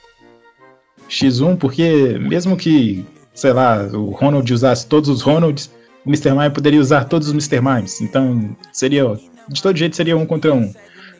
X1, 1.09 1.57
porque 1.57 2.17
mesmo 2.19 2.57
que, 2.57 3.05
sei 3.35 3.53
lá, 3.53 3.83
o 3.93 4.09
Ronald 4.11 4.51
usasse 4.51 4.87
todos 4.87 5.09
os 5.09 5.21
Ronalds, 5.21 5.69
o 6.05 6.09
Mr. 6.09 6.31
Mime 6.31 6.49
poderia 6.49 6.79
usar 6.79 7.03
todos 7.05 7.27
os 7.27 7.33
Mr. 7.33 7.61
Mimes. 7.61 8.01
Então, 8.01 8.55
seria, 8.71 9.03
de 9.49 9.61
todo 9.61 9.75
jeito, 9.77 9.95
seria 9.95 10.15
um 10.17 10.25
contra 10.25 10.53
um. 10.53 10.73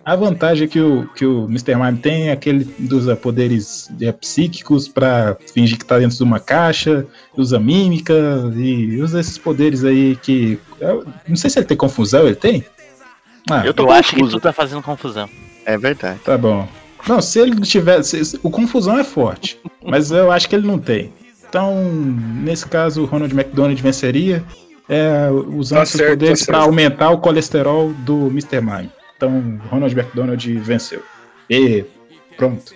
A 0.03 0.16
vantagem 0.16 0.68
que 0.68 0.80
o, 0.80 1.07
que 1.16 1.26
o 1.26 1.45
Mr. 1.45 1.76
Mime 1.76 1.97
tem 1.97 2.30
é 2.30 2.36
que 2.36 2.47
ele 2.49 2.68
usa 2.91 3.16
poderes 3.16 3.89
é, 3.99 4.11
psíquicos 4.11 4.88
pra 4.88 5.36
fingir 5.51 5.80
que 5.80 5.86
tá 5.86 5.97
dentro 5.97 6.16
de 6.16 6.22
uma 6.24 6.39
caixa, 6.39 7.07
usa 7.36 7.59
mímica 7.59 8.13
e 8.55 9.01
usa 9.01 9.20
esses 9.20 9.38
poderes 9.39 9.84
aí 9.84 10.16
que. 10.22 10.59
eu 10.80 11.05
não 11.28 11.36
sei 11.36 11.49
se 11.49 11.57
ele 11.57 11.66
tem 11.66 11.76
confusão, 11.76 12.28
ele 12.28 12.36
tem? 12.36 12.63
Ah, 13.49 13.66
Eu 13.66 13.74
tô 13.74 13.84
Eu 13.84 13.91
acho 13.91 14.16
que 14.16 14.28
tu 14.28 14.39
tá 14.39 14.53
fazendo 14.53 14.82
confusão. 14.84 15.28
É 15.66 15.76
verdade. 15.76 16.20
Tá 16.24 16.38
bom. 16.38 16.68
Não, 17.07 17.20
se 17.20 17.39
ele 17.39 17.59
tivesse. 17.61 18.24
se- 18.24 18.39
O 18.43 18.51
confusão 18.51 18.99
é 18.99 19.03
forte, 19.03 19.59
mas 19.84 20.11
eu 20.11 20.32
acho 20.32 20.47
que 20.47 20.55
ele 20.55 20.68
não 20.68 20.78
tem. 20.78 21.11
Então, 21.56 21.74
nesse 22.43 22.68
caso, 22.68 23.03
o 23.03 23.06
Ronald 23.06 23.34
McDonald 23.34 23.82
venceria 23.82 24.43
é, 24.89 25.30
usando 25.32 25.80
Tá 25.80 25.86
seus 25.86 25.99
certo, 26.01 26.10
poderes 26.10 26.45
tá 26.45 26.51
para 26.51 26.64
aumentar 26.64 27.12
o 27.12 27.18
colesterol 27.20 27.93
do 27.93 28.28
Mr. 28.28 28.60
Mime. 28.60 28.91
Então, 29.16 29.58
Ronald 29.70 29.97
McDonald 29.97 30.60
venceu. 30.60 31.01
E 31.49 31.86
pronto. 32.36 32.74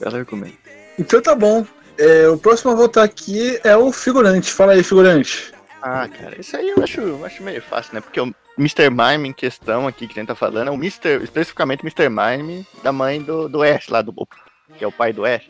Belo 0.00 0.16
argumento. 0.16 0.56
Então 0.98 1.20
tá 1.20 1.34
bom. 1.34 1.66
É, 1.98 2.26
o 2.26 2.38
próximo 2.38 2.70
a 2.70 2.74
votar 2.74 3.04
aqui 3.04 3.60
é 3.64 3.76
o 3.76 3.92
figurante. 3.92 4.50
Fala 4.50 4.72
aí, 4.72 4.82
figurante. 4.82 5.52
Ah, 5.82 6.08
cara, 6.08 6.40
isso 6.40 6.56
aí 6.56 6.70
eu 6.70 6.82
acho, 6.82 7.02
eu 7.02 7.26
acho 7.26 7.42
meio 7.42 7.60
fácil, 7.60 7.96
né? 7.96 8.00
Porque 8.00 8.18
o 8.18 8.34
Mr. 8.56 8.88
Mime 8.88 9.28
em 9.28 9.32
questão 9.34 9.86
aqui 9.86 10.06
que 10.06 10.18
a 10.18 10.22
gente 10.22 10.28
tá 10.28 10.34
falando 10.34 10.68
é 10.68 10.70
o 10.70 10.76
Mr. 10.76 11.22
especificamente 11.22 11.84
Mr. 11.84 12.08
Mime 12.08 12.66
da 12.82 12.92
mãe 12.92 13.20
do, 13.20 13.46
do 13.46 13.62
Ash 13.62 13.88
lá, 13.88 14.00
do 14.00 14.14
que 14.78 14.82
é 14.82 14.88
o 14.88 14.92
pai 14.92 15.12
do 15.12 15.26
Ash. 15.26 15.44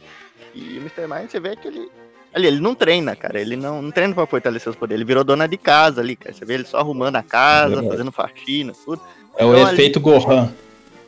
E 0.52 0.78
o 0.78 0.80
Mr. 0.80 1.06
Mime, 1.06 1.28
você 1.30 1.38
vê 1.38 1.54
que 1.54 1.68
ele. 1.68 1.88
Ali, 2.34 2.46
ele 2.46 2.60
não 2.60 2.74
treina, 2.74 3.14
cara. 3.14 3.38
Ele 3.40 3.56
não, 3.56 3.82
não 3.82 3.90
treina 3.90 4.14
pra 4.14 4.26
fortalecer 4.26 4.70
os 4.70 4.76
poderes. 4.76 5.00
Ele 5.00 5.06
virou 5.06 5.22
dona 5.24 5.46
de 5.46 5.56
casa 5.58 6.00
ali, 6.00 6.16
cara. 6.16 6.34
Você 6.34 6.44
vê 6.44 6.54
ele 6.54 6.64
só 6.64 6.78
arrumando 6.78 7.16
a 7.16 7.22
casa, 7.22 7.68
Verdade. 7.74 7.88
fazendo 7.90 8.12
faxina, 8.12 8.72
tudo. 8.84 9.02
É 9.36 9.44
o 9.44 9.52
Então, 9.54 9.66
ali- 9.66 9.74
efeito 9.74 10.00
Gohan. 10.00 10.50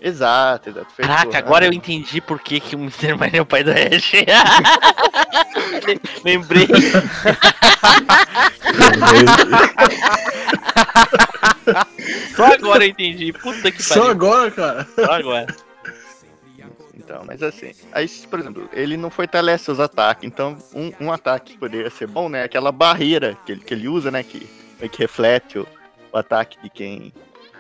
Exato, 0.02 0.68
exato. 0.68 0.86
feito 0.94 1.08
Caraca, 1.08 1.30
Gohan. 1.30 1.38
agora 1.38 1.64
eu 1.64 1.72
entendi 1.72 2.20
por 2.20 2.38
que, 2.38 2.60
que 2.60 2.76
o 2.76 2.78
Mr. 2.78 3.14
Mine 3.18 3.38
é 3.38 3.42
o 3.42 3.46
pai 3.46 3.64
do 3.64 3.70
Ash. 3.70 4.12
Lembrei. 6.22 6.68
Só 12.36 12.44
agora 12.52 12.84
eu 12.84 12.90
entendi. 12.90 13.32
Puta 13.32 13.70
que 13.70 13.82
Só 13.82 13.94
pariu. 13.94 14.10
agora, 14.10 14.50
cara. 14.50 14.86
Só 14.94 15.12
agora. 15.12 15.46
Então, 17.04 17.22
mas 17.26 17.42
assim, 17.42 17.72
aí, 17.92 18.08
por 18.30 18.38
exemplo, 18.38 18.68
ele 18.72 18.96
não 18.96 19.10
fortalece 19.10 19.70
os 19.70 19.78
ataques, 19.78 20.24
então 20.24 20.56
um, 20.74 20.90
um 21.06 21.12
ataque 21.12 21.52
que 21.52 21.58
poderia 21.58 21.90
ser 21.90 22.06
bom, 22.06 22.28
né? 22.30 22.44
Aquela 22.44 22.72
barreira 22.72 23.36
que 23.44 23.52
ele, 23.52 23.60
que 23.60 23.74
ele 23.74 23.88
usa, 23.88 24.10
né? 24.10 24.22
Que, 24.22 24.40
que 24.88 24.98
reflete 24.98 25.58
o, 25.58 25.66
o 26.10 26.16
ataque 26.16 26.56
de 26.62 26.70
quem, 26.70 27.12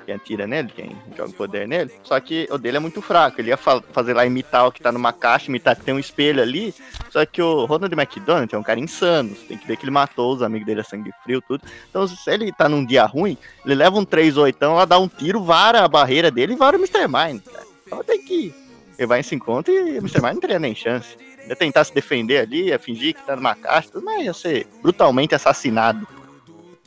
quem 0.06 0.14
atira 0.14 0.46
nele, 0.46 0.70
quem 0.74 0.96
joga 1.14 1.32
poder 1.34 1.68
nele. 1.68 1.90
Só 2.02 2.18
que 2.20 2.48
o 2.50 2.56
dele 2.56 2.78
é 2.78 2.80
muito 2.80 3.02
fraco. 3.02 3.38
Ele 3.38 3.50
ia 3.50 3.56
fa- 3.58 3.82
fazer 3.92 4.14
lá 4.14 4.24
imitar 4.24 4.66
o 4.66 4.72
que 4.72 4.80
tá 4.80 4.90
numa 4.90 5.12
caixa, 5.12 5.50
imitar 5.50 5.76
que 5.76 5.82
tem 5.84 5.92
um 5.94 5.98
espelho 5.98 6.40
ali. 6.40 6.74
Só 7.10 7.26
que 7.26 7.42
o 7.42 7.66
Ronald 7.66 7.92
McDonald 7.94 8.54
é 8.54 8.58
um 8.58 8.62
cara 8.62 8.80
insano. 8.80 9.28
Você 9.28 9.44
tem 9.46 9.58
que 9.58 9.66
ver 9.66 9.76
que 9.76 9.84
ele 9.84 9.90
matou 9.90 10.32
os 10.34 10.42
amigos 10.42 10.66
dele 10.66 10.80
a 10.80 10.84
sangue 10.84 11.10
frio, 11.22 11.42
tudo. 11.46 11.62
Então, 11.90 12.08
se 12.08 12.30
ele 12.30 12.50
tá 12.50 12.66
num 12.66 12.82
dia 12.84 13.04
ruim, 13.04 13.36
ele 13.64 13.74
leva 13.74 13.98
um 13.98 14.06
3 14.06 14.38
oitão, 14.38 14.74
lá 14.74 14.86
dá 14.86 14.98
um 14.98 15.06
tiro, 15.08 15.42
vara 15.44 15.84
a 15.84 15.88
barreira 15.88 16.30
dele 16.30 16.54
e 16.54 16.56
vara 16.56 16.78
o 16.78 16.80
Mr. 16.80 17.06
Mine, 17.06 17.40
cara. 17.40 17.64
Então 17.86 18.02
tem 18.02 18.22
que 18.24 18.63
levar 18.98 19.18
esse 19.18 19.34
encontro 19.34 19.72
e 19.72 19.98
o 19.98 19.98
Mr. 19.98 20.20
Mine 20.20 20.34
não 20.34 20.40
teria 20.40 20.58
nem 20.58 20.74
chance. 20.74 21.16
Ia 21.46 21.56
tentar 21.56 21.84
se 21.84 21.94
defender 21.94 22.38
ali, 22.38 22.68
ia 22.68 22.78
fingir 22.78 23.14
que 23.14 23.22
tá 23.22 23.36
numa 23.36 23.54
caixa, 23.54 23.90
tudo, 23.92 24.04
mas 24.04 24.24
ia 24.24 24.32
ser 24.32 24.66
brutalmente 24.82 25.34
assassinado. 25.34 26.06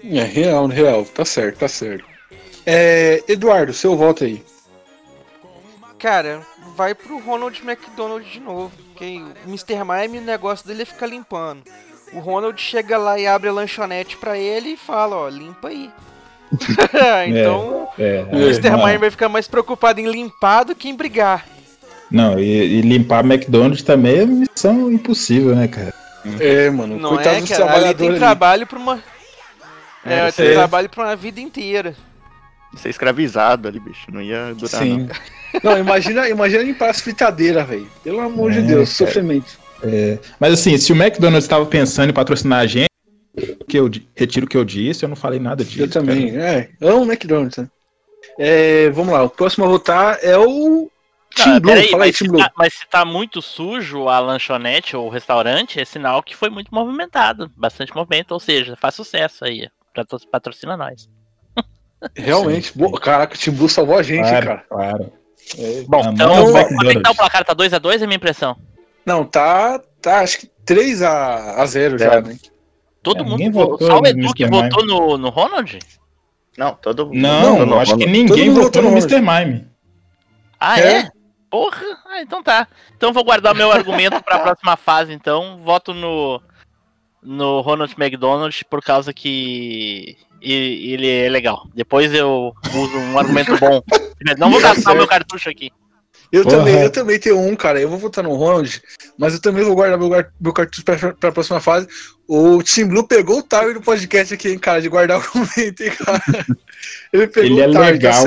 É 0.03 0.24
real, 0.24 0.68
real. 0.68 1.05
Tá 1.05 1.26
certo, 1.26 1.60
tá 1.60 1.68
certo. 1.68 2.05
É, 2.66 3.24
Eduardo, 3.28 3.74
seu 3.74 3.95
voto 3.95 4.24
aí. 4.24 4.43
Cara, 5.99 6.41
vai 6.76 6.93
pro 6.93 7.18
Ronald 7.20 7.60
McDonald 7.64 8.30
de 8.30 8.39
novo. 8.39 8.72
Porque 8.89 9.22
o 9.45 9.49
Mr. 9.49 9.84
Mime, 9.84 10.20
o 10.20 10.22
negócio 10.22 10.68
dele 10.68 10.84
é 10.84 10.86
ficar 10.86 11.08
limpando. 11.08 11.64
O 12.14 12.20
Ronald 12.20 12.60
chega 12.60 12.97
lá 12.97 13.20
e 13.20 13.28
abre 13.28 13.49
a 13.49 13.53
lanchonete 13.53 14.18
pra 14.18 14.38
ele 14.38 14.70
e 14.70 14.78
fala, 14.78 15.16
ó, 15.16 15.30
limpa 15.30 15.68
aí. 15.68 15.91
então, 17.28 17.89
É, 17.97 18.26
o 18.32 18.38
Mr. 18.38 18.72
Mime 18.72 18.97
vai 18.97 19.12
ficar 19.12 19.28
mais 19.28 19.47
preocupado 19.47 19.99
em 19.99 20.10
limpar 20.10 20.64
do 20.64 20.76
que 20.76 20.88
em 20.88 20.95
brigar. 20.95 21.45
Não, 22.10 22.39
e, 22.39 22.43
e 22.43 22.82
limpar 22.82 23.26
McDonald's 23.26 23.84
também 23.84 24.20
é 24.20 24.26
missão 24.26 24.91
impossível, 24.91 25.55
né, 25.55 25.68
cara? 25.68 25.93
É, 26.39 26.70
mano. 26.70 26.97
Não 26.97 27.10
coitado 27.16 27.38
é, 27.38 27.39
dos 27.41 27.49
cara? 27.49 27.74
Ali 27.76 27.93
tem 27.95 28.10
ali. 28.10 28.18
trabalho 28.18 28.68
pra 28.68 28.80
uma... 28.80 29.03
É, 30.05 30.20
É, 30.28 30.32
tem 30.32 30.47
é. 30.47 30.53
trabalho 30.53 30.89
pra 30.89 31.05
uma 31.05 31.16
vida 31.16 31.39
inteira. 31.39 31.95
Ser 32.76 32.89
escravizado 32.89 33.68
ali, 33.68 33.80
bicho. 33.80 34.05
Não 34.12 34.22
ia 34.22 34.53
durar, 34.53 34.82
Sim. 34.84 35.08
não. 35.64 35.72
Não, 35.72 35.78
imagina, 35.80 36.30
imagina 36.30 36.64
limpar 36.64 36.89
as 36.89 36.99
fritadeiras, 37.01 37.68
velho. 37.68 37.88
Pelo 38.03 38.20
amor 38.20 38.51
de 38.51 38.60
É, 38.60 38.62
Deus, 38.62 38.95
cara. 38.97 39.10
sofrimento. 39.10 39.58
É, 39.84 40.18
mas 40.39 40.53
assim, 40.53 40.78
se 40.78 40.91
o 40.91 40.95
McDonald's 40.95 41.45
estava 41.45 41.66
pensando 41.66 42.10
em 42.10 42.14
patrocinar 42.14 42.60
a 42.60 42.68
gente, 42.68 42.88
que 43.68 43.78
eu 43.78 43.89
retiro 44.16 44.45
o 44.45 44.49
que 44.49 44.58
eu 44.58 44.66
disse, 44.66 45.03
eu 45.05 45.10
não 45.10 45.16
falei 45.16 45.39
nada 45.39 45.64
disso. 45.64 45.82
Eu 45.82 45.89
também, 45.89 46.38
é. 46.38 46.70
Amo 46.82 47.03
McDonald's, 47.05 47.58
né? 47.58 47.68
É, 48.39 48.89
vamos 48.91 49.14
lá, 49.14 49.24
o 49.24 49.30
próximo 49.30 49.66
a 49.66 49.68
votar 49.68 50.20
é 50.22 50.38
o 50.38 50.89
Team 51.43 51.55
Ah, 51.55 51.59
Blue. 51.59 51.71
peraí, 51.73 51.89
Fala 51.89 52.03
aí, 52.05 52.13
se 52.13 52.27
Blue. 52.27 52.38
tá, 52.38 52.51
mas 52.57 52.73
se 52.73 52.88
tá 52.88 53.05
muito 53.05 53.41
sujo 53.41 54.07
a 54.07 54.19
lanchonete 54.19 54.95
ou 54.95 55.07
o 55.07 55.09
restaurante, 55.09 55.79
é 55.79 55.85
sinal 55.85 56.21
que 56.23 56.35
foi 56.35 56.49
muito 56.49 56.73
movimentado. 56.73 57.51
Bastante 57.55 57.95
movimento, 57.95 58.31
ou 58.31 58.39
seja, 58.39 58.75
faz 58.75 58.95
sucesso 58.95 59.45
aí. 59.45 59.69
patro- 59.93 60.19
Patrocina 60.31 60.75
nós. 60.77 61.09
Realmente, 62.15 62.77
boa, 62.77 62.99
caraca, 62.99 63.35
o 63.35 63.39
Team 63.39 63.55
Blue 63.55 63.69
salvou 63.69 63.97
a 63.97 64.03
gente, 64.03 64.27
Claro, 64.27 64.45
cara. 64.47 64.65
claro. 64.69 65.13
É, 65.57 65.81
Bom, 65.88 66.01
então, 66.11 66.13
não, 66.45 66.51
quanto 66.51 66.89
é 66.89 66.93
que 66.95 67.01
tá 67.01 67.11
o 67.11 67.15
placar? 67.15 67.45
Tá 67.45 67.55
2x2, 67.55 68.01
é 68.01 68.03
a 68.03 68.07
minha 68.07 68.17
impressão. 68.17 68.57
Não, 69.05 69.23
tá, 69.23 69.79
tá, 70.01 70.19
acho 70.19 70.39
que 70.39 70.47
3 70.65 71.01
a, 71.01 71.61
a 71.61 71.65
0 71.65 71.97
já, 71.97 72.19
né? 72.21 72.38
Todo 73.01 73.23
É, 73.23 73.25
mundo 73.25 73.51
votou. 73.51 73.88
Só 73.88 73.99
o 73.99 74.01
no 74.01 74.07
Edu 74.07 74.33
que 74.33 74.45
votou 74.45 74.85
no, 74.85 75.17
no 75.17 75.29
Ronald? 75.29 75.79
Não, 76.57 76.73
todo 76.75 77.09
Não, 77.13 77.57
todo 77.59 77.71
eu 77.71 77.79
acho 77.79 77.97
que 77.97 78.05
ninguém 78.05 78.49
mundo 78.49 78.63
votou 78.63 78.81
votou 78.81 78.81
no 78.83 78.89
no 78.91 78.97
Mr. 78.97 79.21
Mime. 79.21 79.67
Ah, 80.59 80.79
É? 80.79 81.09
Porra! 81.49 81.81
Ah, 82.05 82.21
então 82.21 82.43
tá. 82.43 82.67
Então 82.95 83.13
vou 83.13 83.23
guardar 83.23 83.55
meu 83.55 83.71
argumento 83.71 84.21
pra 84.23 84.39
próxima 84.39 84.75
fase, 84.75 85.13
então. 85.13 85.61
Voto 85.63 85.93
no. 85.93 86.41
No 87.23 87.61
Ronald 87.61 87.93
McDonald 87.97 88.63
por 88.69 88.81
causa 88.81 89.11
que. 89.13 90.17
e- 90.41 90.93
Ele 90.93 91.09
é 91.09 91.29
legal. 91.29 91.67
Depois 91.73 92.13
eu 92.13 92.53
uso 92.73 92.97
um 92.97 93.17
argumento 93.17 93.57
bom. 93.57 93.81
Não 94.37 94.51
vou 94.51 94.61
gastar 94.61 94.93
o 94.93 94.95
meu 94.95 95.07
cartucho 95.07 95.49
aqui. 95.49 95.71
Eu 96.31 96.43
Porra. 96.43 96.57
também, 96.57 96.81
eu 96.81 96.91
também 96.91 97.19
tenho 97.19 97.39
um, 97.39 97.55
cara. 97.55 97.79
Eu 97.79 97.89
vou 97.89 97.97
votar 97.97 98.23
no 98.23 98.35
Ronald, 98.35 98.81
mas 99.17 99.33
eu 99.33 99.41
também 99.41 99.63
vou 99.63 99.75
guardar 99.75 99.97
meu, 99.97 100.09
meu 100.39 100.53
cartucho 100.53 100.83
pra, 100.83 101.13
pra 101.13 101.31
próxima 101.31 101.59
fase. 101.61 101.87
O 102.27 102.61
Team 102.61 102.89
Blue 102.89 103.07
pegou 103.07 103.39
o 103.39 103.43
time 103.43 103.73
do 103.73 103.81
podcast 103.81 104.33
aqui, 104.33 104.49
hein, 104.49 104.59
cara, 104.59 104.81
de 104.81 104.89
guardar 104.89 105.17
o 105.17 105.21
argumento, 105.21 105.83
hein, 105.83 105.91
cara. 105.97 106.21
Ele 107.13 107.27
pegou 107.27 107.49
Ele 107.49 107.61
é 107.61 107.67
o 107.67 107.71
time, 107.71 107.83
tá 107.83 107.91
legal. 107.91 108.25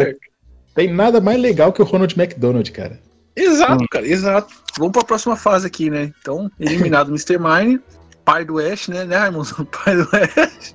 Tem 0.75 0.93
nada 0.93 1.21
mais 1.21 1.39
legal 1.39 1.73
que 1.73 1.83
o 1.83 1.85
Ronald 1.85 2.15
McDonald, 2.19 2.71
cara. 2.73 2.99
Exato, 3.37 3.85
cara, 3.91 4.07
exato. 4.07 4.55
Vamos 4.79 4.93
pra 4.93 5.05
próxima 5.05 5.37
fase 5.37 5.67
aqui, 5.67 5.89
né? 5.91 6.13
Então, 6.21 6.51
eliminado 6.59 7.09
o 7.11 7.13
Mr. 7.13 7.39
Mine, 7.39 7.81
pai 8.25 8.45
do 8.45 8.59
Ash, 8.59 8.89
né, 8.89 9.05
né, 9.05 9.17
Raimundo? 9.17 9.67
Pai 9.85 9.97
do 9.97 10.03
Ash. 10.03 10.75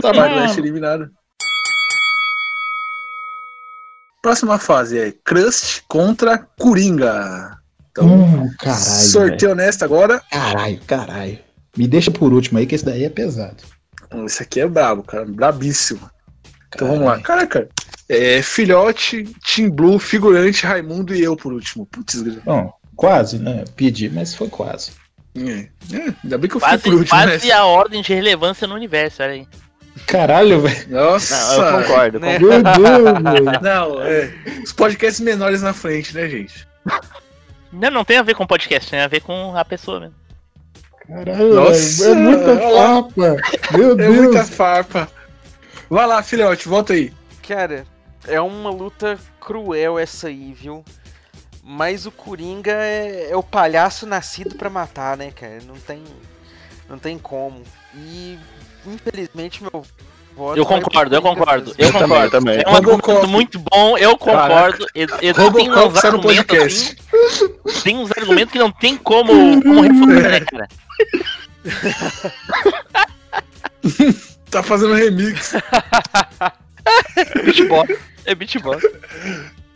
Pai 0.00 0.12
do 0.34 0.38
Ash 0.40 0.58
eliminado. 0.58 1.10
Próxima 4.22 4.58
fase 4.58 4.98
é 4.98 5.12
Crust 5.24 5.82
contra 5.88 6.38
Coringa. 6.38 7.58
Então, 7.90 8.06
Hum, 8.08 8.50
caralho. 8.58 8.80
sorteio 8.82 9.52
honesto 9.52 9.84
agora. 9.84 10.20
Caralho, 10.30 10.80
caralho. 10.86 11.38
Me 11.76 11.86
deixa 11.86 12.10
por 12.10 12.32
último 12.32 12.58
aí, 12.58 12.66
que 12.66 12.74
esse 12.74 12.84
daí 12.84 13.04
é 13.04 13.10
pesado. 13.10 13.62
Esse 14.24 14.42
aqui 14.42 14.60
é 14.60 14.66
brabo, 14.66 15.02
cara, 15.02 15.24
brabíssimo. 15.24 16.10
Então 16.74 16.88
vamos 16.88 17.04
lá. 17.04 17.20
Caraca, 17.20 17.68
é, 18.08 18.40
filhote, 18.42 19.24
Team 19.44 19.70
Blue, 19.70 19.98
figurante, 19.98 20.64
Raimundo 20.66 21.14
e 21.14 21.22
eu 21.22 21.36
por 21.36 21.52
último. 21.52 21.86
Putz. 21.86 22.14
Bom, 22.44 22.72
quase, 22.94 23.38
né? 23.38 23.64
Pedi, 23.76 24.08
mas 24.08 24.34
foi 24.34 24.48
quase. 24.48 24.92
é, 25.36 25.68
é, 25.96 26.14
ainda 26.24 26.38
bem 26.38 26.48
que 26.48 26.56
eu 26.56 26.60
Quase, 26.60 26.82
por 26.82 26.94
último, 26.94 27.08
quase 27.18 27.46
né? 27.48 27.52
a 27.52 27.64
ordem 27.64 28.02
de 28.02 28.14
relevância 28.14 28.66
no 28.66 28.74
universo, 28.74 29.22
olha 29.22 29.32
aí. 29.32 29.48
Caralho, 30.06 30.60
velho. 30.60 30.88
Nossa, 30.90 31.34
Não, 31.34 31.64
eu 31.78 31.82
concordo. 31.82 32.20
Né? 32.20 32.38
concordo. 32.38 32.80
Meu 32.80 33.14
Deus, 33.14 33.44
velho. 33.44 33.60
Não, 33.62 34.02
é. 34.02 34.32
Os 34.62 34.72
podcasts 34.72 35.20
menores 35.20 35.62
na 35.62 35.72
frente, 35.72 36.14
né, 36.14 36.28
gente? 36.28 36.66
Não, 37.72 37.90
não 37.90 38.04
tem 38.04 38.18
a 38.18 38.22
ver 38.22 38.34
com 38.34 38.46
podcast, 38.46 38.90
tem 38.90 39.00
a 39.00 39.08
ver 39.08 39.20
com 39.22 39.56
a 39.56 39.64
pessoa 39.64 40.00
mesmo. 40.00 40.14
Caralho, 41.08 41.54
Nossa. 41.54 42.10
É 42.10 42.14
muita 42.14 42.56
papa. 42.56 43.36
Meu 43.76 43.92
É 43.92 43.94
Deus. 43.94 44.14
muita 44.16 44.44
farpa. 44.44 45.08
Vai 45.88 46.06
lá, 46.06 46.22
filhote, 46.22 46.68
volta 46.68 46.92
aí. 46.92 47.12
Cara, 47.46 47.86
é 48.28 48.40
uma 48.40 48.70
luta 48.70 49.18
cruel 49.40 49.98
essa 49.98 50.28
aí, 50.28 50.52
viu? 50.52 50.84
Mas 51.62 52.06
o 52.06 52.12
Coringa 52.12 52.72
é, 52.72 53.30
é 53.30 53.36
o 53.36 53.42
palhaço 53.42 54.06
nascido 54.06 54.54
pra 54.54 54.70
matar, 54.70 55.16
né, 55.16 55.32
cara? 55.32 55.58
Não 55.66 55.74
tem, 55.74 56.02
não 56.88 56.98
tem 56.98 57.18
como. 57.18 57.62
E 57.94 58.38
infelizmente 58.86 59.62
meu 59.62 59.84
voto 60.36 60.56
Eu 60.56 60.64
concordo, 60.64 61.14
eu 61.14 61.22
concordo, 61.22 61.74
eu 61.76 61.86
Eu 61.86 61.92
concordo. 61.92 62.24
eu 62.24 62.30
também. 62.30 62.62
É 62.64 62.70
um 62.70 62.76
argumento 62.76 63.28
muito 63.28 63.58
bom, 63.58 63.98
eu 63.98 64.16
concordo. 64.16 64.86
Edu, 64.94 65.14
Edu 65.20 65.52
tem 65.52 65.70
uns 65.70 66.04
argumentos 66.04 66.44
podcast. 66.44 66.96
assim, 67.66 67.80
tem 67.82 67.96
uns 67.96 68.10
argumentos 68.12 68.52
que 68.52 68.58
não 68.58 68.70
tem 68.70 68.96
como, 68.96 69.32
como 69.62 69.80
refutar, 69.80 70.30
né, 70.30 70.40
cara? 70.40 70.68
Tá 74.50 74.62
fazendo 74.62 74.94
remix. 74.94 75.54
É 77.16 77.42
beatbox. 77.42 77.98
É 78.24 78.34
beatbox. 78.34 78.82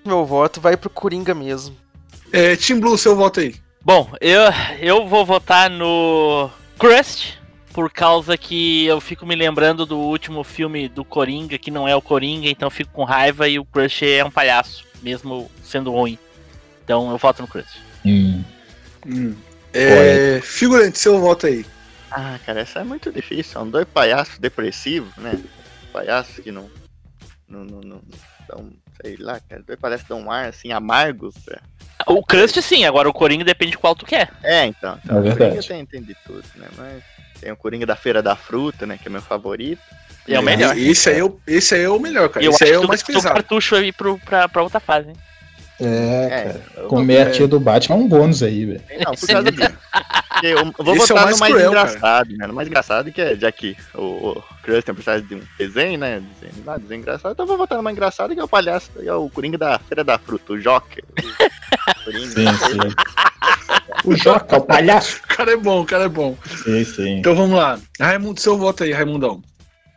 Meu 0.04 0.24
voto 0.24 0.60
vai 0.60 0.76
pro 0.76 0.90
Coringa 0.90 1.34
mesmo. 1.34 1.76
É, 2.32 2.56
Team 2.56 2.80
Blue, 2.80 2.96
seu 2.96 3.16
voto 3.16 3.40
aí. 3.40 3.54
Bom, 3.82 4.10
eu, 4.20 4.42
eu 4.80 5.08
vou 5.08 5.24
votar 5.24 5.70
no 5.70 6.50
Crust, 6.78 7.38
por 7.72 7.90
causa 7.90 8.36
que 8.36 8.86
eu 8.86 9.00
fico 9.00 9.26
me 9.26 9.34
lembrando 9.34 9.86
do 9.86 9.98
último 9.98 10.44
filme 10.44 10.88
do 10.88 11.04
Coringa, 11.04 11.58
que 11.58 11.70
não 11.70 11.86
é 11.88 11.94
o 11.94 12.02
Coringa, 12.02 12.48
então 12.48 12.66
eu 12.66 12.70
fico 12.70 12.90
com 12.92 13.04
raiva 13.04 13.48
e 13.48 13.58
o 13.58 13.64
Crush 13.64 14.02
é 14.04 14.24
um 14.24 14.30
palhaço, 14.30 14.84
mesmo 15.02 15.50
sendo 15.64 15.90
ruim. 15.90 16.18
Então 16.84 17.10
eu 17.10 17.16
voto 17.16 17.42
no 17.42 17.48
Crush. 17.48 17.80
Hum. 18.04 18.42
Hum. 19.06 19.34
É, 19.72 20.40
figurante, 20.42 20.98
seu 20.98 21.20
voto 21.20 21.46
aí. 21.46 21.64
Ah, 22.10 22.38
cara, 22.44 22.60
essa 22.60 22.80
é 22.80 22.84
muito 22.84 23.12
difícil. 23.12 23.52
São 23.52 23.68
dois 23.68 23.86
palhaços 23.86 24.38
depressivos, 24.38 25.14
né? 25.16 25.40
Palhaços 25.92 26.40
que 26.40 26.50
não. 26.50 26.68
Não, 27.50 27.64
não, 27.64 27.80
não 27.80 28.00
sei 29.02 29.16
lá, 29.16 29.40
cara. 29.40 29.62
Palhaços 29.80 30.06
dão 30.06 30.20
um 30.20 30.30
ar 30.30 30.48
assim, 30.48 30.72
amargo. 30.72 31.32
Pra... 31.44 31.60
O 32.06 32.24
Crust 32.24 32.60
sim, 32.62 32.84
agora 32.84 33.08
o 33.08 33.12
Coringa 33.12 33.44
depende 33.44 33.72
de 33.72 33.78
qual 33.78 33.94
tu 33.94 34.06
quer. 34.06 34.30
É, 34.42 34.64
então. 34.66 34.98
então 35.04 35.16
É 35.16 35.20
o 35.20 35.22
verdade. 35.22 35.50
Coringa 35.50 35.62
tem, 35.66 35.86
tem 35.86 36.02
de 36.02 36.14
tudo, 36.24 36.44
né? 36.56 36.68
Mas 36.76 37.02
tem 37.40 37.50
o 37.52 37.56
Coringa 37.56 37.84
da 37.84 37.96
Feira 37.96 38.22
da 38.22 38.36
Fruta, 38.36 38.86
né? 38.86 38.98
Que 39.00 39.08
é 39.08 39.10
meu 39.10 39.20
favorito. 39.22 39.82
É 40.28 40.38
o 40.38 40.42
melhor. 40.42 40.76
Esse 40.78 41.10
aí 41.10 41.18
é 41.18 41.24
o, 41.24 41.40
esse 41.46 41.74
aí 41.74 41.82
é 41.82 41.88
o 41.88 41.98
melhor, 41.98 42.28
cara. 42.28 42.44
Eu 42.44 42.52
esse 42.52 42.62
aí 42.62 42.70
é 42.70 42.78
o 42.78 42.82
tu 42.82 42.88
mais 42.88 43.00
gastou 43.02 43.16
pesado. 43.16 43.34
cartucho 43.34 43.74
aí 43.74 43.90
pro, 43.90 44.16
pra, 44.18 44.48
pra 44.48 44.62
outra 44.62 44.78
fase. 44.78 45.08
hein? 45.08 45.16
É, 45.80 46.26
É, 46.30 46.42
cara. 46.44 46.86
Comer 46.88 47.26
a 47.26 47.30
tia 47.30 47.48
do 47.48 47.58
Batman 47.58 47.96
é 47.96 47.98
um 47.98 48.08
bônus 48.08 48.42
aí, 48.42 48.66
velho. 48.66 48.82
Não, 49.04 49.14
por 49.14 49.26
causa 49.26 49.50
disso. 49.52 49.70
Eu, 50.42 50.72
vou 50.78 50.94
Esse 50.96 51.12
é 51.12 51.14
o 51.14 51.18
botar 51.18 51.24
mais 51.24 51.34
no 51.36 51.40
mais 51.40 51.52
cruel, 51.52 51.72
cara. 51.72 51.88
engraçado, 51.90 52.36
né? 52.36 52.46
No 52.46 52.54
mais 52.54 52.68
engraçado 52.68 53.12
que 53.12 53.20
é, 53.20 53.36
já 53.36 53.50
que 53.50 53.76
o, 53.94 54.02
o 54.30 54.42
Krusty 54.62 54.92
precisa 54.92 55.20
de 55.22 55.34
um 55.34 55.42
desenho, 55.58 55.98
né? 55.98 56.22
Desenho, 56.40 56.64
lá, 56.64 56.76
desenho 56.78 57.00
engraçado, 57.00 57.32
então 57.32 57.44
eu 57.44 57.48
vou 57.48 57.58
botar 57.58 57.76
no 57.76 57.82
mais 57.82 57.96
engraçado 57.96 58.34
que 58.34 58.40
é 58.40 58.44
o 58.44 58.48
palhaço, 58.48 58.90
que 58.92 59.08
é 59.08 59.14
o 59.14 59.28
Coringa 59.30 59.58
da 59.58 59.78
Feira 59.78 60.04
da 60.04 60.18
Fruta, 60.18 60.52
o 60.52 60.60
Joker. 60.60 61.04
O 61.18 62.04
Coringa. 62.04 62.26
Sim, 62.26 62.46
sim. 62.58 62.94
O 64.04 64.16
Joca, 64.16 64.56
o 64.56 64.60
palhaço. 64.62 65.20
O 65.24 65.36
cara 65.36 65.52
é 65.52 65.56
bom, 65.56 65.80
o 65.82 65.86
cara 65.86 66.04
é 66.04 66.08
bom. 66.08 66.36
Sim, 66.64 66.84
sim. 66.84 67.18
Então 67.18 67.34
vamos 67.34 67.56
lá. 67.56 67.78
Raimundo, 68.00 68.40
seu 68.40 68.56
voto 68.56 68.84
aí, 68.84 68.92
Raimundão. 68.92 69.42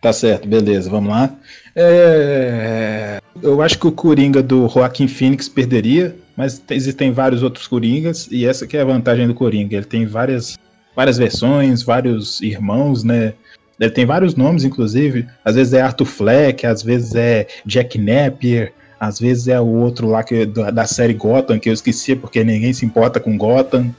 Tá 0.02 0.12
certo, 0.12 0.48
beleza, 0.48 0.90
vamos 0.90 1.10
lá. 1.10 1.30
É, 1.76 3.20
Eu 3.42 3.62
acho 3.62 3.78
que 3.80 3.88
o 3.88 3.92
Coringa 3.92 4.42
do 4.44 4.68
Joaquim 4.70 5.08
Phoenix 5.08 5.50
perderia, 5.50 6.16
mas 6.38 6.60
tem- 6.60 6.78
existem 6.78 7.12
vários 7.12 7.42
outros 7.44 7.68
Coringas, 7.68 8.28
e 8.32 8.46
essa 8.46 8.66
que 8.68 8.78
é 8.78 8.82
a 8.82 8.86
vantagem 8.86 9.28
do 9.28 9.34
Coringa. 9.34 9.76
Ele 9.76 9.86
tem 9.86 10.06
várias, 10.06 10.58
várias 10.96 11.18
versões, 11.18 11.82
vários 11.82 12.42
irmãos, 12.42 13.04
né? 13.04 13.34
Ele 13.80 13.90
tem 13.92 14.06
vários 14.06 14.36
nomes, 14.36 14.64
inclusive. 14.64 15.26
Às 15.44 15.56
vezes 15.56 15.74
é 15.74 15.82
Arthur 15.82 16.06
Fleck, 16.06 16.66
às 16.66 16.84
vezes 16.84 17.16
é 17.16 17.48
Jack 17.66 17.98
Napier, 17.98 18.72
às 19.00 19.20
vezes 19.20 19.48
é 19.48 19.60
o 19.60 19.66
outro 19.66 20.08
lá 20.08 20.24
que, 20.24 20.46
da, 20.46 20.70
da 20.72 20.86
série 20.86 21.14
Gotham, 21.14 21.60
que 21.60 21.70
eu 21.70 21.74
esqueci 21.74 22.16
porque 22.16 22.44
ninguém 22.44 22.72
se 22.72 22.86
importa 22.86 23.20
com 23.20 23.38
Gotham. 23.38 23.94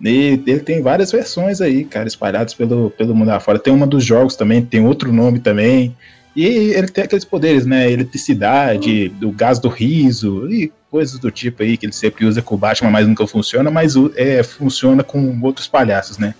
E 0.00 0.40
ele 0.46 0.60
tem 0.60 0.80
várias 0.80 1.12
versões 1.12 1.60
aí, 1.60 1.84
cara, 1.84 2.08
espalhadas 2.08 2.54
pelo, 2.54 2.90
pelo 2.90 3.14
mundo 3.14 3.30
afora. 3.30 3.58
Tem 3.58 3.72
uma 3.72 3.86
dos 3.86 4.04
jogos 4.04 4.34
também, 4.34 4.62
tem 4.62 4.84
outro 4.84 5.12
nome 5.12 5.40
também. 5.40 5.94
E 6.36 6.44
ele 6.44 6.88
tem 6.88 7.04
aqueles 7.04 7.24
poderes, 7.24 7.66
né? 7.66 7.90
Eletricidade, 7.90 9.08
do 9.08 9.32
gás 9.32 9.58
do 9.58 9.68
riso 9.68 10.48
e 10.50 10.72
coisas 10.90 11.18
do 11.18 11.30
tipo 11.30 11.62
aí 11.62 11.76
que 11.76 11.86
ele 11.86 11.92
sempre 11.92 12.24
usa 12.24 12.40
com 12.40 12.54
o 12.54 12.58
Batman, 12.58 12.90
mas 12.90 13.06
nunca 13.06 13.26
funciona, 13.26 13.70
mas 13.70 13.96
o- 13.96 14.12
é, 14.16 14.42
funciona 14.42 15.02
com 15.02 15.38
outros 15.42 15.66
palhaços, 15.66 16.16
né? 16.18 16.34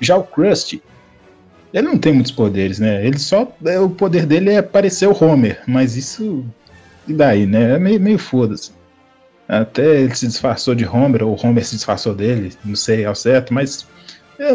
Já 0.00 0.16
o 0.16 0.22
Krusty, 0.22 0.82
ele 1.72 1.86
não 1.88 1.98
tem 1.98 2.12
muitos 2.12 2.32
poderes, 2.32 2.78
né? 2.78 3.04
Ele 3.06 3.18
só. 3.18 3.50
é, 3.66 3.78
o 3.78 3.90
poder 3.90 4.24
dele 4.26 4.50
é 4.50 4.62
parecer 4.62 5.06
o 5.08 5.24
Homer, 5.24 5.60
mas 5.66 5.96
isso. 5.96 6.44
E 7.08 7.12
daí, 7.12 7.44
né? 7.46 7.74
É 7.74 7.78
meio, 7.78 8.00
meio 8.00 8.18
foda-se. 8.18 8.70
Até 9.48 10.02
ele 10.02 10.14
se 10.14 10.26
disfarçou 10.28 10.74
de 10.76 10.86
Homer, 10.86 11.24
ou 11.24 11.34
o 11.36 11.46
Homer 11.46 11.64
se 11.66 11.74
disfarçou 11.74 12.14
dele, 12.14 12.52
não 12.64 12.76
sei 12.76 13.04
ao 13.04 13.14
certo, 13.16 13.52
mas 13.52 13.84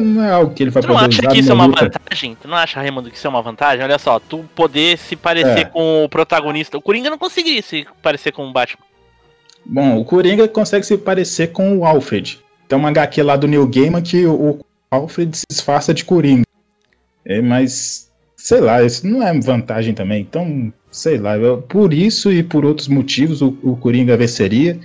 não 0.01 0.23
é 0.23 0.31
algo 0.31 0.53
que 0.53 0.63
ele 0.63 0.69
vai 0.71 0.81
Tu 0.81 0.87
não 0.87 0.95
poder 0.95 1.07
acha 1.07 1.27
que 1.27 1.39
isso 1.39 1.51
é 1.51 1.53
uma 1.53 1.65
luta. 1.65 1.83
vantagem? 1.85 2.37
Tu 2.41 2.47
não 2.47 2.57
acha, 2.57 2.79
Raimundo, 2.79 3.11
que 3.11 3.17
isso 3.17 3.27
é 3.27 3.29
uma 3.29 3.41
vantagem? 3.41 3.83
Olha 3.83 3.99
só, 3.99 4.19
tu 4.19 4.43
poder 4.55 4.97
se 4.97 5.15
parecer 5.15 5.59
É. 5.59 5.65
com 5.65 6.03
o 6.03 6.09
protagonista. 6.09 6.77
O 6.77 6.81
Coringa 6.81 7.09
não 7.09 7.17
conseguiria 7.17 7.61
se 7.61 7.85
parecer 8.01 8.31
com 8.31 8.47
o 8.47 8.51
Batman. 8.51 8.83
Bom, 9.65 9.97
o 9.99 10.05
Coringa 10.05 10.47
consegue 10.47 10.85
se 10.85 10.97
parecer 10.97 11.51
com 11.51 11.77
o 11.77 11.85
Alfred. 11.85 12.39
Tem 12.67 12.77
uma 12.77 12.89
HQ 12.89 13.21
lá 13.23 13.35
do 13.35 13.47
Neil 13.47 13.67
Gaiman 13.67 14.01
que 14.01 14.25
o 14.25 14.59
Alfred 14.89 15.37
se 15.37 15.43
disfarça 15.49 15.93
de 15.93 16.03
Coringa. 16.05 16.43
É, 17.25 17.41
mas, 17.41 18.11
sei 18.37 18.59
lá, 18.61 18.81
isso 18.83 19.05
não 19.07 19.21
é 19.27 19.33
vantagem 19.39 19.93
também. 19.93 20.21
Então, 20.21 20.71
sei 20.91 21.17
lá, 21.17 21.37
eu- 21.37 21.61
por 21.61 21.93
isso 21.93 22.31
e 22.31 22.41
por 22.43 22.63
outros 22.65 22.87
motivos 22.87 23.41
o, 23.41 23.57
o 23.63 23.75
Coringa 23.75 24.15
venceria. 24.17 24.79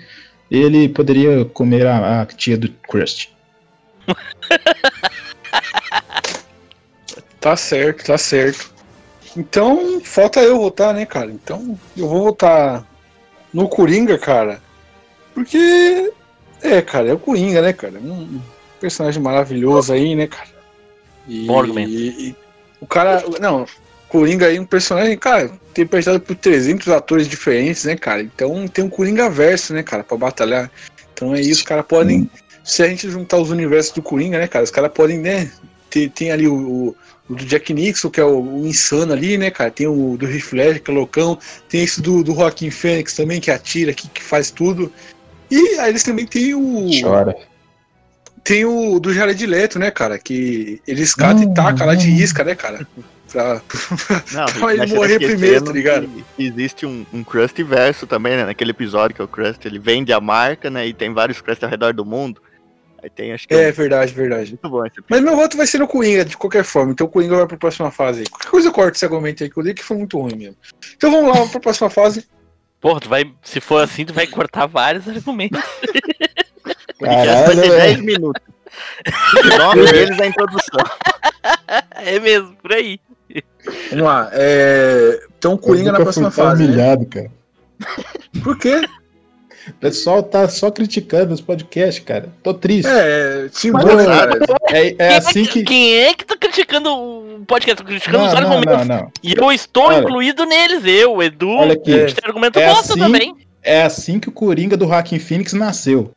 Ele 0.51 0.89
poderia 0.89 1.45
comer 1.45 1.87
a, 1.87 2.23
a 2.23 2.27
tia 2.27 2.57
do 2.59 2.69
Krusty. 2.89 3.31
Tá 7.41 7.57
certo, 7.57 8.05
tá 8.05 8.19
certo. 8.19 8.71
Então, 9.37 10.01
falta 10.03 10.41
eu 10.41 10.59
votar, 10.59 10.93
né, 10.93 11.07
cara? 11.07 11.31
Então, 11.31 11.79
eu 11.97 12.09
vou 12.09 12.25
votar 12.25 12.85
no 13.53 13.69
Coringa, 13.69 14.19
cara. 14.19 14.61
Porque, 15.35 16.13
é, 16.63 16.83
cara, 16.83 17.09
é 17.09 17.13
o 17.13 17.19
Coringa, 17.19 17.63
né, 17.63 17.73
cara? 17.73 17.99
Um 17.99 18.41
personagem 18.81 19.23
maravilhoso 19.23 19.93
aí, 19.93 20.15
né, 20.15 20.27
cara? 20.27 20.49
E, 21.29 21.47
Bom 21.47 21.61
argumento. 21.61 21.91
e- 21.91 22.29
e 22.31 22.37
o 22.81 22.87
cara, 22.87 23.23
não, 23.41 23.65
Coringa 24.09 24.47
aí, 24.47 24.59
um 24.59 24.67
personagem, 24.67 25.17
cara, 25.17 25.51
interpretado 25.71 26.19
por 26.21 26.35
300 26.35 26.89
atores 26.89 27.29
diferentes, 27.29 27.85
né, 27.85 27.97
cara? 27.97 28.21
Então, 28.23 28.67
tem 28.67 28.85
um 28.85 28.91
Coringa 28.91 29.31
verso, 29.31 29.73
né, 29.73 29.83
cara, 29.83 30.03
pra 30.03 30.17
batalhar. 30.17 30.71
Então 31.15 31.35
é 31.35 31.41
isso, 31.41 31.61
os 31.61 31.63
caras 31.63 31.87
podem, 31.87 32.29
se 32.65 32.83
a 32.83 32.89
gente 32.89 33.09
juntar 33.09 33.37
os 33.39 33.51
universos 33.51 33.93
do 33.93 34.03
Coringa, 34.03 34.39
né, 34.39 34.49
cara, 34.49 34.65
os 34.65 34.71
caras 34.71 34.91
podem, 34.93 35.19
né, 35.19 35.53
ter, 35.89 36.11
tem 36.11 36.33
ali 36.33 36.49
o, 36.49 36.55
o- 36.55 36.97
o 37.31 37.35
do 37.37 37.45
Jack 37.45 37.73
Nixon, 37.73 38.11
que 38.11 38.21
é 38.21 38.25
o, 38.25 38.41
o 38.41 38.67
insano 38.67 39.13
ali, 39.13 39.39
né, 39.39 39.51
cara? 39.53 39.71
Tem 39.71 39.87
o 39.87 40.17
do 40.17 40.27
Heath 40.27 40.53
Ledger, 40.53 40.83
que 40.83 40.91
é 40.91 40.95
loucão. 40.95 41.39
Tem 41.69 41.85
esse 41.85 42.03
do, 42.03 42.25
do 42.25 42.35
Joaquim 42.35 42.71
Fênix 42.71 43.15
também, 43.15 43.41
que 43.41 43.53
atira, 43.53 43.95
que, 43.95 44.09
que 44.09 44.23
faz 44.23 44.51
tudo. 44.51 44.93
E 45.49 45.79
aí 45.79 45.91
eles 45.91 46.03
também 46.03 46.27
tem 46.27 46.55
o. 46.55 46.89
Chora. 47.01 47.37
Tem 48.43 48.65
o 48.65 48.99
do 48.99 49.15
Jared 49.15 49.47
Leto, 49.47 49.79
né, 49.79 49.93
cara? 49.93 50.19
Que 50.19 50.83
ele 50.89 51.03
escata 51.03 51.45
e 51.45 51.55
taca 51.55 51.85
lá 51.85 51.95
de 51.95 52.11
isca, 52.11 52.43
né, 52.43 52.57
cara? 52.57 52.85
Pra, 53.31 53.63
Não, 54.33 54.47
pra 54.59 54.75
ele 54.75 54.87
morrer 54.93 55.21
primeiro, 55.21 55.67
tá 55.67 55.73
ligado? 55.73 56.11
Existe 56.37 56.85
um, 56.85 57.07
um 57.13 57.23
Krusty 57.23 57.63
verso 57.63 58.09
também, 58.09 58.37
né? 58.37 58.45
Naquele 58.45 58.73
episódio 58.73 59.15
que 59.15 59.23
é 59.23 59.25
o 59.25 59.29
Krusty, 59.29 59.69
ele 59.69 59.79
vende 59.79 60.13
a 60.13 60.21
marca, 60.21 60.69
né? 60.69 60.85
E 60.85 60.93
tem 60.93 61.13
vários 61.13 61.41
Krusty 61.41 61.65
ao 61.65 61.71
redor 61.71 61.95
do 61.95 62.05
mundo. 62.05 62.43
Aí 63.03 63.09
tem, 63.11 63.33
acho 63.33 63.49
que 63.49 63.55
É 63.55 63.69
um- 63.69 63.73
verdade, 63.73 64.13
verdade. 64.13 64.51
muito 64.51 64.69
bom 64.69 64.85
esse 64.85 64.97
Mas 65.09 65.21
meu 65.23 65.35
voto 65.37 65.57
vai 65.57 65.67
ser 65.67 65.79
no 65.79 65.89
Coringa, 65.89 66.25
de 66.25 66.37
qualquer 66.37 66.65
forma. 66.65 66.93
Então 66.93 67.07
o 67.07 67.11
Coringa 67.11 67.37
vai 67.37 67.47
pra 67.47 67.57
próxima 67.57 67.91
fase 67.91 68.21
aí. 68.21 68.27
Qualquer 68.29 68.51
coisa 68.51 68.69
eu 68.69 68.73
corto 68.73 68.97
esse 68.97 69.05
argumento 69.05 69.43
aí 69.43 69.49
que 69.51 69.57
eu 69.59 69.63
dei 69.63 69.73
que 69.75 69.83
foi 69.85 69.97
muito 69.97 70.19
ruim 70.21 70.37
mesmo. 70.37 70.57
Então 70.97 71.11
vamos 71.11 71.29
lá, 71.29 71.35
vamos 71.35 71.51
pra 71.51 71.61
próxima 71.61 71.89
fase. 71.89 72.27
Porra, 72.81 73.01
tu 73.01 73.09
vai, 73.09 73.31
se 73.43 73.61
for 73.61 73.83
assim, 73.83 74.05
tu 74.05 74.13
vai 74.15 74.27
cortar 74.27 74.67
vários 74.67 75.07
argumentos. 75.09 75.61
podcast 76.99 77.47
vai 77.47 77.57
ter 77.57 77.69
Caralho, 77.69 77.95
10 77.95 78.01
minutos. 78.01 78.43
O 79.45 79.59
nome 79.59 79.85
deles 79.91 80.17
é 80.19 80.23
a 80.23 80.27
introdução. 80.29 80.85
é 81.97 82.21
mesmo, 82.21 82.55
por 82.57 82.73
aí. 82.73 83.01
Vamos 83.91 84.05
lá. 84.05 84.31
É... 84.33 85.21
Então 85.39 85.57
Coringa 85.57 85.89
Eu 85.89 85.93
na 85.95 86.01
próxima 86.01 86.31
fase. 86.31 86.63
Né? 86.63 86.69
humilhado, 86.69 87.07
cara. 87.07 87.31
Por 88.45 88.57
quê? 88.59 88.83
O 89.71 89.81
pessoal 89.81 90.23
tá 90.23 90.49
só 90.49 90.71
criticando 90.71 91.33
os 91.35 91.41
podcasts, 91.41 92.05
cara. 92.05 92.29
Tô 92.43 92.53
triste. 92.55 92.89
É, 92.91 93.49
embora, 93.65 94.05
cara. 94.05 94.39
É, 94.71 94.89
é 94.89 94.93
Quem 94.93 95.07
assim 95.17 95.45
que. 95.45 95.63
Quem 95.65 95.95
é 95.97 96.15
que 96.15 96.25
tá 96.25 96.37
criticando 96.37 96.91
o 96.91 97.45
podcast? 97.47 97.83
Tô 97.83 97.89
criticando 97.89 98.19
Não, 98.19 98.27
os 98.27 98.35
argumentos. 98.35 98.87
não, 98.87 98.97
não. 98.97 99.13
E 99.23 99.35
eu 99.37 99.51
estou 99.53 99.85
Olha. 99.85 99.99
incluído 100.01 100.45
neles, 100.45 100.85
eu, 100.85 101.15
o 101.17 101.23
Edu. 101.23 101.49
Olha 101.51 101.73
aqui. 101.75 101.93
a 101.95 102.07
gente 102.07 102.15
tem 102.21 102.29
argumento 102.29 102.59
É 102.59 102.69
bosta 102.69 102.93
assim, 102.93 103.01
também. 103.01 103.35
é 103.63 103.83
assim 103.83 104.19
que 104.21 104.29
o 104.29 104.33
Coringa 104.33 104.77
do 104.77 104.87
Joaquim 104.87 105.19
Phoenix 105.19 105.53
nasceu. 105.53 106.11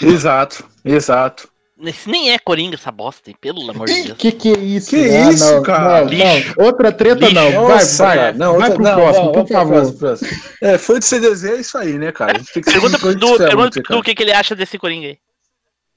Exato, 0.00 0.64
exato. 0.84 1.48
Esse 1.84 2.08
nem 2.08 2.30
é 2.32 2.38
Coringa, 2.38 2.76
essa 2.76 2.92
bosta, 2.92 3.28
hein? 3.28 3.36
pelo 3.40 3.68
amor 3.70 3.86
de 3.88 4.02
Deus. 4.04 4.16
Que 4.18 4.30
que 4.30 4.50
é 4.52 4.58
isso? 4.58 4.90
Que 4.90 4.96
Ah, 5.10 5.30
isso, 5.30 5.52
não, 5.54 5.62
cara? 5.62 6.00
Não, 6.02 6.08
Lixo. 6.08 6.54
não. 6.56 6.64
Outra 6.66 6.92
treta 6.92 7.20
Lixo. 7.26 7.34
não. 7.34 7.50
Vai, 7.66 7.74
Nossa, 7.74 8.04
vai. 8.04 8.16
cara. 8.18 8.32
Não, 8.34 8.52
vai 8.58 8.70
outra- 8.70 8.74
pro 8.74 8.84
não, 8.84 8.94
próximo, 8.94 9.32
vamos 9.32 9.48
por 9.48 9.52
favor. 9.52 9.92
próximo. 9.94 10.30
É, 10.62 10.78
foi 10.78 10.98
de 11.00 11.04
CDZ, 11.06 11.44
é 11.44 11.56
isso 11.60 11.76
aí, 11.78 11.98
né, 11.98 12.12
cara? 12.12 12.38
Que 12.38 12.60
Pergunta 12.60 12.98
ferro, 12.98 13.18
pergunta 13.18 13.44
né, 13.44 13.50
pro 13.50 13.82
cara? 13.82 13.82
Edu 13.90 13.98
o 13.98 14.02
que, 14.02 14.14
que 14.14 14.22
ele 14.22 14.32
acha 14.32 14.54
desse 14.54 14.78
Coringa 14.78 15.08
aí. 15.08 15.18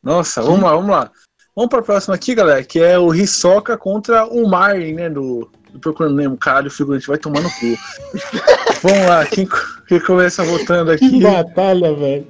Nossa, 0.04 0.42
vamos 0.42 0.62
lá, 0.64 0.72
vamos 0.72 0.90
lá. 0.90 1.12
Vamos 1.56 1.70
pra 1.70 1.82
próxima 1.82 2.16
aqui, 2.16 2.34
galera, 2.36 2.64
que 2.64 2.80
é 2.80 2.98
o 3.00 3.14
Hisoka 3.14 3.78
contra 3.78 4.26
o 4.26 4.48
Marlin, 4.48 4.94
né, 4.94 5.10
do, 5.10 5.50
do 5.72 5.80
Procurando 5.80 6.16
Nemo. 6.16 6.36
Caralho, 6.38 6.68
o 6.68 6.72
figurante 6.72 7.08
vai 7.08 7.18
tomar 7.18 7.42
no 7.42 7.50
cu. 7.50 7.78
vamos 8.84 9.06
lá, 9.08 9.26
quem, 9.26 9.48
quem 9.88 10.00
começa 10.02 10.44
votando 10.44 10.96
Que 10.98 11.06
aqui? 11.06 11.22
batalha, 11.22 11.94
velho. 11.96 12.28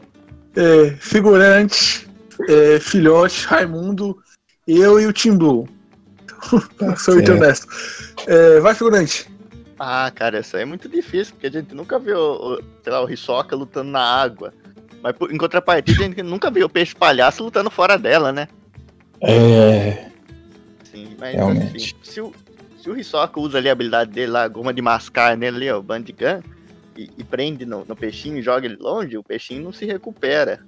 É, 0.58 0.96
figurante, 1.00 2.05
é, 2.48 2.80
filhote, 2.80 3.46
Raimundo, 3.46 4.18
eu 4.68 5.00
e 5.00 5.06
o 5.06 5.14
Tim 5.14 5.38
Blue. 5.38 5.68
Sou 6.98 7.16
muito 7.16 7.32
honesto. 7.32 7.68
É, 8.28 8.60
vai, 8.60 8.74
figurante. 8.76 9.30
Ah, 9.80 10.12
cara, 10.14 10.40
isso 10.40 10.56
aí 10.56 10.64
é 10.64 10.66
muito 10.66 10.88
difícil, 10.88 11.34
porque 11.34 11.48
a 11.48 11.52
gente 11.52 11.74
nunca 11.76 12.00
viu, 12.00 12.18
o- 12.18 12.62
sei 12.84 12.94
lá, 12.94 13.04
o 13.04 13.10
Hisoka 13.12 13.56
lutando 13.56 13.92
na 13.92 14.02
água. 14.02 14.54
Mas 15.02 15.16
por- 15.18 15.32
em 15.34 15.38
contrapartida, 15.38 16.02
a 16.04 16.08
gente 16.08 16.24
nunca 16.24 16.50
viu 16.50 16.66
o 16.66 16.70
peixe 16.70 16.96
palhaço 16.96 17.44
lutando 17.44 17.70
fora 17.70 17.98
dela, 17.98 18.32
né? 18.32 18.48
É. 19.22 20.08
Sim, 20.84 21.16
mas 21.20 21.36
Realmente. 21.36 21.78
assim, 21.78 21.96
se 22.04 22.22
o, 22.22 22.32
se 22.82 22.90
o 22.90 22.98
Hisoka 22.98 23.40
usa 23.40 23.58
ali 23.58 23.68
a 23.70 23.72
habilidade 23.74 24.12
dele 24.12 24.32
lá, 24.32 24.44
a 24.44 24.48
goma 24.48 24.74
de 24.74 24.82
mascar 24.82 25.36
nele 25.36 25.58
ali, 25.58 25.72
ó, 25.72 25.80
o 25.80 25.84
Bandigan, 25.84 26.42
e, 26.96 27.10
e 27.18 27.24
prende 27.24 27.66
no, 27.66 27.84
no 27.86 27.96
peixinho 27.96 28.38
e 28.38 28.42
joga 28.42 28.66
ele 28.66 28.78
longe, 28.78 29.18
o 29.18 29.24
peixinho 29.24 29.64
não 29.64 29.74
se 29.74 29.86
recupera. 29.86 30.62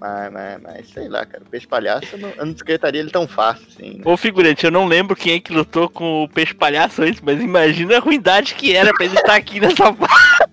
Mas, 0.00 0.32
mas, 0.32 0.62
mas 0.62 0.88
sei 0.88 1.08
lá, 1.08 1.26
cara, 1.26 1.42
o 1.44 1.50
peixe 1.50 1.66
palhaço 1.66 2.06
eu 2.12 2.18
não, 2.18 2.28
eu 2.30 2.46
não 2.46 2.52
descartaria 2.54 3.00
ele 3.02 3.10
tão 3.10 3.28
fácil, 3.28 3.66
assim. 3.68 3.98
né? 3.98 4.02
Ô 4.04 4.16
figurante, 4.16 4.64
eu 4.64 4.70
não 4.70 4.86
lembro 4.86 5.14
quem 5.14 5.34
é 5.34 5.40
que 5.40 5.52
lutou 5.52 5.90
com 5.90 6.24
o 6.24 6.28
peixe 6.28 6.54
palhaço 6.54 7.02
antes, 7.02 7.20
mas 7.20 7.38
imagina 7.38 7.96
a 7.96 8.00
ruindade 8.00 8.54
que 8.54 8.74
era 8.74 8.94
pra 8.94 9.04
ele 9.04 9.14
estar 9.16 9.34
aqui 9.34 9.60
nessa 9.60 9.92
parte. 9.92 10.50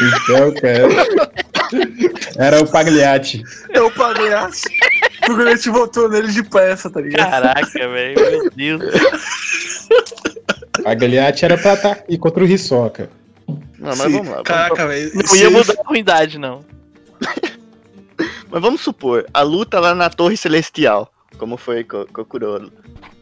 Então, 0.00 0.54
cara. 0.54 0.88
Era 2.38 2.60
o 2.62 2.66
Pagliatti. 2.66 3.42
É 3.70 3.80
o 3.82 3.90
palhaço. 3.90 4.62
O 5.22 5.26
figurante 5.26 5.68
voltou 5.68 6.08
nele 6.08 6.32
de 6.32 6.42
peça, 6.42 6.88
tá 6.88 7.00
ligado? 7.02 7.30
Caraca, 7.30 7.88
velho, 7.88 8.30
meu 8.30 8.50
Deus. 8.50 8.82
Pagliatti 10.82 11.44
era 11.44 11.58
pra 11.58 11.74
estar 11.74 11.92
aqui 11.92 12.16
contra 12.16 12.42
o 12.42 12.46
Hisoka. 12.46 13.10
Não, 13.78 13.88
mas 13.90 13.98
Sim. 13.98 14.12
vamos 14.12 14.28
lá. 14.30 14.42
Caraca, 14.42 14.86
vamos, 14.86 14.94
velho. 14.94 15.12
Não 15.14 15.36
ia 15.36 15.50
mudar 15.50 15.74
a 15.78 15.86
ruindade, 15.86 16.38
não. 16.38 16.64
Mas 18.50 18.62
vamos 18.62 18.80
supor, 18.80 19.26
a 19.32 19.42
luta 19.42 19.78
lá 19.80 19.94
na 19.94 20.08
Torre 20.10 20.36
Celestial, 20.36 21.12
como 21.38 21.56
foi 21.56 21.84
com, 21.84 22.00
o 22.02 22.24
Kuroro. 22.24 22.72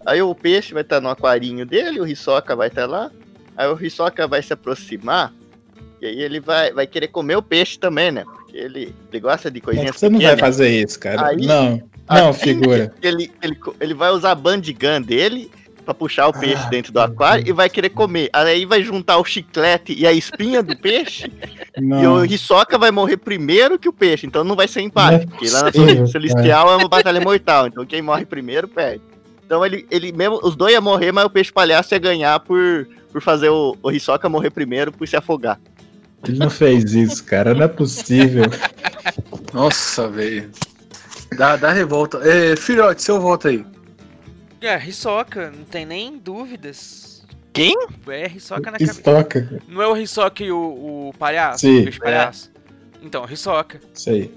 Aí 0.04 0.22
o 0.22 0.34
peixe 0.34 0.72
vai 0.72 0.82
estar 0.82 1.00
no 1.00 1.08
aquarinho 1.08 1.66
dele, 1.66 2.00
o 2.00 2.06
Hisoka 2.06 2.54
vai 2.54 2.68
estar 2.68 2.86
lá. 2.86 3.10
Aí 3.56 3.68
o 3.68 3.84
Hisoka 3.84 4.26
vai 4.28 4.40
se 4.42 4.52
aproximar. 4.52 5.32
E 6.00 6.06
aí 6.06 6.20
ele 6.22 6.38
vai, 6.40 6.72
vai 6.72 6.86
querer 6.86 7.08
comer 7.08 7.36
o 7.36 7.42
peixe 7.42 7.78
também, 7.78 8.12
né? 8.12 8.24
Porque 8.24 8.56
ele, 8.56 8.94
ele 9.10 9.20
gosta 9.20 9.50
de 9.50 9.60
coisinhas 9.60 9.96
Você 9.96 10.08
não 10.08 10.20
vai 10.20 10.30
pequenas. 10.30 10.40
fazer 10.40 10.68
isso, 10.68 11.00
cara. 11.00 11.26
Aí- 11.28 11.44
não, 11.44 11.82
não, 12.08 12.32
figura. 12.32 12.94
Ele, 13.02 13.32
ele, 13.42 13.58
ele 13.80 13.94
vai 13.94 14.10
usar 14.10 14.30
a 14.32 14.34
bandigan 14.34 15.02
dele 15.02 15.50
pra 15.86 15.94
puxar 15.94 16.26
o 16.26 16.32
peixe 16.32 16.62
Ah, 16.66 16.68
dentro 16.68 16.92
do 16.92 17.00
aquário 17.00 17.48
e 17.48 17.52
vai 17.52 17.70
querer 17.70 17.90
comer. 17.90 18.28
Aí 18.32 18.66
vai 18.66 18.82
juntar 18.82 19.18
o 19.18 19.24
chiclete 19.24 19.94
e 19.96 20.06
a 20.06 20.12
espinha 20.12 20.62
do 20.62 20.76
peixe 20.76 21.32
e 21.76 21.80
o 21.80 21.84
Não. 21.84 22.24
Hisoka 22.24 22.76
vai 22.76 22.90
morrer 22.90 23.16
primeiro 23.16 23.78
que 23.78 23.88
o 23.88 23.92
peixe. 23.92 24.26
Então 24.26 24.42
não 24.42 24.56
vai 24.56 24.66
ser 24.66 24.80
Não 24.80 24.88
empate, 24.88 25.24
é 25.24 25.26
porque 25.26 25.48
lá 25.48 25.62
na 25.62 26.06
Celestial 26.06 26.72
é 26.72 26.76
uma 26.76 26.88
batalha 26.88 27.20
mortal. 27.20 27.68
Então 27.68 27.86
quem 27.86 28.02
morre 28.02 28.26
primeiro 28.26 28.66
perde. 28.66 29.00
Então 29.44 29.64
ele, 29.64 29.86
ele 29.90 30.10
mesmo, 30.10 30.40
os 30.42 30.56
dois 30.56 30.74
iam 30.74 30.82
morrer, 30.82 31.12
mas 31.12 31.24
o 31.24 31.30
peixe 31.30 31.52
palhaço 31.52 31.94
ia 31.94 32.00
ganhar 32.00 32.40
por, 32.40 32.88
por 33.12 33.22
fazer 33.22 33.48
o, 33.48 33.76
o 33.80 33.92
Hisoka 33.92 34.28
morrer 34.28 34.50
primeiro 34.50 34.90
por 34.90 35.06
se 35.06 35.16
afogar. 35.16 35.60
Ele 36.26 36.38
não 36.38 36.50
fez 36.50 36.92
isso, 36.92 37.22
cara. 37.24 37.54
Não 37.54 37.62
é 37.62 37.68
possível. 37.68 38.44
Nossa, 39.54 40.08
velho. 40.08 40.50
Dá, 41.36 41.54
dá 41.54 41.70
revolta. 41.70 42.18
É, 42.24 42.56
filhote, 42.56 43.02
seu 43.02 43.20
voto 43.20 43.46
aí. 43.46 43.64
É, 44.66 44.82
Hisoka, 44.84 45.52
não 45.56 45.64
tem 45.64 45.86
nem 45.86 46.18
dúvidas. 46.18 47.24
Quem? 47.52 47.74
É, 48.08 48.26
Hisoka 48.34 48.70
na 48.70 48.78
cabeça. 48.78 49.00
Hisoka. 49.00 49.60
Não 49.68 49.80
é 49.80 49.86
o 49.86 49.96
Hisoka 49.96 50.42
e 50.42 50.50
o, 50.50 50.58
o 51.08 51.14
palhaço? 51.18 51.60
Sim. 51.60 51.80
O 51.80 51.84
peixe 51.84 51.98
palhaço? 52.00 52.52
Então, 53.02 53.24
Hisoka. 53.30 53.80
Isso 53.94 54.10
aí. 54.10 54.30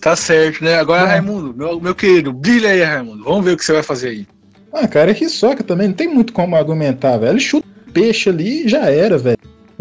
Tá 0.00 0.16
certo, 0.16 0.64
né? 0.64 0.74
Agora, 0.74 1.02
Não. 1.02 1.08
Raimundo, 1.08 1.54
meu, 1.54 1.80
meu 1.80 1.94
querido, 1.94 2.32
brilha 2.32 2.70
aí, 2.70 2.82
Raimundo. 2.82 3.22
Vamos 3.22 3.44
ver 3.44 3.52
o 3.52 3.56
que 3.56 3.64
você 3.64 3.72
vai 3.72 3.82
fazer 3.84 4.08
aí. 4.08 4.26
Ah, 4.72 4.88
cara, 4.88 5.12
é 5.12 5.14
Hisoka 5.22 5.62
também. 5.62 5.88
Não 5.88 5.94
tem 5.94 6.08
muito 6.08 6.32
como 6.32 6.56
argumentar, 6.56 7.16
velho. 7.18 7.32
Ele 7.32 7.40
chuta 7.40 7.66
o 7.86 7.92
peixe 7.92 8.28
ali 8.28 8.64
e 8.66 8.68
já 8.68 8.90
era, 8.90 9.16
velho. 9.16 9.38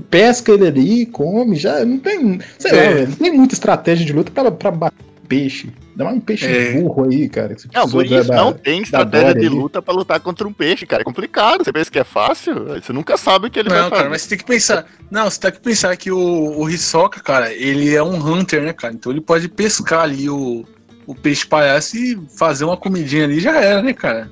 Pesca 0.10 0.52
ele 0.52 0.68
ali, 0.68 1.06
come, 1.07 1.56
já. 1.56 1.84
Não 1.84 1.98
tem. 1.98 2.40
Sei 2.60 2.72
É. 2.72 2.76
lá, 2.76 2.94
velho. 2.94 3.07
Não 3.10 3.15
tem 3.15 3.34
muita 3.34 3.56
estratégia 3.56 4.06
de 4.06 4.14
luta 4.14 4.32
pra, 4.32 4.52
pra 4.52 4.69
bater 4.72 4.95
peixe. 5.26 5.69
Dá 5.95 6.06
mais 6.06 6.18
um 6.18 6.19
peixe 6.19 6.45
É. 6.45 6.73
burro 6.73 7.06
aí, 7.10 7.27
cara. 7.27 7.56
Não, 7.73 7.89
por 7.89 8.06
isso 8.06 8.27
da- 8.27 8.35
não 8.35 8.53
tem 8.53 8.81
estratégia 8.81 9.34
de 9.35 9.49
luta 9.49 9.81
pra 9.81 9.93
lutar 9.93 10.19
contra 10.19 10.47
um 10.47 10.53
peixe, 10.53 10.85
cara. 10.85 11.02
É 11.02 11.03
complicado. 11.06 11.64
Você 11.64 11.73
pensa 11.73 11.89
que 11.91 11.99
é 11.99 12.03
fácil? 12.03 12.65
Você 12.81 12.93
nunca 12.93 13.18
sabe 13.18 13.47
o 13.47 13.52
que 13.52 13.60
ele 13.60 13.69
vai 13.69 13.80
Não, 13.80 13.85
fazer. 13.89 13.95
cara, 13.97 14.10
mas 14.10 14.22
você 14.22 14.30
tem 14.30 14.38
que 14.38 14.45
pensar. 14.45 14.85
Não, 15.10 15.30
você 15.30 15.39
tem 15.39 15.52
que 15.52 15.60
pensar 15.60 15.95
que 15.97 16.11
o, 16.11 16.18
o 16.60 16.69
Hisoka, 16.69 17.19
cara, 17.22 17.52
ele 17.53 17.93
é 17.95 18.03
um 18.03 18.15
hunter, 18.15 18.61
né, 18.61 18.73
cara? 18.73 18.93
Então 18.93 19.11
ele 19.11 19.22
pode 19.22 19.47
pescar 19.49 20.02
ali 20.02 20.30
o, 20.30 20.64
o 21.07 21.15
peixe 21.15 21.45
palhaço 21.45 21.97
e 21.97 22.18
fazer 22.38 22.65
uma 22.65 22.77
comidinha 22.77 23.23
ali 23.26 23.39
já 23.39 23.60
era, 23.60 23.81
né, 23.81 23.93
cara? 23.93 24.31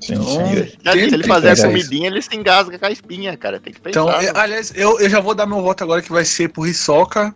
Sim, 0.00 0.14
Então, 0.14 0.24
sim. 0.26 0.54
Tem- 0.92 1.08
se 1.08 1.14
ele 1.14 1.24
fazer 1.24 1.48
a 1.50 1.56
comidinha, 1.56 2.08
ele 2.08 2.20
se 2.20 2.36
engasga 2.36 2.78
com 2.78 2.84
a 2.86 2.90
espinha, 2.90 3.36
cara. 3.36 3.58
Tem 3.60 3.72
que 3.72 3.80
pensar. 3.80 4.00
Então, 4.00 4.18
né? 4.20 4.26
é, 4.26 4.32
aliás, 4.38 4.72
eu, 4.76 4.98
eu 5.00 5.08
já 5.08 5.18
vou 5.20 5.34
dar 5.34 5.46
meu 5.46 5.62
voto 5.62 5.82
agora 5.84 6.02
que 6.02 6.12
vai 6.12 6.24
ser 6.24 6.48
pro 6.50 6.66
Hisoka 6.66 7.34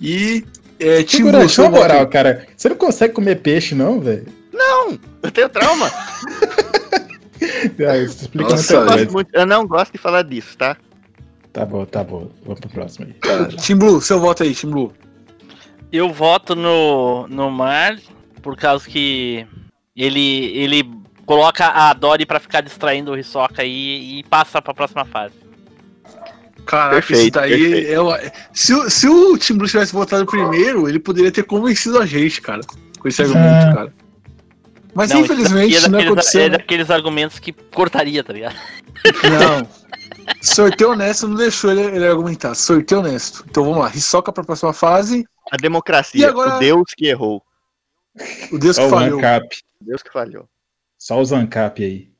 e 0.00 0.42
é, 0.82 1.02
Timbu, 1.02 1.26
Figurante, 1.28 1.52
seu 1.52 1.64
na 1.64 1.70
moral, 1.70 2.06
cara. 2.08 2.46
Você 2.56 2.68
não 2.68 2.76
consegue 2.76 3.14
comer 3.14 3.36
peixe, 3.36 3.74
não, 3.74 4.00
velho? 4.00 4.26
Não, 4.52 4.98
eu 5.22 5.30
tenho 5.30 5.48
trauma. 5.48 5.90
Ah, 7.88 7.96
Isso 7.98 8.22
explica 8.22 8.50
Nossa, 8.50 8.76
muita 8.76 8.92
coisa. 8.94 9.10
muito- 9.10 9.30
eu 9.34 9.46
não 9.46 9.66
gosto 9.66 9.92
de 9.92 9.98
falar 9.98 10.22
disso, 10.22 10.56
tá? 10.56 10.76
Tá 11.52 11.66
bom, 11.66 11.84
tá 11.84 12.04
bom. 12.04 12.30
Vamos 12.44 12.60
pro 12.60 12.70
próximo 12.70 13.06
aí. 13.06 13.56
Timbu, 13.56 14.00
seu 14.00 14.20
voto 14.20 14.42
aí, 14.44 14.54
Timbu. 14.54 14.92
Eu 15.92 16.12
voto 16.12 16.54
no, 16.54 17.26
no 17.28 17.50
Mar, 17.50 17.96
por 18.40 18.56
causa 18.56 18.88
que 18.88 19.44
ele, 19.96 20.56
ele 20.56 20.88
coloca 21.26 21.66
a 21.66 21.92
Dory 21.92 22.24
pra 22.24 22.38
ficar 22.40 22.60
distraindo 22.60 23.10
o 23.10 23.18
Hisoka 23.18 23.60
aí 23.62 24.20
e 24.20 24.22
passa 24.24 24.62
pra 24.62 24.72
próxima 24.72 25.04
fase. 25.04 25.34
Caraca, 26.72 26.98
isso 27.00 27.06
Perfeito, 27.08 27.34
daí. 27.34 27.50
perfeito. 27.50 27.90
é 27.92 28.00
o- 28.00 28.32
se, 28.54 28.72
o- 28.74 28.88
se 28.90 29.06
o 29.06 29.36
Timbu 29.36 29.66
tivesse 29.66 29.92
votado 29.92 30.24
primeiro, 30.24 30.88
ele 30.88 30.98
poderia 30.98 31.30
ter 31.30 31.42
convencido 31.44 31.98
a 31.98 32.06
gente, 32.06 32.40
cara. 32.40 32.62
Com 32.98 33.08
esse 33.08 33.20
argumento, 33.20 33.68
Ah. 33.68 33.74
cara. 33.74 33.94
Mas 34.94 35.10
Não, 35.10 35.20
infelizmente 35.20 35.74
isso 35.74 35.90
não 35.90 35.98
é 35.98 36.02
daqueles, 36.04 36.12
aconteceu. 36.12 36.40
é 36.40 36.48
né? 36.48 36.56
daqueles 36.58 36.90
argumentos 36.90 37.38
que 37.38 37.52
cortaria, 37.52 38.24
tá 38.24 38.32
ligado? 38.32 38.54
Não. 39.22 39.68
Sorteio 40.40 40.92
honesto 40.92 41.28
não 41.28 41.36
deixou 41.36 41.70
ele, 41.72 41.82
ele 41.96 42.06
argumentar. 42.06 42.54
Sorteio 42.54 43.00
honesto. 43.00 43.44
Então 43.50 43.64
vamos 43.64 43.78
lá. 43.80 43.90
Hisoka 43.94 44.32
pra 44.32 44.42
próxima 44.44 44.72
fase. 44.72 45.26
A 45.50 45.56
democracia, 45.58 46.20
E 46.22 46.24
agora- 46.24 46.56
o 46.56 46.58
Deus 46.58 46.84
que 46.96 47.06
errou. 47.06 47.42
O 48.50 48.58
Deus 48.58 48.76
que 48.76 48.82
Só 48.82 48.86
o 48.86 48.90
falhou. 48.90 49.18
O 49.20 49.84
Deus 49.84 50.02
que 50.02 50.10
falhou. 50.12 50.48
Só 50.98 51.20
os 51.20 51.32
Ancap 51.32 51.82
aí. 51.84 52.11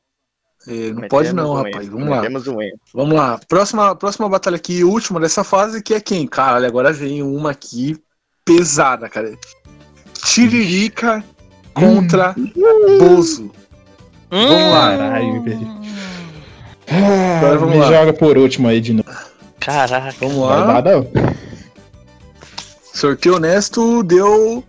É, 0.66 0.92
não 0.92 1.08
pode 1.08 1.32
não, 1.32 1.52
um 1.52 1.54
rapaz. 1.54 1.88
Vamos 1.88 2.08
lá. 2.08 2.22
um. 2.22 2.70
Vamos 2.94 3.14
lá. 3.16 3.40
Próxima, 3.48 3.96
próxima 3.96 4.28
batalha 4.28 4.56
aqui, 4.56 4.84
última 4.84 5.18
dessa 5.18 5.42
fase, 5.42 5.82
que 5.82 5.94
é 5.94 6.00
quem? 6.00 6.26
Caralho, 6.26 6.66
agora 6.66 6.92
vem 6.92 7.22
uma 7.22 7.50
aqui 7.50 7.96
pesada, 8.44 9.08
cara. 9.08 9.36
Tiririca 10.24 11.24
contra 11.74 12.34
Bozo. 12.98 13.50
Vamos 14.30 14.72
lá. 14.72 14.96
Caralho, 14.96 15.42
velho. 15.42 15.82
Ah, 16.88 17.38
Agora 17.38 17.58
vamos 17.58 17.74
me 17.74 17.80
lá. 17.80 17.88
joga 17.88 18.12
por 18.12 18.38
último 18.38 18.68
aí 18.68 18.80
de 18.80 18.92
novo. 18.92 19.08
Caraca. 19.58 20.14
Vamos 20.20 20.38
lá. 20.38 20.82
não. 20.82 21.06
Sorteio 22.94 23.36
honesto 23.36 24.02
deu. 24.02 24.62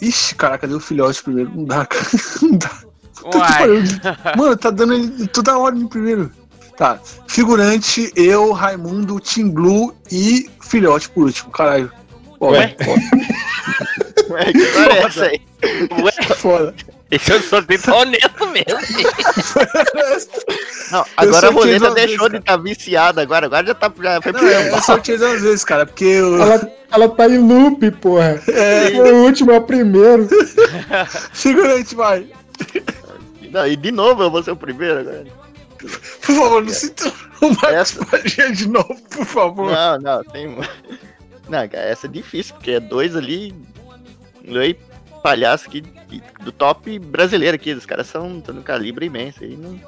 Ixi, 0.00 0.34
caraca, 0.34 0.66
deu 0.66 0.80
filhote 0.80 1.22
primeiro. 1.22 1.50
Não 1.54 1.64
dá, 1.64 1.86
cara. 1.86 2.04
Não 2.42 2.58
dá. 2.58 2.83
Uai. 3.24 4.36
Mano, 4.36 4.56
tá 4.56 4.70
dando 4.70 4.94
ele 4.94 5.26
toda 5.28 5.56
hora 5.56 5.74
de 5.74 5.86
primeiro. 5.86 6.30
Tá. 6.76 6.98
Figurante, 7.28 8.12
eu, 8.16 8.52
Raimundo, 8.52 9.20
Team 9.20 9.50
Blue 9.50 9.94
e 10.10 10.50
filhote 10.60 11.08
por 11.10 11.24
último. 11.24 11.50
Caralho. 11.50 11.90
Ué. 12.40 12.76
Ué, 14.30 14.52
que 14.52 14.58
história 14.58 14.92
é 14.92 15.02
essa 15.02 15.24
aí? 15.26 15.40
Ué, 16.02 16.12
Foda. 16.36 16.74
esse 17.10 17.32
é 17.32 17.36
o 17.36 17.42
sorteio 17.42 17.80
tá 17.80 17.96
honesto 17.96 18.46
mesmo. 18.48 18.78
Não, 20.90 21.04
agora 21.16 21.48
a 21.48 21.50
roleta 21.50 21.90
deixou 21.92 22.18
vezes, 22.18 22.32
de 22.32 22.36
estar 22.38 22.56
viciada 22.56 23.22
agora. 23.22 23.46
Agora 23.46 23.66
já 23.66 23.74
tá. 23.74 23.92
Já 24.02 24.20
foi 24.20 24.32
Não, 24.32 24.40
pro 24.40 24.48
é, 24.48 24.68
é 24.68 24.80
sorteio 24.82 25.18
duas 25.18 25.40
vezes, 25.40 25.64
cara, 25.64 25.86
porque 25.86 26.04
eu, 26.04 26.40
Ela, 26.40 26.70
ela 26.90 27.08
tá 27.08 27.26
em 27.28 27.38
loop, 27.38 27.90
porra. 27.92 28.42
É. 28.48 28.90
Foi 28.90 29.12
o 29.12 29.24
último, 29.24 29.52
é 29.52 29.58
o 29.58 29.62
primeiro. 29.62 30.28
figurante 31.32 31.94
vai. 31.94 32.26
Não, 33.54 33.64
e 33.68 33.76
de 33.76 33.92
novo 33.92 34.20
eu 34.20 34.30
vou 34.32 34.42
ser 34.42 34.50
o 34.50 34.56
primeiro 34.56 34.98
agora. 34.98 35.24
Por 35.78 35.88
favor, 36.34 36.60
não 36.64 36.72
sinta 36.72 37.06
o 37.40 37.46
Marcos 37.50 37.98
Essa- 38.00 38.50
de 38.52 38.68
novo, 38.68 39.00
por 39.08 39.24
favor. 39.24 39.70
Não, 39.70 39.98
não, 40.00 40.24
tem. 40.24 40.48
Não, 41.46 41.68
cara, 41.68 41.84
essa 41.84 42.06
é 42.06 42.10
difícil, 42.10 42.54
porque 42.54 42.72
é 42.72 42.80
dois 42.80 43.14
ali. 43.14 43.54
Dois 44.42 44.74
palhaços 45.22 45.68
aqui 45.68 45.82
de- 45.82 46.22
do 46.42 46.50
top 46.50 46.98
brasileiro 46.98 47.54
aqui. 47.54 47.72
Os 47.74 47.86
caras 47.86 48.06
são 48.08 48.28
no 48.30 48.62
calibre 48.62 49.06
imenso. 49.06 49.44
Aí 49.44 49.54
não... 49.56 49.78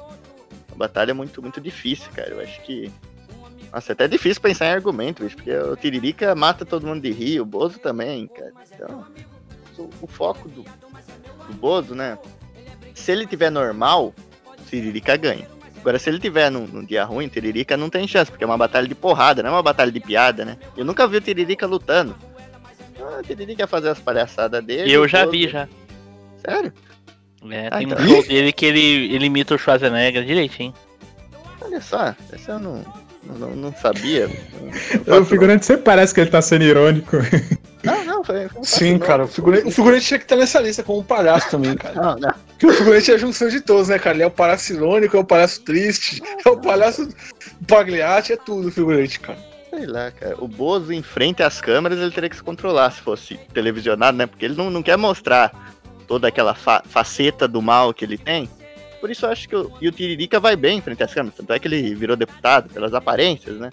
A 0.71 0.75
batalha 0.75 1.11
é 1.11 1.13
muito, 1.13 1.41
muito 1.41 1.59
difícil, 1.59 2.07
cara. 2.15 2.29
Eu 2.29 2.39
acho 2.41 2.61
que. 2.61 2.89
Nossa, 3.73 3.91
é 3.91 3.93
até 3.93 4.07
difícil 4.07 4.39
pensar 4.41 4.67
em 4.67 4.71
argumento, 4.73 5.23
bicho, 5.23 5.35
porque 5.35 5.51
o 5.51 5.75
Tiririca 5.75 6.33
mata 6.35 6.63
todo 6.63 6.87
mundo 6.87 7.01
de 7.01 7.11
rir, 7.11 7.41
o 7.41 7.45
Bozo 7.45 7.79
também, 7.79 8.27
cara. 8.27 8.53
Então, 8.73 9.05
o, 9.79 9.89
o 10.03 10.07
foco 10.07 10.47
do, 10.47 10.61
do 10.63 11.53
Bozo, 11.55 11.95
né? 11.95 12.17
Se 12.97 13.11
ele 13.11 13.25
tiver 13.25 13.49
normal, 13.49 14.13
Tiririca 14.69 15.15
ganha. 15.15 15.47
Agora, 15.79 15.97
se 15.99 16.09
ele 16.09 16.19
tiver 16.19 16.49
num, 16.49 16.65
num 16.67 16.83
dia 16.83 17.03
ruim, 17.05 17.27
Tiririca 17.29 17.77
não 17.77 17.89
tem 17.89 18.07
chance, 18.07 18.29
porque 18.29 18.43
é 18.43 18.47
uma 18.47 18.57
batalha 18.57 18.87
de 18.87 18.95
porrada, 18.95 19.41
não 19.41 19.51
é 19.51 19.53
uma 19.53 19.63
batalha 19.63 19.91
de 19.91 19.99
piada, 19.99 20.43
né? 20.43 20.57
Eu 20.75 20.83
nunca 20.83 21.07
vi 21.07 21.17
o 21.17 21.21
Tiririca 21.21 21.65
lutando. 21.65 22.15
o 22.99 23.23
Tiririca 23.23 23.63
ia 23.63 23.67
fazer 23.67 23.89
as 23.89 23.99
palhaçadas 23.99 24.63
dele. 24.65 24.91
Eu 24.91 25.07
já 25.07 25.19
Bozo- 25.19 25.31
vi 25.31 25.47
já. 25.47 25.67
Sério? 26.45 26.73
É, 27.49 27.67
Ah, 27.71 27.77
tem 27.77 27.87
então. 27.87 28.03
um 28.03 28.07
show 28.07 28.23
dele 28.27 28.51
que 28.51 28.65
ele, 28.65 29.13
ele 29.15 29.25
imita 29.27 29.55
o 29.55 29.57
Schwarzenegger 29.57 30.25
direitinho. 30.25 30.73
Olha 31.61 31.79
só, 31.79 32.13
essa 32.33 32.51
eu 32.53 32.59
não, 32.59 32.83
não, 33.35 33.55
não 33.55 33.73
sabia. 33.75 34.29
O 35.07 35.25
figurante 35.25 35.65
sempre 35.65 35.83
parece 35.83 36.13
que 36.13 36.21
ele 36.21 36.29
tá 36.29 36.41
sendo 36.41 36.63
irônico. 36.63 37.17
Não, 37.83 38.03
não, 38.05 38.23
foi. 38.23 38.47
foi 38.49 38.63
Sim, 38.63 38.93
fato 38.97 39.07
cara, 39.07 39.23
o 39.23 39.27
figurante, 39.27 39.67
o 39.67 39.71
figurante 39.71 40.05
tinha 40.05 40.17
que 40.17 40.25
estar 40.25 40.35
nessa 40.35 40.59
lista 40.59 40.83
como 40.83 40.99
um 40.99 41.03
palhaço 41.03 41.49
também, 41.49 41.75
cara. 41.75 41.95
Não, 41.95 42.15
não. 42.17 42.33
Porque 42.49 42.67
o 42.67 42.73
figurante 42.73 43.11
é 43.11 43.15
a 43.15 43.17
junção 43.17 43.47
de 43.47 43.61
todos, 43.61 43.87
né, 43.87 43.99
cara? 43.99 44.15
Ele 44.15 44.23
é 44.23 44.27
o 44.27 44.31
palhaço 44.31 44.73
irônico, 44.73 45.15
é 45.15 45.19
o 45.19 45.23
palhaço 45.23 45.61
triste, 45.61 46.21
é 46.45 46.49
o 46.49 46.57
palhaço 46.57 47.07
pagliate, 47.67 48.33
é 48.33 48.37
tudo 48.37 48.67
o 48.67 48.71
figurante, 48.71 49.19
cara. 49.19 49.37
Sei 49.69 49.85
lá, 49.85 50.11
cara. 50.11 50.35
O 50.39 50.47
Bozo 50.47 50.91
em 50.91 51.03
frente 51.03 51.43
às 51.43 51.61
câmeras 51.61 51.99
ele 51.99 52.11
teria 52.11 52.29
que 52.29 52.35
se 52.35 52.43
controlar 52.43 52.91
se 52.91 53.01
fosse 53.01 53.37
televisionado, 53.53 54.17
né? 54.17 54.25
Porque 54.25 54.45
ele 54.45 54.55
não, 54.55 54.69
não 54.69 54.81
quer 54.81 54.97
mostrar 54.97 55.51
toda 56.07 56.27
aquela 56.27 56.55
fa- 56.55 56.83
faceta 56.85 57.47
do 57.47 57.61
mal 57.61 57.93
que 57.93 58.03
ele 58.03 58.17
tem. 58.17 58.49
Por 58.99 59.09
isso 59.11 59.25
eu 59.25 59.29
acho 59.31 59.47
que 59.47 59.55
o, 59.55 59.71
e 59.81 59.87
o 59.87 59.91
Tiririca 59.91 60.39
vai 60.39 60.55
bem 60.55 60.77
em 60.77 60.81
frente 60.81 61.03
às 61.03 61.13
câmeras. 61.13 61.37
Tanto 61.37 61.53
é 61.53 61.59
que 61.59 61.67
ele 61.67 61.93
virou 61.95 62.15
deputado 62.15 62.69
pelas 62.69 62.93
aparências, 62.93 63.57
né? 63.57 63.69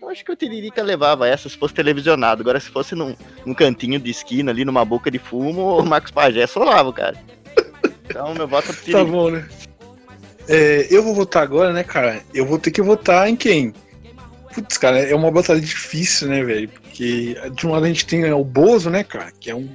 Eu 0.00 0.10
acho 0.10 0.24
que 0.24 0.30
o 0.30 0.36
Tiririca 0.36 0.82
levava 0.82 1.26
essa 1.26 1.48
se 1.48 1.56
fosse 1.56 1.74
televisionado. 1.74 2.42
Agora, 2.42 2.60
se 2.60 2.70
fosse 2.70 2.94
num, 2.94 3.16
num 3.44 3.54
cantinho 3.54 3.98
de 3.98 4.10
esquina 4.10 4.50
ali, 4.52 4.64
numa 4.64 4.84
boca 4.84 5.10
de 5.10 5.18
fumo, 5.18 5.78
o 5.78 5.84
Marcos 5.84 6.10
Pagé 6.10 6.46
solava 6.46 6.92
cara. 6.92 7.16
Então, 8.04 8.34
meu 8.34 8.46
voto 8.46 8.70
é 8.70 8.72
pro 8.72 8.76
Tá 8.92 8.98
Tiririca. 8.98 9.04
bom, 9.04 9.30
né? 9.30 9.48
É, 10.48 10.86
eu 10.90 11.02
vou 11.02 11.14
votar 11.14 11.42
agora, 11.42 11.72
né, 11.72 11.82
cara? 11.82 12.22
Eu 12.32 12.46
vou 12.46 12.58
ter 12.58 12.70
que 12.70 12.80
votar 12.80 13.28
em 13.28 13.34
quem? 13.34 13.74
Putz, 14.54 14.78
cara, 14.78 14.98
é 15.00 15.14
uma 15.14 15.30
batalha 15.30 15.60
difícil, 15.60 16.28
né, 16.28 16.42
velho? 16.42 16.68
Porque 16.68 17.36
de 17.52 17.66
um 17.66 17.72
lado 17.72 17.84
a 17.84 17.88
gente 17.88 18.06
tem 18.06 18.32
o 18.32 18.44
Bozo, 18.44 18.88
né, 18.88 19.02
cara? 19.02 19.32
Que 19.40 19.50
é 19.50 19.54
um, 19.54 19.68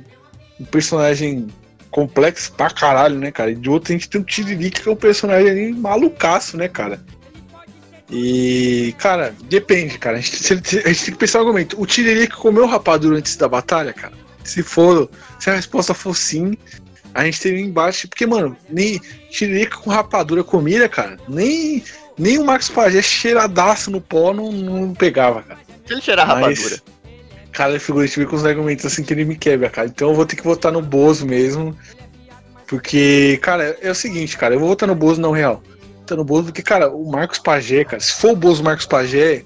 um 0.59 0.65
personagem 0.65 1.47
complexo 1.91 2.53
pra 2.53 2.69
caralho, 2.69 3.19
né, 3.19 3.29
cara? 3.31 3.51
E 3.51 3.55
de 3.55 3.69
outro 3.69 3.91
a 3.91 3.95
gente 3.95 4.09
tem 4.09 4.19
o 4.19 4.23
Tiririca, 4.23 4.81
que 4.81 4.89
é 4.89 4.91
um 4.91 4.95
personagem 4.95 5.49
ali 5.49 5.73
malucaço, 5.73 6.57
né, 6.57 6.67
cara? 6.67 6.99
E, 8.09 8.95
cara, 8.97 9.35
depende, 9.43 9.97
cara. 9.97 10.17
A 10.17 10.21
gente, 10.21 10.53
a 10.53 10.55
gente 10.55 11.05
tem 11.05 11.13
que 11.13 11.19
pensar 11.19 11.39
no 11.39 11.45
argumento. 11.45 11.79
O 11.79 11.85
Tiririca 11.85 12.35
comeu 12.35 12.65
rapadura 12.65 13.17
antes 13.17 13.35
da 13.35 13.47
batalha, 13.47 13.93
cara? 13.93 14.13
Se 14.43 14.63
for, 14.63 15.09
se 15.39 15.49
a 15.49 15.55
resposta 15.55 15.93
for 15.93 16.15
sim, 16.15 16.57
a 17.13 17.23
gente 17.23 17.39
teria 17.39 17.63
um 17.63 17.67
embate. 17.67 18.07
Porque, 18.07 18.25
mano, 18.25 18.57
nem 18.69 18.99
Tiririca 19.29 19.77
com 19.77 19.89
rapadura 19.89 20.43
comida, 20.43 20.89
cara, 20.89 21.17
nem, 21.27 21.83
nem 22.17 22.37
o 22.37 22.45
Marcos 22.45 22.69
Pagé 22.69 23.01
cheiradaço 23.01 23.91
no 23.91 24.01
pó 24.01 24.33
não, 24.33 24.51
não 24.51 24.93
pegava, 24.93 25.43
cara. 25.43 25.59
Se 25.85 25.93
ele 25.93 26.01
cheirar 26.01 26.27
Mas, 26.27 26.59
rapadura. 26.59 26.81
Cara, 27.51 27.79
figurante 27.79 28.17
vem 28.17 28.27
com 28.27 28.35
os 28.35 28.45
argumentos 28.45 28.85
assim 28.85 29.03
que 29.03 29.13
ele 29.13 29.25
me 29.25 29.35
quebra, 29.35 29.69
cara. 29.69 29.87
Então 29.87 30.09
eu 30.09 30.15
vou 30.15 30.25
ter 30.25 30.35
que 30.35 30.43
votar 30.43 30.71
no 30.71 30.81
Bozo 30.81 31.25
mesmo. 31.25 31.77
Porque, 32.67 33.37
cara, 33.41 33.77
é 33.81 33.91
o 33.91 33.95
seguinte, 33.95 34.37
cara, 34.37 34.55
eu 34.55 34.59
vou 34.59 34.69
votar 34.69 34.87
no 34.87 34.95
Bozo 34.95 35.19
não 35.19 35.31
real. 35.31 35.61
Votar 35.99 36.17
no 36.17 36.23
Bozo 36.23 36.45
porque, 36.45 36.61
cara, 36.61 36.89
o 36.89 37.11
Marcos 37.11 37.39
Pagé, 37.39 37.83
cara, 37.83 37.99
se 37.99 38.13
for 38.13 38.31
o 38.31 38.35
Bozo 38.35 38.63
Marcos 38.63 38.85
Pagé, 38.85 39.43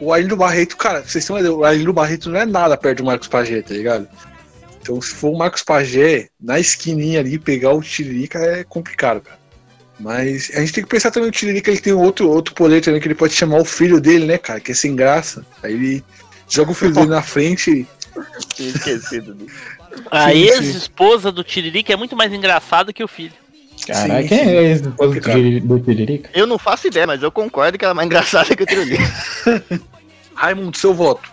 o 0.00 0.12
Arlindo 0.12 0.36
Barreto, 0.36 0.76
cara, 0.76 1.02
vocês 1.02 1.24
têm 1.24 1.36
uma 1.36 1.40
ideia, 1.40 1.54
o 1.54 1.64
Arlindo 1.64 1.92
Barreto 1.92 2.30
não 2.30 2.40
é 2.40 2.46
nada 2.46 2.76
perto 2.76 2.98
do 2.98 3.04
Marcos 3.04 3.28
Pagé, 3.28 3.60
tá 3.60 3.74
ligado? 3.74 4.08
Então, 4.80 5.00
se 5.00 5.14
for 5.14 5.30
o 5.30 5.38
Marcos 5.38 5.62
Pagé, 5.62 6.28
na 6.40 6.58
esquininha 6.58 7.20
ali, 7.20 7.38
pegar 7.38 7.72
o 7.72 7.82
Tiririca 7.82 8.38
é 8.38 8.64
complicado, 8.64 9.20
cara. 9.20 9.38
Mas 9.98 10.50
a 10.54 10.60
gente 10.60 10.72
tem 10.72 10.84
que 10.84 10.90
pensar 10.90 11.10
também 11.10 11.28
no 11.28 11.32
Tiririca, 11.32 11.70
ele 11.70 11.80
tem 11.80 11.92
outro, 11.92 12.28
outro 12.28 12.54
poder 12.54 12.82
também, 12.82 13.00
que 13.00 13.06
ele 13.06 13.14
pode 13.14 13.32
chamar 13.34 13.58
o 13.58 13.64
filho 13.64 14.00
dele, 14.00 14.26
né, 14.26 14.38
cara, 14.38 14.60
que 14.60 14.72
é 14.72 14.74
sem 14.74 14.96
graça. 14.96 15.44
Aí 15.62 15.72
ele 15.72 16.04
joga 16.54 16.70
o 16.70 16.74
filho 16.74 16.92
dele 16.92 17.06
na 17.08 17.22
frente 17.22 17.70
e 17.70 17.86
Tinha 18.54 18.68
esquecido 18.70 19.34
disso. 19.34 19.54
A 20.10 20.34
ex-esposa 20.34 21.30
do 21.30 21.42
Tiririca 21.44 21.92
é 21.92 21.96
muito 21.96 22.16
mais 22.16 22.32
engraçada 22.32 22.92
que 22.92 23.02
o 23.02 23.08
filho. 23.08 23.32
Caralho, 23.86 24.22
Sim, 24.22 24.28
quem 24.28 24.38
sim. 24.44 24.50
é 24.50 24.74
do 24.78 25.20
Tiri- 25.20 25.60
do 25.60 25.80
Tiririca? 25.80 26.30
Eu 26.32 26.46
não 26.46 26.58
faço 26.58 26.86
ideia, 26.86 27.06
mas 27.06 27.22
eu 27.22 27.30
concordo 27.30 27.76
que 27.76 27.84
ela 27.84 27.92
é 27.92 27.94
mais 27.94 28.06
engraçada 28.06 28.54
que 28.56 28.62
o 28.62 28.66
Tiririca. 28.66 29.02
Raimundo, 30.34 30.76
seu 30.76 30.94
voto. 30.94 31.32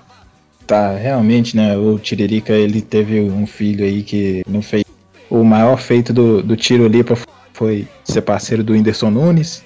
Tá, 0.67 0.95
realmente, 0.95 1.55
né? 1.55 1.77
O 1.77 1.97
Tiririca, 1.99 2.53
ele 2.53 2.81
teve 2.81 3.19
um 3.19 3.45
filho 3.47 3.83
aí 3.85 4.03
que 4.03 4.43
não 4.47 4.61
fez. 4.61 4.83
O 5.29 5.43
maior 5.43 5.77
feito 5.77 6.11
do, 6.13 6.41
do 6.43 6.55
Tirolipa 6.55 7.17
foi 7.53 7.87
ser 8.03 8.21
parceiro 8.21 8.63
do 8.63 8.73
Whindersson 8.73 9.09
Nunes. 9.11 9.63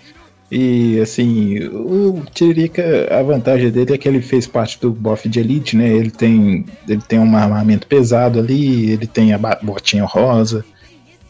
E, 0.51 0.99
assim, 0.99 1.57
o 1.65 2.22
Tiririca, 2.34 3.07
a 3.09 3.23
vantagem 3.23 3.72
dele 3.72 3.95
é 3.95 3.97
que 3.97 4.07
ele 4.07 4.22
fez 4.22 4.45
parte 4.45 4.80
do 4.80 4.91
bofe 4.91 5.27
de 5.27 5.39
elite, 5.39 5.76
né? 5.76 5.89
Ele 5.89 6.11
tem, 6.11 6.65
ele 6.88 7.01
tem 7.01 7.17
um 7.19 7.35
armamento 7.35 7.88
pesado 7.88 8.39
ali, 8.39 8.91
ele 8.91 9.07
tem 9.07 9.34
a 9.34 9.38
botinha 9.38 10.05
rosa. 10.05 10.63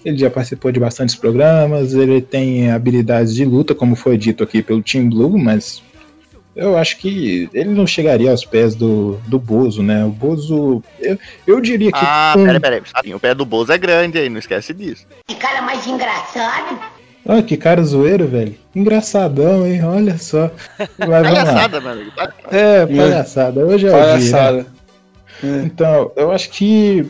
Ele 0.03 0.17
já 0.17 0.29
participou 0.29 0.71
de 0.71 0.79
bastantes 0.79 1.15
programas, 1.15 1.93
ele 1.93 2.21
tem 2.21 2.69
habilidades 2.71 3.33
de 3.33 3.45
luta, 3.45 3.73
como 3.73 3.95
foi 3.95 4.17
dito 4.17 4.43
aqui 4.43 4.61
pelo 4.61 4.83
Team 4.83 5.09
Blue, 5.09 5.35
mas 5.37 5.81
eu 6.55 6.77
acho 6.77 6.97
que 6.97 7.49
ele 7.53 7.69
não 7.69 7.87
chegaria 7.87 8.29
aos 8.31 8.45
pés 8.45 8.75
do, 8.75 9.17
do 9.27 9.39
Bozo, 9.39 9.81
né? 9.81 10.05
O 10.05 10.09
Bozo, 10.09 10.83
eu, 10.99 11.17
eu 11.47 11.59
diria 11.59 11.91
que. 11.91 11.97
Ah, 11.99 12.33
com- 12.35 12.43
peraí, 12.45 12.59
peraí. 12.59 13.13
O 13.15 13.19
pé 13.19 13.33
do 13.33 13.45
Bozo 13.45 13.71
é 13.71 13.77
grande 13.77 14.17
aí, 14.19 14.29
não 14.29 14.37
esquece 14.39 14.73
disso. 14.73 15.07
Que 15.27 15.35
cara 15.35 15.61
mais 15.61 15.87
engraçado. 15.87 16.79
Olha 17.27 17.41
que 17.41 17.57
cara 17.57 17.83
zoeiro, 17.83 18.27
velho. 18.27 18.55
Engraçadão, 18.75 19.65
hein? 19.65 19.83
Olha 19.83 20.17
só. 20.17 20.51
Lá. 20.99 21.21
Palhaçada, 21.23 21.81
mano. 21.81 22.11
É, 22.51 22.85
palhaçada. 22.85 23.65
Hoje 23.65 23.87
é 23.87 23.89
o 23.89 23.93
dia. 23.93 24.01
né? 24.01 24.11
Palhaçada. 24.11 24.67
Então, 25.43 26.11
eu 26.15 26.31
acho 26.31 26.49
que 26.51 27.05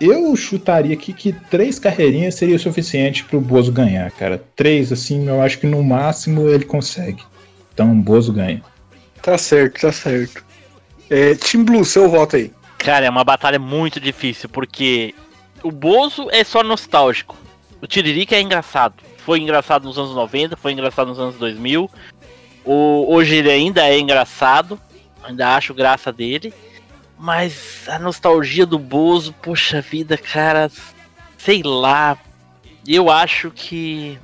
eu 0.00 0.34
chutaria 0.34 0.94
aqui 0.94 1.12
que 1.12 1.32
três 1.32 1.78
carreirinhas 1.78 2.34
seria 2.34 2.56
o 2.56 2.58
suficiente 2.58 3.24
pro 3.24 3.40
Bozo 3.40 3.70
ganhar, 3.72 4.10
cara. 4.10 4.42
Três, 4.56 4.92
assim, 4.92 5.28
eu 5.28 5.40
acho 5.40 5.58
que 5.58 5.66
no 5.66 5.82
máximo 5.82 6.48
ele 6.48 6.64
consegue. 6.64 7.22
Então, 7.72 7.92
o 7.92 7.94
Bozo 7.94 8.32
ganha. 8.32 8.60
Tá 9.22 9.38
certo, 9.38 9.80
tá 9.80 9.92
certo. 9.92 10.44
É, 11.08 11.34
Team 11.36 11.64
Blue, 11.64 11.84
seu 11.84 12.08
voto 12.10 12.36
aí. 12.36 12.52
Cara, 12.78 13.06
é 13.06 13.10
uma 13.10 13.24
batalha 13.24 13.58
muito 13.58 14.00
difícil, 14.00 14.48
porque 14.48 15.14
o 15.62 15.70
Bozo 15.70 16.28
é 16.30 16.44
só 16.44 16.62
nostálgico. 16.62 17.36
O 17.80 17.86
Tiririca 17.86 18.34
é 18.34 18.40
engraçado. 18.40 18.94
Foi 19.24 19.40
engraçado 19.40 19.84
nos 19.84 19.98
anos 19.98 20.14
90, 20.14 20.56
foi 20.56 20.72
engraçado 20.72 21.08
nos 21.08 21.18
anos 21.18 21.36
2000. 21.36 21.90
O, 22.64 23.06
hoje 23.08 23.36
ele 23.36 23.50
ainda 23.50 23.86
é 23.88 23.98
engraçado. 23.98 24.78
Ainda 25.22 25.54
acho 25.56 25.72
graça 25.72 26.12
dele. 26.12 26.52
Mas 27.18 27.88
a 27.88 27.98
nostalgia 27.98 28.66
do 28.66 28.78
Bozo, 28.78 29.32
poxa 29.40 29.80
vida, 29.80 30.18
cara. 30.18 30.70
Sei 31.38 31.62
lá. 31.62 32.18
Eu 32.86 33.10
acho 33.10 33.50
que. 33.50 34.18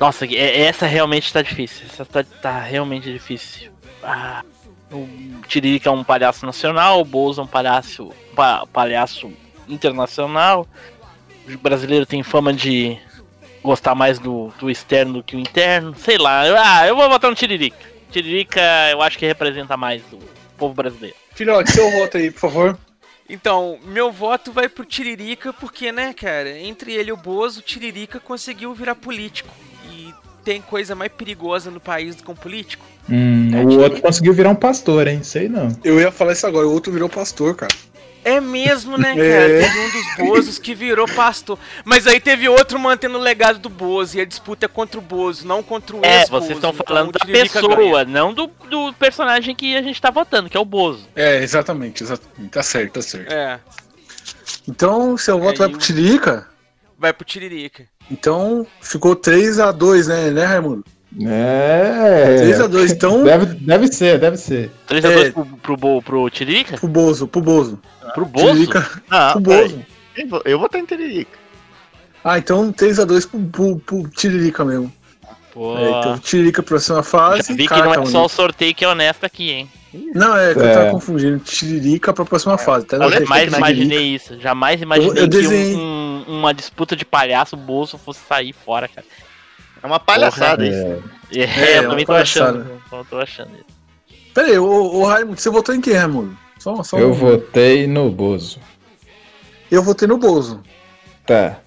Nossa, 0.00 0.26
é- 0.26 0.62
essa 0.62 0.86
realmente 0.86 1.32
tá 1.32 1.40
difícil. 1.42 1.86
Essa 1.86 2.04
tá, 2.04 2.24
tá 2.24 2.58
realmente 2.60 3.12
difícil. 3.12 3.70
Ah, 4.02 4.42
o 4.90 5.06
Tiririca 5.46 5.88
é 5.88 5.92
um 5.92 6.02
palhaço 6.02 6.44
nacional, 6.46 7.00
o 7.00 7.04
Bozo 7.04 7.40
é 7.40 7.44
um 7.44 7.48
palhaço, 7.48 8.10
pa- 8.34 8.66
palhaço 8.72 9.30
internacional. 9.68 10.66
O 11.48 11.58
brasileiro 11.58 12.06
tem 12.06 12.22
fama 12.22 12.52
de 12.52 12.98
gostar 13.68 13.94
mais 13.94 14.18
do, 14.18 14.52
do 14.58 14.70
externo 14.70 15.14
do 15.14 15.22
que 15.22 15.36
o 15.36 15.38
interno. 15.38 15.94
Sei 15.96 16.16
lá. 16.18 16.46
eu- 16.46 16.56
Ah, 16.56 16.86
eu 16.86 16.96
vou 16.96 17.08
votar 17.08 17.28
no 17.30 17.36
Tiririca. 17.36 17.76
Tiririca 18.10 18.60
eu 18.90 19.02
acho 19.02 19.18
que 19.18 19.26
representa 19.26 19.76
mais 19.76 20.02
o 20.12 20.18
povo 20.56 20.74
brasileiro. 20.74 21.14
Filhote, 21.34 21.70
seu 21.70 21.90
voto 21.92 22.16
aí, 22.16 22.30
por 22.30 22.40
favor. 22.40 22.78
Então, 23.28 23.78
meu 23.84 24.10
voto 24.10 24.50
vai 24.50 24.68
pro 24.70 24.84
Tiririca 24.86 25.52
porque, 25.52 25.92
né, 25.92 26.14
cara, 26.14 26.58
entre 26.58 26.94
ele 26.94 27.10
e 27.10 27.12
o 27.12 27.16
Bozo, 27.16 27.60
o 27.60 27.62
Tiririca 27.62 28.18
conseguiu 28.18 28.72
virar 28.72 28.94
político. 28.94 29.54
E 29.92 30.12
tem 30.42 30.62
coisa 30.62 30.94
mais 30.94 31.12
perigosa 31.12 31.70
no 31.70 31.78
país 31.78 32.16
do 32.16 32.22
que 32.24 32.30
um 32.30 32.34
político? 32.34 32.84
Hum, 33.10 33.50
o 33.66 33.78
outro 33.80 34.00
conseguiu 34.00 34.32
virar 34.32 34.48
um 34.50 34.54
pastor, 34.54 35.06
hein? 35.06 35.22
Sei 35.22 35.46
não. 35.48 35.68
Eu 35.84 36.00
ia 36.00 36.10
falar 36.10 36.32
isso 36.32 36.46
agora, 36.46 36.66
o 36.66 36.72
outro 36.72 36.90
virou 36.90 37.08
pastor, 37.08 37.54
cara. 37.54 37.74
É 38.28 38.40
mesmo, 38.40 38.96
né, 38.98 39.14
cara? 39.14 39.24
É. 39.24 39.60
Teve 39.62 39.78
um 39.78 39.90
dos 39.90 40.16
Bozos 40.16 40.58
que 40.58 40.74
virou 40.74 41.06
pastor. 41.08 41.58
Mas 41.84 42.06
aí 42.06 42.20
teve 42.20 42.48
outro 42.48 42.78
mantendo 42.78 43.18
o 43.18 43.20
legado 43.20 43.58
do 43.58 43.68
Bozo. 43.68 44.18
E 44.18 44.20
a 44.20 44.24
disputa 44.24 44.66
é 44.66 44.68
contra 44.68 44.98
o 44.98 45.02
Bozo, 45.02 45.46
não 45.46 45.62
contra 45.62 45.96
o 45.96 46.00
É, 46.04 46.26
vocês 46.26 46.52
estão 46.56 46.70
Então, 46.70 46.84
falando 46.86 47.08
o 47.08 47.12
da 47.12 47.24
pessoa, 47.24 47.76
ganha. 47.76 48.04
não 48.04 48.32
do, 48.34 48.46
do 48.68 48.92
personagem 48.94 49.54
que 49.54 49.76
a 49.76 49.82
gente 49.82 50.00
tá 50.00 50.10
votando, 50.10 50.48
que 50.50 50.56
é 50.56 50.60
o 50.60 50.64
Bozo. 50.64 51.06
É, 51.16 51.42
exatamente, 51.42 52.02
exatamente. 52.02 52.50
Tá 52.50 52.62
certo, 52.62 52.92
tá 52.94 53.02
certo. 53.02 53.32
É, 53.32 53.58
Então, 54.68 55.16
seu 55.16 55.38
voto 55.38 55.58
vai 55.58 55.68
pro 55.68 55.78
Tiririca? 55.78 56.46
vai 56.98 57.12
pro 57.12 57.24
Tiririca. 57.24 57.84
Então, 58.10 58.66
ficou 58.80 59.14
3x2, 59.14 60.06
né, 60.08 60.30
né, 60.30 60.44
Raimundo? 60.44 60.84
É. 61.26 62.36
3x2, 62.42 62.92
então. 62.92 63.24
Deve, 63.24 63.46
deve 63.46 63.88
ser, 63.88 64.18
deve 64.18 64.36
ser. 64.36 64.70
3x2 64.88 65.26
É. 65.26 65.30
pro, 65.30 65.76
pro, 65.78 66.02
pro 66.02 66.30
Tiririca? 66.30 66.76
Pro 66.76 66.88
Bozo, 66.88 67.26
pro 67.26 67.40
Bozo. 67.40 67.78
Pro 68.14 68.24
Bozo? 68.26 68.46
Tiririca, 68.48 69.02
Não, 69.10 69.32
pro. 69.32 69.40
Bozo. 69.40 69.84
Eu 70.16 70.28
vou- 70.28 70.42
Eu 70.44 70.58
vou 70.58 70.66
estar 70.66 70.78
em 70.78 70.84
Tiririca. 70.84 71.38
Ah, 72.24 72.38
então 72.38 72.72
3x2 72.72 73.26
pro, 73.28 73.40
pro, 73.40 73.78
pro 73.78 74.10
Tiririca 74.10 74.64
mesmo. 74.64 74.92
Pô, 75.54 75.76
É, 75.78 75.90
então, 75.90 76.18
Tiririca 76.18 76.62
próxima 76.62 77.02
fase. 77.02 77.48
já 77.48 77.54
vi 77.54 77.62
que 77.62 77.68
Cara, 77.68 77.84
não 77.84 78.02
é 78.02 78.06
só 78.06 78.24
o 78.24 78.28
sorteio 78.28 78.74
que 78.74 78.84
é 78.84 78.88
honesto 78.88 79.24
aqui, 79.24 79.50
hein? 79.50 79.70
Não, 80.14 80.36
é 80.36 80.52
que 80.52 80.60
eu 80.60 80.66
É. 80.66 80.74
tava 80.74 80.90
confundindo. 80.90 81.38
Tiririca 81.38 82.12
pra 82.12 82.24
próxima 82.24 82.58
fase. 82.58 82.84
Tá? 82.84 82.96
Eu 82.96 83.00
Não, 83.00 83.10
jamais 83.10 83.52
imaginei 83.52 84.14
isso. 84.14 84.38
Jamais 84.38 84.82
imaginei 84.82 85.10
eu 85.10 85.14
que 85.14 85.26
desenhei- 85.28 85.74
um- 85.74 86.24
um- 86.28 86.38
uma 86.40 86.52
disputa 86.52 86.94
de 86.94 87.06
palhaço, 87.06 87.56
o 87.56 87.58
bolso 87.58 87.96
fosse 87.96 88.20
sair 88.28 88.52
fora, 88.52 88.86
cara. 88.86 89.06
É 89.82 89.86
uma 89.86 90.00
palhaçada 90.00 90.64
Porra, 90.64 90.68
isso. 90.68 91.04
É, 91.34 91.40
É, 91.42 91.78
eu 91.78 91.82
uma 91.82 91.90
também 91.90 92.04
tô 92.06 92.12
palhaçada. 92.12 92.58
achando. 92.60 92.82
Eu 92.92 93.04
tô 93.04 93.18
achando 93.18 93.50
isso. 93.54 93.64
Pera 94.34 94.46
aí, 94.48 94.58
ô, 94.58 94.66
ô 95.00 95.04
Raimundo, 95.06 95.40
você 95.40 95.50
votou 95.50 95.74
em 95.74 95.80
quem, 95.80 95.94
Raimundo? 95.94 96.36
Só, 96.58 96.82
só 96.82 96.98
Eu 96.98 97.10
um- 97.10 97.12
votei 97.12 97.86
no 97.86 98.10
Bozo. 98.10 98.58
Eu 99.70 99.82
votei 99.82 100.08
no 100.08 100.16
Bozo. 100.18 100.62
Tá. 101.26 101.58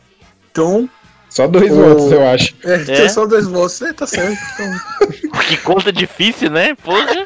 Então, 0.52 0.90
Só 1.30 1.48
dois 1.48 1.72
O- 1.72 1.76
votos, 1.76 2.12
eu 2.12 2.28
acho. 2.28 2.54
é, 2.66 2.74
É? 2.74 2.78
tem 2.84 3.08
só 3.10 3.26
dois 3.26 3.48
votos. 3.48 3.82
É, 3.82 3.94
tá 3.94 4.06
certo. 4.06 4.38
Então, 4.54 5.40
Que 5.48 5.56
conta 5.58 5.92
difícil, 5.94 6.50
né? 6.50 6.76
Poxa. 6.76 7.26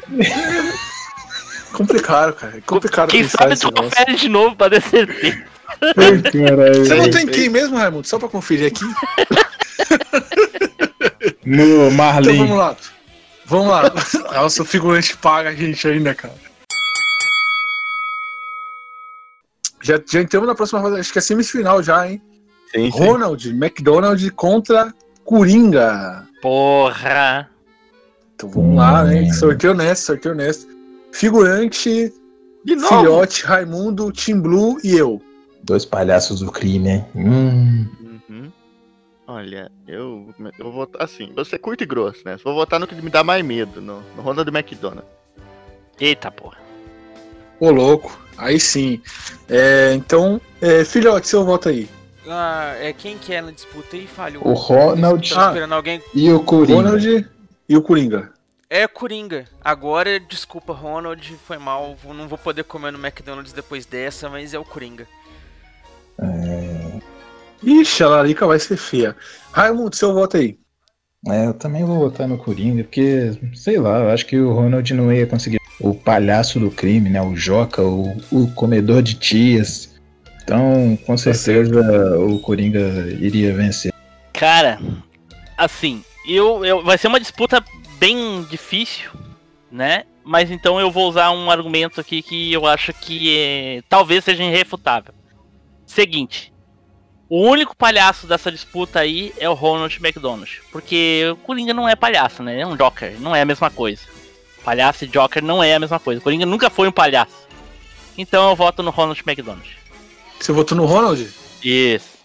complicado, 1.72 2.32
cara. 2.34 2.56
É 2.56 2.60
complicado 2.60 3.10
Quem 3.10 3.24
sabe 3.28 3.56
tu 3.58 3.70
confere 3.72 4.14
de 4.14 4.28
novo 4.28 4.54
pra 4.56 4.70
ter 4.70 4.82
certeza. 4.82 5.36
Você 5.76 6.44
Caralho. 6.46 7.02
votou 7.02 7.20
em 7.20 7.26
quem 7.26 7.48
mesmo, 7.48 7.76
Raimundo? 7.76 8.06
Só 8.06 8.18
pra 8.18 8.28
conferir 8.28 8.68
aqui. 8.68 8.84
No 11.46 11.62
Então 11.86 11.90
Marlin. 11.92 12.38
vamos 12.38 12.58
lá. 12.58 12.76
Vamos 13.46 13.68
lá. 13.68 13.82
Nossa, 14.34 14.62
o 14.62 14.66
figurante 14.66 15.16
paga 15.16 15.50
a 15.50 15.54
gente 15.54 15.86
ainda, 15.86 16.14
cara. 16.14 16.34
Já, 19.82 20.00
já 20.10 20.20
entramos 20.20 20.48
na 20.48 20.54
próxima 20.54 20.82
fase, 20.82 20.98
acho 21.00 21.12
que 21.12 21.18
é 21.18 21.22
semifinal 21.22 21.82
já, 21.82 22.08
hein? 22.08 22.20
Sim, 22.74 22.90
sim. 22.90 22.98
Ronald 22.98 23.48
McDonald 23.50 24.30
contra 24.32 24.92
Coringa. 25.24 26.26
Porra. 26.42 27.48
Então 28.34 28.50
vamos 28.50 28.76
lá, 28.76 29.04
né? 29.04 29.32
Sorteio 29.32 29.72
honesto, 29.72 30.06
sorteio 30.06 30.34
honesto. 30.34 30.66
Figurante, 31.12 32.12
De 32.64 32.74
novo. 32.74 32.88
filhote, 32.98 33.44
Raimundo, 33.44 34.12
Team 34.12 34.40
Blue 34.40 34.76
e 34.82 34.96
eu. 34.96 35.22
Dois 35.62 35.84
palhaços 35.84 36.40
do 36.40 36.50
crime, 36.50 36.90
hein? 36.90 37.06
Hum. 37.14 37.86
Olha, 39.26 39.70
eu, 39.88 40.32
eu 40.58 40.64
vou 40.64 40.72
votar 40.72 41.02
assim. 41.02 41.32
Você 41.34 41.58
curto 41.58 41.82
e 41.82 41.86
grosso, 41.86 42.22
né? 42.24 42.36
Vou 42.44 42.54
votar 42.54 42.78
no 42.78 42.86
que 42.86 42.94
me 42.94 43.10
dá 43.10 43.24
mais 43.24 43.44
medo, 43.44 43.80
no, 43.80 44.00
no 44.14 44.22
Ronald 44.22 44.48
McDonald. 44.48 45.04
Eita 45.98 46.30
porra. 46.30 46.58
Ô, 47.58 47.70
louco. 47.70 48.18
Aí 48.38 48.60
sim. 48.60 49.00
É, 49.48 49.94
então, 49.94 50.40
é, 50.60 50.84
filhote, 50.84 51.26
seu 51.26 51.44
voto 51.44 51.68
aí. 51.70 51.88
Ah, 52.28 52.74
é 52.78 52.92
quem 52.92 53.16
que 53.18 53.32
é 53.32 53.40
na 53.40 53.50
disputa 53.50 53.96
aí? 53.96 54.06
Falhou. 54.06 54.46
O 54.46 54.52
Ronald 54.52 55.32
Ah. 55.36 55.48
esperando 55.48 55.72
alguém. 55.74 56.02
e 56.14 56.30
o 56.30 56.40
Coringa. 56.40 56.74
Ronald 56.82 57.28
e 57.68 57.76
o 57.76 57.82
Coringa. 57.82 58.32
É 58.68 58.86
Coringa. 58.86 59.44
Agora, 59.62 60.18
desculpa, 60.20 60.72
Ronald, 60.72 61.36
foi 61.46 61.56
mal. 61.56 61.96
Não 62.04 62.28
vou 62.28 62.36
poder 62.36 62.64
comer 62.64 62.92
no 62.92 62.98
McDonald's 63.04 63.52
depois 63.52 63.86
dessa, 63.86 64.28
mas 64.28 64.54
é 64.54 64.58
o 64.58 64.64
Coringa. 64.64 65.06
Ixi, 67.62 68.02
a 68.02 68.08
larica 68.08 68.46
vai 68.46 68.58
ser 68.58 68.76
feia. 68.76 69.16
Raimundo, 69.52 69.96
seu 69.96 70.12
voto 70.12 70.36
aí. 70.36 70.58
É, 71.28 71.46
eu 71.46 71.54
também 71.54 71.84
vou 71.84 71.98
votar 71.98 72.28
no 72.28 72.38
Coringa, 72.38 72.84
porque, 72.84 73.32
sei 73.54 73.78
lá, 73.78 73.98
eu 73.98 74.10
acho 74.10 74.26
que 74.26 74.38
o 74.38 74.52
Ronald 74.52 74.94
não 74.94 75.12
ia 75.12 75.26
conseguir. 75.26 75.58
O 75.80 75.94
palhaço 75.94 76.58
do 76.58 76.70
crime, 76.70 77.10
né? 77.10 77.20
O 77.20 77.36
Joca, 77.36 77.82
o, 77.82 78.16
o 78.30 78.50
comedor 78.54 79.02
de 79.02 79.14
tias. 79.14 79.94
Então, 80.42 80.96
com 81.04 81.16
certeza, 81.16 82.18
o 82.18 82.38
Coringa 82.38 82.78
iria 83.20 83.52
vencer. 83.52 83.92
Cara, 84.32 84.78
assim, 85.56 86.04
eu, 86.26 86.64
eu 86.64 86.84
vai 86.84 86.96
ser 86.96 87.08
uma 87.08 87.20
disputa 87.20 87.62
bem 87.98 88.42
difícil, 88.44 89.10
né? 89.70 90.04
Mas 90.24 90.50
então 90.50 90.80
eu 90.80 90.90
vou 90.90 91.08
usar 91.08 91.30
um 91.30 91.50
argumento 91.50 92.00
aqui 92.00 92.22
que 92.22 92.52
eu 92.52 92.66
acho 92.66 92.92
que 92.92 93.36
é, 93.36 93.82
talvez 93.88 94.24
seja 94.24 94.42
irrefutável. 94.42 95.14
Seguinte, 95.86 96.52
o 97.28 97.42
único 97.42 97.76
palhaço 97.76 98.26
dessa 98.26 98.52
disputa 98.52 99.00
aí 99.00 99.32
é 99.38 99.48
o 99.48 99.54
Ronald 99.54 99.96
McDonald, 100.00 100.62
porque 100.70 101.24
o 101.32 101.36
Coringa 101.36 101.74
não 101.74 101.88
é 101.88 101.96
palhaço, 101.96 102.42
né? 102.42 102.60
É 102.60 102.66
um 102.66 102.76
Joker, 102.76 103.18
não 103.20 103.34
é 103.34 103.42
a 103.42 103.44
mesma 103.46 103.70
coisa. 103.70 104.02
Palhaço 104.64 105.04
e 105.04 105.08
Joker 105.08 105.42
não 105.42 105.62
é 105.62 105.74
a 105.74 105.80
mesma 105.80 105.98
coisa. 105.98 106.20
O 106.20 106.22
Coringa 106.22 106.46
nunca 106.46 106.70
foi 106.70 106.88
um 106.88 106.92
palhaço. 106.92 107.46
Então 108.18 108.48
eu 108.50 108.56
voto 108.56 108.82
no 108.82 108.90
Ronald 108.90 109.22
McDonald. 109.26 109.68
Você 110.38 110.52
votou 110.52 110.76
no 110.76 110.86
Ronald? 110.86 111.28
Isso. 111.62 112.16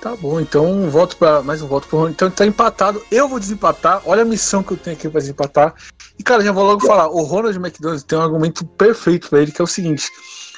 Tá 0.00 0.14
bom, 0.14 0.38
então 0.40 0.64
um 0.70 0.88
voto 0.88 1.16
para 1.16 1.42
mais 1.42 1.60
um 1.60 1.66
voto 1.66 1.88
pro 1.88 1.96
Ronald. 1.96 2.14
Então 2.14 2.30
tá 2.30 2.46
empatado. 2.46 3.04
Eu 3.10 3.28
vou 3.28 3.40
desempatar. 3.40 4.02
Olha 4.04 4.22
a 4.22 4.24
missão 4.24 4.62
que 4.62 4.72
eu 4.72 4.76
tenho 4.76 4.96
aqui 4.96 5.08
pra 5.08 5.20
desempatar. 5.20 5.74
E 6.18 6.22
cara, 6.22 6.44
já 6.44 6.52
vou 6.52 6.64
logo 6.64 6.86
falar. 6.86 7.08
O 7.08 7.22
Ronald 7.22 7.56
McDonald 7.56 8.04
tem 8.04 8.18
um 8.18 8.22
argumento 8.22 8.64
perfeito 8.64 9.28
pra 9.28 9.40
ele, 9.40 9.50
que 9.50 9.60
é 9.60 9.64
o 9.64 9.66
seguinte: 9.66 10.08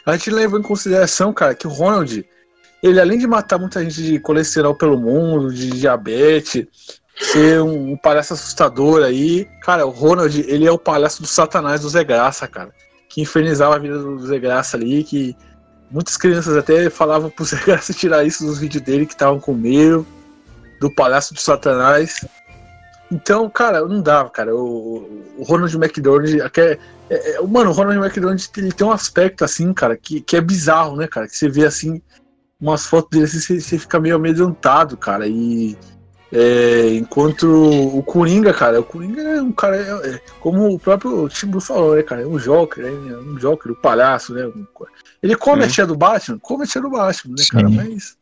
a 0.04 0.12
gente 0.12 0.30
leva 0.30 0.58
em 0.58 0.62
consideração, 0.62 1.32
cara, 1.32 1.54
que 1.54 1.66
o 1.66 1.70
Ronald, 1.70 2.24
ele 2.82 3.00
além 3.00 3.18
de 3.18 3.26
matar 3.26 3.58
muita 3.58 3.82
gente 3.82 4.02
de 4.02 4.18
colesterol 4.18 4.74
pelo 4.74 4.98
mundo, 4.98 5.52
de 5.52 5.70
diabetes, 5.70 6.66
ser 7.20 7.60
um, 7.60 7.92
um 7.92 7.96
palhaço 7.96 8.32
assustador 8.32 9.02
aí, 9.02 9.46
cara, 9.62 9.86
o 9.86 9.90
Ronald, 9.90 10.40
ele 10.48 10.66
é 10.66 10.72
o 10.72 10.78
palhaço 10.78 11.20
do 11.20 11.28
satanás 11.28 11.82
do 11.82 11.88
Zé 11.88 12.02
Graça, 12.02 12.48
cara. 12.48 12.70
Que 13.08 13.20
infernizava 13.20 13.76
a 13.76 13.78
vida 13.78 13.98
do 13.98 14.26
Zé 14.26 14.38
Graça 14.38 14.76
ali, 14.76 15.04
que 15.04 15.36
muitas 15.90 16.16
crianças 16.16 16.56
até 16.56 16.88
falavam 16.88 17.28
pro 17.28 17.44
Zé 17.46 17.60
Graça 17.64 17.92
tirar 17.92 18.24
isso 18.24 18.46
dos 18.46 18.58
vídeos 18.58 18.82
dele 18.82 19.06
que 19.06 19.12
estavam 19.12 19.38
com 19.38 19.52
medo 19.52 20.06
do 20.80 20.90
palhaço 20.90 21.34
do 21.34 21.40
satanás. 21.40 22.24
Então, 23.12 23.50
cara, 23.50 23.82
não 23.86 24.00
dava, 24.00 24.30
cara. 24.30 24.54
O, 24.54 25.24
o 25.36 25.42
Ronald 25.42 25.74
McDonald, 25.76 26.40
é, 26.40 26.78
é, 27.10 27.40
mano, 27.42 27.70
o 27.70 27.72
Ronald 27.72 27.98
McDonald 27.98 28.48
ele 28.56 28.72
tem 28.72 28.86
um 28.86 28.92
aspecto 28.92 29.44
assim, 29.44 29.74
cara, 29.74 29.96
que, 29.96 30.20
que 30.20 30.36
é 30.36 30.40
bizarro, 30.40 30.96
né, 30.96 31.06
cara? 31.06 31.26
Que 31.26 31.36
você 31.36 31.48
vê 31.48 31.66
assim, 31.66 32.00
umas 32.60 32.86
fotos 32.86 33.10
dele 33.10 33.24
assim, 33.24 33.40
você, 33.40 33.60
você 33.60 33.78
fica 33.78 33.98
meio 33.98 34.16
amedrontado, 34.16 34.96
cara. 34.96 35.26
E 35.26 35.76
é, 36.32 36.94
enquanto 36.94 37.44
o 37.44 38.02
Coringa, 38.02 38.52
cara, 38.52 38.80
o 38.80 38.84
Coringa 38.84 39.20
é 39.20 39.42
um 39.42 39.50
cara, 39.52 39.76
é, 39.76 40.10
é, 40.10 40.20
como 40.38 40.72
o 40.72 40.78
próprio 40.78 41.28
Tim 41.28 41.46
Blue 41.48 41.60
falou, 41.60 41.96
né, 41.96 42.02
cara? 42.02 42.22
É 42.22 42.26
um 42.26 42.38
Joker, 42.38 42.84
né? 42.84 43.16
Um 43.16 43.34
Joker, 43.36 43.72
o 43.72 43.76
palhaço, 43.76 44.32
né? 44.34 44.46
um- 44.46 44.66
ele 45.22 45.36
come 45.36 45.64
a 45.64 45.68
tia 45.68 45.86
do 45.86 45.96
Batman? 45.96 46.38
Come 46.38 46.64
a 46.64 46.66
tia 46.66 46.80
do 46.80 46.90
Batman, 46.90 47.34
né, 47.36 47.44
cara? 47.50 47.68
Sim. 47.68 47.76
Mas. 47.76 48.19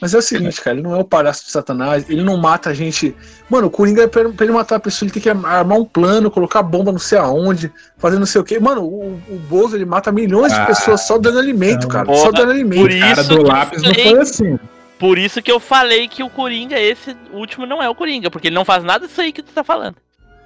Mas 0.00 0.14
é 0.14 0.18
o 0.18 0.22
seguinte, 0.22 0.60
cara, 0.60 0.76
ele 0.76 0.82
não 0.86 0.94
é 0.94 0.98
o 1.00 1.04
palhaço 1.04 1.44
de 1.44 1.50
Satanás, 1.50 2.08
ele 2.08 2.22
não 2.22 2.36
mata 2.36 2.70
a 2.70 2.74
gente. 2.74 3.14
Mano, 3.50 3.66
o 3.66 3.70
Coringa, 3.70 4.06
pra, 4.06 4.28
pra 4.28 4.44
ele 4.46 4.52
matar 4.52 4.76
a 4.76 4.80
pessoa, 4.80 5.06
ele 5.06 5.12
tem 5.12 5.22
que 5.22 5.28
armar 5.28 5.76
um 5.78 5.84
plano, 5.84 6.30
colocar 6.30 6.62
bomba 6.62 6.92
não 6.92 6.98
sei 7.00 7.18
aonde, 7.18 7.72
fazer 7.96 8.18
não 8.18 8.26
sei 8.26 8.40
o 8.40 8.44
quê. 8.44 8.60
Mano, 8.60 8.82
o, 8.82 9.20
o 9.28 9.38
Bozo, 9.48 9.76
ele 9.76 9.84
mata 9.84 10.12
milhões 10.12 10.52
de 10.52 10.58
Ah, 10.60 10.66
pessoas 10.66 11.00
só 11.06 11.18
dando 11.18 11.38
alimento, 11.38 11.82
não. 11.82 11.88
cara. 11.88 12.04
Porra, 12.06 12.18
só 12.18 12.30
dando 12.30 12.52
alimento. 12.52 12.80
por 12.82 12.90
O 12.92 12.98
cara 13.00 13.20
Isso 13.20 13.28
do 13.28 13.36
que 13.38 13.50
lápis 13.50 13.82
não 13.82 13.94
foi 13.94 14.20
assim. 14.20 14.58
Por 14.98 15.16
isso 15.18 15.40
que 15.42 15.50
eu 15.50 15.60
falei 15.60 16.08
que 16.08 16.22
o 16.22 16.30
Coringa, 16.30 16.78
esse 16.78 17.16
último, 17.32 17.66
não 17.66 17.82
é 17.82 17.88
o 17.88 17.94
Coringa, 17.94 18.30
porque 18.30 18.48
ele 18.48 18.54
não 18.56 18.64
faz 18.64 18.82
nada 18.82 19.06
disso 19.06 19.20
aí 19.20 19.32
que 19.32 19.42
tu 19.42 19.52
tá 19.52 19.62
falando. 19.62 19.96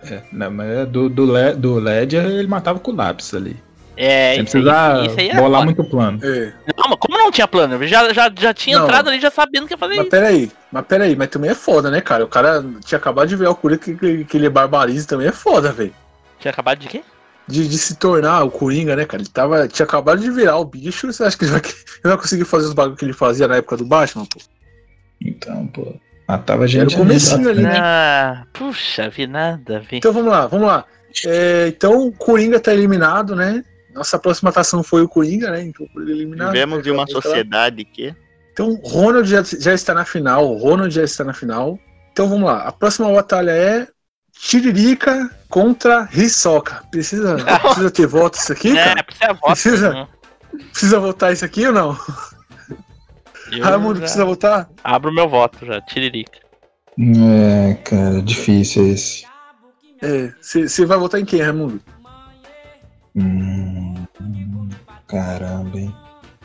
É, 0.05 0.21
não, 0.33 0.51
mas 0.51 0.69
é 0.69 0.85
do, 0.87 1.09
do, 1.09 1.25
Le- 1.31 1.55
do 1.55 1.75
Ledger 1.79 2.25
ele 2.25 2.49
matava 2.49 2.79
com 2.81 2.93
lápis 2.93 3.33
ali. 3.35 3.57
É, 3.97 4.35
Sem 4.37 4.45
isso 4.45 4.57
aí, 4.57 4.63
precisar 4.63 5.07
isso 5.07 5.21
aí 5.21 5.29
é 5.29 5.35
bolar 5.35 5.65
muito 5.65 5.85
plano. 5.85 6.19
É. 6.23 6.53
Não, 6.77 6.89
mas 6.89 6.99
como 6.99 7.19
não 7.19 7.31
tinha 7.31 7.47
plano? 7.47 7.87
Já, 7.87 8.13
já, 8.13 8.33
já 8.39 8.55
tinha 8.55 8.79
Não. 8.79 8.85
entrado 8.87 9.09
ali 9.11 9.21
já 9.21 9.31
sabendo 9.31 9.67
que 9.67 9.75
ia 9.75 9.79
fazer 9.79 9.97
Mas 9.97 10.03
isso. 10.07 10.11
peraí, 10.11 10.51
mas 10.71 10.87
peraí, 10.87 11.17
mas 11.17 11.29
também 11.29 11.51
é 11.51 11.55
foda, 11.55 11.91
né, 11.91 12.01
cara? 12.01 12.25
O 12.25 12.29
cara 12.29 12.65
tinha 12.85 12.99
acabado 12.99 13.29
de 13.29 13.37
ver 13.37 13.49
o 13.49 13.55
Coringa 13.55 13.83
que, 13.83 13.95
que, 13.95 14.25
que 14.25 14.37
ele 14.37 14.49
barbariza 14.49 15.07
também 15.07 15.29
é 15.29 15.33
foda, 15.33 15.73
velho. 15.73 15.95
Tinha 16.39 16.51
acabado 16.53 16.79
de 16.79 16.89
quê? 16.89 17.03
De, 17.47 17.69
de 17.69 17.77
se 17.79 17.97
tornar 17.97 18.45
o 18.45 18.51
Coringa, 18.51 18.97
né, 18.97 19.05
cara? 19.05 19.23
Ele 19.23 19.29
tava, 19.31 19.69
tinha 19.69 19.85
acabado 19.85 20.21
de 20.21 20.31
virar 20.31 20.57
o 20.57 20.65
bicho. 20.65 21.13
Você 21.13 21.25
acha 21.25 21.37
que 21.37 21.45
ele 21.45 21.53
vai, 21.53 21.61
ele 21.65 21.75
vai 22.05 22.17
conseguir 22.17 22.45
fazer 22.45 22.67
os 22.69 22.73
bagulhos 22.73 22.99
que 22.99 23.05
ele 23.05 23.13
fazia 23.13 23.47
na 23.47 23.57
época 23.57 23.77
do 23.77 23.85
Batman, 23.85 24.25
pô? 24.25 24.41
Então, 25.21 25.67
pô. 25.67 25.95
Matava 26.27 26.63
Era 26.63 26.69
gente. 26.69 26.95
o 26.95 26.99
comecinho 26.99 27.49
ali, 27.51 27.63
né? 27.63 27.79
Ah, 27.79 28.45
puxa, 28.53 29.11
vi 29.11 29.27
nada, 29.27 29.81
vi. 29.81 29.99
Então 29.99 30.13
vamos 30.13 30.31
lá, 30.31 30.47
vamos 30.47 30.67
lá. 30.67 30.85
É, 31.27 31.67
então 31.69 32.07
o 32.07 32.13
Coringa 32.13 32.59
tá 32.59 32.73
eliminado, 32.73 33.37
né? 33.37 33.63
Nossa 33.95 34.19
próxima 34.19 34.51
atração 34.51 34.83
foi 34.83 35.03
o 35.03 35.09
Coringa, 35.09 35.51
né? 35.51 35.63
Então 35.63 35.87
o 35.87 35.89
Coringa 35.89 36.13
eliminado. 36.13 36.53
Vivemos 36.53 36.87
em 36.87 36.91
uma 36.91 37.07
sociedade 37.07 37.85
que. 37.85 38.15
Então 38.53 38.81
Ronald 38.85 39.29
já, 39.29 39.43
já 39.43 39.73
está 39.73 39.95
na 39.95 40.05
final. 40.05 40.49
O 40.49 40.59
Ronald 40.59 40.95
já 40.95 41.03
está 41.03 41.25
na 41.25 41.33
final. 41.33 41.79
Então 42.13 42.29
vamos 42.29 42.45
lá. 42.45 42.63
A 42.63 42.73
próxima 42.73 43.11
batalha 43.13 43.51
é 43.51 43.89
Tiririca 44.33 45.31
contra 45.49 46.09
Hisoka. 46.13 46.83
Precisa, 46.91 47.37
precisa 47.63 47.91
ter 47.91 48.07
voto 48.07 48.39
isso 48.39 48.53
aqui, 48.53 48.77
É, 48.77 48.85
cara? 48.85 49.05
precisa 49.05 49.33
voto. 49.33 49.47
Precisa? 49.47 49.91
né? 49.93 50.09
Precisa 50.71 51.01
votar 51.01 51.33
isso 51.33 51.45
aqui 51.45 51.67
ou 51.67 51.73
não? 51.73 51.99
Eu 53.51 53.63
Raimundo, 53.63 53.95
já 53.97 54.01
precisa 54.01 54.25
votar? 54.25 54.71
Abro 54.83 55.13
meu 55.13 55.29
voto 55.29 55.65
já, 55.67 55.81
tiririca. 55.83 56.39
É, 56.99 57.75
cara, 57.85 58.23
difícil 58.23 58.89
esse. 58.89 59.25
É. 60.01 60.33
Você 60.41 60.85
vai 60.87 60.99
votar 60.99 61.21
em 61.21 61.25
quem, 61.25 61.41
Raimundo? 61.41 61.81
Hum, 63.15 63.95
caramba, 65.07 65.79
hein? 65.79 65.95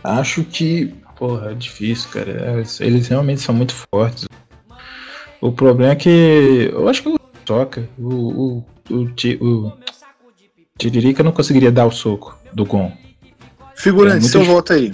Acho 0.04 0.44
que. 0.44 0.94
Porra, 1.18 1.52
é 1.52 1.54
difícil, 1.56 2.10
cara. 2.12 2.32
É, 2.32 2.86
Eles 2.86 3.08
realmente 3.08 3.42
são 3.42 3.56
muito 3.56 3.74
fortes. 3.74 4.28
O 5.42 5.52
problema 5.52 5.94
é 5.94 5.96
que. 5.96 6.70
Eu 6.72 6.88
acho 6.90 7.02
que 7.04 7.10
o 7.10 7.20
Soca, 7.48 7.88
o. 7.98 8.64
O, 8.90 8.94
o, 8.94 9.68
o 9.68 9.74
Tiririca 10.78 11.24
não 11.24 11.32
conseguiria 11.32 11.72
dar 11.72 11.86
o 11.86 11.92
soco 11.92 12.38
do 12.54 12.64
Gon. 12.66 12.92
É 12.92 13.28
Figurante, 13.76 14.20
muito 14.22 14.28
seu 14.32 14.42
difícil. 14.42 14.56
voto 14.56 14.74
aí. 14.74 14.94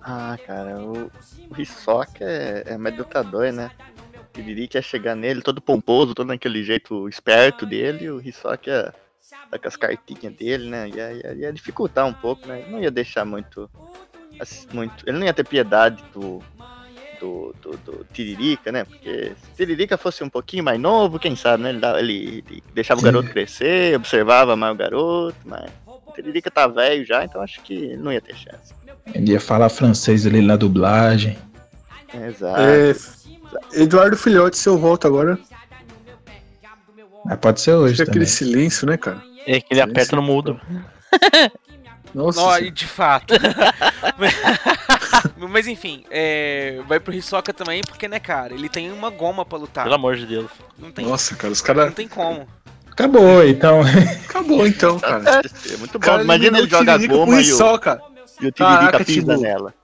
Ah, 0.00 0.38
cara, 0.46 0.80
o, 0.80 1.10
o 1.50 1.60
Hisoka 1.60 2.24
é, 2.24 2.62
é 2.66 2.78
mais 2.78 2.96
lutador, 2.96 3.52
né? 3.52 3.70
O 4.16 4.32
Tiririca 4.32 4.78
ia 4.78 4.82
chegar 4.82 5.14
nele 5.14 5.42
todo 5.42 5.60
pomposo, 5.60 6.14
todo 6.14 6.28
naquele 6.28 6.62
jeito 6.64 7.06
esperto 7.08 7.66
dele, 7.66 8.06
e 8.06 8.10
o 8.10 8.20
Hisoka 8.26 8.70
ia 8.70 8.94
tá 9.50 9.58
com 9.58 9.68
as 9.68 9.76
cartinhas 9.76 10.34
dele, 10.34 10.68
né? 10.68 10.88
Ia, 10.88 11.12
ia, 11.12 11.34
ia 11.34 11.52
dificultar 11.52 12.06
um 12.06 12.12
pouco, 12.12 12.46
né? 12.46 12.64
Não 12.68 12.80
ia 12.80 12.90
deixar 12.90 13.24
muito, 13.24 13.68
assim, 14.40 14.66
muito. 14.72 15.08
Ele 15.08 15.18
não 15.18 15.26
ia 15.26 15.34
ter 15.34 15.44
piedade 15.46 16.02
do. 16.14 16.42
Do, 17.20 17.52
do, 17.60 17.70
do 17.78 18.06
Tiririca, 18.12 18.70
né? 18.70 18.84
Porque 18.84 19.32
se 19.42 19.50
o 19.52 19.56
Tiririca 19.56 19.96
fosse 19.98 20.22
um 20.22 20.28
pouquinho 20.28 20.62
mais 20.62 20.78
novo, 20.78 21.18
quem 21.18 21.34
sabe, 21.34 21.64
né? 21.64 21.70
Ele, 21.70 21.80
dava- 21.80 21.98
ele- 21.98 22.44
ele 22.48 22.62
deixava 22.72 23.00
o 23.00 23.02
garoto 23.02 23.28
crescer, 23.30 23.96
observava 23.96 24.54
mais 24.54 24.72
o 24.72 24.76
garoto, 24.76 25.34
mas 25.44 25.68
o 26.06 26.12
Tiririca 26.12 26.48
tá 26.48 26.68
velho 26.68 27.04
já, 27.04 27.24
então 27.24 27.42
acho 27.42 27.60
que 27.62 27.96
não 27.96 28.12
ia 28.12 28.20
ter 28.20 28.36
chance. 28.36 28.72
Ele 29.12 29.32
ia 29.32 29.40
falar 29.40 29.68
francês 29.68 30.26
ali 30.28 30.40
na 30.40 30.54
dublagem. 30.54 31.36
Exato. 32.14 32.60
É, 32.60 32.94
Eduardo 33.72 34.16
Filhote, 34.16 34.56
seu 34.56 34.78
voto 34.78 35.08
agora. 35.08 35.36
Mas 37.24 37.38
pode 37.40 37.60
ser 37.60 37.72
hoje 37.74 37.94
Fica 37.94 38.06
também. 38.06 38.22
aquele 38.22 38.26
silêncio, 38.26 38.86
né, 38.86 38.96
cara? 38.96 39.20
É 39.48 39.62
que 39.62 39.72
ele 39.72 39.80
aperta 39.80 40.14
no 40.14 40.20
mudo. 40.20 40.60
Nossa. 42.14 42.38
Senhora. 42.38 42.64
e 42.64 42.70
de 42.70 42.86
fato. 42.86 43.34
Mas 45.36 45.66
enfim, 45.66 46.04
é, 46.10 46.80
vai 46.86 47.00
pro 47.00 47.14
Hisoka 47.14 47.52
também, 47.52 47.82
porque, 47.86 48.08
né, 48.08 48.18
cara, 48.18 48.54
ele 48.54 48.68
tem 48.68 48.90
uma 48.92 49.10
goma 49.10 49.44
pra 49.44 49.58
lutar. 49.58 49.84
Pelo 49.84 49.94
amor 49.94 50.16
de 50.16 50.26
Deus. 50.26 50.50
Não 50.78 50.90
tem, 50.90 51.06
Nossa, 51.06 51.34
cara, 51.34 51.52
os 51.52 51.62
caras. 51.62 51.86
não 51.86 51.92
tem 51.92 52.08
como. 52.08 52.46
Acabou, 52.90 53.46
então. 53.46 53.80
Acabou 54.28 54.66
então, 54.66 54.98
cara. 54.98 55.40
É 55.40 55.76
muito 55.76 55.98
bom. 55.98 56.06
Cara, 56.06 56.22
Imagina 56.22 56.58
ele 56.58 56.68
joga 56.68 56.94
a 56.94 56.98
goma 56.98 57.40
e 57.40 57.52
o, 57.52 57.58
e 58.40 58.46
o 58.46 58.52
Tiririca 58.52 59.04
pisa 59.04 59.20
Timbu. 59.34 59.40
nela. 59.40 59.74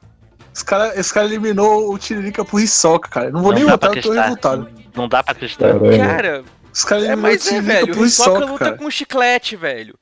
Os 0.53 0.63
caras 0.63 0.99
esse 0.99 1.13
cara 1.13 1.27
eliminou 1.27 1.93
o 1.93 1.99
Tiririca 1.99 2.45
pro 2.45 2.61
Hisoka, 2.61 3.09
cara. 3.09 3.31
Não 3.31 3.41
vou 3.41 3.53
Não 3.53 3.59
nem 3.59 3.69
votar, 3.69 3.97
eu 3.97 4.03
tô 4.03 4.13
revoltado. 4.13 4.69
Não 4.95 5.09
dá 5.09 5.23
pra 5.23 5.33
acreditar. 5.33 5.69
Caramba. 5.69 5.97
Cara, 5.97 6.45
Os 6.75 6.85
caras 6.85 7.05
é, 7.05 7.15
o 7.15 7.19
mas 7.19 7.47
é, 7.47 7.61
velho, 7.61 7.99
o 8.01 8.05
Hisoka 8.05 8.39
luta 8.45 8.65
cara. 8.65 8.77
com 8.77 8.91
chiclete, 8.91 9.55
velho. 9.57 9.95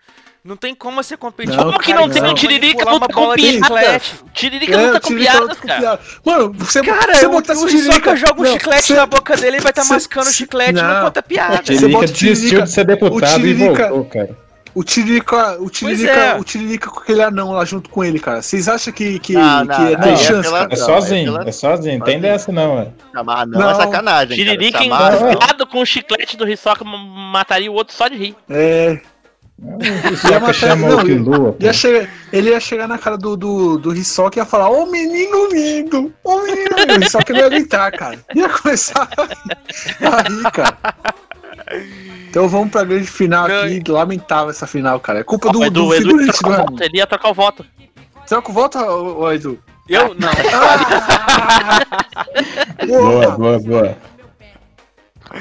Não 0.44 0.56
tem 0.56 0.74
como 0.74 1.00
você 1.00 1.16
competir 1.16 1.54
Não, 1.54 1.64
com 1.64 1.68
um 1.68 1.72
Como 1.74 1.84
que 1.84 1.92
cara 1.92 2.00
não 2.04 2.12
tem 2.12 2.20
não. 2.20 2.30
o 2.32 2.34
Tiririca 2.34 2.78
luta 2.84 2.96
uma 2.96 3.06
com 3.06 3.14
bola 3.20 3.36
de 3.36 3.42
piada? 3.42 3.64
chiclete. 3.64 4.14
Tiririca 4.34 4.72
É, 4.72 4.76
luta 4.86 4.98
o 4.98 5.00
com 5.00 5.08
com 5.08 5.66
cara. 5.68 5.80
piada. 5.80 6.00
Mano, 6.24 6.52
você, 6.54 6.82
Cara, 6.82 7.14
você 7.14 7.26
o, 7.26 7.30
botasse 7.30 7.64
o 7.64 7.68
Tiririca- 7.68 8.16
joga 8.16 8.40
um 8.40 8.44
Não, 8.44 8.52
chiclete 8.54 8.82
você- 8.88 8.94
na 8.94 9.06
boca 9.06 9.36
dele 9.36 9.58
e 9.58 9.60
vai 9.60 9.70
estar 9.70 9.84
você- 9.84 9.92
mascando 9.92 10.26
o 10.28 10.32
chiclete, 10.32 10.72
não, 10.72 10.94
não. 10.94 11.02
conta 11.04 11.22
piada. 11.22 11.56
Você 11.58 11.62
Tiririca 11.62 11.92
bota 12.00 12.10
o 12.10 12.14
desistiu 12.16 12.62
de 12.62 12.70
ser 12.72 12.84
deputado 12.86 13.40
o 13.42 13.46
e 13.46 13.54
voltou, 13.54 14.04
cara. 14.06 14.36
O 14.74 14.82
Tiririca, 14.82 15.60
o 15.60 15.68
Tiririca, 15.68 16.10
é. 16.12 16.38
o 16.40 16.44
Tiririca 16.44 16.88
com 16.90 17.00
aquele 17.00 17.22
anão 17.22 17.52
lá 17.52 17.64
junto 17.64 17.90
com 17.90 18.02
ele, 18.02 18.18
cara. 18.18 18.40
Vocês 18.40 18.68
acham 18.68 18.92
que, 18.92 19.18
que, 19.18 19.34
Não, 19.34 19.64
não, 19.64 19.66
que 19.76 19.82
não, 19.96 20.00
tem 20.00 20.12
é 20.12 20.16
chance, 20.16 20.42
pela- 20.48 20.60
cara? 20.60 20.74
É 20.74 20.78
Não, 20.78 20.86
sozinho, 20.86 21.42
é 21.42 21.48
é 21.48 21.52
sozinho. 21.52 21.98
Não 21.98 22.06
tem 22.06 22.20
dessa 22.20 22.50
não, 22.50 22.78
é. 22.78 22.88
Chamar 23.14 23.46
não, 23.46 23.60
Não. 23.60 23.70
é 23.70 23.74
sacanagem. 23.74 24.36
Tiririca 24.36 24.78
cara. 24.88 25.16
Engasgado 25.16 25.66
com 25.66 25.82
o 25.82 25.86
chiclete 25.86 26.36
do 26.36 26.48
Hisoka 26.48 26.84
mataria 26.84 27.70
o 27.70 27.74
outro 27.74 27.94
só 27.94 28.08
de 28.08 28.16
rir. 28.16 28.36
É. 28.48 28.98
O 29.64 30.16
Soca 30.16 30.40
matar- 30.40 30.54
chama 30.54 30.88
não, 30.88 30.98
o 30.98 31.04
Killua, 31.04 31.52
pô. 31.52 31.56
Ia 31.64 31.72
chegar, 31.72 32.08
ele 32.32 32.50
ia 32.50 32.58
chegar 32.58 32.88
na 32.88 32.98
cara 32.98 33.16
do, 33.16 33.36
do, 33.36 33.78
do 33.78 33.94
Hisoka 33.94 34.36
e 34.36 34.40
ia 34.40 34.44
falar, 34.46 34.68
ô 34.70 34.86
menino 34.86 35.48
lindo, 35.52 36.12
ô 36.24 36.40
menino 36.40 36.68
lindo. 36.78 36.98
O 37.00 37.04
Hisoka 37.04 37.32
não 37.32 37.40
ia 37.40 37.46
aguentar, 37.46 37.92
cara. 37.92 38.18
Ia 38.34 38.48
começar 38.48 39.08
a 39.16 39.22
rir, 39.22 40.06
a 40.06 40.22
rir, 40.22 40.50
cara. 40.50 40.78
Então 42.28 42.48
vamos 42.48 42.70
pra 42.70 42.84
grande 42.84 43.06
final 43.06 43.46
Não, 43.46 43.62
aqui. 43.62 43.82
Lamentável 43.90 44.50
essa 44.50 44.66
final, 44.66 44.98
cara. 45.00 45.20
É 45.20 45.22
culpa 45.22 45.52
do, 45.52 45.62
Edu, 45.62 45.88
do 45.88 45.94
Edu 45.94 46.20
ia 46.22 46.32
trocar 46.32 46.48
o 46.48 46.56
voto. 46.66 46.82
Ele 46.82 46.96
ia 46.96 47.06
trocar 47.06 47.30
o 47.30 47.34
voto. 47.34 47.66
Troca 48.26 48.50
o 48.50 48.54
voto, 48.54 48.78
ô, 48.78 49.20
ô, 49.20 49.32
Edu? 49.32 49.58
Eu 49.88 50.14
não. 50.14 50.32
Boa, 52.86 53.30
boa, 53.32 53.58
boa. 53.60 53.96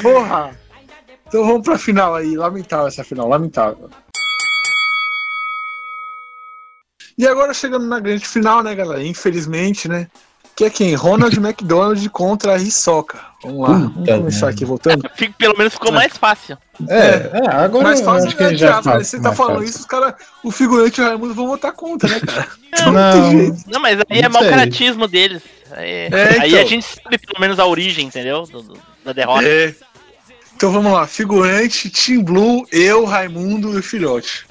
porra. 0.01 0.51
Então 1.27 1.45
vamos 1.45 1.63
pra 1.63 1.77
final 1.77 2.15
aí. 2.15 2.35
Lamentável 2.35 2.87
essa 2.87 3.03
final, 3.03 3.27
lamentável. 3.27 3.89
E 7.17 7.27
agora 7.27 7.53
chegando 7.53 7.85
na 7.85 7.99
grande 7.99 8.27
final, 8.27 8.63
né, 8.63 8.75
galera? 8.75 9.03
Infelizmente, 9.03 9.87
né? 9.87 10.07
Que 10.61 10.65
é 10.65 10.69
quem? 10.69 10.93
Ronald 10.93 11.35
McDonald 11.39 12.07
contra 12.11 12.53
a 12.53 12.57
Hisoka. 12.57 13.19
Vamos 13.41 13.61
lá, 13.61 13.67
vamos 13.73 13.93
Puta 13.95 14.17
começar 14.17 14.45
merda. 14.45 14.55
aqui 14.55 14.65
voltando. 14.65 15.09
Fico- 15.17 15.33
Pelo 15.35 15.57
menos 15.57 15.73
ficou 15.73 15.91
mais 15.91 16.15
fácil. 16.15 16.55
É, 16.87 17.31
é, 17.33 17.47
agora 17.51 17.85
Mais 17.85 18.01
fácil 18.01 18.27
acho 18.27 18.37
que 18.37 18.43
é 18.43 18.49
já 18.55 18.67
já, 18.67 18.83
faz 18.83 19.07
Você 19.07 19.17
tá 19.17 19.23
mais 19.29 19.37
falando 19.37 19.53
fácil. 19.55 19.69
isso, 19.69 19.79
os 19.79 19.85
caras, 19.85 20.13
o 20.43 20.51
figurante 20.51 21.01
e 21.01 21.03
o 21.03 21.07
Raimundo 21.07 21.33
vão 21.33 21.47
votar 21.47 21.71
contra, 21.73 22.07
né, 22.07 22.19
cara? 22.19 22.47
Então 22.71 22.91
Não. 22.93 23.11
tem 23.11 23.31
jeito. 23.39 23.63
Não, 23.71 23.79
mas 23.79 23.99
aí 24.07 24.19
é 24.19 24.21
Não 24.21 24.29
mau 24.29 24.43
caratismo 24.43 25.07
deles. 25.07 25.41
Aí, 25.71 25.89
É, 26.11 26.37
aí 26.41 26.49
então. 26.51 26.61
a 26.61 26.65
gente 26.65 26.85
sabe 26.85 27.17
pelo 27.17 27.39
menos 27.41 27.57
a 27.57 27.65
origem, 27.65 28.05
entendeu? 28.05 28.43
Do- 28.43 28.61
do- 28.61 28.77
da 29.03 29.13
derrota. 29.13 29.47
É. 29.47 29.73
Então 30.55 30.71
vamos 30.71 30.91
lá, 30.93 31.07
figurante, 31.07 31.89
Team 31.89 32.21
Blue, 32.23 32.67
eu, 32.71 33.03
Raimundo 33.03 33.73
e 33.73 33.79
o 33.79 33.83
filhote. 33.83 34.45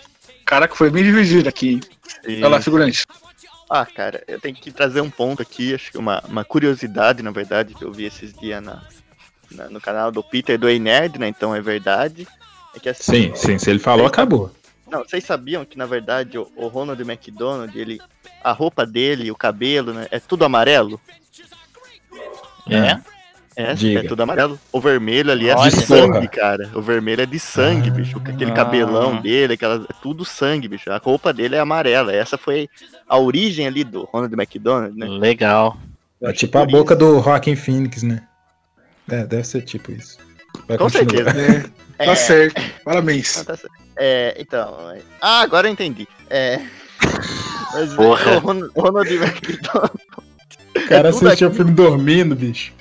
Caraca, 0.44 0.74
foi 0.74 0.90
bem 0.90 1.04
dividido 1.04 1.48
aqui. 1.48 1.74
hein? 1.74 1.80
E- 2.26 2.38
Olha 2.38 2.48
lá, 2.48 2.60
figurante. 2.60 3.04
Ah, 3.72 3.86
cara, 3.86 4.22
eu 4.26 4.40
tenho 4.40 4.54
que 4.56 4.72
trazer 4.72 5.00
um 5.00 5.08
ponto 5.10 5.40
aqui, 5.40 5.72
acho 5.72 5.92
que 5.92 5.98
uma, 5.98 6.20
uma 6.26 6.44
curiosidade, 6.44 7.22
na 7.22 7.30
verdade, 7.30 7.72
que 7.72 7.84
eu 7.84 7.92
vi 7.92 8.04
esses 8.04 8.32
dias 8.34 8.60
na, 8.60 8.82
na- 9.48 9.70
no 9.70 9.80
canal 9.80 10.10
do 10.10 10.24
Peter 10.24 10.58
do 10.58 10.68
Ei 10.68 10.80
Nerd, 10.80 11.18
né? 11.20 11.28
Então 11.28 11.54
é 11.54 11.60
verdade. 11.60 12.26
É 12.74 12.80
que 12.80 12.88
assim, 12.88 13.30
Sim, 13.30 13.34
sim, 13.36 13.58
se 13.58 13.70
ele 13.70 13.78
falou, 13.78 14.06
acabou. 14.06 14.50
Não, 14.90 15.04
vocês 15.04 15.22
sabiam 15.24 15.64
que 15.64 15.78
na 15.78 15.86
verdade 15.86 16.36
o, 16.36 16.50
o 16.56 16.66
Ronald 16.66 17.00
McDonald, 17.00 17.78
ele, 17.78 18.00
a 18.42 18.50
roupa 18.50 18.84
dele, 18.84 19.30
o 19.30 19.36
cabelo, 19.36 19.92
né, 19.94 20.08
é 20.10 20.18
tudo 20.18 20.44
amarelo? 20.44 21.00
É? 22.68 22.76
É, 22.76 23.00
Diga. 23.74 24.00
é 24.00 24.02
tudo 24.02 24.22
amarelo. 24.22 24.58
O 24.72 24.80
vermelho 24.80 25.30
ali 25.30 25.48
é 25.48 25.54
Olha. 25.56 25.70
de 25.70 25.80
sangue, 25.82 26.28
cara. 26.28 26.68
O 26.74 26.82
vermelho 26.82 27.22
é 27.22 27.26
de 27.26 27.38
sangue, 27.38 27.90
bicho. 27.90 28.20
Com 28.20 28.30
aquele 28.30 28.50
Ah. 28.50 28.54
cabelão 28.54 29.20
dele, 29.20 29.54
aquela, 29.54 29.84
é 29.88 29.94
tudo 30.02 30.24
sangue, 30.24 30.68
bicho. 30.68 30.90
A 30.90 30.98
roupa 30.98 31.32
dele 31.32 31.56
é 31.56 31.60
amarela. 31.60 32.12
Essa 32.12 32.36
foi 32.38 32.68
a 33.08 33.18
origem 33.18 33.66
ali 33.66 33.84
do 33.84 34.04
Ronald 34.04 34.32
McDonald, 34.34 34.96
né? 34.96 35.06
Legal. 35.06 35.76
É 36.22 36.32
tipo 36.32 36.58
a 36.58 36.66
boca 36.66 36.94
do 36.94 37.18
Rockin' 37.18 37.56
Phoenix, 37.56 38.02
né? 38.02 38.22
É, 39.10 39.24
deve 39.24 39.44
ser 39.44 39.62
tipo 39.62 39.90
isso. 39.92 40.18
Vai 40.68 40.76
Com 40.78 40.84
continuar. 40.84 41.32
certeza. 41.32 41.70
É, 41.98 42.04
tá 42.06 42.12
É. 42.12 42.14
certo. 42.14 42.62
Parabéns. 42.84 43.36
Não, 43.38 43.44
tá 43.44 43.56
certo. 43.56 43.72
É, 43.96 44.36
então. 44.38 44.90
é- 44.92 45.00
Ah, 45.20 45.40
agora 45.40 45.66
eu 45.68 45.72
entendi. 45.72 46.06
É. 46.28 46.60
Mas 47.72 47.94
Porra. 47.94 48.36
o 48.36 48.38
Ron- 48.40 48.68
o 48.74 48.80
Ronald 48.82 49.10
McDonald. 49.12 49.90
O 50.76 50.88
cara 50.88 51.08
é 51.08 51.10
assistiu 51.10 51.48
o 51.48 51.54
filme 51.54 51.72
dormindo, 51.72 52.34
bicho. 52.36 52.72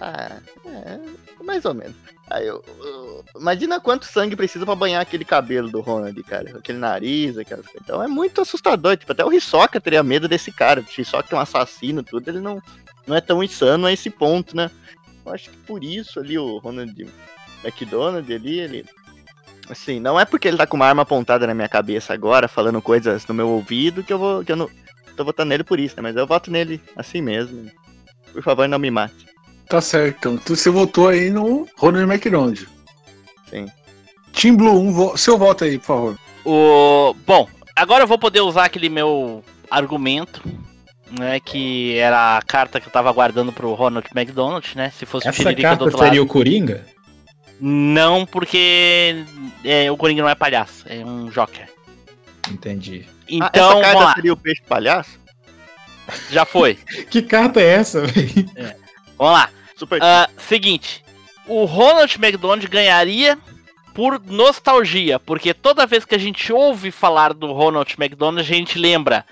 Ah, 0.00 0.38
é, 0.64 0.98
mais 1.44 1.64
ou 1.64 1.74
menos. 1.74 1.94
Aí 2.30 2.46
eu, 2.46 2.62
eu- 2.84 3.24
imagina 3.36 3.80
quanto 3.80 4.04
sangue 4.06 4.36
precisa 4.36 4.64
pra 4.64 4.74
banhar 4.74 5.00
aquele 5.02 5.24
cabelo 5.24 5.68
do 5.70 5.80
Ronald, 5.80 6.22
cara. 6.22 6.56
Aquele 6.58 6.78
nariz, 6.78 7.36
aquelas. 7.36 7.66
Então 7.74 8.02
é 8.02 8.06
muito 8.06 8.40
assustador. 8.40 8.96
Tipo, 8.96 9.12
até 9.12 9.24
o 9.24 9.32
Hisoka 9.32 9.80
teria 9.80 10.02
medo 10.02 10.28
desse 10.28 10.52
cara. 10.52 10.80
O 10.82 11.00
Hisoka 11.00 11.34
é 11.34 11.38
um 11.38 11.40
assassino, 11.40 12.02
tudo. 12.02 12.28
Ele 12.28 12.38
não, 12.40 12.62
não 13.06 13.16
é 13.16 13.20
tão 13.20 13.42
insano 13.42 13.86
a 13.86 13.92
esse 13.92 14.08
ponto, 14.10 14.54
né? 14.56 14.70
Eu 15.26 15.32
acho 15.32 15.50
que 15.50 15.56
por 15.58 15.82
isso 15.82 16.20
ali 16.20 16.38
o 16.38 16.58
Ronald 16.58 16.94
McDonald 17.64 18.32
ali, 18.32 18.60
ele. 18.60 18.84
Assim, 19.68 19.98
não 20.00 20.18
é 20.18 20.24
porque 20.24 20.48
ele 20.48 20.56
tá 20.56 20.66
com 20.66 20.76
uma 20.76 20.86
arma 20.86 21.02
apontada 21.02 21.46
na 21.46 21.54
minha 21.54 21.68
cabeça 21.68 22.14
agora, 22.14 22.46
falando 22.48 22.80
coisas 22.80 23.26
no 23.26 23.34
meu 23.34 23.48
ouvido, 23.48 24.02
que 24.04 24.12
eu 24.12 24.18
vou. 24.18 24.44
que 24.44 24.52
eu 24.52 24.56
não. 24.56 24.70
tô 25.16 25.24
votando 25.24 25.48
nele 25.48 25.64
por 25.64 25.80
isso, 25.80 25.96
né? 25.96 26.02
Mas 26.02 26.16
eu 26.16 26.26
voto 26.26 26.50
nele 26.50 26.80
assim 26.96 27.20
mesmo. 27.20 27.70
Por 28.32 28.42
favor, 28.42 28.68
não 28.68 28.78
me 28.78 28.90
mate. 28.90 29.26
Tá 29.68 29.80
certo. 29.80 30.30
Então 30.30 30.56
você 30.56 30.70
votou 30.70 31.08
aí 31.08 31.30
no 31.30 31.66
Ronald 31.76 32.10
McDonald. 32.10 32.66
Sim. 33.50 33.66
Team 34.32 34.56
Blue, 34.56 34.80
um 34.80 34.92
vo... 34.92 35.16
seu 35.16 35.36
voto 35.36 35.64
aí, 35.64 35.78
por 35.78 35.86
favor. 35.86 36.18
O... 36.44 37.14
Bom, 37.26 37.48
agora 37.76 38.04
eu 38.04 38.06
vou 38.08 38.18
poder 38.18 38.40
usar 38.40 38.64
aquele 38.64 38.88
meu 38.88 39.44
argumento, 39.70 40.42
né? 41.10 41.40
Que 41.40 41.96
era 41.98 42.38
a 42.38 42.42
carta 42.42 42.80
que 42.80 42.88
eu 42.88 42.92
tava 42.92 43.12
guardando 43.12 43.52
pro 43.52 43.74
Ronald 43.74 44.06
McDonald, 44.14 44.66
né? 44.74 44.90
Se 44.90 45.04
fosse 45.04 45.26
o 45.26 45.30
Essa 45.30 45.38
Tiririca 45.38 45.60
do 45.60 45.62
carta 45.70 45.84
outro 45.84 45.98
seria 45.98 46.20
lado. 46.20 46.28
o 46.30 46.32
Coringa? 46.32 46.86
Não, 47.60 48.24
porque 48.24 49.24
é, 49.64 49.90
o 49.90 49.96
Coringa 49.96 50.22
não 50.22 50.28
é 50.30 50.34
palhaço, 50.34 50.84
é 50.88 51.04
um 51.04 51.26
Joker. 51.28 51.68
Entendi. 52.50 53.04
Ah, 53.08 53.12
Então, 53.28 53.50
essa 53.52 53.68
vamos 53.68 53.82
carta 53.82 54.14
seria 54.14 54.32
o 54.32 54.36
peixe 54.36 54.62
palhaço? 54.66 55.18
já 56.30 56.44
foi. 56.46 56.78
Que 57.10 57.20
carta 57.20 57.60
é 57.60 57.66
essa, 57.66 58.02
velho? 58.06 58.48
Vamos 59.18 59.32
lá. 59.34 59.50
Super. 59.78 60.02
Ah, 60.02 60.28
seguinte, 60.36 61.04
o 61.46 61.64
Ronald 61.64 62.14
McDonald 62.16 62.66
ganharia 62.68 63.38
por 63.94 64.20
nostalgia, 64.26 65.18
porque 65.18 65.54
toda 65.54 65.86
vez 65.86 66.04
que 66.04 66.14
a 66.14 66.18
gente 66.18 66.52
ouve 66.52 66.90
falar 66.90 67.32
do 67.32 67.52
Ronald 67.52 67.94
McDonald, 67.98 68.40
a 68.40 68.44
gente 68.44 68.78
lembra 68.78 69.24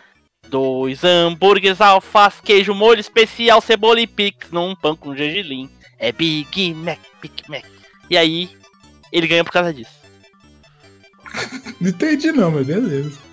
Dois 0.49 1.03
hambúrgueres, 1.03 1.81
alface, 1.81 2.41
queijo, 2.43 2.75
molho 2.75 3.01
especial, 3.01 3.61
cebola 3.61 4.01
e 4.01 4.07
pix 4.07 4.51
num 4.51 4.75
pão 4.77 4.97
com 4.97 5.15
gergelim. 5.15 5.69
É 5.99 6.13
Big 6.13 6.73
Mac, 6.75 6.99
Big 7.21 7.43
Mac. 7.49 7.65
E 8.09 8.17
aí, 8.17 8.49
ele 9.13 9.27
ganha 9.27 9.45
por 9.45 9.53
causa 9.53 9.73
disso. 9.73 9.91
Não 11.81 11.91
entendi 11.91 12.33
não, 12.33 12.51
mas 12.51 12.67
beleza. 12.67 13.26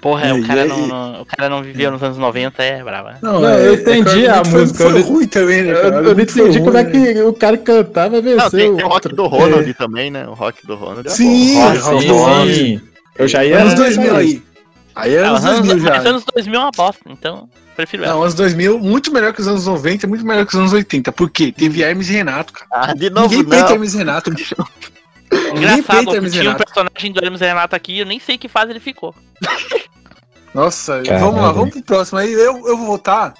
Porra, 0.00 0.28
E 0.28 0.32
o, 0.32 0.34
aí, 0.36 0.42
cara 0.44 0.64
não, 0.64 0.76
aí? 0.76 0.86
não- 0.86 1.20
o 1.22 1.24
cara 1.24 1.48
não 1.50 1.62
viveu 1.62 1.90
nos 1.90 2.02
anos 2.02 2.18
90, 2.18 2.62
é 2.62 2.82
brava. 2.84 3.16
Não, 3.20 3.40
Não, 3.40 3.48
é- 3.48 3.66
eu 3.68 3.72
é 3.72 3.76
entendi 3.76 4.26
o 4.26 4.32
a 4.34 4.44
música, 4.44 4.78
Foi, 4.84 4.86
eu 4.86 4.98
não- 5.00 5.02
ruim 5.02 5.26
também, 5.26 5.62
né? 5.62 5.72
Eu, 5.72 5.82
cara? 5.82 5.96
Eu 5.96 6.14
não 6.14 6.22
entendi 6.22 6.58
como 6.60 6.76
é 6.78 6.84
né? 6.84 6.90
que 6.90 7.22
o 7.22 7.32
cara 7.32 7.58
cantava 7.58 8.16
Não, 8.16 8.22
tem, 8.22 8.36
venceu. 8.36 8.50
tem 8.76 8.84
o 8.84 8.88
rock 8.88 9.08
do 9.08 9.26
Ronald 9.26 9.74
também, 9.74 10.10
né? 10.10 10.26
O 10.28 10.34
rock 10.34 10.64
do 10.66 10.76
Ronald. 10.76 11.06
é 11.06 11.10
Sim, 11.10 11.54
bom. 11.54 11.60
Rock 11.80 12.00
sim, 12.02 12.06
do 12.08 12.14
Ronald. 12.16 12.54
sim. 12.54 12.80
Eu 13.18 13.26
já 13.28 13.44
ia. 13.44 13.60
Anos 13.60 13.74
2000 13.74 14.16
aí. 14.16 14.42
Aí 14.94 15.14
é 15.14 15.22
Ah, 15.22 15.28
anos 15.30 15.40
os 15.40 15.46
anos, 15.46 15.66
2000 15.66 15.84
já. 15.86 15.96
mas 15.96 16.06
anos 16.06 16.24
2000 16.34 16.54
é 16.60 16.62
uma 16.64 16.70
bosta, 16.76 17.02
então 17.08 17.48
prefiro 17.76 18.04
ela. 18.04 18.14
Não, 18.14 18.22
anos 18.22 18.34
2000, 18.34 18.78
muito 18.80 19.12
melhor 19.12 19.32
que 19.32 19.40
os 19.40 19.46
anos 19.48 19.66
90, 19.66 20.06
muito 20.06 20.24
melhor 20.26 20.44
que 20.46 20.52
os 20.54 20.58
anos 20.60 20.72
80. 20.72 21.12
Por 21.12 21.30
quê? 21.30 21.52
Teve 21.56 21.82
Hermes 21.82 22.08
e 22.08 22.12
Renato, 22.14 22.52
cara. 22.52 22.66
Ah, 22.72 22.94
de 22.94 23.08
novo 23.10 23.28
Ninguém 23.36 23.60
não. 23.60 23.68
Hermes 23.70 23.94
e 23.94 23.98
Renato. 23.98 24.30
Ninguém 24.30 24.46
Engraçado, 25.32 25.86
peita 25.86 26.16
Hermes 26.16 26.34
e 26.34 26.40
tinha 26.40 26.50
um 26.50 26.54
personagem 26.54 27.12
do 27.12 27.24
Hermes 27.24 27.40
e 27.40 27.44
Renato 27.44 27.76
aqui, 27.76 27.98
eu 27.98 28.06
nem 28.06 28.18
sei 28.20 28.38
que 28.38 28.48
fase 28.48 28.70
ele 28.72 28.80
ficou. 28.80 29.14
Nossa, 30.54 31.02
Caramba. 31.02 31.26
vamos 31.26 31.40
lá, 31.42 31.52
vamos 31.52 31.70
pro 31.70 31.82
próximo 31.82 32.18
aí. 32.18 32.32
Eu, 32.32 32.66
eu 32.66 32.76
vou 32.76 32.86
votar. 32.86 33.34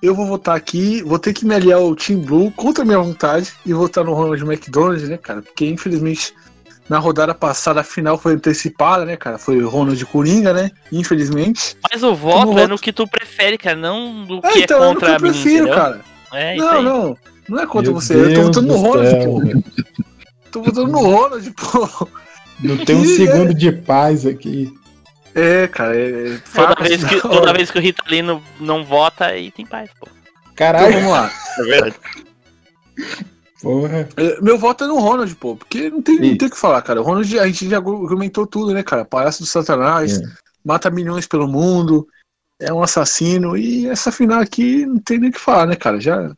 Eu 0.00 0.14
vou 0.14 0.26
votar 0.26 0.56
aqui, 0.56 1.02
vou 1.02 1.18
ter 1.18 1.32
que 1.32 1.44
me 1.44 1.54
aliar 1.54 1.78
ao 1.80 1.94
Team 1.96 2.20
Blue 2.20 2.52
contra 2.52 2.82
a 2.84 2.86
minha 2.86 2.98
vontade 3.00 3.52
e 3.66 3.72
votar 3.72 4.04
no 4.04 4.14
Ronald 4.14 4.40
McDonald, 4.44 5.04
né, 5.08 5.16
cara? 5.16 5.42
Porque 5.42 5.66
infelizmente 5.66 6.32
na 6.88 6.98
rodada 6.98 7.34
passada 7.34 7.80
a 7.80 7.84
final 7.84 8.16
foi 8.16 8.34
antecipada, 8.34 9.04
né, 9.04 9.16
cara? 9.16 9.38
Foi 9.38 9.60
o 9.60 9.68
Ronald 9.68 10.04
Coringa, 10.06 10.52
né? 10.52 10.70
Infelizmente. 10.92 11.76
Mas 11.90 12.02
o 12.04 12.14
voto 12.14 12.46
Como 12.46 12.58
é 12.58 12.62
voto? 12.62 12.70
no 12.70 12.78
que 12.78 12.92
tu 12.92 13.08
prefere, 13.08 13.58
cara, 13.58 13.76
não 13.76 14.24
do 14.24 14.38
É, 14.44 14.52
que 14.52 14.58
então, 14.60 14.84
é 14.84 14.86
é 14.86 14.88
no 14.94 14.94
que 14.94 15.00
contra 15.00 15.08
eu 15.16 15.20
mim, 15.20 15.30
prefiro, 15.32 15.56
entendeu? 15.64 15.74
cara. 15.74 16.00
É 16.32 16.56
Não, 16.56 16.70
aí. 16.70 16.84
não. 16.84 17.16
Não 17.48 17.58
é 17.60 17.66
contra 17.66 17.90
Meu 17.90 18.00
você. 18.00 18.14
eu 18.14 18.22
tô 18.22 18.28
Deus 18.28 18.46
votando 18.46 18.66
no 18.68 18.76
Ronald, 18.76 19.24
pô. 19.24 19.97
Tô 20.50 20.62
votando 20.62 20.88
no 20.90 21.00
Ronald, 21.00 21.50
pô. 21.52 22.08
Não 22.60 22.76
tem 22.84 22.96
um 22.96 23.02
Que 23.02 23.16
segundo 23.16 23.54
de 23.54 23.70
paz 23.72 24.26
aqui. 24.26 24.72
É, 25.34 25.68
cara, 25.68 25.96
é. 25.96 26.38
Toda 26.54 26.68
fatos 26.68 26.88
vez, 26.88 27.04
que, 27.04 27.14
da 27.16 27.20
toda 27.20 27.52
vez 27.52 27.70
que 27.70 27.78
o 27.78 27.80
Ritalino 27.82 28.42
não 28.58 28.84
vota, 28.84 29.26
aí 29.26 29.50
tem 29.52 29.64
paz, 29.66 29.90
pô. 29.98 30.08
Então 30.08 30.54
Caralho, 30.56 30.94
vamos 30.94 31.10
lá. 31.12 31.30
É 31.58 31.62
verdade. 31.62 31.96
porra. 33.62 34.08
É, 34.16 34.40
Meu 34.40 34.58
voto 34.58 34.84
é 34.84 34.86
no 34.86 34.98
Ronald, 34.98 35.32
pô, 35.36 35.56
porque 35.56 35.90
não 35.90 36.02
tem, 36.02 36.16
não 36.16 36.36
tem 36.36 36.48
o 36.48 36.50
que 36.50 36.58
falar, 36.58 36.82
cara. 36.82 37.00
O 37.00 37.04
Ronald, 37.04 37.38
a 37.38 37.46
gente 37.46 37.68
já 37.68 37.76
argumentou 37.76 38.46
tudo, 38.46 38.72
né, 38.72 38.82
cara? 38.82 39.04
Palhaço 39.04 39.42
do 39.42 39.46
Satanás, 39.46 40.18
É. 40.18 40.22
mata 40.64 40.90
milhões 40.90 41.26
pelo 41.26 41.46
mundo, 41.46 42.06
é 42.60 42.72
um 42.72 42.82
assassino, 42.82 43.56
e 43.56 43.86
essa 43.86 44.10
final 44.10 44.40
aqui 44.40 44.84
não 44.84 44.98
tem 44.98 45.18
nem 45.18 45.30
o 45.30 45.32
que 45.32 45.38
falar, 45.38 45.66
né, 45.66 45.76
cara? 45.76 46.00
Já. 46.00 46.32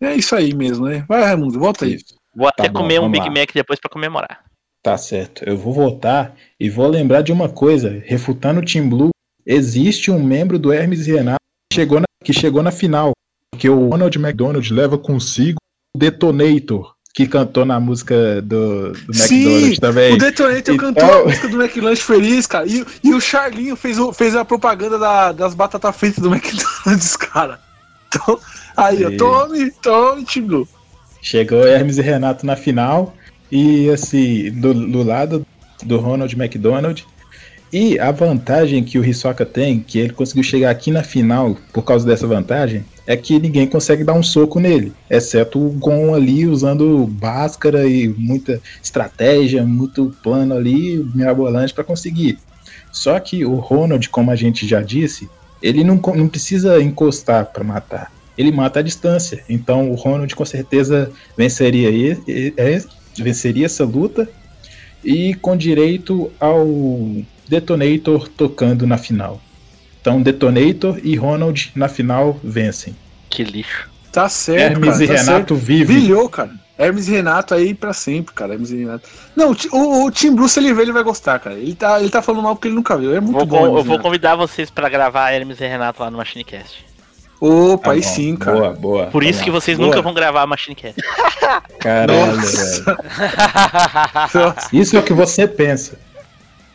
É 0.00 0.14
isso 0.14 0.34
aí 0.34 0.54
mesmo, 0.54 0.86
né? 0.86 1.04
Vai, 1.08 1.22
Raimundo, 1.22 1.58
volta 1.58 1.84
aí. 1.84 1.96
Isso. 1.96 2.17
Vou 2.38 2.46
até 2.46 2.62
Tá 2.64 2.68
bom, 2.72 2.80
comer 2.82 3.00
um 3.00 3.10
Big 3.10 3.26
lá. 3.26 3.32
Mac 3.32 3.50
depois 3.52 3.80
pra 3.80 3.90
comemorar. 3.90 4.44
Tá 4.80 4.96
certo. 4.96 5.42
Eu 5.44 5.56
vou 5.58 5.72
votar 5.74 6.36
e 6.60 6.70
vou 6.70 6.86
lembrar 6.86 7.20
de 7.22 7.32
uma 7.32 7.48
coisa. 7.48 8.00
Refutando 8.06 8.60
o 8.60 8.64
Team 8.64 8.88
Blue, 8.88 9.10
existe 9.44 10.08
um 10.10 10.22
membro 10.22 10.56
do 10.58 10.72
Hermes 10.72 11.04
Renato 11.06 11.40
que 11.72 11.74
chegou 11.80 11.98
na, 11.98 12.04
que 12.24 12.32
chegou 12.32 12.62
na 12.62 12.70
final. 12.70 13.10
Porque 13.52 13.68
o 13.68 13.88
Ronald 13.88 14.16
McDonald 14.16 14.72
leva 14.72 14.96
consigo 14.96 15.58
o 15.96 15.98
Detonator, 15.98 16.94
que 17.12 17.26
cantou 17.26 17.64
na 17.64 17.80
música 17.80 18.40
do, 18.40 18.92
do 18.92 19.14
Sim, 19.14 19.34
McDonald's 19.42 19.78
também. 19.80 20.12
O 20.14 20.18
Detonator 20.18 20.74
Então- 20.74 20.76
cantou 20.76 21.22
a 21.22 21.24
música 21.24 21.48
do 21.48 21.60
McLanche 21.60 22.02
Feliz, 22.02 22.46
cara. 22.46 22.66
E, 22.68 22.86
e 23.02 23.12
o 23.14 23.20
Charlinho 23.20 23.74
fez, 23.74 23.98
o- 23.98 24.12
fez 24.12 24.36
a 24.36 24.44
propaganda 24.44 24.96
da- 24.96 25.32
das 25.32 25.54
batatas 25.54 25.96
fritas 25.96 26.22
do 26.22 26.28
McDonald's, 26.32 27.16
cara. 27.16 27.58
Então, 28.06 28.38
aí, 28.76 29.04
ó, 29.04 29.10
tome, 29.16 29.70
tome, 29.82 30.24
Team 30.24 30.46
Blue. 30.46 30.68
Chegou 31.20 31.66
Hermes 31.66 31.98
e 31.98 32.02
Renato 32.02 32.46
na 32.46 32.56
final. 32.56 33.14
E 33.50 33.88
assim, 33.90 34.50
do, 34.52 34.74
do 34.74 35.02
lado 35.02 35.46
do 35.82 35.98
Ronald 35.98 36.34
McDonald. 36.34 37.06
E 37.72 37.98
a 37.98 38.10
vantagem 38.10 38.82
que 38.82 38.98
o 38.98 39.04
Hisoka 39.04 39.44
tem, 39.44 39.80
que 39.80 39.98
ele 39.98 40.12
conseguiu 40.14 40.42
chegar 40.42 40.70
aqui 40.70 40.90
na 40.90 41.02
final 41.02 41.54
por 41.70 41.82
causa 41.82 42.06
dessa 42.06 42.26
vantagem, 42.26 42.82
é 43.06 43.14
que 43.14 43.38
ninguém 43.38 43.66
consegue 43.66 44.04
dar 44.04 44.14
um 44.14 44.22
soco 44.22 44.58
nele, 44.58 44.92
exceto 45.10 45.58
o 45.58 45.70
Gon 45.70 46.14
ali 46.14 46.46
usando 46.46 47.06
báscara 47.06 47.86
e 47.86 48.08
muita 48.08 48.58
estratégia, 48.82 49.64
muito 49.64 50.14
plano 50.22 50.54
ali, 50.54 50.96
mirabolante 51.14 51.74
para 51.74 51.84
conseguir. 51.84 52.38
Só 52.90 53.20
que 53.20 53.44
o 53.44 53.56
Ronald, 53.56 54.08
como 54.08 54.30
a 54.30 54.36
gente 54.36 54.66
já 54.66 54.80
disse, 54.80 55.28
ele 55.62 55.84
não, 55.84 55.96
não 55.96 56.28
precisa 56.28 56.80
encostar 56.80 57.46
para 57.46 57.64
matar. 57.64 58.10
Ele 58.38 58.52
mata 58.52 58.78
à 58.78 58.82
distância. 58.82 59.44
Então 59.48 59.90
o 59.90 59.94
Ronald 59.94 60.34
com 60.34 60.44
certeza 60.44 61.10
venceria, 61.36 61.90
e- 61.90 62.16
e- 62.26 62.54
é- 62.56 62.82
venceria 63.18 63.66
essa 63.66 63.84
luta 63.84 64.30
e 65.04 65.34
com 65.34 65.56
direito 65.56 66.30
ao 66.40 66.66
Detonator 67.48 68.28
tocando 68.28 68.86
na 68.86 68.96
final. 68.96 69.40
Então 70.00 70.22
Detonator 70.22 70.98
e 71.02 71.16
Ronald 71.16 71.72
na 71.74 71.88
final 71.88 72.38
vencem. 72.42 72.94
Que 73.28 73.42
lixo. 73.42 73.90
Tá 74.12 74.28
certo, 74.28 74.60
Hermes 74.76 74.90
cara, 74.92 75.04
e 75.04 75.06
tá 75.06 75.12
Renato 75.14 75.28
certo. 75.30 75.54
vive. 75.56 75.94
Brilhou, 75.94 76.28
cara. 76.28 76.50
Hermes 76.78 77.08
e 77.08 77.10
Renato 77.10 77.54
aí 77.54 77.74
pra 77.74 77.92
sempre, 77.92 78.32
cara. 78.32 78.52
Hermes 78.54 78.70
e 78.70 78.76
Renato. 78.76 79.08
Não, 79.36 79.54
o, 79.72 80.04
o, 80.04 80.10
Tim 80.10 80.34
Blue, 80.34 80.48
se 80.48 80.60
ele 80.60 80.72
ver, 80.72 80.82
ele 80.82 80.92
vai 80.92 81.02
gostar, 81.02 81.38
cara. 81.40 81.56
Ele 81.56 81.74
tá, 81.74 82.00
ele 82.00 82.08
tá 82.08 82.22
falando 82.22 82.42
mal 82.44 82.54
porque 82.54 82.68
ele 82.68 82.74
nunca 82.76 82.96
viu. 82.96 83.14
É 83.14 83.20
muito 83.20 83.36
Vou, 83.36 83.46
bom. 83.46 83.66
eu 83.66 83.72
vou 83.72 83.82
Renato. 83.82 84.02
convidar 84.02 84.36
vocês 84.36 84.70
pra 84.70 84.88
gravar 84.88 85.30
Hermes 85.32 85.60
e 85.60 85.66
Renato 85.66 86.00
lá 86.02 86.10
no 86.10 86.16
Machinecast. 86.16 86.86
Opa, 87.40 87.84
Tá 87.84 87.90
aí 87.92 88.02
sim, 88.02 88.34
cara. 88.36 88.56
Boa, 88.58 88.70
boa. 88.72 89.06
Por 89.06 89.22
isso 89.22 89.42
que 89.44 89.50
vocês 89.50 89.76
Boa. 89.76 89.88
nunca 89.88 90.02
vão 90.02 90.12
gravar 90.12 90.44
Machinecast. 90.46 91.00
Caralho, 91.78 92.36
Nossa. 92.36 92.84
velho. 92.84 94.54
Isso 94.72 94.96
é 94.96 94.98
o 94.98 95.02
que 95.02 95.12
você 95.12 95.46
pensa. 95.46 95.98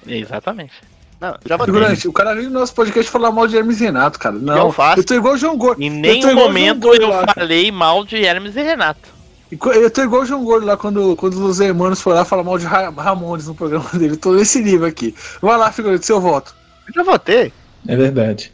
Exatamente. 0.08 0.74
Não, 1.20 1.36
já. 1.46 1.58
Figurante, 1.58 2.08
o 2.08 2.14
cara 2.14 2.34
veio 2.36 2.50
no 2.50 2.60
nosso 2.60 2.74
podcast 2.74 3.10
falar 3.10 3.32
mal 3.32 3.48
de 3.48 3.56
Hermes 3.58 3.80
e 3.80 3.86
Renato, 3.86 4.20
cara. 4.20 4.36
Não, 4.36 4.58
Eu 4.58 4.72
faço. 4.72 5.04
tô 5.04 5.14
igual 5.14 5.36
o 5.36 5.38
João 5.38 5.58
Gordo. 5.58 5.82
Em 5.82 5.88
Eu 5.88 6.02
nenhum 6.02 6.34
momento 6.36 6.94
eu 6.94 7.10
lá. 7.10 7.26
falei 7.34 7.72
mal 7.72 8.04
de 8.04 8.18
Hermes 8.24 8.56
e 8.56 8.62
Renato. 8.62 9.10
Eu 9.52 9.90
tô 9.92 10.02
igual 10.02 10.24
o 10.24 10.26
João 10.26 10.44
Gordo 10.44 10.66
lá 10.66 10.76
quando, 10.76 11.16
quando 11.16 11.36
os 11.46 11.60
hermanos 11.60 12.02
foram 12.02 12.18
lá 12.18 12.26
falar 12.26 12.44
mal 12.44 12.58
de 12.58 12.66
Ra- 12.66 12.90
Ramones 12.90 13.48
no 13.48 13.54
programa 13.56 13.88
dele. 13.94 14.14
Eu 14.14 14.18
tô 14.18 14.34
nesse 14.34 14.62
nível 14.62 14.88
aqui. 14.88 15.16
Vai 15.42 15.58
lá, 15.58 15.72
figurante, 15.72 16.06
seu 16.06 16.20
voto. 16.20 16.54
Eu 16.88 16.94
já 16.94 17.04
votei. 17.04 17.54
É 17.88 17.96
verdade. 17.96 18.52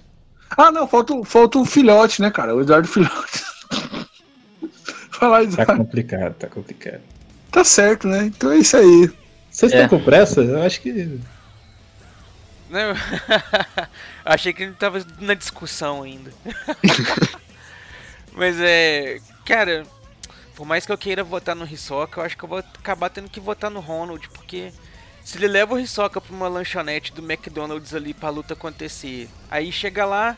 Ah, 0.57 0.71
não, 0.71 0.87
falta, 0.87 1.13
o- 1.13 1.23
falta 1.23 1.57
o 1.59 1.65
filhote, 1.65 2.21
né, 2.21 2.29
cara? 2.31 2.55
O 2.55 2.61
Eduardo 2.61 2.87
Filhote. 2.87 3.43
Vai 5.19 5.29
lá, 5.29 5.37
Tá 5.39 5.43
Eduardo. 5.43 5.77
complicado, 5.77 6.33
tá 6.35 6.47
complicado. 6.47 7.01
Tá 7.51 7.63
certo, 7.63 8.07
né? 8.07 8.25
Então 8.25 8.51
é 8.51 8.57
isso 8.59 8.77
aí. 8.77 9.11
Vocês 9.51 9.71
É. 9.73 9.83
estão 9.83 9.99
com 9.99 10.05
pressa? 10.05 10.41
Eu 10.41 10.61
acho 10.61 10.81
que. 10.81 11.19
Não, 12.69 12.93
achei 14.23 14.53
que 14.53 14.63
ele 14.63 14.73
tava 14.73 15.03
na 15.19 15.33
discussão 15.33 16.03
ainda. 16.03 16.31
Mas 18.33 18.57
é. 18.59 19.19
Cara, 19.45 19.83
por 20.55 20.65
mais 20.65 20.85
que 20.85 20.91
eu 20.91 20.97
queira 20.97 21.23
votar 21.23 21.55
no 21.55 21.65
Hisoka, 21.65 22.19
eu 22.21 22.25
acho 22.25 22.37
que 22.37 22.43
eu 22.43 22.49
vou 22.49 22.59
acabar 22.59 23.09
tendo 23.09 23.29
que 23.29 23.39
votar 23.39 23.71
no 23.71 23.79
Ronald, 23.79 24.29
porque 24.29 24.71
se 25.23 25.37
ele 25.37 25.47
leva 25.47 25.75
o 25.75 25.79
Hisoka 25.79 26.19
pra 26.19 26.35
uma 26.35 26.47
lanchonete 26.47 27.13
do 27.13 27.21
McDonald's 27.21 27.93
ali 27.93 28.13
pra 28.13 28.29
luta 28.29 28.53
acontecer, 28.53 29.29
aí 29.49 29.71
chega 29.71 30.05
lá, 30.05 30.37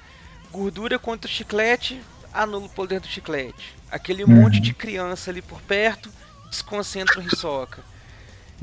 gordura 0.51 0.99
contra 0.99 1.29
o 1.29 1.33
chiclete, 1.33 2.01
anula 2.33 2.65
o 2.65 2.69
poder 2.69 2.99
do 2.99 3.07
chiclete. 3.07 3.75
Aquele 3.91 4.23
Uhum. 4.23 4.31
monte 4.41 4.59
de 4.59 4.73
criança 4.73 5.31
ali 5.31 5.41
por 5.41 5.61
perto 5.61 6.09
desconcentra 6.49 7.19
o 7.19 7.23
Hisoka. 7.23 7.83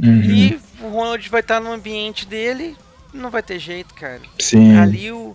Uhum. 0.02 0.20
E 0.22 0.60
o 0.80 0.88
Ronald 0.88 1.28
vai 1.28 1.40
estar 1.40 1.60
no 1.60 1.72
ambiente 1.72 2.26
dele, 2.26 2.76
não 3.12 3.30
vai 3.30 3.42
ter 3.42 3.58
jeito, 3.58 3.94
cara. 3.94 4.20
Sim. 4.38 4.76
Ali 4.78 5.10
o, 5.10 5.34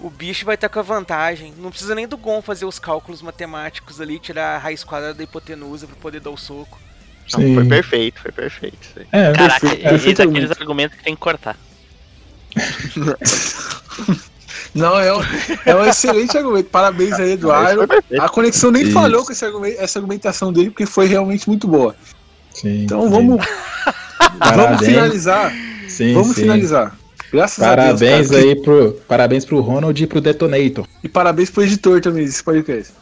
o 0.00 0.08
bicho 0.08 0.44
vai 0.46 0.54
estar 0.54 0.68
com 0.68 0.78
a 0.78 0.82
vantagem. 0.82 1.52
Não 1.58 1.70
precisa 1.70 1.94
nem 1.94 2.08
do 2.08 2.16
Gon 2.16 2.40
fazer 2.40 2.64
os 2.64 2.78
cálculos 2.78 3.20
matemáticos 3.20 4.00
ali, 4.00 4.18
tirar 4.18 4.56
a 4.56 4.58
raiz 4.58 4.82
quadrada 4.84 5.14
da 5.14 5.24
hipotenusa 5.24 5.86
pra 5.86 5.96
poder 5.96 6.20
dar 6.20 6.30
o 6.30 6.36
soco. 6.36 6.78
Não, 7.38 7.54
foi 7.54 7.64
perfeito, 7.66 8.20
foi 8.20 8.32
perfeito. 8.32 8.76
É, 9.12 9.32
Caraca, 9.32 9.60
perfeito, 9.60 9.74
esse 9.76 9.86
é 9.86 9.90
perfeito 9.90 10.16
daqueles 10.26 10.50
argumentos 10.52 10.96
que 10.98 11.04
tem 11.04 11.14
que 11.14 11.20
cortar. 11.20 11.56
Não, 14.74 14.98
é 15.00 15.12
um, 15.16 15.20
é 15.66 15.74
um 15.74 15.84
excelente 15.86 16.36
argumento. 16.36 16.68
Parabéns 16.70 17.14
aí, 17.14 17.32
Eduardo. 17.32 17.86
A 18.20 18.28
conexão 18.28 18.70
nem 18.70 18.82
Isso. 18.84 18.92
falhou 18.92 19.24
com 19.24 19.32
esse 19.32 19.44
argumento- 19.44 19.80
essa 19.80 19.98
argumentação 19.98 20.52
dele, 20.52 20.70
porque 20.70 20.86
foi 20.86 21.06
realmente 21.06 21.48
muito 21.48 21.66
boa. 21.66 21.94
sim, 22.52 22.84
Então 22.84 23.02
sim. 23.02 23.08
vamos, 23.10 23.44
vamos 23.44 24.38
Parabéns. 24.38 24.80
finalizar. 24.86 25.52
Sim, 25.88 26.14
vamos 26.14 26.28
sim. 26.36 26.42
finalizar. 26.42 26.96
Graças 27.32 27.62
a 27.64 27.68
Parabéns 27.68 28.28
Deus. 28.28 28.30
cara. 28.30 28.42
aí 28.42 28.62
pro. 28.62 28.92
Parabéns 29.08 29.44
pro 29.44 29.60
Ronald 29.60 30.00
e 30.02 30.06
pro 30.06 30.20
Detonator. 30.20 30.86
E 31.02 31.08
parabéns 31.08 31.50
pro 31.50 31.62
editor 31.62 32.00
também 32.00 32.24
desse 32.24 32.42
podcast. 32.42 32.92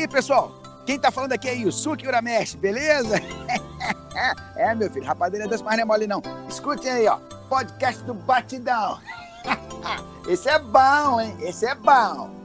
Aí, 0.00 0.08
pessoal, 0.08 0.50
quem 0.86 0.98
tá 0.98 1.10
falando 1.10 1.34
aqui 1.34 1.46
é 1.46 1.54
Yusuke 1.54 2.08
Urameshi, 2.08 2.56
beleza? 2.56 3.16
é, 4.56 4.74
meu 4.74 4.90
filho, 4.90 5.04
rapadeira 5.04 5.46
doce, 5.46 5.62
mas 5.62 5.76
não 5.76 5.82
é 5.82 5.84
mole 5.84 6.06
não. 6.06 6.22
Escutem 6.48 6.90
aí, 6.90 7.06
ó. 7.06 7.18
Podcast 7.50 8.02
do 8.04 8.14
Batidão. 8.14 8.98
Esse 10.26 10.48
é 10.48 10.58
bom, 10.58 11.20
hein? 11.20 11.36
Esse 11.42 11.66
é 11.66 11.74
bom. 11.74 12.39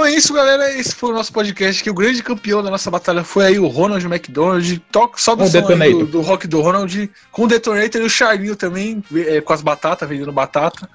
Então 0.00 0.10
é 0.10 0.14
isso, 0.14 0.32
galera. 0.32 0.72
Esse 0.72 0.94
foi 0.94 1.10
o 1.10 1.12
nosso 1.12 1.30
podcast. 1.30 1.82
Que 1.82 1.90
o 1.90 1.94
grande 1.94 2.22
campeão 2.22 2.62
da 2.62 2.70
nossa 2.70 2.90
batalha 2.90 3.22
foi 3.22 3.44
aí 3.44 3.58
o 3.58 3.66
Ronald 3.66 4.02
McDonald. 4.06 4.78
Toca 4.90 5.18
só 5.18 5.34
do 5.34 5.44
O 5.44 5.46
som 5.46 5.60
do, 5.60 6.06
do 6.06 6.20
rock 6.22 6.48
do 6.48 6.62
Ronald. 6.62 7.10
Com 7.30 7.42
o 7.42 7.46
Detonator 7.46 8.00
e 8.00 8.04
o 8.06 8.08
Charlinho 8.08 8.56
também, 8.56 9.04
é, 9.14 9.42
com 9.42 9.52
as 9.52 9.60
batatas, 9.60 10.08
vendendo 10.08 10.32
batata. 10.32 10.88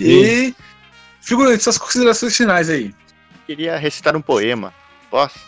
E. 0.00 0.54
Figurante, 1.20 1.62
suas 1.62 1.76
considerações 1.76 2.34
finais 2.34 2.70
aí. 2.70 2.94
Queria 3.46 3.76
recitar 3.76 4.16
um 4.16 4.22
poema. 4.22 4.72
Posso? 5.10 5.38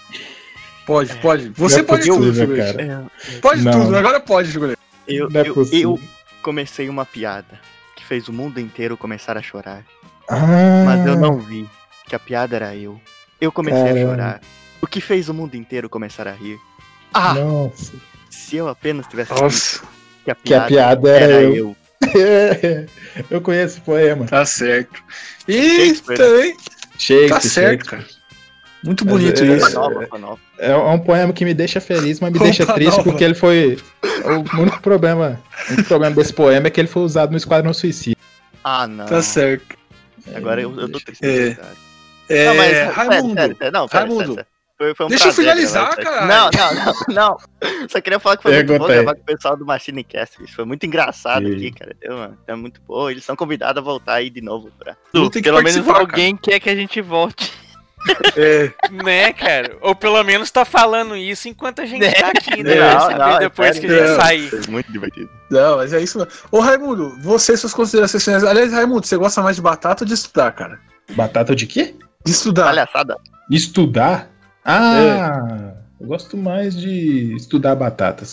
Pode, 0.85 1.17
pode. 1.21 1.49
Você 1.57 1.77
Não 1.77 1.83
é 1.83 1.87
pode 1.87 2.07
tudo, 2.07 2.19
possível, 2.19 2.49
figurante. 2.49 2.77
cara. 2.77 3.07
Pode 3.41 3.63
Não. 3.63 3.73
tudo, 3.73 3.97
agora 3.97 4.21
pode, 4.21 4.53
figurante. 4.53 4.79
Eu, 5.09 5.27
é 5.33 5.49
eu, 5.49 5.69
eu 5.73 6.01
comecei 6.43 6.87
uma 6.91 7.07
piada 7.07 7.59
que 7.97 8.05
fez 8.05 8.29
o 8.29 8.33
mundo 8.33 8.61
inteiro 8.61 8.95
começar 8.95 9.39
a 9.39 9.43
chorar. 9.43 9.87
Ah, 10.29 10.85
Mas 10.85 11.07
eu 11.07 11.17
não 11.17 11.39
vi 11.39 11.67
que 12.11 12.17
a 12.17 12.19
piada 12.19 12.57
era 12.57 12.75
eu. 12.75 13.01
Eu 13.41 13.53
comecei 13.53 13.81
Caramba. 13.81 14.01
a 14.01 14.05
chorar. 14.05 14.41
O 14.83 14.87
que 14.89 15.01
fez 15.01 15.29
o 15.29 15.35
mundo 15.35 15.55
inteiro 15.55 15.89
começar 15.89 16.27
a 16.27 16.33
rir? 16.33 16.59
Ah! 17.15 17.35
Nossa. 17.35 17.93
Se 18.29 18.57
eu 18.57 18.69
apenas 18.69 19.07
tivesse 19.07 19.33
Nossa. 19.33 19.81
que 20.25 20.31
a 20.31 20.35
Que 20.35 20.55
a 20.55 20.63
piada, 20.63 20.67
piada 20.67 21.09
era 21.09 21.25
era 21.35 21.43
eu. 21.43 21.55
eu. 21.55 22.87
eu 23.31 23.41
conheço 23.41 23.75
esse 23.77 23.81
poema. 23.83 24.27
Tá 24.27 24.45
certo. 24.45 25.01
E 25.47 25.93
também. 25.95 26.57
Shakespeare, 26.99 27.29
Tá 27.29 27.41
certo, 27.41 27.87
cara. 27.87 28.05
Muito 28.83 29.05
bonito 29.05 29.45
é, 29.45 29.57
isso. 29.57 29.73
Nova, 29.75 30.19
nova. 30.19 30.41
É 30.59 30.75
um 30.75 30.99
poema 30.99 31.33
que 31.33 31.45
me 31.45 31.55
deixa 31.55 31.81
feliz, 31.81 32.19
mas 32.19 32.33
me 32.33 32.39
Roupa 32.39 32.53
deixa 32.53 32.73
triste 32.75 32.97
nova. 32.97 33.05
porque 33.05 33.23
ele 33.23 33.35
foi. 33.35 33.79
O 34.25 34.61
único 34.61 34.81
problema, 34.81 35.41
o 35.69 35.73
único 35.75 35.89
problema 35.89 36.17
desse 36.17 36.33
poema 36.33 36.67
é 36.67 36.71
que 36.71 36.81
ele 36.81 36.89
foi 36.89 37.03
usado 37.03 37.31
no 37.31 37.37
Esquadrão 37.37 37.73
Suicida. 37.73 38.17
Ah, 38.65 38.87
não. 38.89 39.07
Tá 39.07 39.23
certo. 39.23 39.77
Agora 40.35 40.61
eu, 40.61 40.79
eu 40.79 40.89
tô 40.91 40.99
triste. 40.99 41.25
É. 41.25 41.57
cara. 42.31 42.41
É, 42.41 42.47
Não, 42.47 42.55
mas, 42.57 42.95
Raimundo. 42.97 43.35
sério, 43.35 43.57
sério, 43.57 43.73
não, 43.73 43.89
sério, 43.89 44.17
Raimundo. 44.19 44.47
Foi, 44.79 44.95
foi 44.95 45.07
um 45.07 45.09
Deixa 45.11 45.25
eu 45.29 45.35
prazer 45.35 45.45
finalizar, 45.45 45.95
gravar 45.95 46.01
isso 46.01 46.09
aqui. 46.09 46.27
caralho. 46.27 46.51
Não, 46.51 46.51
não, 46.51 46.85
não, 46.85 47.39
não. 47.69 47.89
Só 47.91 48.01
queria 48.01 48.19
falar 48.19 48.39
que 48.39 48.43
foi 48.45 48.55
muito 48.55 48.79
bom 48.79 48.87
gravar 48.87 49.15
com 49.15 49.21
o 49.21 49.25
pessoal 49.25 49.55
do 49.55 49.67
Machine 49.67 50.03
Cast. 50.03 50.41
bicho. 50.41 50.55
Foi 50.57 50.65
muito 50.65 50.87
engraçado 50.87 51.45
Sim. 51.47 51.53
aqui, 51.55 51.71
cara. 51.73 51.95
Deu, 52.01 52.17
mano. 52.17 52.39
É 52.47 52.55
muito 52.55 52.81
bom. 52.89 53.11
Eles 53.11 53.23
são 53.23 53.37
convidados 53.37 53.77
a 53.79 53.85
voltar 53.85 54.15
aí 54.15 54.31
de 54.31 54.41
novo 54.41 54.71
pra. 54.79 54.97
Não 55.13 55.29
Pelo 55.29 55.63
menos 55.63 55.87
alguém 55.87 56.35
quer 56.35 56.59
que 56.61 56.71
a 56.71 56.75
gente 56.75 56.99
volte. 57.03 57.53
É, 58.35 58.73
Né, 58.91 59.31
cara? 59.35 59.77
Ou 59.83 59.95
pelo 59.95 60.25
menos 60.25 60.51
tá 60.51 60.65
falando 60.65 61.15
isso 61.15 61.47
enquanto 61.47 61.83
a 61.83 61.85
gente 61.85 62.01
Né? 62.01 62.13
tá 62.13 62.29
aqui, 62.29 62.63
né? 62.63 62.79
É, 62.79 62.95
não, 62.95 63.11
não, 63.19 63.37
é 63.37 63.39
depois 63.41 63.77
sério, 63.77 63.81
que 63.91 63.95
a 63.95 63.99
gente 63.99 64.09
não. 64.09 64.17
sair. 64.23 64.51
Muito 64.71 64.91
divertido. 64.91 65.29
não, 65.51 65.77
mas 65.77 65.93
é 65.93 66.01
isso 66.01 66.17
mesmo. 66.17 66.33
Ô, 66.51 66.59
Raimundo, 66.61 67.19
você, 67.21 67.55
suas 67.55 67.75
considerações. 67.75 68.27
Aliás, 68.45 68.73
Raimundo, 68.73 69.07
você 69.07 69.19
gosta 69.19 69.43
mais 69.43 69.57
de 69.57 69.61
batata 69.63 70.05
ou 70.05 70.09
de 70.09 70.15
estudar, 70.15 70.53
cara? 70.53 70.81
Batata 71.11 71.55
de 71.55 71.67
quê? 71.67 71.95
De 72.25 72.33
estudar. 72.33 72.65
Palhaçada. 72.65 73.17
Estudar? 73.51 74.31
Ah, 74.65 75.75
eu 76.01 76.07
gosto 76.07 76.37
mais 76.37 76.77
de 76.77 77.35
estudar 77.35 77.75
batatas. 77.75 78.33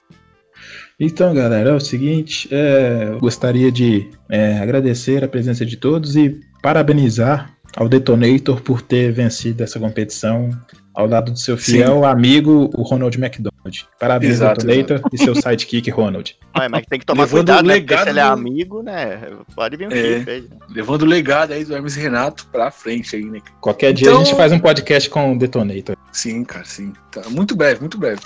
Então, 1.00 1.34
galera, 1.34 1.70
é 1.70 1.74
o 1.74 1.80
seguinte, 1.80 2.50
é, 2.52 3.10
eu 3.10 3.20
gostaria 3.20 3.72
de 3.72 4.10
é, 4.30 4.58
agradecer 4.58 5.24
a 5.24 5.28
presença 5.28 5.66
de 5.66 5.78
todos 5.78 6.16
e 6.16 6.42
parabenizar 6.62 7.54
ao 7.76 7.88
Detonator 7.88 8.62
por 8.62 8.82
ter 8.82 9.12
vencido 9.12 9.64
essa 9.64 9.80
competição 9.80 10.50
ao 10.94 11.08
lado 11.08 11.32
do 11.32 11.38
seu 11.38 11.56
fiel 11.56 12.04
amigo, 12.04 12.72
o 12.74 12.82
Ronald 12.82 13.16
McDonald. 13.18 13.57
Parabéns, 14.00 14.34
Exato, 14.34 14.66
Detonator, 14.66 15.02
e 15.14 15.18
seu 15.18 15.36
sidekick, 15.36 15.90
Ronald. 15.92 16.36
Ué, 16.58 16.68
mas 16.70 16.86
tem 16.86 17.00
que 17.00 17.06
tomar 17.06 17.24
Levando 17.24 17.38
cuidado, 17.46 17.66
né? 17.68 17.74
Porque 17.76 17.92
legado 17.94 18.04
se 18.06 18.10
ele 18.10 18.20
é 18.20 18.24
amigo, 18.24 18.84
né? 18.84 19.22
Pode 19.56 19.78
vir 19.78 19.88
um 19.88 19.92
É. 19.92 19.96
aí. 19.96 20.26
né? 20.42 20.44
Levando 20.70 21.02
o 21.04 21.06
legado 21.06 21.52
aí 21.54 21.64
do 21.64 21.74
Hermes 21.76 21.96
e 21.98 22.00
Renato 22.00 22.48
pra 22.52 22.72
frente 22.72 23.16
aí, 23.16 23.26
né? 23.26 23.40
Qualquer 23.62 23.94
dia 23.94 24.08
Então- 24.08 24.22
a 24.22 24.24
gente 24.24 24.36
faz 24.36 24.52
um 24.52 24.60
podcast 24.60 25.10
com 25.10 25.34
o 25.34 25.38
Detonator. 25.38 25.96
Sim, 26.12 26.44
cara, 26.44 26.66
sim. 26.66 26.94
Tá, 27.12 27.30
muito 27.30 27.56
breve, 27.56 27.80
muito 27.80 27.98
breve. 27.98 28.20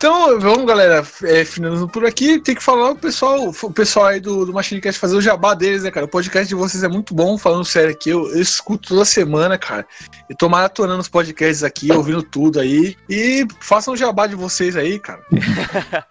Então, 0.00 0.40
vamos, 0.40 0.64
galera, 0.64 1.06
é, 1.24 1.44
finalizando 1.44 1.86
por 1.86 2.06
aqui. 2.06 2.40
Tem 2.40 2.54
que 2.54 2.62
falar 2.62 2.92
o 2.92 2.96
pessoal, 2.96 3.50
o 3.50 3.70
pessoal 3.70 4.06
aí 4.06 4.18
do, 4.18 4.46
do 4.46 4.52
Machine 4.54 4.80
Cast 4.80 4.98
fazer 4.98 5.14
o 5.14 5.20
jabá 5.20 5.52
deles, 5.52 5.82
né, 5.82 5.90
cara? 5.90 6.06
O 6.06 6.08
podcast 6.08 6.48
de 6.48 6.54
vocês 6.54 6.82
é 6.82 6.88
muito 6.88 7.14
bom, 7.14 7.36
falando 7.36 7.66
sério 7.66 7.90
aqui. 7.90 8.08
Eu, 8.08 8.26
eu 8.30 8.40
escuto 8.40 8.88
toda 8.88 9.04
semana, 9.04 9.58
cara. 9.58 9.86
Eu 10.26 10.34
tô 10.34 10.48
maratonando 10.48 11.00
os 11.02 11.08
podcasts 11.08 11.62
aqui, 11.62 11.92
ouvindo 11.92 12.22
tudo 12.22 12.58
aí. 12.60 12.96
E 13.10 13.46
façam 13.60 13.92
o 13.92 13.96
jabá 13.96 14.26
de 14.26 14.34
vocês 14.34 14.74
aí, 14.74 14.98
cara. 14.98 15.22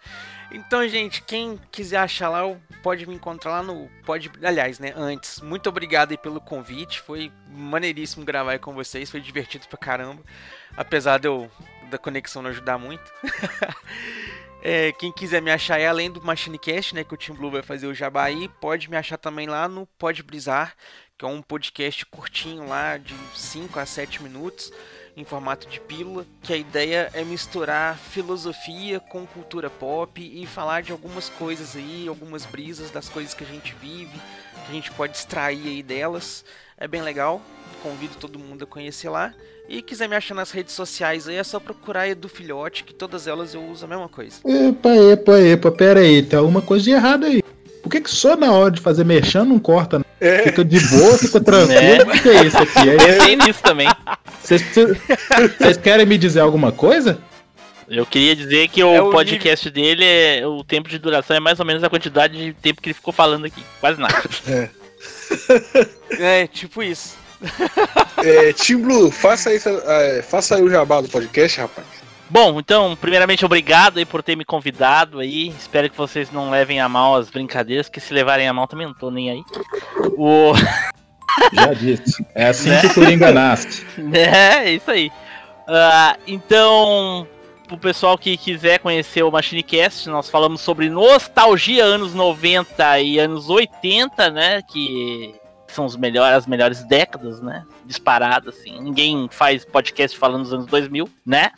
Então, 0.52 0.88
gente, 0.88 1.22
quem 1.22 1.60
quiser 1.72 1.98
achar 1.98 2.28
lá, 2.28 2.42
pode 2.82 3.06
me 3.06 3.14
encontrar 3.14 3.52
lá 3.52 3.62
no. 3.62 3.88
Pode, 4.04 4.32
aliás, 4.42 4.80
né? 4.80 4.92
Antes, 4.96 5.42
muito 5.42 5.70
obrigado 5.70 6.10
aí 6.10 6.18
pelo 6.18 6.42
convite. 6.42 7.00
Foi 7.00 7.32
maneiríssimo 7.52 8.26
gravar 8.26 8.54
aí 8.54 8.60
com 8.60 8.74
vocês. 8.74 9.12
Foi 9.12 9.22
divertido 9.22 9.68
pra 9.68 9.78
caramba. 9.78 10.24
Apesar 10.76 11.20
de 11.20 11.28
eu, 11.28 11.52
da 11.90 11.98
conexão 11.98 12.42
não 12.42 12.50
ajudar 12.50 12.78
muito. 12.78 13.12
É, 14.62 14.92
quem 14.92 15.12
quiser 15.12 15.42
me 15.42 15.50
achar 15.50 15.80
é 15.80 15.88
além 15.88 16.12
do 16.12 16.22
MachineCast, 16.22 16.94
né? 16.94 17.04
Que 17.04 17.14
o 17.14 17.18
Team 17.18 17.38
Blue 17.38 17.50
vai 17.50 17.62
fazer 17.62 17.88
o 17.88 17.94
jabá 17.94 18.26
aí. 18.26 18.50
Pode 18.60 18.90
me 18.90 18.98
achar 18.98 19.18
também 19.18 19.48
lá 19.48 19.70
no 19.70 19.86
Pode 19.86 20.22
Brisar, 20.22 20.76
que 21.18 21.24
é 21.24 21.28
um 21.28 21.42
podcast 21.42 22.06
curtinho 22.06 22.68
lá, 22.68 22.98
de 22.98 23.16
5 23.36 23.80
a 23.80 23.86
7 23.86 24.22
minutos, 24.22 24.72
em 25.16 25.24
formato 25.24 25.66
de 25.68 25.80
pílula. 25.80 26.26
Que 26.44 26.52
a 26.52 26.58
ideia 26.58 27.10
é 27.14 27.24
misturar 27.24 27.98
filosofia 27.98 29.00
com 29.00 29.26
cultura 29.26 29.70
pop 29.70 30.22
e 30.22 30.46
falar 30.46 30.82
de 30.82 30.92
algumas 30.92 31.30
coisas 31.30 31.78
aí, 31.78 32.06
algumas 32.10 32.46
brisas 32.46 32.92
das 32.92 33.08
coisas 33.08 33.34
que 33.34 33.46
a 33.46 33.48
gente 33.48 33.74
vive, 33.76 34.20
que 34.66 34.72
a 34.72 34.74
gente 34.74 34.92
pode 34.92 35.16
extrair 35.16 35.68
aí 35.68 35.82
delas. 35.82 36.44
É 36.78 36.86
bem 36.86 37.02
legal. 37.02 37.42
Convido 37.82 38.16
todo 38.16 38.38
mundo 38.38 38.66
a 38.66 38.68
conhecer 38.68 39.08
lá. 39.08 39.34
E 39.70 39.84
quiser 39.84 40.10
me 40.10 40.16
achar 40.16 40.34
nas 40.34 40.50
redes 40.50 40.74
sociais 40.74 41.28
aí, 41.28 41.36
é 41.36 41.44
só 41.44 41.60
procurar 41.60 42.08
Edu 42.08 42.28
Filhote, 42.28 42.84
que 42.84 42.92
todas 42.92 43.28
elas 43.28 43.54
eu 43.54 43.64
uso 43.64 43.86
a 43.86 43.88
mesma 43.88 44.10
coisa. 44.10 44.38
Epa, 44.44 44.90
epa, 44.96 45.40
epa, 45.40 45.72
pera 45.72 46.00
aí, 46.00 46.24
tem 46.24 46.40
alguma 46.40 46.60
coisa 46.60 46.84
de 46.84 46.90
errado 46.90 47.28
aí. 47.28 47.44
Por 47.84 47.90
que, 47.92 48.02
que 48.02 48.10
só 48.10 48.36
na 48.36 48.52
hora 48.52 48.72
de 48.72 48.82
fazer 48.82 49.04
merchan 49.06 49.46
não 49.46 49.60
corta? 49.60 50.00
né? 50.00 50.06
Fica 50.44 50.66
de 50.66 50.80
boa, 50.80 51.18
fica 51.20 51.40
tranquilo. 51.40 51.80
É. 51.80 52.02
O 52.04 52.12
que, 52.12 52.20
que 52.20 52.30
é 52.30 52.44
isso 52.46 52.58
aqui? 52.58 52.90
É- 52.90 53.18
Tem 53.24 53.38
isso 53.48 53.62
também. 53.62 53.88
Vocês 54.42 54.64
vocês 55.60 55.78
querem 55.78 56.06
me 56.06 56.18
dizer 56.18 56.40
alguma 56.40 56.72
coisa? 56.72 57.20
Eu 57.88 58.08
queria 58.08 58.36
dizer 58.36 58.68
que 58.70 58.84
o, 58.84 58.94
É 58.94 59.02
o 59.02 59.12
podcast 59.12 59.70
dele, 59.70 60.04
é, 60.04 60.46
o 60.48 60.64
tempo 60.64 60.90
de 60.90 60.98
duração 60.98 61.36
é 61.38 61.40
mais 61.40 61.60
ou 61.60 61.66
menos 61.66 61.84
a 61.84 61.90
quantidade 61.90 62.34
de 62.38 62.54
tempo 62.54 62.82
que 62.82 62.90
ele 62.90 62.94
ficou 62.96 63.14
falando 63.14 63.46
aqui. 63.46 63.64
Quase 63.80 64.00
nada. 64.00 64.20
É, 66.20 66.48
tipo 66.48 66.82
isso. 66.84 67.16
É, 68.18 68.54
Team 68.54 68.82
Blue, 68.82 69.10
faça 69.12 69.50
aí, 69.50 69.60
é, 69.66 70.22
faça 70.22 70.56
aí 70.56 70.62
o 70.62 70.70
jabá 70.70 71.02
do 71.02 71.08
podcast, 71.08 71.62
rapaz. 71.62 71.88
Bom, 72.30 72.60
então, 72.60 72.96
primeiramente, 73.00 73.44
obrigado 73.44 73.98
aí 73.98 74.06
por 74.06 74.22
ter 74.22 74.36
me 74.36 74.46
convidado 74.46 75.20
aí. 75.20 75.48
Espero 75.48 75.90
que 75.90 75.98
vocês 75.98 76.32
não 76.32 76.52
levem 76.52 76.80
a 76.80 76.88
mal 76.88 77.16
as 77.16 77.30
brincadeiras, 77.30 77.88
porque 77.88 78.00
se 78.00 78.14
levarem 78.14 78.48
a 78.48 78.54
mal 78.54 78.68
também 78.68 78.86
não 78.86 78.94
tô 78.94 79.10
nem 79.10 79.32
aí. 79.32 79.44
O... 80.16 80.54
Já 81.54 81.74
disse. 81.74 82.26
É 82.36 82.48
assim 82.48 82.70
Né? 82.70 82.82
que 82.82 82.88
o 82.88 82.94
Coringa 82.94 83.32
nasce. 83.32 83.84
É, 84.14 84.68
é 84.68 84.72
isso 84.74 84.92
aí. 84.92 85.12
Ah, 85.68 86.18
então, 86.28 87.28
pro 87.68 87.78
pessoal 87.78 88.18
que 88.18 88.38
quiser 88.38 88.80
conhecer 88.80 89.24
o 89.24 89.32
MachineCast, 89.32 90.08
nós 90.10 90.30
falamos 90.30 90.62
sobre 90.62 90.90
nostalgia 90.90 91.84
anos 91.84 92.14
90 92.14 93.00
e 93.00 93.18
anos 93.18 93.50
80, 93.50 94.30
né? 94.30 94.62
Que 94.62 95.34
são 95.74 95.86
os 95.86 95.96
melhores, 95.96 96.38
as 96.38 96.48
melhores 96.48 96.84
décadas, 96.84 97.42
né? 97.42 97.66
Disparado, 97.86 98.50
assim. 98.50 98.80
Ninguém 98.80 99.28
faz 99.32 99.66
podcast 99.66 100.18
falando 100.18 100.44
dos 100.44 100.54
anos 100.54 100.66
2000, 100.66 101.10
né? 101.26 101.52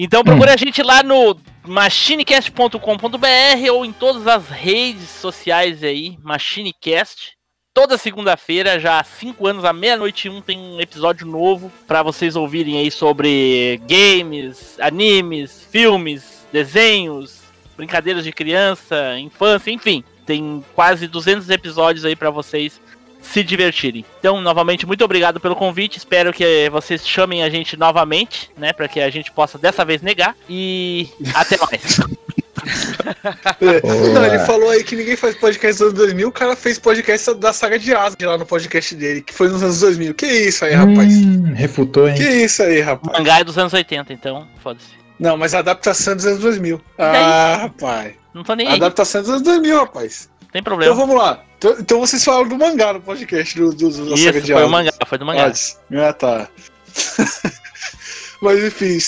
Então 0.00 0.22
procure 0.22 0.50
a 0.50 0.56
gente 0.56 0.80
lá 0.80 1.02
no 1.02 1.36
machinecast.com.br 1.66 2.78
ou 3.72 3.84
em 3.84 3.92
todas 3.92 4.28
as 4.28 4.48
redes 4.48 5.08
sociais 5.08 5.82
aí, 5.82 6.16
MachineCast. 6.22 7.32
Toda 7.74 7.98
segunda-feira, 7.98 8.78
já 8.78 9.00
há 9.00 9.04
5 9.04 9.46
anos, 9.46 9.64
à 9.64 9.72
meia-noite 9.72 10.28
um, 10.28 10.40
tem 10.40 10.58
um 10.58 10.80
episódio 10.80 11.26
novo 11.26 11.70
para 11.86 12.02
vocês 12.02 12.36
ouvirem 12.36 12.78
aí 12.78 12.90
sobre 12.90 13.80
games, 13.88 14.78
animes, 14.80 15.66
filmes, 15.70 16.46
desenhos, 16.52 17.42
brincadeiras 17.76 18.24
de 18.24 18.32
criança, 18.32 19.18
infância, 19.18 19.70
enfim. 19.70 20.04
Tem 20.24 20.64
quase 20.74 21.08
200 21.08 21.50
episódios 21.50 22.04
aí 22.04 22.14
para 22.14 22.30
vocês 22.30 22.80
se 23.20 23.42
divertirem. 23.42 24.04
Então, 24.18 24.40
novamente, 24.40 24.86
muito 24.86 25.04
obrigado 25.04 25.38
pelo 25.40 25.56
convite. 25.56 25.98
Espero 25.98 26.32
que 26.32 26.68
vocês 26.70 27.06
chamem 27.06 27.42
a 27.42 27.50
gente 27.50 27.76
novamente, 27.76 28.50
né, 28.56 28.72
para 28.72 28.88
que 28.88 29.00
a 29.00 29.10
gente 29.10 29.30
possa 29.32 29.58
dessa 29.58 29.84
vez 29.84 30.02
negar. 30.02 30.34
E 30.48 31.08
até 31.34 31.56
mais. 31.58 32.00
É. 33.60 34.12
Não, 34.12 34.24
ele 34.24 34.38
falou 34.40 34.70
aí 34.70 34.82
que 34.82 34.96
ninguém 34.96 35.16
faz 35.16 35.34
podcast 35.36 35.78
dos 35.78 35.88
anos 35.92 35.94
2000, 35.94 36.28
o 36.28 36.32
cara 36.32 36.56
fez 36.56 36.78
podcast 36.78 37.34
da 37.34 37.52
saga 37.52 37.78
de 37.78 37.94
Asgard 37.94 38.26
lá 38.26 38.38
no 38.38 38.44
podcast 38.46 38.94
dele, 38.94 39.20
que 39.22 39.32
foi 39.32 39.48
nos 39.48 39.62
anos 39.62 39.80
2000. 39.80 40.14
Que 40.14 40.26
isso 40.26 40.64
aí, 40.64 40.74
rapaz? 40.74 41.14
Hum, 41.14 41.52
refutou, 41.54 42.08
hein? 42.08 42.16
Que 42.16 42.24
isso 42.24 42.62
aí, 42.62 42.80
rapaz? 42.80 43.14
O 43.14 43.18
mangá 43.18 43.40
é 43.40 43.44
dos 43.44 43.56
anos 43.58 43.72
80, 43.72 44.12
então, 44.12 44.46
foda-se. 44.62 44.86
Não, 45.18 45.36
mas 45.36 45.54
a 45.54 45.58
adaptação 45.60 46.12
é 46.12 46.16
dos 46.16 46.26
anos 46.26 46.40
2000. 46.40 46.80
Ah, 46.98 47.58
rapaz. 47.62 48.14
Não 48.34 48.44
tô 48.44 48.54
nem 48.54 48.66
A 48.66 48.70
aí. 48.70 48.76
adaptação 48.76 49.20
é 49.20 49.22
dos 49.22 49.30
anos 49.30 49.42
2000, 49.42 49.78
rapaz. 49.78 50.30
Tem 50.52 50.62
problema. 50.62 50.92
Então 50.92 51.06
vamos 51.06 51.20
lá. 51.20 51.42
Então, 51.58 51.76
então 51.78 52.00
vocês 52.00 52.24
falaram 52.24 52.48
do 52.48 52.56
mangá 52.56 52.92
no 52.92 53.00
podcast 53.00 53.58
do, 53.58 53.70
do, 53.70 53.90
do 53.90 54.14
Isso, 54.14 54.24
saga 54.24 54.40
de 54.40 54.52
foi 54.52 54.64
o 54.64 54.70
mangá, 54.70 54.92
foi 55.06 55.18
do 55.18 55.26
mangá. 55.26 55.52
Ah, 55.92 56.12
tá. 56.12 56.48
Mas 58.40 58.62
enfim. 58.62 58.98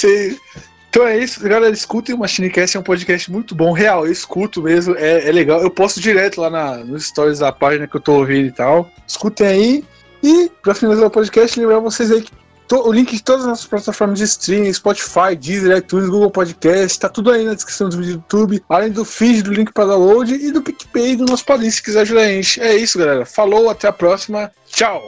Então 0.89 1.07
é 1.07 1.17
isso, 1.19 1.41
galera. 1.41 1.73
Escutem 1.73 2.15
o 2.15 2.19
Machinecast, 2.19 2.77
é 2.77 2.81
um 2.81 2.83
podcast 2.83 3.31
muito 3.31 3.55
bom, 3.55 3.71
real. 3.71 4.05
Eu 4.05 4.13
escuto 4.13 4.61
mesmo, 4.61 4.97
é, 4.97 5.29
é 5.29 5.33
legal. 5.33 5.63
Eu 5.63 5.71
posto 5.71 6.01
direto 6.01 6.41
lá 6.41 6.51
na, 6.51 6.79
nos 6.79 7.07
stories 7.07 7.39
da 7.39 7.53
página 7.53 7.87
que 7.87 7.97
eu 7.97 8.01
tô 8.01 8.15
ouvindo 8.15 8.49
e 8.49 8.53
tal. 8.53 8.91
Escutem 9.07 9.47
aí. 9.47 9.85
E 10.21 10.51
pra 10.61 10.75
finalizar 10.75 11.07
o 11.07 11.11
podcast, 11.11 11.59
lembrar 11.59 11.79
vocês 11.79 12.11
aí 12.11 12.21
que 12.21 12.33
to- 12.71 12.89
o 12.89 12.93
link 12.93 13.11
de 13.13 13.21
todas 13.23 13.43
as 13.43 13.49
nossas 13.49 13.67
plataformas 13.67 14.19
de 14.19 14.25
streaming, 14.25 14.73
Spotify, 14.73 15.35
Deezer, 15.37 15.77
iTunes, 15.77 16.09
Google 16.09 16.31
Podcast, 16.31 17.01
tá 17.01 17.09
tudo 17.09 17.33
aí 17.33 17.45
na 17.45 17.55
descrição 17.55 17.89
do 17.89 17.97
vídeo 17.97 18.13
do 18.13 18.37
YouTube, 18.39 18.63
além 18.69 18.91
do 18.93 19.05
feed, 19.05 19.43
do 19.43 19.53
link 19.53 19.73
para 19.73 19.87
download 19.87 20.33
e 20.33 20.53
do 20.53 20.63
PicPay 20.63 21.17
do 21.17 21.25
nosso 21.27 21.45
padrinho, 21.45 21.73
se 21.73 21.83
quiser 21.83 22.03
ajudar 22.03 22.21
a 22.21 22.29
gente. 22.29 22.61
É 22.61 22.77
isso, 22.77 22.97
galera. 22.97 23.27
Falou, 23.27 23.69
até 23.69 23.89
a 23.89 23.93
próxima. 23.93 24.53
Tchau. 24.69 25.03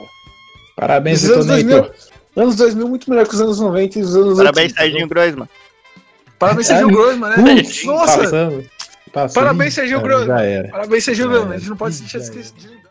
Parabéns, 0.76 1.22
Os 1.22 1.30
anos 1.30 1.46
Detonator. 1.46 1.82
2000, 2.34 2.42
anos 2.42 2.56
2000 2.56 2.88
muito 2.88 3.08
melhor 3.10 3.28
que 3.28 3.34
os 3.34 3.40
anos 3.40 3.60
90 3.60 3.98
e 3.98 4.02
os 4.02 4.16
anos 4.16 4.36
Parabéns, 4.38 4.72
80. 4.72 4.80
Serginho 4.82 5.08
Groisman. 5.08 5.48
Parabéns, 6.40 6.66
Serginho 6.66 6.88
Groisman, 6.88 7.28
né? 7.30 7.36
Putz, 7.62 7.84
Nossa! 7.84 8.18
passando, 8.18 8.64
passou. 9.12 9.42
Parabéns, 9.42 9.74
Serginho 9.74 10.00
era. 10.00 10.68
Parabéns, 10.68 11.04
Serginho 11.04 11.28
Já 11.28 11.32
Groisman. 11.32 11.54
A 11.54 11.58
gente 11.58 11.70
não 11.70 11.76
pode 11.76 11.94
se 11.94 12.00
deixar 12.02 12.18
de 12.18 12.81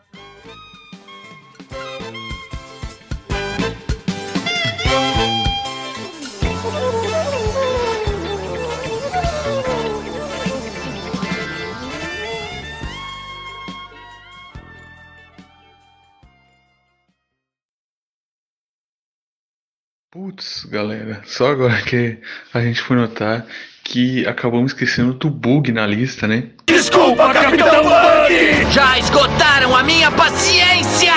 Putz, 20.32 20.64
galera, 20.70 21.20
só 21.26 21.50
agora 21.50 21.82
que 21.82 22.16
a 22.54 22.60
gente 22.60 22.80
foi 22.80 22.96
notar 22.96 23.44
que 23.84 24.26
acabamos 24.26 24.72
esquecendo 24.72 25.12
do 25.12 25.28
bug 25.28 25.70
na 25.70 25.86
lista, 25.86 26.26
né? 26.26 26.44
Desculpa, 26.64 27.34
Capitão 27.34 27.82
Bug! 27.82 28.72
Já 28.72 28.98
esgotaram 28.98 29.76
a 29.76 29.82
minha 29.82 30.10
paciência! 30.10 31.12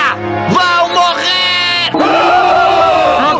Vão 0.50 0.88
morrer! 0.90 2.45